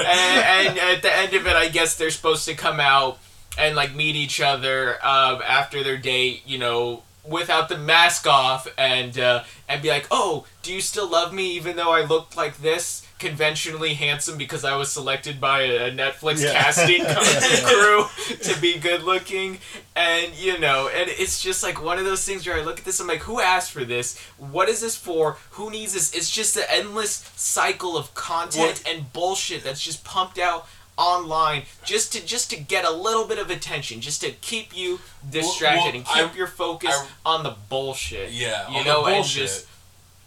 and, 0.07 0.67
and 0.69 0.79
at 0.79 1.01
the 1.01 1.13
end 1.13 1.33
of 1.33 1.45
it, 1.45 1.55
I 1.55 1.67
guess 1.67 1.97
they're 1.97 2.09
supposed 2.09 2.45
to 2.45 2.53
come 2.55 2.79
out 2.79 3.19
and 3.57 3.75
like 3.75 3.95
meet 3.95 4.15
each 4.15 4.39
other 4.41 4.93
um, 5.05 5.41
after 5.45 5.83
their 5.83 5.97
date, 5.97 6.43
you 6.45 6.57
know, 6.57 7.03
without 7.25 7.67
the 7.69 7.77
mask 7.77 8.25
off, 8.27 8.67
and 8.77 9.17
uh, 9.19 9.43
and 9.67 9.81
be 9.81 9.89
like, 9.89 10.07
"Oh, 10.11 10.45
do 10.61 10.73
you 10.73 10.81
still 10.81 11.09
love 11.09 11.33
me 11.33 11.55
even 11.55 11.75
though 11.75 11.91
I 11.91 12.01
looked 12.03 12.37
like 12.37 12.57
this?" 12.57 13.03
Conventionally 13.19 13.95
handsome 13.95 14.37
because 14.37 14.63
I 14.63 14.75
was 14.75 14.91
selected 14.91 15.41
by 15.41 15.61
a 15.63 15.91
Netflix 15.91 16.39
Yeah. 16.43 16.53
casting 16.53 17.03
crew 17.65 18.05
to 18.43 18.61
be 18.61 18.77
good 18.77 19.01
looking, 19.01 19.57
and 19.95 20.33
you 20.35 20.59
know, 20.59 20.87
and 20.95 21.09
it's 21.09 21.41
just 21.41 21.63
like 21.63 21.81
one 21.83 21.97
of 21.97 22.05
those 22.05 22.23
things 22.23 22.45
where 22.45 22.55
I 22.57 22.61
look 22.61 22.77
at 22.77 22.85
this, 22.85 22.99
I'm 22.99 23.07
like, 23.07 23.21
who 23.21 23.41
asked 23.41 23.71
for 23.71 23.83
this? 23.83 24.19
What 24.37 24.69
is 24.69 24.81
this 24.81 24.95
for? 24.95 25.37
Who 25.51 25.71
needs 25.71 25.93
this? 25.93 26.13
It's 26.13 26.29
just 26.29 26.57
an 26.57 26.65
endless 26.69 27.29
cycle 27.35 27.97
of 27.97 28.13
content 28.13 28.83
and 28.87 29.11
bullshit 29.13 29.63
that's 29.63 29.81
just 29.83 30.03
pumped 30.03 30.37
out 30.37 30.67
online 30.97 31.63
just 31.85 32.11
to 32.13 32.25
just 32.25 32.49
to 32.49 32.57
get 32.57 32.83
a 32.85 32.91
little 32.91 33.25
bit 33.25 33.37
of 33.39 33.49
attention, 33.49 34.01
just 34.01 34.21
to 34.21 34.31
keep 34.31 34.75
you 34.75 34.99
distracted 35.29 35.85
well, 35.85 35.95
and 35.95 36.05
keep 36.05 36.33
I- 36.33 36.37
your 36.37 36.47
focus 36.47 36.93
I- 36.93 37.07
on 37.25 37.43
the 37.43 37.55
bullshit. 37.69 38.31
Yeah, 38.31 38.69
you 38.69 38.77
on 38.79 38.85
know, 38.85 39.05
the 39.05 39.11
and 39.11 39.25
just 39.25 39.67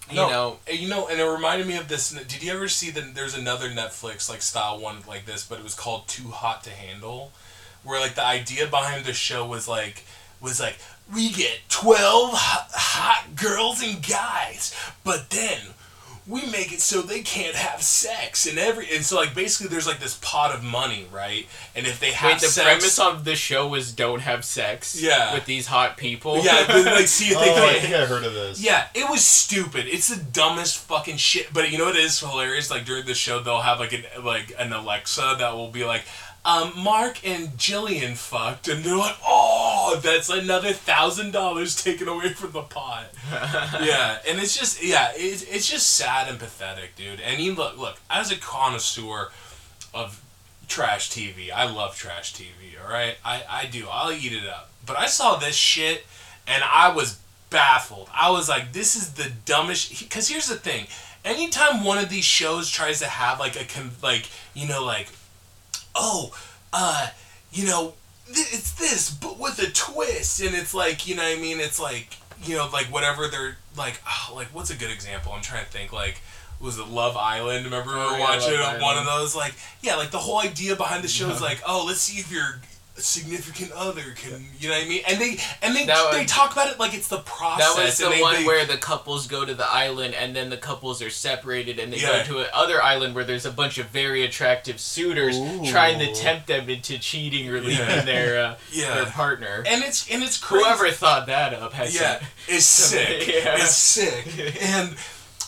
you 0.09 0.17
No, 0.17 0.29
know, 0.31 0.57
and 0.67 0.79
you 0.79 0.89
know, 0.89 1.07
and 1.09 1.21
it 1.21 1.25
reminded 1.25 1.67
me 1.69 1.77
of 1.77 1.87
this. 1.89 2.11
Did 2.11 2.43
you 2.43 2.53
ever 2.53 2.69
see 2.69 2.91
that? 2.91 3.15
There's 3.15 3.35
another 3.37 3.69
Netflix 3.71 4.29
like 4.29 4.43
style 4.43 4.79
one 4.79 4.99
like 5.07 5.25
this, 5.27 5.45
but 5.45 5.59
it 5.59 5.63
was 5.65 5.75
called 5.75 6.09
Too 6.09 6.29
Hot 6.31 6.65
to 6.65 6.71
Handle, 6.71 7.33
where 7.85 8.01
like 8.01 8.15
the 8.17 8.25
idea 8.25 8.67
behind 8.67 9.05
the 9.05 9.13
show 9.13 9.47
was 9.47 9.69
like 9.69 10.05
was 10.41 10.59
like 10.61 10.79
we 11.13 11.31
get 11.31 11.61
twelve 11.69 12.31
hot, 12.35 12.69
hot 12.73 13.37
girls 13.37 13.83
and 13.83 14.07
guys, 14.07 14.75
but 15.05 15.31
then 15.31 15.59
we 16.31 16.47
make 16.47 16.73
it 16.73 16.81
so 16.81 17.03
they 17.03 17.21
can't 17.23 17.57
have 17.57 17.83
sex 17.83 18.47
and 18.47 18.57
every 18.59 18.87
and 18.95 19.05
so 19.05 19.17
like 19.17 19.35
basically 19.35 19.69
there's 19.69 19.87
like 19.87 19.99
this 19.99 20.17
pot 20.23 20.55
of 20.55 20.63
money 20.63 21.05
right 21.13 21.47
and 21.75 21.87
if 21.87 21.99
they 21.99 22.13
have 22.13 22.33
wait. 22.33 22.41
The 22.41 22.47
sex 22.47 22.67
premise 22.67 22.99
of 23.01 23.25
the 23.25 23.35
show 23.35 23.75
is 23.75 23.93
don't 23.93 24.21
have 24.21 24.45
sex. 24.45 25.01
Yeah. 25.03 25.35
with 25.35 25.45
these 25.45 25.67
hot 25.67 25.97
people. 25.97 26.39
yeah 26.45 26.65
but, 26.69 26.85
like 26.87 27.07
see 27.19 27.27
if 27.35 27.39
they 27.39 27.51
Oh, 27.51 27.55
can 27.55 27.75
I 27.77 27.79
think 27.81 27.95
I 27.95 28.07
heard 28.07 28.25
of 28.25 28.33
this. 28.33 28.63
Yeah, 28.63 28.87
it 28.95 29.11
was 29.11 29.25
stupid. 29.25 29.87
It's 29.89 30.09
the 30.09 30.23
dumbest 30.23 30.79
fucking 30.79 31.17
shit. 31.17 31.53
But 31.53 31.71
you 31.73 31.79
know 31.79 31.87
what 31.87 31.97
is 31.97 32.21
hilarious? 32.21 32.71
Like 32.71 32.85
during 32.85 33.07
the 33.07 33.15
show, 33.15 33.41
they'll 33.41 33.61
have 33.63 33.81
like 33.81 33.93
an 33.93 34.05
like 34.25 34.53
an 34.59 34.73
Alexa 34.73 35.37
that 35.39 35.55
will 35.57 35.71
be 35.71 35.85
like, 35.85 36.03
um, 36.45 36.73
"Mark 36.77 37.27
and 37.27 37.49
Jillian 37.51 38.17
fucked," 38.17 38.69
and 38.69 38.83
they're 38.85 38.97
like, 38.97 39.17
"Oh, 39.27 40.01
that's 40.03 40.29
another 40.29 40.73
thousand 40.73 41.33
dollars 41.33 41.83
taken 41.83 42.09
away 42.09 42.33
from 42.33 42.53
the 42.53 42.63
pot." 42.63 43.07
yeah, 43.33 44.19
and 44.27 44.41
it's 44.41 44.57
just 44.59 44.83
yeah, 44.83 45.13
it's 45.15 45.43
it's 45.43 45.69
just 45.69 45.95
sad 45.95 46.29
and 46.29 46.39
pathetic, 46.39 46.97
dude. 46.97 47.21
And 47.21 47.41
you 47.41 47.55
look 47.55 47.79
look 47.79 47.99
as 48.09 48.33
a 48.33 48.37
connoisseur 48.37 49.31
of 49.93 50.23
trash 50.69 51.11
TV. 51.11 51.51
I 51.51 51.71
love 51.71 51.97
trash 51.97 52.35
TV. 52.35 52.83
All 52.83 52.91
right, 52.91 53.17
I 53.25 53.43
I 53.49 53.67
do. 53.67 53.87
I'll 53.91 54.13
eat 54.13 54.33
it 54.33 54.49
up. 54.49 54.71
But 54.87 54.99
I 54.99 55.07
saw 55.07 55.37
this 55.37 55.57
shit, 55.57 56.07
and 56.47 56.65
I 56.65 56.93
was 56.95 57.19
baffled. 57.51 58.09
I 58.15 58.31
was 58.31 58.49
like, 58.49 58.73
this 58.73 58.97
is 58.97 59.13
the 59.13 59.31
dumbest. 59.45 59.91
Because 60.01 60.29
here's 60.29 60.49
the 60.49 60.57
thing: 60.57 60.87
anytime 61.25 61.85
one 61.85 61.99
of 61.99 62.09
these 62.09 62.25
shows 62.25 62.71
tries 62.71 63.01
to 63.01 63.07
have 63.07 63.39
like 63.39 63.61
a 63.61 63.65
con- 63.65 63.91
like 64.03 64.29
you 64.55 64.67
know 64.67 64.85
like, 64.85 65.09
oh, 66.01 66.33
uh, 66.73 67.09
you 67.53 67.67
know, 67.67 67.93
th- 68.27 68.53
it's 68.53 68.73
this 68.73 69.11
but 69.11 69.39
with 69.39 69.59
a 69.61 69.71
twist, 69.71 70.41
and 70.41 70.55
it's 70.55 70.73
like 70.75 71.07
you 71.07 71.15
know 71.15 71.23
what 71.23 71.39
I 71.39 71.41
mean. 71.41 71.61
It's 71.61 71.79
like 71.81 72.17
you 72.43 72.57
know 72.57 72.69
like 72.73 72.87
whatever 72.87 73.29
they're 73.29 73.57
like 73.77 74.01
oh, 74.09 74.33
like 74.35 74.49
what's 74.55 74.71
a 74.71 74.77
good 74.77 74.91
example? 74.91 75.33
I'm 75.33 75.43
trying 75.43 75.65
to 75.65 75.71
think 75.71 75.93
like. 75.93 76.21
Was 76.63 76.79
it 76.79 76.89
Love 76.89 77.17
Island? 77.17 77.65
Remember 77.65 77.95
we 77.95 77.99
Oh, 77.99 78.13
were 78.13 78.19
yeah, 78.19 78.21
watching 78.37 78.53
Love 78.61 78.83
one 78.83 78.99
of 78.99 79.07
those? 79.07 79.35
Like, 79.35 79.55
yeah, 79.81 79.97
like 79.97 80.11
the 80.11 80.19
whole 80.19 80.41
idea 80.43 80.77
behind 80.77 81.03
the 81.03 81.09
show 81.09 81.31
is 81.31 81.41
like, 81.41 81.63
oh, 81.67 81.85
let's 81.87 82.01
see 82.03 82.21
if 82.21 82.31
your 82.31 82.61
significant 83.03 83.73
other 83.73 84.03
can, 84.17 84.47
you 84.59 84.69
know 84.69 84.75
what 84.77 84.85
I 84.85 84.89
mean? 84.89 85.03
And 85.09 85.21
they 85.21 85.39
and 85.63 85.75
they 85.77 85.87
That 85.87 86.13
they 86.13 86.23
was- 86.23 86.31
talk 86.31 86.53
about 86.53 86.69
it 86.71 86.79
like 86.79 86.95
it's 86.95 87.09
the 87.09 87.19
process. 87.21 87.75
That 87.77 87.85
was 87.85 87.99
the 87.99 88.09
they, 88.09 88.21
one 88.23 88.35
they- 88.37 88.45
where 88.45 88.65
the 88.65 88.77
couples 88.77 89.27
go 89.27 89.45
to 89.45 89.55
the 89.55 89.69
island 89.71 90.15
and 90.15 90.35
then 90.37 90.51
the 90.51 90.57
couples 90.57 91.01
are 91.03 91.11
separated 91.11 91.79
and 91.79 91.93
they 91.93 91.99
Yeah. 91.99 92.25
go 92.27 92.43
to 92.43 92.49
another 92.55 92.83
island 92.83 93.15
where 93.15 93.25
there's 93.25 93.47
a 93.47 93.51
bunch 93.51 93.79
of 93.79 93.87
very 93.87 94.25
attractive 94.25 94.81
suitors 94.81 95.37
Ooh. 95.39 95.67
trying 95.71 95.99
to 96.01 96.13
tempt 96.15 96.47
them 96.47 96.69
into 96.71 96.99
cheating 96.99 97.49
or 97.49 97.61
leaving 97.61 97.79
Yeah. 97.87 98.01
their 98.03 98.45
uh, 98.45 98.55
Yeah. 98.73 98.95
their 98.95 99.07
partner. 99.07 99.65
and 99.67 99.83
it's 99.83 100.09
and 100.11 100.23
it's 100.23 100.39
crazy. 100.39 100.65
Whoever 100.65 100.91
thought 100.91 101.27
that 101.27 101.55
up 101.55 101.73
has 101.75 101.95
yeah, 101.95 102.19
some- 102.19 102.29
is 102.49 102.67
sick. 102.91 103.27
Yeah. 103.27 103.57
It's 103.57 103.75
sick. 103.77 104.27
And 104.63 104.97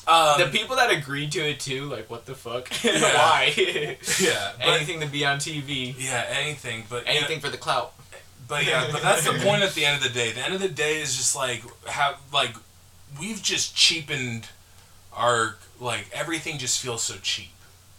um, 0.08 0.40
the 0.40 0.46
people 0.48 0.76
that 0.76 0.90
agreed 0.90 1.32
to 1.32 1.40
it 1.40 1.60
too, 1.60 1.84
like 1.86 2.10
what 2.10 2.26
the 2.26 2.34
fuck? 2.34 2.68
Yeah. 2.84 3.00
Why? 3.00 3.52
yeah, 4.20 4.52
but, 4.58 4.68
Anything 4.68 5.00
to 5.00 5.06
be 5.06 5.24
on 5.24 5.38
TV. 5.38 5.94
yeah, 5.98 6.26
anything, 6.30 6.84
but 6.90 7.06
you 7.06 7.12
know- 7.14 7.18
Anything 7.20 7.40
for 7.40 7.48
the 7.48 7.56
clout. 7.58 7.92
But 8.48 8.66
yeah, 8.66 8.88
but 8.92 9.00
that's 9.02 9.24
the 9.24 9.38
point 9.38 9.62
at 9.62 9.72
the 9.74 9.84
end 9.86 9.96
of 9.96 10.02
the 10.02 10.10
day. 10.12 10.32
The 10.32 10.44
end 10.44 10.52
of 10.52 10.60
the 10.60 10.68
day 10.68 11.00
is 11.00 11.16
just 11.16 11.34
like 11.34 11.62
how 11.86 12.16
like 12.32 12.54
we've 13.18 13.40
just 13.42 13.74
cheapened 13.76 14.48
our 15.14 15.56
like 15.80 16.06
everything 16.12 16.58
just 16.58 16.80
feels 16.82 17.02
so 17.02 17.14
cheap. 17.22 17.48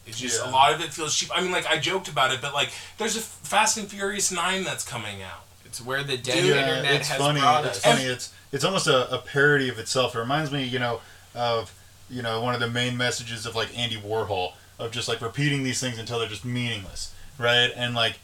It's 0.06 0.20
just 0.20 0.44
a 0.46 0.50
lot 0.50 0.74
of 0.74 0.82
it 0.82 0.92
feels 0.94 1.16
cheap. 1.16 1.30
I 1.34 1.42
mean, 1.42 1.52
like 1.52 1.66
I 1.66 1.80
joked 1.80 2.08
about 2.10 2.34
it, 2.34 2.42
but 2.42 2.54
like 2.54 2.70
there's 2.98 3.16
a 3.16 3.22
Fast 3.22 3.78
and 3.78 3.88
Furious 3.88 4.32
Nine 4.32 4.64
that's 4.64 4.88
coming 4.88 5.22
out. 5.24 5.44
It's 5.66 5.82
where 5.84 6.04
the 6.04 6.18
dead 6.18 6.42
Dude, 6.44 6.58
internet 6.58 6.94
it's 6.94 7.08
has 7.08 7.18
funny. 7.18 7.40
brought 7.40 7.66
It's 7.66 7.78
us. 7.78 7.86
funny. 7.86 8.04
It's 8.04 8.34
it's 8.52 8.64
almost 8.66 8.86
a, 8.88 9.12
a 9.12 9.20
parody 9.20 9.70
of 9.70 9.80
itself. 9.80 10.16
It 10.16 10.20
reminds 10.20 10.52
me, 10.52 10.66
you 10.66 10.78
know, 10.78 11.00
of 11.34 11.74
you 12.14 12.22
know 12.22 12.42
one 12.42 12.54
of 12.54 12.60
the 12.60 12.70
main 12.70 12.96
messages 12.98 13.46
of 13.46 13.56
like 13.56 13.78
Andy 13.78 13.98
Warhol 13.98 14.54
of 14.80 14.92
just 14.92 15.08
like 15.08 15.22
repeating 15.22 15.64
these 15.64 15.80
things 15.80 15.98
until 15.98 16.20
they're 16.20 16.28
just 16.28 16.46
meaningless, 16.46 17.14
right? 17.38 17.72
And 17.76 17.96
like 17.96 18.20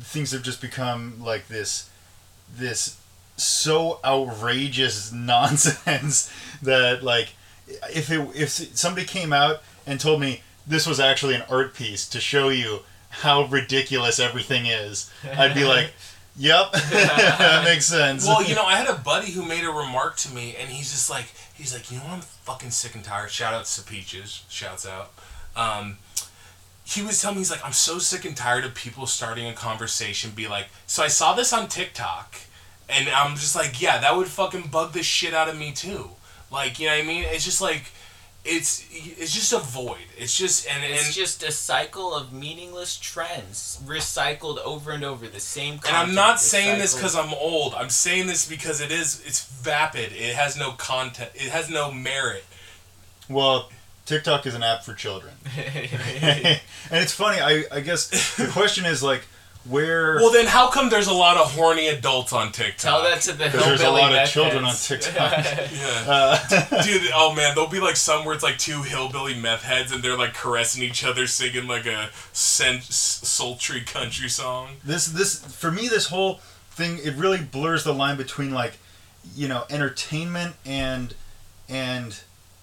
things 0.00 0.32
have 0.32 0.42
just 0.42 0.60
become 0.60 1.22
like 1.22 1.48
this 1.48 1.90
this 2.54 3.00
so 3.36 4.00
outrageous 4.04 5.12
nonsense 5.32 6.32
that 6.62 7.02
like 7.02 7.34
if 7.92 8.10
it 8.10 8.28
if 8.34 8.50
somebody 8.50 9.06
came 9.06 9.32
out 9.32 9.62
and 9.86 10.00
told 10.00 10.20
me 10.20 10.42
this 10.66 10.86
was 10.86 11.00
actually 11.00 11.34
an 11.34 11.42
art 11.50 11.74
piece 11.74 12.08
to 12.08 12.20
show 12.20 12.48
you 12.48 12.80
how 13.10 13.44
ridiculous 13.44 14.20
everything 14.20 14.66
is, 14.66 15.10
I'd 15.36 15.54
be 15.54 15.64
like, 15.64 15.92
"Yep, 16.36 16.72
that 16.72 17.64
makes 17.64 17.86
sense." 17.86 18.24
Well, 18.26 18.44
you 18.44 18.54
know, 18.54 18.64
I 18.64 18.76
had 18.76 18.86
a 18.86 18.98
buddy 18.98 19.32
who 19.32 19.44
made 19.44 19.64
a 19.64 19.70
remark 19.70 20.16
to 20.18 20.32
me, 20.32 20.54
and 20.56 20.70
he's 20.70 20.92
just 20.92 21.10
like, 21.10 21.26
he's 21.60 21.74
like, 21.74 21.90
you 21.90 21.98
know, 21.98 22.04
what 22.04 22.12
I'm 22.14 22.20
fucking 22.20 22.70
sick 22.70 22.94
and 22.94 23.04
tired. 23.04 23.30
Shout 23.30 23.54
out 23.54 23.66
to 23.66 23.82
Peaches. 23.82 24.44
Shouts 24.48 24.86
out. 24.86 25.12
Um, 25.54 25.98
he 26.84 27.02
was 27.02 27.20
telling 27.20 27.36
me 27.36 27.40
he's 27.40 27.50
like 27.50 27.64
I'm 27.64 27.72
so 27.72 27.98
sick 27.98 28.24
and 28.24 28.36
tired 28.36 28.64
of 28.64 28.74
people 28.74 29.06
starting 29.06 29.46
a 29.46 29.52
conversation 29.52 30.32
be 30.32 30.48
like 30.48 30.66
so 30.86 31.02
I 31.02 31.08
saw 31.08 31.34
this 31.34 31.52
on 31.52 31.68
TikTok 31.68 32.36
and 32.88 33.08
I'm 33.08 33.36
just 33.36 33.54
like 33.54 33.80
yeah 33.80 33.98
that 33.98 34.16
would 34.16 34.26
fucking 34.26 34.68
bug 34.68 34.92
the 34.92 35.02
shit 35.02 35.32
out 35.32 35.48
of 35.48 35.56
me 35.56 35.72
too 35.72 36.10
like 36.50 36.80
you 36.80 36.86
know 36.86 36.96
what 36.96 37.04
I 37.04 37.06
mean 37.06 37.24
it's 37.26 37.44
just 37.44 37.60
like 37.60 37.92
it's 38.44 38.86
it's 38.90 39.32
just 39.34 39.52
a 39.52 39.58
void 39.58 39.98
it's 40.16 40.36
just 40.36 40.66
and, 40.66 40.82
and 40.82 40.94
It's 40.94 41.14
just 41.14 41.42
a 41.42 41.52
cycle 41.52 42.14
of 42.14 42.32
meaningless 42.32 42.96
trends 42.98 43.78
recycled 43.84 44.58
over 44.58 44.92
and 44.92 45.04
over. 45.04 45.28
The 45.28 45.40
same. 45.40 45.74
and 45.86 45.94
I'm 45.96 46.14
not 46.14 46.36
content 46.36 46.40
saying 46.40 46.78
this 46.78 46.94
because 46.94 47.14
I'm 47.16 47.34
old 47.34 47.74
I'm 47.74 47.90
saying 47.90 48.26
this 48.28 48.48
because 48.48 48.80
it 48.80 48.90
is 48.90 49.22
it's 49.26 49.44
vapid 49.44 50.12
it 50.12 50.34
has 50.36 50.56
no 50.56 50.72
content 50.72 51.30
it 51.34 51.50
has 51.50 51.68
no 51.68 51.92
merit 51.92 52.44
Well, 53.28 53.68
TikTok 54.06 54.46
is 54.46 54.54
an 54.54 54.62
app 54.62 54.84
for 54.84 54.94
children, 54.94 55.34
and 55.56 56.60
it's 56.90 57.12
funny. 57.12 57.40
I 57.40 57.64
I 57.70 57.80
guess 57.80 58.34
the 58.36 58.48
question 58.48 58.84
is 58.86 59.02
like 59.02 59.22
where. 59.68 60.16
well 60.16 60.32
then 60.32 60.46
how 60.46 60.70
come 60.70 60.88
there's 60.88 61.06
a 61.06 61.12
lot 61.12 61.36
of 61.36 61.52
horny 61.52 61.88
adults 61.88 62.32
on 62.32 62.50
TikTok 62.50 62.76
Tell 62.78 63.02
that 63.02 63.20
to 63.22 63.32
the 63.32 63.44
because 63.44 63.64
there's 63.64 63.80
a 63.80 63.84
hillbilly 63.84 64.02
lot 64.02 64.10
of 64.12 64.16
meth 64.16 64.30
children 64.30 64.64
on. 64.64 64.74
TikTok. 64.82 65.14
yeah 65.14 66.04
Uh, 66.08 66.82
Dude, 66.82 67.10
oh 67.14 67.34
man, 67.34 67.54
there'll 67.54 67.68
be 67.70 67.80
like 67.80 67.96
some 67.96 68.24
where 68.24 68.34
it's 68.34 68.42
like 68.42 68.58
two 68.58 68.82
hillbilly 68.82 69.34
meth 69.34 69.62
heads 69.62 69.92
and 69.92 70.02
they're 70.02 70.16
like 70.16 70.34
caressing 70.34 70.82
each 70.82 71.04
other, 71.04 71.26
singing 71.26 71.66
like 71.68 71.86
a 71.86 72.08
sen- 72.32 72.80
sultry 72.80 73.82
country 73.82 74.28
song. 74.28 74.76
this 74.84 75.06
this 75.06 75.44
for 75.44 75.70
me 75.70 75.88
this 75.88 76.06
whole 76.08 76.40
thing 76.70 76.98
it 77.04 77.14
really 77.16 77.38
blurs 77.42 77.84
the 77.84 77.92
line 77.92 78.16
between 78.16 78.52
like 78.52 78.78
you 79.36 79.46
know 79.48 79.64
entertainment 79.68 80.54
and 80.64 81.14
and 81.68 82.20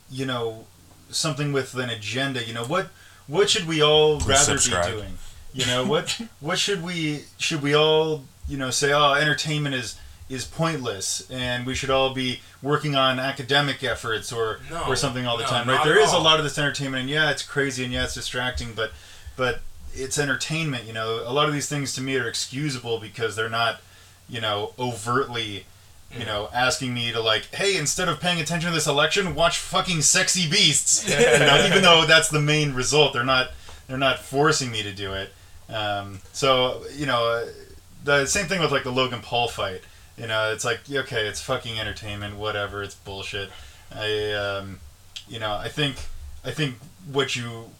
you 0.09 0.25
know 0.25 0.65
something 1.09 1.53
with 1.53 1.75
an 1.75 1.89
agenda 1.89 2.43
you 2.43 2.53
know 2.53 2.65
what 2.65 2.87
what 3.27 3.49
should 3.49 3.67
we 3.67 3.81
all 3.81 4.17
Please 4.19 4.27
rather 4.29 4.43
subscribe. 4.57 4.85
be 4.85 4.91
doing 4.91 5.17
you 5.57 5.65
know 5.65 5.83
what 5.85 6.21
what 6.39 6.59
should 6.59 6.83
we 6.83 7.23
should 7.37 7.61
we 7.63 7.73
all 7.73 8.23
you 8.47 8.57
know 8.57 8.69
say 8.69 8.93
oh 8.93 9.13
entertainment 9.13 9.73
is 9.75 9.99
is 10.29 10.45
pointless 10.45 11.27
and 11.31 11.65
we 11.65 11.73
should 11.73 11.89
all 11.89 12.13
be 12.13 12.41
working 12.61 12.95
on 12.95 13.17
academic 13.17 13.83
efforts 13.83 14.31
or 14.31 14.59
No, 14.69 14.83
or 14.87 14.95
something 14.95 15.25
all 15.25 15.37
the 15.37 15.43
no, 15.43 15.49
time 15.49 15.67
right? 15.67 15.83
There 15.83 15.97
is 15.97 16.09
is 16.09 16.13
a 16.13 16.19
lot 16.19 16.37
of 16.37 16.43
this 16.43 16.57
entertainment 16.57 17.01
and 17.01 17.09
yeah 17.09 17.31
it's 17.31 17.41
crazy 17.43 17.83
and 17.83 17.91
yeah 17.93 18.03
it's 18.03 18.13
distracting 18.13 18.73
but 18.75 18.91
but 19.35 19.61
it's 19.93 20.19
entertainment 20.19 20.85
you 20.85 20.93
know? 20.93 21.23
A 21.25 21.33
lot 21.33 21.47
of 21.47 21.53
these 21.53 21.67
things 21.67 21.95
to 21.95 22.01
me 22.01 22.17
are 22.17 22.27
excusable 22.27 22.99
because 22.99 23.35
they're 23.35 23.49
not 23.49 23.81
you 24.29 24.41
know 24.41 24.73
overtly 24.77 25.65
you 26.17 26.25
know 26.25 26.49
asking 26.53 26.93
me 26.93 27.11
to 27.11 27.19
like 27.21 27.45
hey 27.55 27.77
instead 27.77 28.07
of 28.09 28.19
paying 28.19 28.39
attention 28.39 28.69
to 28.69 28.75
this 28.75 28.87
election 28.87 29.33
watch 29.33 29.57
fucking 29.57 30.01
sexy 30.01 30.47
beasts. 30.49 31.07
You 31.09 31.39
know 31.39 31.65
even 31.65 31.81
though 31.81 32.05
that's 32.05 32.29
the 32.29 32.39
main 32.41 32.73
result 32.73 33.13
they're 33.13 33.23
not 33.23 33.51
they're 33.87 33.97
not 33.97 34.19
forcing 34.19 34.69
me 34.69 34.83
to 34.83 34.93
do 34.93 35.13
it 35.13 35.31
um, 35.69 36.19
so 36.33 36.83
you 36.95 37.05
know 37.05 37.47
the 38.03 38.25
same 38.25 38.45
thing 38.47 38.61
with 38.61 38.71
like 38.71 38.83
the 38.83 38.91
Logan 38.91 39.21
Paul 39.21 39.47
fight. 39.47 39.81
You 40.17 40.27
know 40.27 40.51
it's 40.51 40.65
like 40.65 40.79
okay 40.89 41.27
it's 41.27 41.41
fucking 41.41 41.79
entertainment 41.79 42.37
whatever 42.37 42.83
it's 42.83 42.95
bullshit. 42.95 43.49
I 43.93 44.33
um, 44.33 44.79
you 45.27 45.39
know 45.39 45.53
I 45.53 45.69
think 45.69 45.97
I 46.43 46.51
think 46.51 46.75
what 47.11 47.35
you 47.35 47.71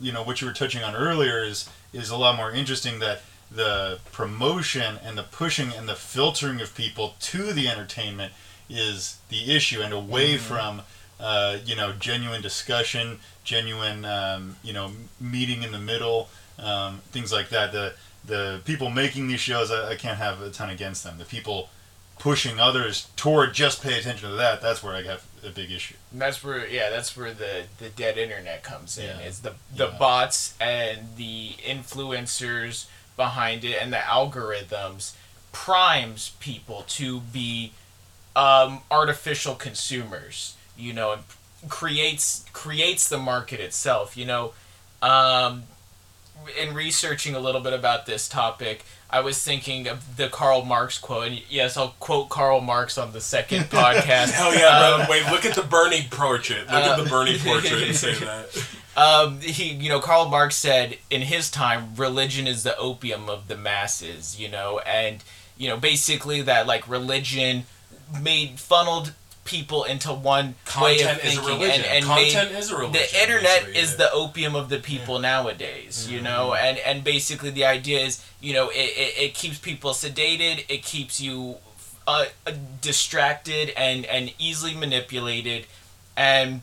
you 0.00 0.12
know 0.12 0.22
what 0.22 0.40
you 0.40 0.46
were 0.46 0.52
touching 0.52 0.82
on 0.82 0.94
earlier 0.94 1.42
is 1.42 1.68
is 1.92 2.10
a 2.10 2.16
lot 2.16 2.36
more 2.36 2.50
interesting 2.50 2.98
that 2.98 3.22
the 3.50 3.98
promotion 4.12 4.96
and 5.04 5.16
the 5.16 5.22
pushing 5.22 5.72
and 5.72 5.88
the 5.88 5.94
filtering 5.94 6.60
of 6.60 6.74
people 6.74 7.14
to 7.20 7.52
the 7.52 7.68
entertainment 7.68 8.32
is 8.68 9.18
the 9.28 9.54
issue 9.54 9.82
and 9.82 9.92
away 9.92 10.38
from 10.38 10.82
uh, 11.20 11.58
you 11.64 11.76
know 11.76 11.92
genuine 11.92 12.42
discussion 12.42 13.18
genuine 13.44 14.04
um, 14.04 14.56
you 14.62 14.72
know 14.72 14.90
meeting 15.20 15.62
in 15.62 15.72
the 15.72 15.78
middle 15.78 16.28
um, 16.62 17.00
things 17.10 17.32
like 17.32 17.48
that 17.50 17.72
the 17.72 17.94
the 18.24 18.60
people 18.64 18.88
making 18.90 19.26
these 19.28 19.40
shows 19.40 19.70
I, 19.70 19.90
I 19.92 19.96
can't 19.96 20.18
have 20.18 20.40
a 20.40 20.50
ton 20.50 20.70
against 20.70 21.02
them 21.04 21.18
the 21.18 21.24
people 21.24 21.68
pushing 22.18 22.60
others 22.60 23.08
toward 23.16 23.52
just 23.52 23.82
pay 23.82 23.98
attention 23.98 24.30
to 24.30 24.36
that 24.36 24.62
that's 24.62 24.82
where 24.82 24.94
I 24.94 25.02
have 25.02 25.24
a 25.44 25.50
big 25.50 25.72
issue 25.72 25.96
And 26.12 26.20
that's 26.20 26.44
where 26.44 26.64
yeah, 26.68 26.88
that's 26.90 27.16
where 27.16 27.32
the 27.34 27.64
the 27.78 27.88
dead 27.88 28.16
internet 28.16 28.62
comes 28.62 28.96
in. 28.96 29.06
Yeah. 29.18 29.26
Is 29.26 29.40
the 29.40 29.54
the 29.74 29.88
Yeah. 29.88 29.98
bots 29.98 30.54
and 30.60 31.16
the 31.16 31.54
influencers 31.64 32.86
behind 33.16 33.64
it 33.64 33.76
and 33.80 33.92
the 33.92 33.96
algorithms 33.96 35.14
primes 35.50 36.32
people 36.40 36.84
to 36.88 37.20
be 37.20 37.72
um, 38.36 38.80
artificial 38.90 39.54
consumers. 39.56 40.56
You 40.76 40.92
know, 40.92 41.12
and 41.12 41.22
creates 41.68 42.44
creates 42.52 43.08
the 43.08 43.18
market 43.18 43.58
itself. 43.60 44.16
You 44.16 44.26
know, 44.26 44.52
um, 45.02 45.64
in 46.60 46.74
researching 46.74 47.34
a 47.34 47.40
little 47.40 47.60
bit 47.60 47.72
about 47.72 48.06
this 48.06 48.28
topic, 48.28 48.84
I 49.10 49.20
was 49.20 49.42
thinking 49.42 49.88
of 49.88 50.16
the 50.16 50.28
Karl 50.28 50.64
Marx 50.64 50.98
quote. 50.98 51.28
And 51.28 51.42
yes, 51.50 51.76
I'll 51.76 51.94
quote 52.00 52.28
Karl 52.30 52.60
Marx 52.60 52.96
on 52.98 53.12
the 53.12 53.20
second 53.20 53.64
podcast. 53.70 54.30
Hell 54.30 54.54
yeah, 54.54 54.78
Um, 54.94 55.00
bro. 55.00 55.06
Wait, 55.10 55.26
look 55.30 55.44
at 55.44 55.54
the 55.54 55.62
Bernie 55.62 56.06
portrait. 56.10 56.60
Look 56.66 56.70
at 56.70 57.02
the 57.02 57.08
Bernie 57.08 57.38
portrait 57.44 57.82
and 57.82 57.96
say 57.96 58.14
that. 58.14 58.66
Um, 58.94 59.40
he, 59.40 59.72
you 59.72 59.88
know, 59.88 60.00
Karl 60.00 60.28
Marx 60.28 60.54
said 60.54 60.98
in 61.08 61.22
his 61.22 61.50
time, 61.50 61.94
religion 61.96 62.46
is 62.46 62.62
the 62.62 62.76
opium 62.76 63.30
of 63.30 63.48
the 63.48 63.56
masses. 63.56 64.38
You 64.38 64.50
know, 64.50 64.80
and 64.80 65.24
you 65.56 65.66
know, 65.70 65.78
basically 65.78 66.42
that 66.42 66.66
like 66.66 66.86
religion 66.86 67.64
made 68.20 68.60
funneled 68.60 69.14
people 69.52 69.84
into 69.84 70.12
one 70.12 70.54
way 70.80 71.02
of 71.02 71.06
Content 71.06 71.24
is 71.24 71.38
a 71.38 71.42
thinking, 71.42 71.70
and, 71.70 71.84
and 71.84 72.04
Content 72.04 72.52
made 72.52 72.58
is 72.58 72.70
a 72.70 72.76
religion. 72.76 72.92
the 72.92 73.22
internet 73.22 73.60
basically, 73.60 73.80
is 73.80 73.96
the 73.96 74.10
opium 74.12 74.56
of 74.56 74.68
the 74.70 74.78
people 74.78 75.18
nowadays. 75.18 76.10
You 76.10 76.22
know, 76.22 76.54
and 76.54 76.78
and 76.78 77.04
basically 77.04 77.50
the 77.50 77.66
idea 77.66 78.00
is, 78.00 78.24
you 78.40 78.54
know, 78.54 78.70
it, 78.70 78.74
it, 78.74 79.18
it 79.18 79.34
keeps 79.34 79.58
people 79.58 79.90
sedated. 79.90 80.64
It 80.68 80.82
keeps 80.82 81.20
you 81.20 81.56
uh, 82.08 82.26
uh, 82.46 82.52
distracted 82.80 83.70
and 83.76 84.06
and 84.06 84.32
easily 84.38 84.74
manipulated, 84.74 85.66
and 86.16 86.62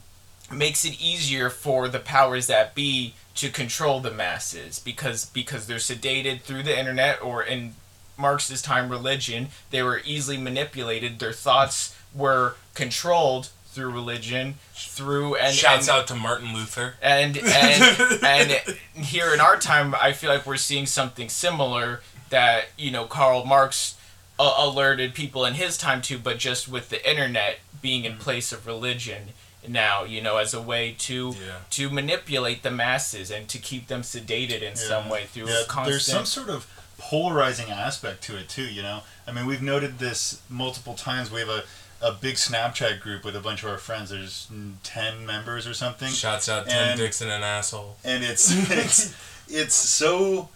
makes 0.52 0.84
it 0.84 1.00
easier 1.00 1.50
for 1.50 1.88
the 1.88 2.00
powers 2.00 2.48
that 2.48 2.74
be 2.74 3.14
to 3.36 3.50
control 3.50 4.00
the 4.00 4.12
masses 4.12 4.80
because 4.80 5.26
because 5.26 5.68
they're 5.68 5.78
sedated 5.78 6.42
through 6.42 6.64
the 6.64 6.78
internet 6.78 7.22
or 7.22 7.44
in 7.44 7.76
Marx's 8.18 8.62
time 8.62 8.90
religion 8.90 9.48
they 9.70 9.82
were 9.84 10.02
easily 10.04 10.38
manipulated 10.38 11.20
their 11.20 11.32
thoughts 11.32 11.96
were 12.14 12.56
controlled 12.74 13.50
through 13.68 13.92
religion 13.92 14.56
through 14.74 15.36
and 15.36 15.54
Shouts 15.56 15.88
and, 15.88 15.98
out 15.98 16.08
to 16.08 16.16
Martin 16.16 16.54
Luther. 16.54 16.96
and 17.02 17.38
and 17.38 18.24
and 18.24 18.52
here 18.96 19.34
in 19.34 19.40
our 19.40 19.58
time 19.58 19.94
I 20.02 20.12
feel 20.14 20.30
like 20.32 20.46
we're 20.46 20.58
seeing 20.58 20.86
something 20.88 21.30
similar 21.30 22.02
that 22.30 22.66
you 22.78 22.90
know 22.92 23.06
Karl 23.06 23.46
Marx 23.46 23.96
uh, 24.40 24.54
alerted 24.58 25.14
people 25.14 25.46
in 25.46 25.54
his 25.54 25.78
time 25.78 26.02
to 26.04 26.18
but 26.18 26.38
just 26.40 26.68
with 26.68 26.90
the 26.90 27.08
internet 27.10 27.60
being 27.82 28.06
in 28.06 28.18
place 28.18 28.52
of 28.52 28.66
religion 28.66 29.30
now 29.68 30.04
you 30.04 30.20
know 30.22 30.38
as 30.38 30.54
a 30.54 30.62
way 30.62 30.96
to 30.98 31.36
Yeah. 31.40 31.58
to 31.70 31.90
manipulate 31.92 32.64
the 32.64 32.72
masses 32.72 33.30
and 33.30 33.48
to 33.50 33.60
keep 33.60 33.88
them 33.88 34.02
sedated 34.02 34.62
in 34.64 34.76
some 34.76 35.10
way 35.10 35.26
through 35.26 35.48
Yeah, 35.48 35.62
constant 35.68 35.86
there's 35.94 36.06
some 36.08 36.26
sort 36.26 36.50
of 36.50 36.66
polarizing 36.98 37.70
aspect 37.70 38.24
to 38.24 38.38
it 38.38 38.50
too. 38.50 38.66
You 38.66 38.82
know, 38.82 39.02
I 39.28 39.32
mean, 39.32 39.46
we've 39.46 39.62
noted 39.62 40.00
this 40.00 40.42
multiple 40.50 40.96
times. 40.96 41.32
We 41.32 41.40
have 41.40 41.48
a, 41.50 41.64
a 42.02 42.12
big 42.14 42.36
Snapchat 42.36 43.02
group 43.02 43.26
with 43.26 43.36
a 43.36 43.40
bunch 43.42 43.64
of 43.64 43.70
our 43.70 43.78
friends. 43.78 44.10
There's 44.10 44.48
ten 44.84 45.26
members 45.26 45.68
or 45.68 45.74
something, 45.74 46.10
Shouts 46.10 46.48
out 46.50 46.68
Tim 46.68 46.78
And- 46.78 47.00
Dixon 47.00 47.30
and 47.30 47.44
asshole. 47.44 47.98
and 48.04 48.24
it's 48.24 48.52
it's 48.72 49.16
it's 49.50 49.76
so 49.76 50.50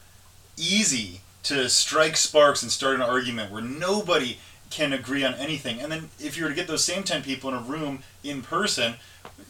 easy 0.58 1.22
to 1.44 1.70
strike 1.70 2.16
sparks 2.16 2.62
and 2.64 2.72
start 2.72 2.96
an 2.96 3.02
argument 3.02 3.52
where 3.52 3.62
nobody 3.62 4.38
can 4.70 4.94
agree 4.94 5.24
on 5.24 5.34
anything. 5.36 5.80
And 5.82 5.92
then 5.92 6.10
if 6.20 6.38
you 6.38 6.44
were 6.44 6.50
to 6.50 6.56
get 6.56 6.68
those 6.68 6.84
same 6.84 7.04
ten 7.04 7.22
people 7.22 7.50
in 7.50 7.56
a 7.58 7.62
room 7.62 8.04
in 8.24 8.42
person, 8.42 8.96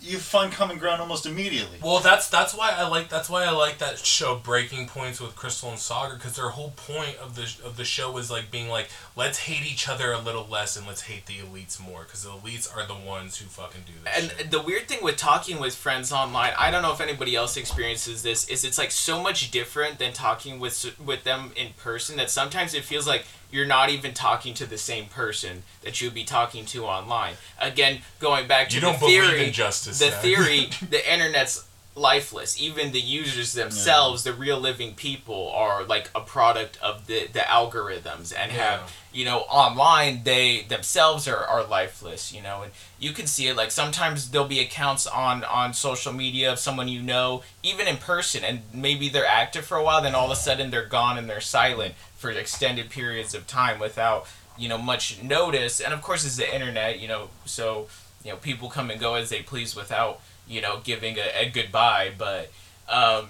you 0.04 0.18
find 0.18 0.52
common 0.52 0.78
ground 0.78 1.02
almost 1.02 1.26
immediately. 1.26 1.78
Well, 1.82 2.00
that's 2.00 2.30
that's 2.30 2.54
why 2.54 2.72
I 2.72 2.88
like 2.88 3.10
that's 3.10 3.30
why 3.30 3.46
I 3.46 3.52
like 3.52 3.78
that 3.78 3.98
show 4.00 4.36
Breaking 4.36 4.88
Points 4.88 5.22
with 5.22 5.36
Krystal 5.36 5.70
and 5.70 5.78
Saagar 5.78 6.16
because 6.16 6.36
their 6.36 6.50
whole 6.50 6.74
point 6.76 7.16
of 7.18 7.36
the 7.36 7.44
of 7.66 7.78
the 7.78 7.86
show 7.86 8.18
is 8.18 8.30
like 8.30 8.52
being 8.52 8.70
like 8.70 8.90
let's 9.16 9.40
hate 9.40 9.66
each 9.66 9.88
other 9.88 10.12
a 10.12 10.20
little 10.20 10.46
less 10.46 10.76
and 10.76 10.86
let's 10.86 11.04
hate 11.04 11.26
the 11.26 11.36
elites 11.36 11.80
more 11.80 12.04
because 12.04 12.24
the 12.24 12.30
elites 12.30 12.76
are 12.76 12.86
the 12.86 12.94
ones 12.94 13.38
who 13.38 13.46
fucking 13.46 13.82
do 13.86 13.94
this. 14.04 14.14
And 14.16 14.38
shit. 14.38 14.52
the 14.52 14.62
weird 14.62 14.88
thing 14.88 15.00
with 15.02 15.16
talking 15.16 15.60
with 15.60 15.74
friends 15.74 16.12
online, 16.12 16.52
I 16.58 16.70
don't 16.70 16.82
know 16.82 16.92
if 16.92 17.02
anybody 17.02 17.36
else 17.36 17.56
experiences 17.56 18.24
this, 18.24 18.48
is 18.50 18.66
it's 18.66 18.78
like 18.78 18.92
so 18.92 19.22
much 19.22 19.52
different 19.52 20.00
than 20.00 20.12
talking 20.12 20.60
with 20.60 21.00
with 21.00 21.24
them 21.24 21.52
in 21.56 21.74
person 21.74 22.18
that 22.18 22.30
sometimes 22.30 22.74
it 22.74 22.84
feels 22.84 23.08
like 23.08 23.26
you're 23.54 23.68
not 23.68 23.90
even 23.90 24.14
talking 24.14 24.54
to 24.56 24.66
the 24.66 24.78
same 24.80 25.06
person 25.06 25.62
that 25.84 26.02
you'd 26.02 26.14
be 26.14 26.24
talking 26.24 26.66
to 26.66 26.86
online. 26.86 27.36
Again, 27.62 28.00
going 28.20 28.48
back 28.48 28.70
to 28.70 28.76
You 28.76 28.82
the 28.82 28.88
don't 28.88 29.00
believe 29.00 29.24
theory, 29.24 29.48
in 29.48 29.54
justice, 29.54 30.00
the 30.00 30.10
then. 30.10 30.22
theory, 30.22 30.70
the 30.90 31.14
internet's 31.14 31.64
lifeless. 31.96 32.60
Even 32.62 32.92
the 32.92 33.00
users 33.00 33.54
themselves, 33.54 34.24
the 34.24 34.34
real 34.34 34.60
living 34.60 34.94
people, 34.96 35.52
are 35.54 35.84
like 35.84 36.10
a 36.16 36.22
product 36.22 36.78
of 36.82 37.08
the 37.08 37.28
the 37.28 37.40
algorithms 37.40 38.34
and 38.38 38.52
Yeah. 38.52 38.58
have 38.80 38.94
you 39.12 39.26
know 39.26 39.40
online 39.42 40.24
they 40.24 40.62
themselves 40.64 41.28
are, 41.28 41.46
are 41.46 41.64
lifeless 41.64 42.34
you 42.34 42.42
know 42.42 42.64
and 42.64 42.72
you 43.00 43.12
can 43.12 43.28
see 43.28 43.48
it 43.48 43.56
like 43.56 43.70
sometimes 43.70 44.32
there'll 44.32 44.48
be 44.48 44.60
accounts 44.60 45.06
on 45.06 45.44
on 45.44 45.72
social 45.72 46.12
media 46.12 46.52
of 46.52 46.58
someone 46.58 46.88
you 46.88 47.00
know 47.00 47.44
even 47.62 47.88
in 47.88 47.98
person 47.98 48.44
and 48.44 48.62
maybe 48.74 49.10
they're 49.10 49.28
active 49.28 49.64
for 49.66 49.78
a 49.78 49.84
while 49.84 50.02
then 50.02 50.16
all 50.16 50.26
of 50.26 50.32
a 50.32 50.36
sudden 50.36 50.72
they're 50.72 50.88
gone 50.88 51.16
and 51.20 51.30
they're 51.30 51.40
silent 51.42 51.94
for 52.18 52.32
extended 52.32 52.90
periods 52.90 53.36
of 53.36 53.46
time 53.46 53.78
without 53.80 54.26
you 54.58 54.68
know 54.68 54.80
much 54.80 55.22
notice 55.22 55.80
and 55.80 55.94
of 55.94 56.02
course 56.02 56.26
it's 56.26 56.38
the 56.38 56.52
internet 56.56 57.00
you 57.00 57.08
know 57.08 57.30
so 57.46 57.88
you 58.24 58.32
know 58.32 58.38
people 58.38 58.68
come 58.68 58.90
and 58.90 59.00
go 59.00 59.14
as 59.14 59.30
they 59.30 59.44
please 59.44 59.76
without 59.76 60.20
you 60.48 60.62
know 60.62 60.80
giving 60.84 61.18
a, 61.18 61.46
a 61.46 61.50
goodbye 61.50 62.12
but 62.18 62.52
um 62.90 63.28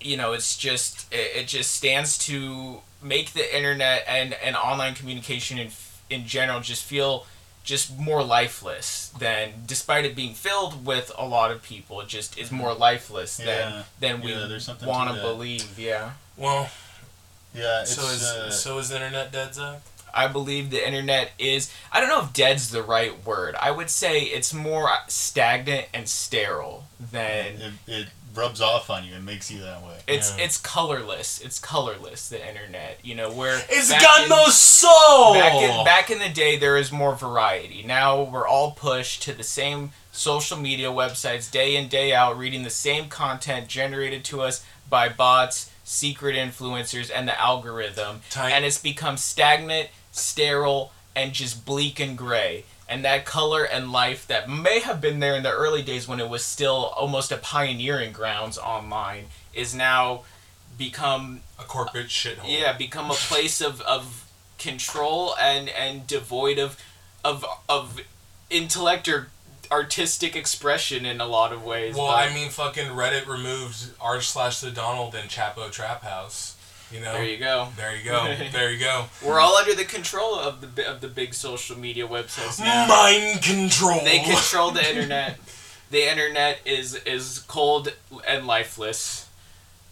you 0.00 0.16
know 0.16 0.32
it's 0.32 0.56
just 0.56 1.12
it, 1.12 1.36
it 1.42 1.46
just 1.46 1.72
stands 1.72 2.18
to 2.18 2.80
make 3.02 3.32
the 3.32 3.56
internet 3.56 4.04
and 4.06 4.34
and 4.44 4.54
online 4.56 4.94
communication 4.94 5.58
in 5.58 5.70
in 6.10 6.26
general 6.26 6.60
just 6.60 6.84
feel 6.84 7.26
just 7.64 7.96
more 7.96 8.22
lifeless 8.24 9.12
than 9.18 9.50
despite 9.66 10.04
it 10.04 10.16
being 10.16 10.34
filled 10.34 10.84
with 10.84 11.12
a 11.16 11.24
lot 11.26 11.50
of 11.52 11.62
people 11.62 12.00
it 12.00 12.08
just 12.08 12.36
is 12.36 12.50
more 12.50 12.74
lifeless 12.74 13.38
Yeah. 13.38 13.46
than 13.46 13.84
than 14.00 14.20
we 14.20 14.32
Yeah, 14.32 14.46
there's 14.46 14.64
something 14.64 14.86
to 14.86 14.90
want 14.90 15.14
to 15.14 15.20
believe 15.20 15.78
yeah 15.78 16.12
Well, 16.36 16.68
Yeah, 17.54 17.82
it's 17.82 17.94
so 17.94 18.02
is 18.08 18.22
uh, 18.22 18.50
so 18.50 18.78
is 18.78 18.88
the 18.88 18.96
internet 18.96 19.30
dead, 19.30 19.54
Zach? 19.54 19.80
I 20.14 20.26
believe 20.28 20.70
the 20.70 20.86
internet 20.86 21.32
is 21.38 21.72
I 21.90 22.00
don't 22.00 22.08
know 22.08 22.22
if 22.22 22.32
dead's 22.32 22.70
the 22.70 22.82
right 22.82 23.24
word. 23.24 23.54
I 23.60 23.70
would 23.70 23.90
say 23.90 24.20
it's 24.22 24.52
more 24.54 24.88
stagnant 25.08 25.86
and 25.94 26.08
sterile 26.08 26.84
than 26.98 27.46
it, 27.60 27.72
it 27.86 28.06
rubs 28.34 28.60
off 28.62 28.88
on 28.88 29.04
you 29.04 29.14
and 29.14 29.26
makes 29.26 29.50
you 29.50 29.60
that 29.60 29.82
way. 29.82 29.98
it's 30.08 30.36
Yeah. 30.38 30.44
it's 30.44 30.56
colorless. 30.58 31.40
It's 31.40 31.58
colorless 31.58 32.28
the 32.30 32.46
internet. 32.46 32.98
You 33.02 33.14
know, 33.14 33.30
where 33.30 33.62
It's 33.68 33.90
got 33.90 34.22
in- 34.24 34.28
no 34.30 34.46
soul. 34.48 35.34
Back 35.34 35.52
in 35.54 35.84
back 35.84 36.10
in 36.10 36.18
the 36.18 36.28
day, 36.30 36.56
there 36.56 36.76
is 36.76 36.90
more 36.90 37.14
variety. 37.14 37.82
Now 37.82 38.22
we're 38.22 38.46
all 38.48 38.70
pushed 38.72 39.22
to 39.24 39.32
the 39.34 39.44
same 39.44 39.92
social 40.12 40.58
media 40.58 40.88
websites 40.88 41.50
day 41.50 41.76
in 41.76 41.88
day 41.88 42.12
out, 42.14 42.38
reading 42.38 42.62
the 42.62 42.70
same 42.70 43.08
content 43.08 43.68
generated 43.68 44.24
to 44.26 44.42
us 44.42 44.64
by 44.88 45.08
bots, 45.08 45.70
secret 45.84 46.34
influencers, 46.36 47.10
and 47.14 47.26
the 47.28 47.38
algorithm, 47.40 48.22
Time- 48.30 48.52
and 48.52 48.64
it's 48.64 48.78
become 48.78 49.16
stagnant, 49.16 49.88
sterile, 50.12 50.92
and 51.16 51.32
just 51.32 51.66
bleak 51.66 51.98
and 51.98 52.16
gray. 52.16 52.64
And 52.88 53.04
that 53.04 53.24
color 53.24 53.64
and 53.64 53.90
life 53.90 54.26
that 54.28 54.48
may 54.48 54.80
have 54.80 55.00
been 55.00 55.18
there 55.18 55.34
in 55.34 55.42
the 55.42 55.50
early 55.50 55.82
days 55.82 56.06
when 56.06 56.20
it 56.20 56.28
was 56.28 56.44
still 56.44 56.92
almost 56.96 57.32
a 57.32 57.36
pioneering 57.38 58.12
grounds 58.12 58.58
online 58.58 59.24
is 59.54 59.74
now 59.74 60.22
become 60.78 61.40
a 61.58 61.64
corporate 61.64 62.08
shithole. 62.08 62.44
yeah 62.46 62.72
become 62.76 63.10
a 63.10 63.14
place 63.14 63.60
of, 63.60 63.80
of 63.82 64.30
control 64.58 65.34
and 65.40 65.68
and 65.68 66.06
devoid 66.06 66.58
of 66.58 66.78
of 67.24 67.44
of 67.68 68.00
intellect 68.48 69.06
or 69.08 69.28
artistic 69.70 70.36
expression 70.36 71.06
in 71.06 71.20
a 71.20 71.26
lot 71.26 71.52
of 71.52 71.64
ways 71.64 71.94
Well, 71.94 72.08
but 72.08 72.28
I 72.30 72.34
mean, 72.34 72.50
fucking 72.50 72.88
Reddit 72.88 73.26
removed 73.26 73.90
r 74.00 74.20
slash 74.20 74.60
the 74.60 74.70
Donald 74.70 75.14
and 75.14 75.30
Chapo 75.30 75.70
Trap 75.70 76.02
House. 76.02 76.56
You 76.92 77.00
know. 77.00 77.12
there 77.12 77.24
you 77.24 77.38
go 77.38 77.68
There 77.76 77.96
you 77.96 78.04
go. 78.04 78.34
there 78.52 78.70
you 78.70 78.78
go. 78.78 79.06
we're 79.24 79.40
all 79.40 79.56
under 79.56 79.74
the 79.74 79.84
control 79.84 80.34
of 80.38 80.74
the 80.74 80.88
of 80.90 81.00
the 81.00 81.08
big 81.08 81.32
social 81.34 81.78
media 81.78 82.06
websites 82.06 82.58
now 82.60 82.86
Mind 82.86 83.42
control. 83.42 84.00
they 84.04 84.18
control 84.24 84.70
the 84.72 84.86
internet 84.88 85.38
the 85.90 86.10
internet 86.10 86.58
is 86.64 86.94
is 87.06 87.38
cold 87.48 87.92
and 88.28 88.46
lifeless 88.46 89.28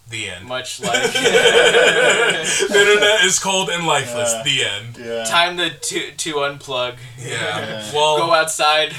the 0.08 0.28
end. 0.28 0.46
much 0.46 0.80
like 0.82 1.12
the 1.12 2.78
internet 2.80 3.24
is 3.24 3.38
cold 3.38 3.70
and 3.70 3.86
lifeless. 3.86 4.32
Yeah. 4.32 4.42
the 4.42 4.64
end. 4.64 4.98
Yeah. 4.98 5.24
time 5.24 5.56
to 5.56 5.70
to, 5.70 6.10
to 6.12 6.34
unplug 6.34 6.96
Yeah. 7.18 7.28
Yeah. 7.30 7.92
Well, 7.94 8.18
go 8.18 8.32
outside 8.34 8.92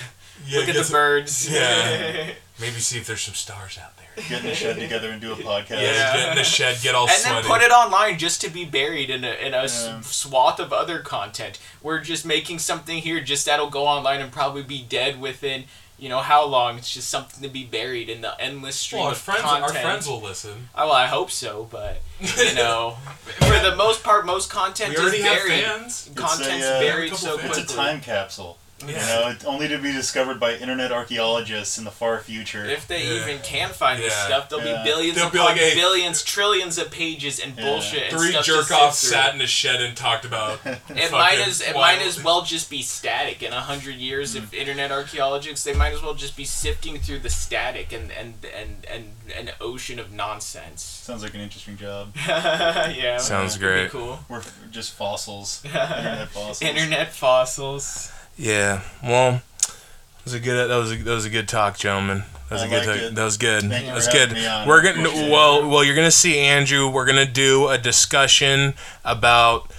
yeah, 0.48 0.60
look 0.60 0.70
at 0.70 0.76
the 0.76 0.84
some- 0.84 0.94
birds 0.94 1.50
Yeah. 1.52 2.32
Maybe 2.60 2.80
see 2.80 2.98
if 3.00 3.08
there's 3.08 3.22
some 3.22 3.34
stars 3.36 3.78
out 3.82 3.98
there. 3.98 4.01
Get 4.16 4.42
in 4.42 4.48
the 4.48 4.54
shed 4.56 4.78
together 4.78 5.10
and 5.10 5.22
do 5.22 5.32
a 5.32 5.36
podcast. 5.36 5.82
Yeah, 5.82 6.14
get 6.16 6.30
in 6.32 6.36
the 6.38 6.44
shed, 6.44 6.78
get 6.82 6.96
all 6.96 7.08
and 7.08 7.12
sweaty. 7.18 7.42
then 7.42 7.44
put 7.52 7.62
it 7.62 7.72
online 7.72 8.18
just 8.18 8.42
to 8.42 8.50
be 8.50 8.66
buried 8.66 9.10
in 9.10 9.24
a, 9.24 9.32
in 9.34 9.54
a 9.54 9.64
s- 9.64 9.86
Yeah. 9.88 10.02
swath 10.02 10.60
of 10.60 10.74
other 10.74 11.00
content. 11.00 11.60
We're 11.82 12.00
just 12.02 12.26
making 12.26 12.60
something 12.60 12.98
here 13.00 13.22
just 13.22 13.46
that'll 13.46 13.70
go 13.70 13.88
online 13.88 14.20
and 14.22 14.32
probably 14.32 14.64
be 14.64 14.82
dead 14.84 15.20
within 15.22 15.66
you 15.98 16.10
know 16.10 16.18
how 16.20 16.44
long. 16.48 16.78
It's 16.80 16.92
just 16.92 17.10
something 17.10 17.44
to 17.44 17.48
be 17.50 17.64
buried 17.64 18.10
in 18.10 18.22
the 18.22 18.40
endless 18.42 18.76
stream 18.76 19.02
well, 19.02 19.08
our 19.10 19.12
of 19.14 19.20
friends, 19.20 19.42
content. 19.42 19.64
our 19.76 19.82
friends 19.82 20.08
will 20.08 20.20
listen. 20.22 20.70
Oh, 20.74 20.88
well, 20.88 20.96
I 20.96 21.06
hope 21.06 21.30
so, 21.30 21.68
but 21.72 22.02
you 22.20 22.54
know, 22.56 22.98
for 23.38 23.60
the 23.60 23.76
most 23.78 24.04
part, 24.04 24.26
most 24.26 24.50
content 24.50 24.90
We 24.96 24.98
already 24.98 25.18
is 25.18 25.26
have 25.26 25.38
buried. 25.38 25.64
fans. 25.64 26.08
It's 26.08 26.18
a, 26.18 26.20
Content's 26.20 26.66
uh, 26.66 26.80
buried 26.80 27.14
so 27.16 27.38
fans. 27.38 27.42
quickly. 27.42 27.62
It's 27.64 27.74
a 27.74 27.76
time 27.76 28.02
capsule. 28.02 28.58
Yeah. 28.88 28.94
You 29.02 29.22
know, 29.26 29.30
it's 29.30 29.46
only 29.46 29.68
to 29.68 29.78
be 29.78 29.92
discovered 29.92 30.40
by 30.40 30.56
internet 30.56 30.92
archaeologists 30.92 31.78
in 31.78 31.84
the 31.84 31.92
far 31.92 32.20
future. 32.20 32.66
If 32.66 32.88
they 32.88 33.04
Yeah. 33.06 33.22
even 33.24 33.40
can 33.40 33.70
find 33.72 34.02
this 34.02 34.14
stuff, 34.14 34.50
there'll 34.50 34.66
Yeah. 34.66 34.84
be 34.84 34.90
billions 34.90 35.16
They'll 35.18 35.28
upon 35.28 35.38
be 35.38 35.44
like, 35.46 35.58
"Hey." 35.58 35.76
billions, 35.76 36.24
trillions 36.24 36.78
of 36.78 36.92
pages 36.92 37.40
and 37.40 37.56
Yeah. 37.58 37.64
bullshit. 37.64 38.04
And 38.12 38.18
Three 38.18 38.32
stuff 38.32 38.46
jerk-offs 38.46 39.00
sat 39.00 39.34
in 39.34 39.42
a 39.42 39.48
shed 39.48 39.82
and 39.82 39.96
talked 39.96 40.26
about. 40.26 40.60
It 40.90 41.12
might 41.12 41.40
as 41.40 41.62
it 41.62 41.76
wild- 41.76 42.00
might 42.00 42.06
as 42.08 42.22
well 42.22 42.42
just 42.44 42.70
be 42.70 42.82
static. 42.82 43.42
In 43.44 43.54
a 43.54 43.62
hundred 43.62 43.96
years 43.96 44.34
hmm. 44.34 44.40
of 44.40 44.54
internet 44.54 44.92
archaeologists, 44.92 45.64
they 45.64 45.74
might 45.74 45.94
as 45.94 46.02
well 46.02 46.14
just 46.14 46.36
be 46.36 46.46
sifting 46.46 47.00
through 47.00 47.20
the 47.20 47.30
static 47.30 47.92
and 47.92 48.12
and 48.12 48.46
and 48.46 48.86
and 48.90 49.16
an 49.36 49.52
ocean 49.62 50.00
of 50.00 50.12
nonsense. 50.12 50.84
Sounds 50.84 51.24
like 51.24 51.34
an 51.34 51.40
interesting 51.42 51.78
job. 51.78 52.14
yeah, 52.28 53.18
Sounds 53.18 53.58
that'd 53.58 53.60
be 53.60 53.66
great. 53.66 53.90
Cool. 53.92 54.20
We're 54.30 54.44
just 54.70 54.94
fossils. 54.94 55.62
internet 55.66 56.30
fossils. 56.32 56.62
Internet 56.62 57.14
fossils. 57.14 58.12
Yeah. 58.42 58.82
Well, 59.04 59.34
that 59.34 60.26
was 60.26 60.34
a 60.34 60.40
good. 60.40 60.70
That 60.70 60.76
was 60.76 60.92
a, 60.92 60.96
that 60.96 61.14
was 61.14 61.26
a 61.26 61.30
good 61.30 61.48
talk, 61.48 61.78
gentlemen. 61.78 62.24
That 62.50 62.56
was 62.56 62.62
I 62.64 62.66
a 62.66 62.70
good. 62.70 62.86
talk. 62.86 63.16
That 63.16 63.24
was 63.24 63.38
good. 63.38 63.62
Thank 63.62 63.86
that 63.86 63.94
was 63.94 64.08
good. 64.08 64.32
We're 64.68 64.82
gonna. 64.82 65.02
Appreciate 65.02 65.28
it. 65.28 65.32
Well, 65.32 65.70
well, 65.70 65.84
you're 65.84 65.96
gonna 65.96 66.10
see 66.10 66.40
Andrew. 66.40 66.90
We're 66.90 67.06
gonna 67.06 67.26
do 67.26 67.68
a 67.68 67.78
discussion 67.78 68.74
about. 69.06 69.72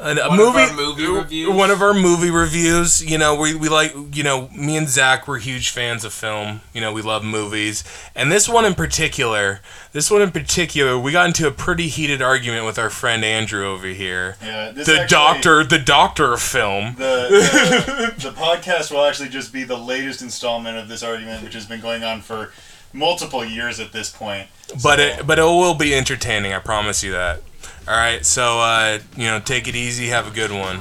A, 0.00 0.12
a 0.12 0.28
One 0.28 0.38
of 0.38 0.46
movie, 0.46 0.58
our 0.60 0.72
movie 0.74 1.06
reviews? 1.08 1.48
One 1.56 1.70
of 1.72 1.82
our 1.82 1.92
movie 1.92 2.30
reviews. 2.30 3.04
You 3.04 3.18
know, 3.18 3.34
we, 3.34 3.54
we 3.56 3.68
like, 3.68 3.92
you 4.14 4.22
know, 4.22 4.48
me 4.56 4.76
and 4.76 4.88
Zach 4.88 5.26
were 5.26 5.38
huge 5.38 5.70
fans 5.70 6.04
of 6.04 6.12
film. 6.12 6.60
You 6.72 6.80
know, 6.80 6.92
we 6.92 7.02
love 7.02 7.24
movies. 7.24 7.82
And 8.14 8.30
this 8.30 8.48
one 8.48 8.64
in 8.64 8.74
particular, 8.74 9.60
this 9.92 10.08
one 10.10 10.22
in 10.22 10.30
particular, 10.30 10.96
we 10.98 11.10
got 11.10 11.26
into 11.26 11.48
a 11.48 11.50
pretty 11.50 11.88
heated 11.88 12.22
argument 12.22 12.64
with 12.64 12.78
our 12.78 12.90
friend 12.90 13.24
Andrew 13.24 13.66
over 13.66 13.88
here. 13.88 14.36
Yeah, 14.40 14.70
this 14.70 14.86
The 14.86 15.00
actually- 15.00 15.08
doctor, 15.08 15.64
the 15.64 15.78
doctor 15.80 16.32
of 16.32 16.42
film. 16.42 16.94
The, 16.94 18.14
the, 18.18 18.22
the 18.30 18.34
podcast 18.36 18.92
will 18.92 19.04
actually 19.04 19.30
just 19.30 19.52
be 19.52 19.64
the 19.64 19.76
latest 19.76 20.22
installment 20.22 20.78
of 20.78 20.86
this 20.88 21.02
argument, 21.02 21.42
which 21.42 21.54
has 21.54 21.66
been 21.66 21.80
going 21.80 22.04
on 22.04 22.20
for 22.20 22.52
multiple 22.92 23.44
years 23.44 23.80
at 23.80 23.92
this 23.92 24.10
point. 24.10 24.48
But 24.82 24.98
So- 24.98 25.02
it 25.02 25.26
but 25.26 25.38
it 25.40 25.42
will 25.42 25.74
be 25.74 25.92
entertaining. 25.94 26.52
I 26.52 26.60
promise 26.60 27.02
you 27.02 27.10
that. 27.12 27.42
All 27.88 27.96
right, 27.96 28.20
so 28.20 28.60
uh, 28.60 28.98
you 29.16 29.28
know, 29.28 29.40
take 29.40 29.66
it 29.66 29.74
easy. 29.74 30.08
Have 30.08 30.26
a 30.26 30.30
good 30.30 30.52
one. 30.52 30.78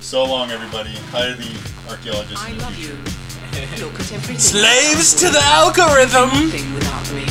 So 0.00 0.24
long, 0.24 0.50
everybody. 0.50 0.96
Hi 1.12 1.28
to 1.28 1.34
the 1.36 1.52
archaeologists. 1.90 2.42
I 2.42 2.52
love 2.52 2.78
you. 2.80 2.96
Look 3.84 4.00
at 4.00 4.10
everything. 4.10 4.38
Slaves 4.38 5.12
to 5.20 5.28
the 5.28 5.42
algorithm. 5.52 6.32
Nothing 6.32 6.72
without 6.72 7.04
me. 7.12 7.28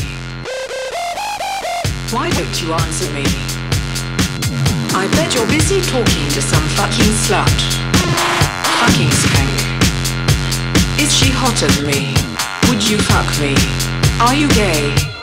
Why 2.13 2.29
don't 2.29 2.61
you 2.61 2.69
answer 2.77 3.09
me? 3.17 3.25
I 4.93 5.09
bet 5.17 5.33
you're 5.33 5.49
busy 5.49 5.81
talking 5.89 6.29
to 6.37 6.41
some 6.45 6.61
fucking 6.77 7.09
slut. 7.25 7.49
Fucking 8.77 9.09
skank. 9.09 11.01
Is 11.01 11.09
she 11.11 11.33
hotter 11.33 11.65
than 11.73 11.89
me? 11.89 12.13
Would 12.69 12.87
you 12.87 12.99
fuck 13.01 13.25
me? 13.41 13.57
Are 14.21 14.35
you 14.35 14.47
gay? 14.53 15.14